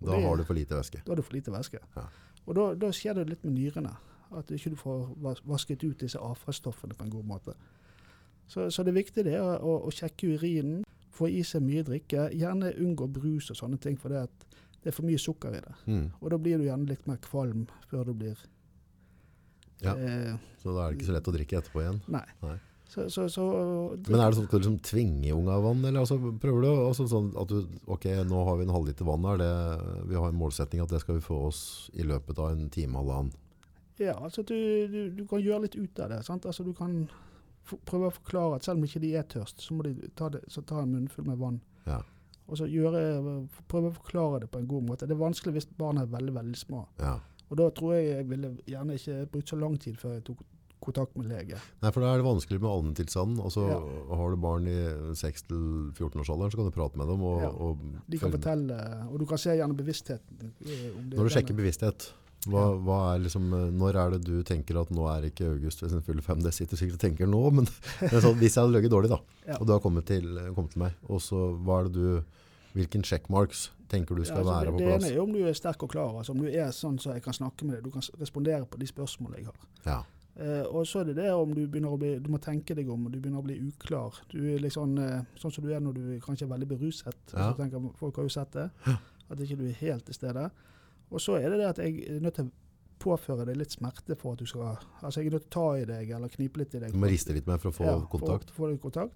Og 0.00 0.06
Da 0.08 0.14
det- 0.16 0.24
har 0.24 0.36
du 0.36 0.44
for 0.44 0.54
lite 0.54 0.74
væske. 0.78 1.02
da 1.04 1.10
har 1.12 1.16
du 1.16 1.22
for 1.22 1.36
lite 1.36 1.52
væske. 1.52 1.78
Ja. 1.96 2.06
Og 2.46 2.54
da, 2.56 2.74
da 2.74 2.88
skjer 2.90 3.14
det 3.14 3.28
litt 3.28 3.44
med 3.44 3.54
nyrene. 3.58 3.96
At 4.32 4.46
du 4.46 4.54
ikke 4.54 4.76
får 4.76 5.40
vasket 5.44 5.82
ut 5.84 5.98
disse 5.98 6.18
avfallsstoffene 6.18 6.94
på 6.94 7.02
en 7.04 7.10
god 7.10 7.24
måte. 7.26 7.54
Så, 8.46 8.70
så 8.70 8.82
det 8.82 8.94
viktige 8.94 9.24
det 9.24 9.34
er 9.34 9.58
å, 9.62 9.74
å, 9.86 9.90
sjekke 9.90 10.36
urinen, 10.38 10.84
få 11.10 11.28
i 11.28 11.42
seg 11.42 11.62
mye 11.62 11.82
drikke. 11.86 12.30
Gjerne 12.32 12.72
unngå 12.78 13.06
brus 13.12 13.50
og 13.50 13.56
sånne 13.58 13.78
ting, 13.82 13.98
for 13.98 14.08
det, 14.08 14.24
det 14.82 14.90
er 14.90 14.96
for 14.96 15.06
mye 15.06 15.18
sukker 15.18 15.54
i 15.54 15.60
det. 15.60 15.74
Mm. 15.86 16.06
Og 16.20 16.30
da 16.30 16.38
blir 16.38 16.58
du 16.58 16.64
gjerne 16.64 16.88
litt 16.88 17.06
mer 17.06 17.18
kvalm 17.26 17.66
før 17.90 18.06
du 18.06 18.14
blir 18.14 18.38
Ja. 19.84 19.94
eh, 19.96 20.34
Så 20.62 20.74
da 20.76 20.86
er 20.86 20.90
det 20.92 20.98
ikke 21.00 21.08
så 21.10 21.16
lett 21.16 21.30
å 21.30 21.34
drikke 21.36 21.60
etterpå 21.62 21.82
igjen. 21.84 22.00
Nei. 22.12 22.26
Nei. 22.42 22.56
Så, 22.90 23.04
så, 23.06 23.28
så 23.30 23.44
Men 24.08 24.18
er 24.18 24.32
det 24.32 24.36
sånn 24.40 24.48
at 24.48 24.50
du 24.50 24.58
liksom 24.58 24.78
tvinger 24.82 25.36
unga 25.38 25.60
vann, 25.62 25.84
eller 25.86 26.02
altså, 26.02 26.16
prøver 26.42 26.64
du 26.64 26.68
altså 26.88 27.04
sånn 27.06 27.28
at 27.38 27.52
du, 27.52 27.60
ok, 27.86 28.08
nå 28.26 28.40
har 28.48 28.58
vi 28.58 28.64
en 28.66 28.72
halvliter 28.74 29.06
vann 29.06 29.28
her, 29.28 29.38
det, 29.38 29.50
vi 30.10 30.18
har 30.18 30.26
en 30.32 30.40
målsetning 30.40 30.82
at 30.82 30.90
det 30.90 30.98
skal 31.04 31.20
vi 31.20 31.22
få 31.22 31.38
oss 31.52 31.60
i 31.94 32.02
løpet 32.02 32.40
av 32.42 32.50
en 32.50 32.66
time, 32.74 32.98
halvannen. 32.98 33.30
Ja, 34.00 34.16
altså 34.18 34.42
du, 34.42 34.56
du, 34.90 35.00
du 35.14 35.22
kan 35.30 35.38
gjøre 35.44 35.68
litt 35.68 35.76
ut 35.78 36.02
av 36.02 36.10
det. 36.10 36.22
Sant? 36.26 36.46
Altså 36.50 36.64
du 36.66 36.72
kan 36.74 37.04
prøve 37.86 38.08
å 38.08 38.14
forklare 38.16 38.56
at 38.58 38.66
selv 38.66 38.80
om 38.80 38.86
ikke 38.88 39.02
de 39.04 39.12
er 39.20 39.26
tørst, 39.28 39.62
så 39.62 39.76
må 39.76 39.84
de 39.86 40.10
ta, 40.18 40.30
det, 40.34 40.40
så 40.50 40.64
ta 40.66 40.82
en 40.82 40.90
munnfull 40.96 41.28
med 41.28 41.38
vann. 41.38 41.60
Ja. 41.86 42.00
Og 42.50 42.58
så 42.58 42.66
gjøre, 42.66 43.00
prøve 43.70 43.92
å 43.92 43.96
forklare 44.00 44.40
det 44.42 44.50
på 44.50 44.58
en 44.58 44.66
god 44.66 44.88
måte. 44.88 45.06
Det 45.06 45.14
er 45.14 45.20
vanskelig 45.20 45.54
hvis 45.60 45.68
barna 45.78 46.02
er 46.02 46.10
veldig 46.10 46.34
veldig 46.40 46.58
små. 46.58 46.82
Ja. 46.98 47.20
Og 47.50 47.56
da 47.58 47.68
tror 47.74 47.94
jeg 47.98 48.08
jeg 48.16 48.28
ville 48.30 48.56
gjerne 48.66 48.94
ikke 48.94 49.26
brukt 49.32 49.48
så 49.50 49.58
lang 49.58 49.76
tid 49.82 49.96
før 49.98 50.12
jeg 50.14 50.24
tok 50.24 50.42
kontakt 50.80 51.16
med 51.18 51.26
lege. 51.28 51.58
Nei, 51.82 51.90
for 51.92 52.00
da 52.00 52.14
er 52.14 52.22
det 52.22 52.24
vanskelig 52.24 52.60
med 52.62 52.70
allmenntilstanden. 52.70 53.40
Og 53.44 53.50
så 53.52 53.66
Ja. 53.68 53.80
har 54.16 54.30
du 54.30 54.36
barn 54.40 54.66
i 54.70 54.78
6-14-årsalderen, 55.18 56.50
så 56.50 56.56
kan 56.56 56.64
du 56.70 56.70
prate 56.74 56.96
med 56.96 57.06
dem. 57.10 57.20
Og, 57.22 57.40
Ja. 57.42 57.48
og 57.50 57.78
De 58.08 58.18
kan 58.18 58.30
fortelle, 58.32 58.78
og 59.10 59.18
du 59.18 59.26
kan 59.26 59.38
se 59.38 59.50
gjerne 59.50 59.76
bevisstheten. 59.76 60.52
eh, 60.64 60.90
Når 61.10 61.16
du 61.16 61.24
er 61.24 61.28
sjekker 61.28 61.56
bevissthet, 61.56 62.12
hva, 62.48 62.62
hva 62.80 63.14
er 63.14 63.20
liksom, 63.24 63.52
eh, 63.52 63.70
når 63.70 63.94
er 63.96 64.10
det 64.16 64.24
du 64.24 64.42
tenker 64.42 64.80
at 64.80 64.88
nå 64.90 65.04
er 65.08 65.28
ikke 65.30 65.50
August 65.52 65.82
ved 65.82 65.90
sin 65.90 66.00
fulle 66.02 66.22
fem? 66.22 66.40
Det 66.40 66.54
sitter 66.54 66.76
sikkert 66.76 66.94
og 66.94 67.00
tenker 67.00 67.26
nå, 67.28 67.52
men, 67.52 67.66
men 68.00 68.20
sånn, 68.22 68.38
hvis 68.40 68.54
jeg 68.56 68.64
hadde 68.64 68.80
løyet 68.80 68.90
dårlig 68.90 69.08
da, 69.10 69.18
Ja. 69.46 69.56
og 69.60 69.66
du 69.66 69.72
har 69.72 69.80
kommet 69.80 70.06
til, 70.06 70.22
kommet 70.54 70.70
til 70.72 70.78
meg, 70.80 70.92
og 71.08 71.20
så 71.20 71.52
hva 71.62 71.80
er 71.80 71.84
det 71.88 71.92
du, 71.92 72.24
hvilken 72.74 73.02
checkmarks 73.04 73.68
tenker 73.90 74.16
du 74.16 74.24
skal 74.24 74.40
Ja, 74.40 74.46
altså, 74.46 74.54
være 74.54 74.70
det, 74.70 74.72
på 74.72 74.78
det 74.84 74.94
ene 74.94 75.10
er 75.10 75.18
jo 75.18 75.26
om 75.26 75.34
du 75.34 75.42
er 75.50 75.58
sterk 75.58 75.82
og 75.86 75.90
klar, 75.92 76.14
altså 76.22 76.36
om 76.36 76.40
du 76.44 76.48
er 76.48 76.72
sånn 76.76 76.96
så 77.02 77.16
jeg 77.16 77.26
kan 77.26 77.36
snakke 77.36 77.66
med 77.66 77.76
deg, 77.76 77.84
du 77.84 77.94
kan 77.94 78.06
respondere 78.22 78.64
på 78.70 78.80
de 78.80 78.88
spørsmålene 78.90 79.42
jeg 79.42 79.50
har. 79.50 79.68
Ja, 79.84 80.00
Eh, 80.40 80.62
og 80.72 80.86
så 80.88 81.02
er 81.02 81.10
det 81.10 81.16
det 81.18 81.30
om 81.34 81.50
du 81.52 81.66
begynner 81.68 81.92
å 81.92 81.98
bli 82.00 82.14
Du 82.22 82.30
må 82.32 82.38
tenke 82.40 82.72
deg 82.78 82.88
om, 82.88 83.02
og 83.06 83.12
du 83.12 83.18
begynner 83.18 83.42
å 83.42 83.44
bli 83.44 83.58
uklar. 83.66 84.22
Du 84.30 84.38
er 84.38 84.62
liksom, 84.62 84.94
eh, 85.02 85.26
sånn 85.36 85.52
som 85.52 85.64
du 85.66 85.72
er 85.74 85.82
når 85.84 85.98
du 85.98 86.04
kanskje 86.24 86.46
er 86.46 86.52
veldig 86.54 86.68
beruset. 86.70 87.18
Ja. 87.34 87.52
Tenker, 87.58 87.90
folk 87.98 88.16
har 88.16 88.24
jo 88.24 88.32
sett 88.32 88.52
det. 88.52 88.70
At 89.30 89.38
ikke 89.38 89.58
du 89.58 89.66
er 89.68 89.76
helt 89.82 90.06
til 90.06 90.14
stede. 90.14 90.50
Og 91.10 91.20
så 91.20 91.36
er 91.40 91.50
det 91.50 91.58
det 91.60 91.68
at 91.68 91.78
jeg 91.82 92.04
er 92.08 92.20
nødt 92.20 92.34
til 92.34 92.48
å 92.48 92.50
påføre 93.00 93.44
deg 93.46 93.56
litt 93.56 93.74
smerte 93.74 94.16
for 94.16 94.32
at 94.32 94.38
du 94.38 94.46
skal 94.46 94.78
Altså 95.02 95.20
jeg 95.20 95.26
er 95.30 95.36
nødt 95.36 95.50
til 95.50 95.50
å 95.50 95.56
ta 95.58 95.68
i 95.80 95.84
deg 95.84 96.10
eller 96.16 96.28
knipe 96.28 96.58
litt 96.62 96.74
i 96.74 96.78
deg. 96.78 96.92
Du 96.92 96.98
må 96.98 97.10
riste 97.10 97.34
litt 97.34 97.46
mer 97.46 97.58
for 97.58 97.70
å 97.70 97.76
få 97.76 97.84
Ja, 97.84 97.98
kontakt. 98.10 98.50
For, 98.50 98.64
for 98.64 98.72
litt 98.72 98.80
kontakt. 98.80 99.12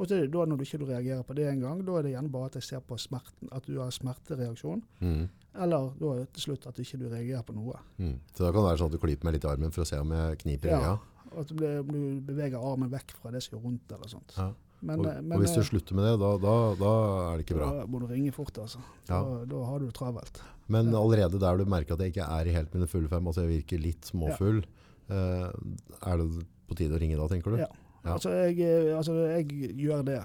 Og 0.00 0.08
så 0.08 0.16
er 0.16 0.24
det 0.24 0.32
da 0.32 0.46
når 0.48 0.58
du 0.58 0.64
ikke 0.64 0.80
reagerer 0.88 1.22
på 1.28 1.36
det 1.36 1.46
engang, 1.50 1.82
da 1.86 1.98
er 1.98 2.06
det 2.06 2.14
gjerne 2.14 2.32
bare 2.32 2.48
at 2.50 2.58
jeg 2.58 2.66
ser 2.70 2.80
på 2.88 2.96
smerten, 2.98 3.50
at 3.52 3.68
du 3.68 3.76
har 3.78 3.92
smertereaksjon. 3.92 4.82
Mm. 5.04 5.22
Eller 5.62 5.90
da 6.00 6.12
til 6.32 6.46
slutt 6.46 6.66
at 6.70 6.76
du 6.78 6.82
ikke 6.82 7.00
reagerer 7.12 7.44
på 7.46 7.54
noe. 7.56 7.78
Mm. 8.00 8.16
Så 8.32 8.46
da 8.46 8.50
kan 8.50 8.62
det 8.62 8.68
være 8.70 8.80
sånn 8.80 8.92
at 8.92 8.96
du 8.96 9.02
klyper 9.02 9.28
meg 9.28 9.36
litt 9.36 9.46
i 9.46 9.50
armen 9.52 9.74
for 9.74 9.84
å 9.84 9.88
se 9.88 10.00
om 10.00 10.14
jeg 10.16 10.38
kniper 10.46 10.70
i 10.70 10.72
Ja. 10.72 10.80
øya. 10.80 10.98
At 11.42 11.48
du, 11.48 11.64
du 11.88 12.00
beveger 12.28 12.60
armen 12.60 12.90
vekk 12.92 13.14
fra 13.20 13.30
det 13.32 13.40
som 13.44 13.56
gjør 13.56 13.64
vondt 13.68 13.92
eller 13.96 14.10
sånt. 14.10 14.34
Ja. 14.36 14.50
Men, 14.82 14.98
og, 14.98 15.06
eh, 15.06 15.20
men, 15.22 15.36
og 15.36 15.44
hvis 15.44 15.54
du 15.54 15.60
eh, 15.60 15.68
slutter 15.68 15.94
med 15.96 16.08
det, 16.08 16.14
da, 16.20 16.30
da, 16.42 16.54
da 16.80 16.92
er 17.28 17.38
det 17.38 17.44
ikke 17.46 17.58
bra. 17.60 17.68
Da 17.78 17.84
må 17.86 18.00
du 18.02 18.08
ringe 18.10 18.32
fort, 18.34 18.56
altså. 18.58 18.80
Ja. 19.06 19.20
Da, 19.22 19.44
da 19.52 19.60
har 19.68 19.78
du 19.78 19.86
det 19.86 19.94
travelt. 19.96 20.40
Men 20.72 20.90
allerede 20.96 21.38
der 21.42 21.60
du 21.60 21.68
merker 21.70 21.94
at 21.94 22.02
jeg 22.02 22.14
ikke 22.14 22.26
er 22.26 22.48
i 22.48 22.56
helt 22.56 22.74
mine 22.74 22.88
fulle 22.90 23.10
fem, 23.12 23.28
altså 23.30 23.44
jeg 23.44 23.52
virker 23.60 23.82
litt 23.82 24.08
småfull, 24.10 24.64
eh, 25.12 25.46
er 25.52 26.22
det 26.22 26.26
på 26.68 26.78
tide 26.78 26.96
å 26.96 27.00
ringe 27.02 27.20
da, 27.20 27.28
tenker 27.30 27.54
du? 27.54 27.62
Ja. 27.62 27.68
Ja. 28.04 28.14
Altså, 28.16 28.30
jeg, 28.34 28.58
eh, 28.60 28.96
altså, 28.96 29.14
jeg 29.30 29.46
gjør 29.78 30.02
det. 30.08 30.20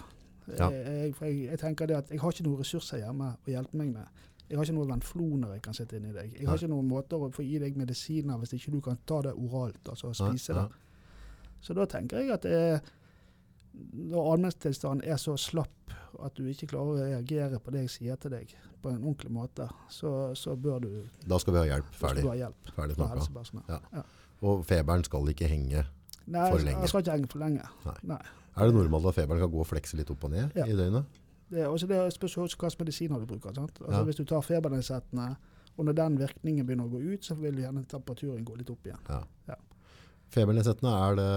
Ja. 0.58 0.70
Jeg, 0.72 0.86
jeg, 0.88 1.14
jeg, 1.22 1.42
jeg 1.52 1.60
tenker 1.60 1.86
det 1.90 1.96
at 1.98 2.10
jeg 2.12 2.20
har 2.24 2.32
ikke 2.34 2.46
noen 2.48 2.62
ressurser 2.64 3.02
hjemme 3.04 3.34
å 3.36 3.52
hjelpe 3.52 3.78
meg 3.78 3.92
med. 3.94 4.24
Jeg 4.48 4.56
har 4.58 4.64
ikke 4.64 4.78
noen 4.78 4.92
venfloner 4.94 5.54
jeg 5.58 5.62
kan 5.66 5.76
sette 5.76 5.98
i 6.00 6.12
deg. 6.16 6.38
Jeg 6.40 6.48
har 6.48 6.56
ikke 6.56 6.70
noen 6.72 6.88
måter 6.88 7.20
å 7.20 7.28
få 7.36 7.44
i 7.44 7.58
deg 7.60 7.76
medisiner 7.78 8.38
hvis 8.40 8.54
ikke 8.56 8.72
du 8.78 8.80
kan 8.86 8.98
ta 9.06 9.20
det 9.26 9.34
oralt, 9.36 9.82
altså 9.92 10.14
spise 10.16 10.56
det. 10.56 10.68
Så 11.60 11.76
da 11.76 11.84
tenker 11.90 12.22
jeg 12.24 12.32
at 12.32 12.46
det 12.48 12.54
er, 12.56 12.80
når 14.08 14.32
allmenntilstanden 14.32 15.04
er 15.06 15.20
så 15.20 15.36
slapp 15.38 15.92
at 16.24 16.38
du 16.40 16.48
ikke 16.50 16.70
klarer 16.72 16.94
å 16.96 17.10
reagere 17.12 17.60
på 17.62 17.74
det 17.76 17.84
jeg 17.86 17.94
sier 17.98 18.16
til 18.22 18.32
deg 18.34 18.54
på 18.82 18.90
en 18.94 19.02
ordentlig 19.04 19.34
måte, 19.36 19.68
så, 19.92 20.32
så 20.38 20.56
bør 20.56 20.80
du, 20.86 20.90
Da 21.28 21.38
skal 21.44 21.54
vi 21.58 21.60
ha 21.66 21.68
hjelp. 21.74 21.92
Ferdig. 22.00 22.24
ha 22.30 22.38
hjelp 22.40 22.72
Ferdig 22.78 22.96
fra 22.98 23.10
Ja. 23.10 23.12
helsepersonell. 23.18 24.08
Og 24.48 24.64
feberen 24.70 25.04
skal 25.04 25.30
ikke 25.34 25.50
henge. 25.52 25.84
Nei, 26.28 26.50
For 26.52 26.60
lenge. 26.60 26.80
jeg 26.84 26.90
skal 26.92 27.02
ikke 27.06 27.12
henge 27.18 27.30
for 27.32 27.40
lenge. 27.40 27.64
Nei. 27.86 27.96
Nei. 28.04 28.22
Er 28.58 28.66
det 28.68 28.76
normalt 28.76 29.06
at 29.12 29.16
feberen 29.16 29.40
kan 29.40 29.52
gå 29.54 29.60
og 29.64 29.68
flekse 29.70 29.96
litt 30.00 30.10
opp 30.12 30.24
og 30.28 30.32
ned 30.34 30.52
Ja. 30.58 30.66
i 30.66 30.76
døgnet? 30.76 31.06
Det, 31.50 31.62
er 31.64 31.68
også 31.72 31.88
det 31.88 32.00
spørs 32.14 32.36
også 32.38 32.58
hvilke 32.60 32.80
medisiner 32.84 33.20
du 33.20 33.26
bruker. 33.30 33.54
Sant? 33.56 33.80
Altså 33.80 34.00
Ja. 34.02 34.04
Hvis 34.04 34.18
du 34.20 34.26
tar 34.26 34.42
febernedsettende, 34.42 35.38
og 35.78 35.86
når 35.86 35.94
den 35.96 36.18
virkningen 36.20 36.66
begynner 36.68 36.86
å 36.90 36.92
gå 36.92 37.14
ut, 37.14 37.22
så 37.24 37.36
vil 37.40 37.54
gjerne 37.62 37.86
temperaturen 37.88 38.44
gå 38.44 38.58
litt 38.58 38.70
opp 38.70 38.84
igjen. 38.84 39.00
Ja. 39.10 39.22
Ja. 39.48 39.56
Febernedsettende 40.30 40.92
er 40.92 41.16
det 41.16 41.28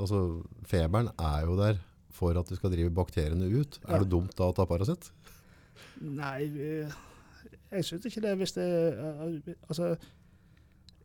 Altså, 0.00 0.42
feberen 0.66 1.10
er 1.18 1.44
jo 1.46 1.56
der 1.56 1.78
for 2.10 2.36
at 2.36 2.48
du 2.48 2.56
skal 2.56 2.70
drive 2.72 2.90
bakteriene 2.90 3.46
ut. 3.60 3.78
Ja. 3.86 3.94
Er 3.94 3.98
det 4.00 4.10
dumt 4.10 4.34
da 4.36 4.48
å 4.50 4.54
ta 4.56 4.64
Paracet? 4.66 5.10
Nei, 6.00 6.48
jeg 7.70 7.84
syns 7.84 8.04
ikke 8.06 8.20
det 8.24 8.34
hvis 8.40 8.52
det 8.56 8.66
Altså, 9.68 9.96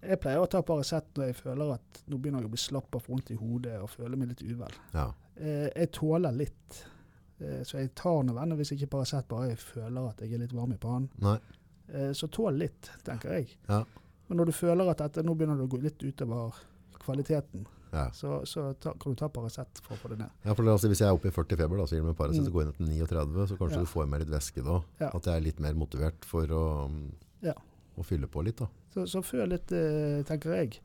jeg 0.07 0.19
pleier 0.19 0.39
å 0.41 0.47
ta 0.49 0.61
Paracet 0.61 1.03
når 1.15 1.25
jeg 1.31 1.35
føler 1.35 1.73
at 1.75 2.01
nå 2.07 2.17
begynner 2.17 2.41
jeg 2.43 2.49
å 2.49 2.53
bli 2.55 2.61
slapp 2.61 2.95
og 2.95 3.01
få 3.03 3.13
vondt 3.15 3.31
i 3.31 3.35
hodet 3.39 3.77
og 3.81 3.89
føler 3.89 4.17
meg 4.17 4.29
litt 4.33 4.43
uvel. 4.43 4.71
Ja. 4.93 5.07
Eh, 5.37 5.69
Jeg 5.75 5.91
tåler 5.91 6.31
litt, 6.31 6.81
eh, 7.41 7.61
så 7.63 7.79
jeg 7.81 7.93
tar 7.95 8.23
nødvendigvis 8.23 8.71
ikke 8.77 8.89
Paracet 8.89 9.27
bare 9.27 9.49
jeg 9.49 9.57
føler 9.59 10.09
at 10.09 10.19
jeg 10.21 10.33
er 10.33 10.37
litt 10.45 10.53
varm 10.53 10.73
i 10.73 10.77
pannen. 10.77 11.09
Eh, 11.87 12.11
Så 12.13 12.27
tål 12.27 12.57
litt, 12.57 12.89
tenker 13.03 13.33
jeg. 13.33 13.55
Ja. 13.69 13.83
Men 14.27 14.37
når 14.39 14.45
du 14.45 14.51
føler 14.53 14.89
at 14.89 14.97
dette, 14.97 15.21
nå 15.23 15.35
begynner 15.37 15.57
det 15.57 15.67
å 15.67 15.73
gå 15.77 15.81
litt 15.81 15.99
utover 16.01 16.53
kvaliteten, 16.99 17.65
Ja. 17.93 18.09
så, 18.11 18.41
så 18.45 18.73
ta, 18.79 18.91
kan 18.99 19.13
du 19.13 19.15
ta 19.15 19.27
Paracet 19.29 19.79
for 19.81 19.95
å 19.95 19.99
få 19.99 20.09
det 20.09 20.17
ned. 20.19 20.29
Ja, 20.43 20.53
for 20.53 20.63
altså, 20.67 20.87
Hvis 20.89 20.99
jeg 20.99 21.07
er 21.07 21.13
oppe 21.15 21.29
i 21.29 21.31
40 21.31 21.55
feber, 21.55 21.77
da, 21.77 21.83
så 21.85 21.95
gir 21.95 22.01
det 22.03 22.09
meg 22.09 22.17
Paracet, 22.17 22.41
Mm. 22.41 22.47
og 22.47 22.53
går 22.53 22.65
inn 22.65 22.73
til 22.73 22.87
39, 22.87 23.47
så 23.47 23.57
kanskje 23.57 23.79
du 23.79 23.85
får 23.85 24.07
med 24.09 24.19
litt 24.25 24.33
væske 24.33 24.63
da. 24.65 24.81
At 25.13 25.23
jeg 25.29 25.35
er 25.35 25.45
litt 25.45 25.59
mer 25.59 25.73
motivert 25.73 26.25
for 26.25 26.45
å, 26.47 26.85
um, 26.85 27.13
Ja. 27.41 27.53
Å 27.95 28.05
fylle 28.05 28.27
på 28.31 28.43
litt. 28.45 28.59
da. 28.61 28.69
Så, 28.93 29.07
så 29.09 29.23
føl 29.25 29.49
litt, 29.51 29.71
eh, 29.75 30.21
tenker 30.27 30.55
jeg. 30.55 30.79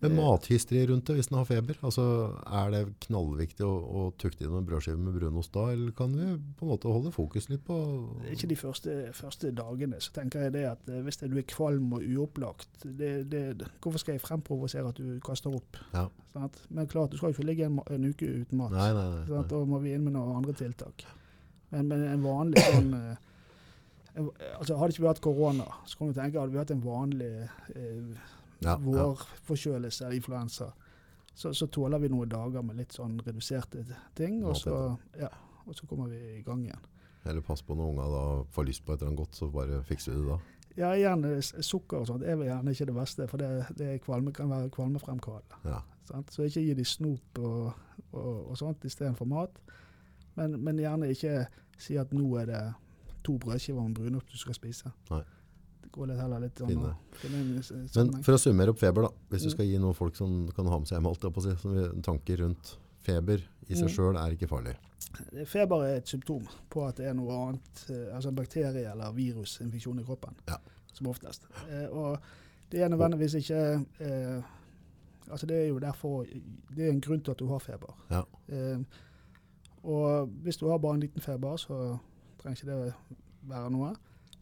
Men 0.00 0.18
Eh, 0.18 0.86
rundt 0.88 1.06
det 1.06 1.14
hvis 1.16 1.28
den 1.28 1.38
har 1.38 1.44
feber? 1.44 1.78
Altså, 1.82 2.04
Er 2.52 2.70
det 2.70 2.82
knallviktig 3.06 3.64
å, 3.64 3.72
å 3.72 4.02
tukte 4.18 4.44
inn 4.44 4.56
en 4.56 4.66
brødskive 4.66 4.98
med 5.00 5.14
brunost 5.16 5.52
da, 5.54 5.70
eller 5.72 5.92
kan 5.96 6.12
vi 6.12 6.26
på 6.58 6.66
en 6.66 6.72
måte 6.72 6.92
holde 6.92 7.12
fokus 7.12 7.48
litt 7.48 7.64
på 7.64 7.76
Ikke 8.32 8.48
de 8.50 8.56
første, 8.56 9.12
første 9.16 9.52
dagene, 9.54 10.00
så 10.00 10.12
tenker 10.12 10.46
jeg 10.46 10.54
det 10.56 10.64
at 10.68 10.88
eh, 10.88 11.00
hvis 11.04 11.20
det, 11.22 11.30
du 11.32 11.38
er 11.40 11.48
kvalm 11.48 11.92
og 11.96 12.04
uopplagt, 12.04 12.84
det, 12.84 13.30
det, 13.32 13.44
hvorfor 13.80 14.02
skal 14.02 14.18
jeg 14.18 14.24
fremprovosere 14.24 14.92
at 14.92 15.00
du 15.00 15.18
kaster 15.24 15.54
opp? 15.54 15.78
Ja. 15.94 16.08
Sant? 16.34 16.60
Men 16.68 16.90
klart, 16.90 17.12
du 17.12 17.20
skal 17.20 17.32
jo 17.32 17.38
ikke 17.38 17.48
ligge 17.48 17.68
en, 17.68 17.80
en 17.90 18.08
uke 18.08 18.26
uten 18.26 18.60
mat. 18.60 18.74
Nei, 18.74 18.90
nei, 18.96 19.06
nei. 19.14 19.26
Nei. 19.30 19.44
Da 19.50 19.62
må 19.68 19.80
vi 19.84 19.94
inn 19.94 20.04
med 20.04 20.16
noen 20.16 20.40
andre 20.40 20.56
tiltak. 20.58 21.06
Men, 21.70 21.88
men 21.90 22.04
en 22.10 22.24
vanlig 22.24 22.62
sånn 22.66 22.92
en, 22.94 23.14
altså 24.14 24.76
Hadde 24.78 24.94
ikke 24.94 25.02
vi 25.02 25.10
hatt 25.10 25.20
korona, 25.24 25.66
så 25.86 25.98
kan 25.98 26.10
du 26.10 26.16
tenke 26.16 26.40
hadde 26.40 26.54
vi 26.54 26.60
hatt 26.60 26.72
en 26.74 26.84
vanlig 26.84 27.30
eh, 27.74 28.32
Ja, 28.64 28.76
vårforkjølelse 28.80 30.06
eller 30.06 30.16
influensa, 30.16 30.70
så, 31.34 31.50
så 31.52 31.66
tåler 31.66 32.00
vi 32.00 32.08
noen 32.12 32.30
dager 32.30 32.62
med 32.64 32.78
litt 32.78 32.94
sånn 32.94 33.18
reduserte 33.26 33.82
ting, 34.16 34.38
og 34.46 34.56
så, 34.56 34.76
ja, 35.18 35.30
og 35.66 35.76
så 35.76 35.88
kommer 35.90 36.08
vi 36.12 36.38
i 36.38 36.42
gang 36.46 36.62
igjen. 36.64 36.90
Eller 37.24 37.44
pass 37.44 37.64
på 37.64 37.76
når 37.76 37.90
unga 37.90 38.06
da 38.12 38.24
får 38.54 38.68
lyst 38.68 38.84
på 38.84 38.94
et 38.94 39.00
eller 39.00 39.10
annet 39.10 39.22
godt, 39.24 39.38
så 39.40 39.48
bare 39.52 39.80
fikser 39.88 40.14
vi 40.14 40.22
det 40.22 40.28
da. 40.30 40.38
Ja, 40.74 40.92
igjen, 40.98 41.24
eh, 41.28 41.40
sukker 41.42 42.02
og 42.02 42.08
sånt 42.10 42.24
er 42.26 42.38
vel 42.38 42.48
gjerne 42.48 42.74
ikke 42.74 42.88
det 42.90 42.96
beste, 42.96 43.26
for 43.30 43.42
det, 43.42 43.50
det 43.78 43.98
kvalme, 44.04 44.32
kan 44.34 44.50
være 44.50 44.72
kvalmefremkallende. 44.74 45.60
Ja. 45.66 45.80
Så 46.04 46.46
ikke 46.46 46.62
gi 46.62 46.74
de 46.76 46.84
snop 46.84 47.38
og, 47.40 47.74
og, 48.12 48.50
og 48.50 48.56
sånt 48.60 48.84
istedenfor 48.84 49.28
mat. 49.30 49.60
Men, 50.34 50.58
men 50.66 50.80
gjerne 50.82 51.12
ikke 51.14 51.44
si 51.80 51.96
at 51.98 52.12
nå 52.14 52.26
er 52.42 52.50
det 52.50 52.62
to 53.24 53.38
brødskiver 53.38 53.82
med 53.88 53.94
brunost 53.94 54.30
du 54.32 54.36
skal 54.38 54.54
spise. 54.54 54.92
Nei. 55.10 55.22
Det 55.82 55.90
går 55.92 56.06
litt 56.10 56.20
heller 56.20 56.40
litt 56.40 56.56
sånn 56.58 57.58
s- 57.60 57.96
Men 57.96 58.22
for 58.22 58.32
å 58.34 58.38
summere 58.38 58.68
opp 58.70 58.78
feber, 58.78 59.02
da. 59.02 59.08
Hvis 59.30 59.42
du 59.42 59.48
Mm. 59.48 59.50
skal 59.56 59.66
gi 59.66 59.78
noen 59.78 59.94
folk 59.94 60.16
som 60.16 60.48
kan 60.48 60.66
ha 60.66 60.78
med 60.78 60.88
seg 60.88 60.98
hjem, 60.98 61.06
alt, 61.06 61.20
si, 61.42 62.02
tanker 62.02 62.36
rundt 62.38 62.76
feber 63.00 63.40
i 63.68 63.74
seg 63.74 63.88
Mm. 63.88 63.94
sjøl 63.94 64.16
er 64.16 64.36
ikke 64.36 64.48
farlig. 64.48 64.76
Feber 65.46 65.84
er 65.84 65.96
et 65.96 66.06
symptom 66.08 66.46
på 66.70 66.88
at 66.88 66.96
det 66.96 67.06
er 67.06 67.14
noe 67.14 67.30
annet, 67.30 67.84
eh, 67.90 68.14
altså 68.14 68.28
en 68.28 68.34
bakterie 68.34 68.90
eller 68.90 69.12
virusinfeksjon 69.12 70.00
i 70.00 70.02
kroppen, 70.04 70.34
Ja. 70.48 70.56
som 70.92 71.06
oftest. 71.06 71.42
Eh, 71.70 71.86
og 71.92 72.18
det 72.70 72.80
er 72.80 72.88
nødvendigvis 72.88 73.34
ikke 73.34 73.86
eh, 74.00 74.42
Altså 75.30 75.46
det 75.46 75.56
er 75.56 75.68
jo 75.68 75.78
derfor 75.78 76.26
Det 76.76 76.84
er 76.86 76.90
en 76.90 77.00
grunn 77.00 77.22
til 77.24 77.30
at 77.30 77.38
du 77.38 77.46
har 77.48 77.58
feber. 77.58 77.94
Ja. 78.10 78.22
Eh, 78.50 78.78
og 79.84 80.26
hvis 80.42 80.56
du 80.58 80.68
har 80.68 80.78
bare 80.78 80.94
en 80.94 81.00
liten 81.00 81.20
feber, 81.22 81.56
så 81.56 81.98
trenger 82.44 82.60
ikke 82.60 82.70
det 82.70 82.94
være 83.50 83.70
noe. 83.74 83.94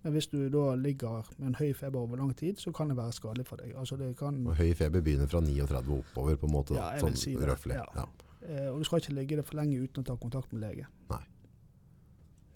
Men 0.02 0.12
hvis 0.16 0.26
du 0.32 0.38
da 0.50 0.74
ligger 0.74 1.28
med 1.38 1.52
en 1.52 1.54
høy 1.60 1.72
feber 1.78 2.00
over 2.02 2.18
lang 2.18 2.32
tid, 2.34 2.58
så 2.58 2.72
kan 2.74 2.88
det 2.90 2.96
være 2.98 3.12
skadelig 3.14 3.46
for 3.46 3.56
deg. 3.62 3.72
Altså 3.78 3.94
det 3.96 4.16
kan, 4.18 4.40
Og 4.50 4.56
høy 4.58 4.72
feber 4.74 5.00
begynner 5.00 5.28
fra 5.30 5.38
39 5.40 6.00
oppover, 6.02 6.36
på 6.42 6.48
en 6.50 6.52
måte. 6.56 6.74
Da. 6.74 6.96
Ja, 6.96 7.04
sånn 7.04 7.14
si 7.16 7.36
røftlig. 7.38 7.76
Ja. 7.78 7.84
Ja. 7.94 8.06
eh, 8.48 8.66
og 8.72 8.80
du 8.82 8.84
skal 8.88 8.98
ikke 8.98 9.14
ligge 9.14 9.36
det 9.38 9.44
for 9.46 9.60
lenge 9.60 9.78
uten 9.78 10.02
å 10.02 10.06
ta 10.10 10.16
kontakt 10.18 10.52
med 10.52 10.60
lege. 10.66 10.86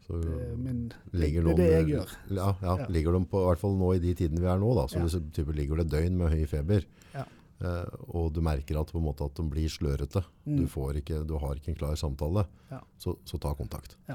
Så 0.06 0.20
Det 0.22 0.34
er, 0.38 0.56
det, 0.56 0.96
ligger 1.18 1.42
det 1.42 1.52
er 1.52 1.56
det 1.58 1.70
jeg 1.72 1.86
gjør. 1.90 2.10
Ja, 2.30 2.50
ja, 2.62 2.76
Ja. 2.78 2.86
ligger 2.88 3.12
de 3.18 3.24
på, 3.26 3.40
i 3.42 3.46
hvert 3.48 3.58
fall 3.58 3.74
nå 3.78 3.88
i 3.96 3.98
de 3.98 4.12
tidene 4.14 4.38
vi 4.40 4.46
er 4.46 4.58
nå, 4.58 4.74
da. 4.74 4.84
Så 4.86 4.98
Ja. 5.02 5.06
det 5.18 5.32
type 5.34 5.52
ligger 5.54 5.76
det 5.82 5.88
døgn 5.90 6.16
med 6.16 6.30
høy 6.30 6.46
feber, 6.46 6.84
Ja. 7.14 7.24
eh, 7.60 7.86
og 8.14 8.32
du 8.32 8.40
merker 8.40 8.78
at, 8.80 8.86
på 8.92 8.98
en 8.98 9.04
måte, 9.04 9.24
at 9.24 9.34
de 9.34 9.42
blir 9.42 9.66
slørete, 9.68 10.24
Mm. 10.46 10.56
du, 10.58 10.66
får 10.68 10.94
ikke, 11.02 11.26
du 11.26 11.36
har 11.38 11.54
ikke 11.56 11.68
en 11.70 11.74
klar 11.74 11.94
samtale, 11.96 12.46
Ja. 12.70 12.80
så, 12.98 13.16
så 13.24 13.38
ta 13.40 13.52
kontakt. 13.54 13.96
Ja. 14.08 14.14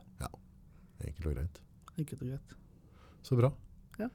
Enkelt 1.08 1.28
og 1.28 1.36
greit. 1.38 1.62
Enkelt 1.98 2.24
og 2.24 2.32
greit. 2.32 2.56
Så 3.26 3.38
bra. 3.38 3.52
Ja. 4.00 4.10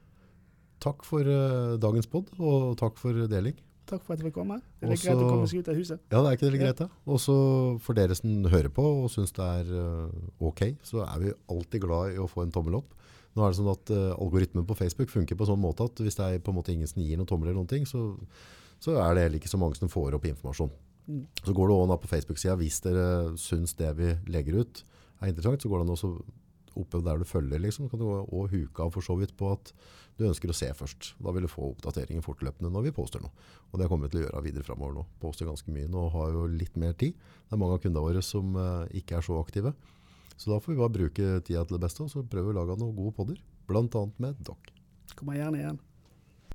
Takk 0.83 1.05
for 1.07 1.25
uh, 1.25 1.77
dagens 1.81 2.09
pod, 2.11 2.29
og 2.39 2.75
takk 2.79 2.99
for 3.01 3.27
deling. 3.31 3.57
Takk 3.87 4.03
for 4.03 4.13
at 4.13 4.19
jeg 4.19 4.27
fikk 4.27 4.35
komme. 4.41 4.59
Det 4.81 4.89
er 4.89 4.93
Også- 4.93 5.07
greit 5.07 5.23
å 5.23 5.29
komme 5.29 5.47
seg 5.47 5.63
ut 5.63 5.69
av 5.71 5.77
huset. 5.79 5.99
Ja, 6.11 6.19
det 6.21 6.27
er 6.29 6.37
ikke 6.37 6.51
det 6.51 6.59
greit, 6.59 6.81
da. 6.81 6.89
Og 7.07 7.21
så 7.23 7.35
for 7.79 7.95
dere 7.95 8.15
som 8.19 8.43
hører 8.51 8.69
på 8.73 8.83
og 8.83 9.09
syns 9.13 9.31
det 9.37 9.47
er 9.47 9.71
uh, 9.71 10.11
ok, 10.43 10.75
så 10.83 11.05
er 11.07 11.19
vi 11.23 11.35
alltid 11.47 11.85
glad 11.85 12.15
i 12.15 12.19
å 12.19 12.27
få 12.27 12.43
en 12.43 12.51
tommel 12.51 12.81
opp. 12.81 12.93
Nå 13.37 13.45
er 13.45 13.53
det 13.53 13.59
sånn 13.59 13.71
at 13.71 13.91
uh, 13.93 14.17
Algoritmen 14.17 14.65
på 14.67 14.75
Facebook 14.75 15.13
funker 15.13 15.37
på 15.39 15.47
sånn 15.47 15.61
måte 15.61 15.85
at 15.87 16.01
hvis 16.03 16.17
det 16.19 16.25
er 16.25 16.43
på 16.43 16.51
en 16.51 16.57
måte 16.59 16.73
ingen 16.73 16.89
som 16.89 17.01
gir 17.01 17.19
noen 17.19 17.29
tommel, 17.29 17.51
eller 17.51 17.61
noen 17.61 17.71
ting, 17.71 17.85
så, 17.87 18.09
så 18.81 18.97
er 18.97 19.15
det 19.15 19.23
heller 19.27 19.39
ikke 19.39 19.51
så 19.53 19.61
mange 19.61 19.79
som 19.79 19.91
får 19.93 20.17
opp 20.17 20.27
informasjon. 20.27 20.73
Mm. 21.07 21.23
Så 21.45 21.53
går 21.55 21.69
det 21.69 21.77
òg 21.77 21.93
på 22.03 22.11
Facebook-sida 22.11 22.57
hvis 22.59 22.81
dere 22.83 23.37
syns 23.39 23.77
det 23.79 23.93
vi 23.95 24.11
legger 24.27 24.59
ut 24.65 24.83
er 25.21 25.31
interessant, 25.31 25.61
så 25.63 25.71
går 25.71 25.79
det 25.79 25.87
an 25.87 25.95
også 25.95 26.11
oppe 26.81 27.01
der 27.05 27.21
du 27.21 27.27
følger, 27.27 27.61
liksom, 27.63 27.89
kan 27.91 28.01
du 28.01 28.07
òg 28.07 28.53
huke 28.53 28.85
av 28.85 28.93
for 28.95 29.05
så 29.05 29.17
vidt 29.19 29.35
på 29.37 29.49
at 29.55 29.71
du 30.17 30.25
ønsker 30.27 30.49
å 30.49 30.55
se 30.57 30.69
først. 30.73 31.11
Da 31.21 31.33
vil 31.35 31.45
du 31.45 31.51
få 31.51 31.71
oppdateringer 31.71 32.25
fortløpende 32.25 32.71
når 32.73 32.87
vi 32.87 32.95
poster 32.95 33.21
noe. 33.23 33.33
Og 33.71 33.81
det 33.81 33.89
kommer 33.91 34.07
vi 34.07 34.15
til 34.15 34.23
å 34.23 34.25
gjøre 34.27 34.45
videre 34.47 34.65
fremover 34.65 34.97
nå. 34.97 35.05
Poster 35.21 35.49
ganske 35.49 35.73
mye 35.73 35.89
nå 35.91 36.07
og 36.07 36.15
har 36.15 36.33
jo 36.33 36.47
litt 36.49 36.79
mer 36.79 36.97
tid. 36.97 37.17
Det 37.45 37.57
er 37.57 37.61
mange 37.61 37.77
av 37.77 37.83
kundene 37.83 38.05
våre 38.07 38.23
som 38.25 38.57
eh, 38.57 38.97
ikke 39.01 39.19
er 39.19 39.27
så 39.27 39.37
aktive. 39.41 39.73
Så 40.37 40.51
da 40.53 40.61
får 40.61 40.73
vi 40.73 40.81
bare 40.81 40.97
bruke 40.99 41.29
tida 41.45 41.65
til 41.65 41.77
det 41.77 41.83
beste, 41.85 42.05
og 42.05 42.13
så 42.13 42.25
prøve 42.25 42.53
å 42.53 42.59
lage 42.59 42.77
noen 42.77 42.97
gode 42.97 43.17
podder. 43.17 43.41
Annet 43.67 44.21
med 44.21 44.41
dere. 44.47 44.73
Kommer 45.17 45.37
gjerne 45.37 45.59
igjen. 45.59 45.79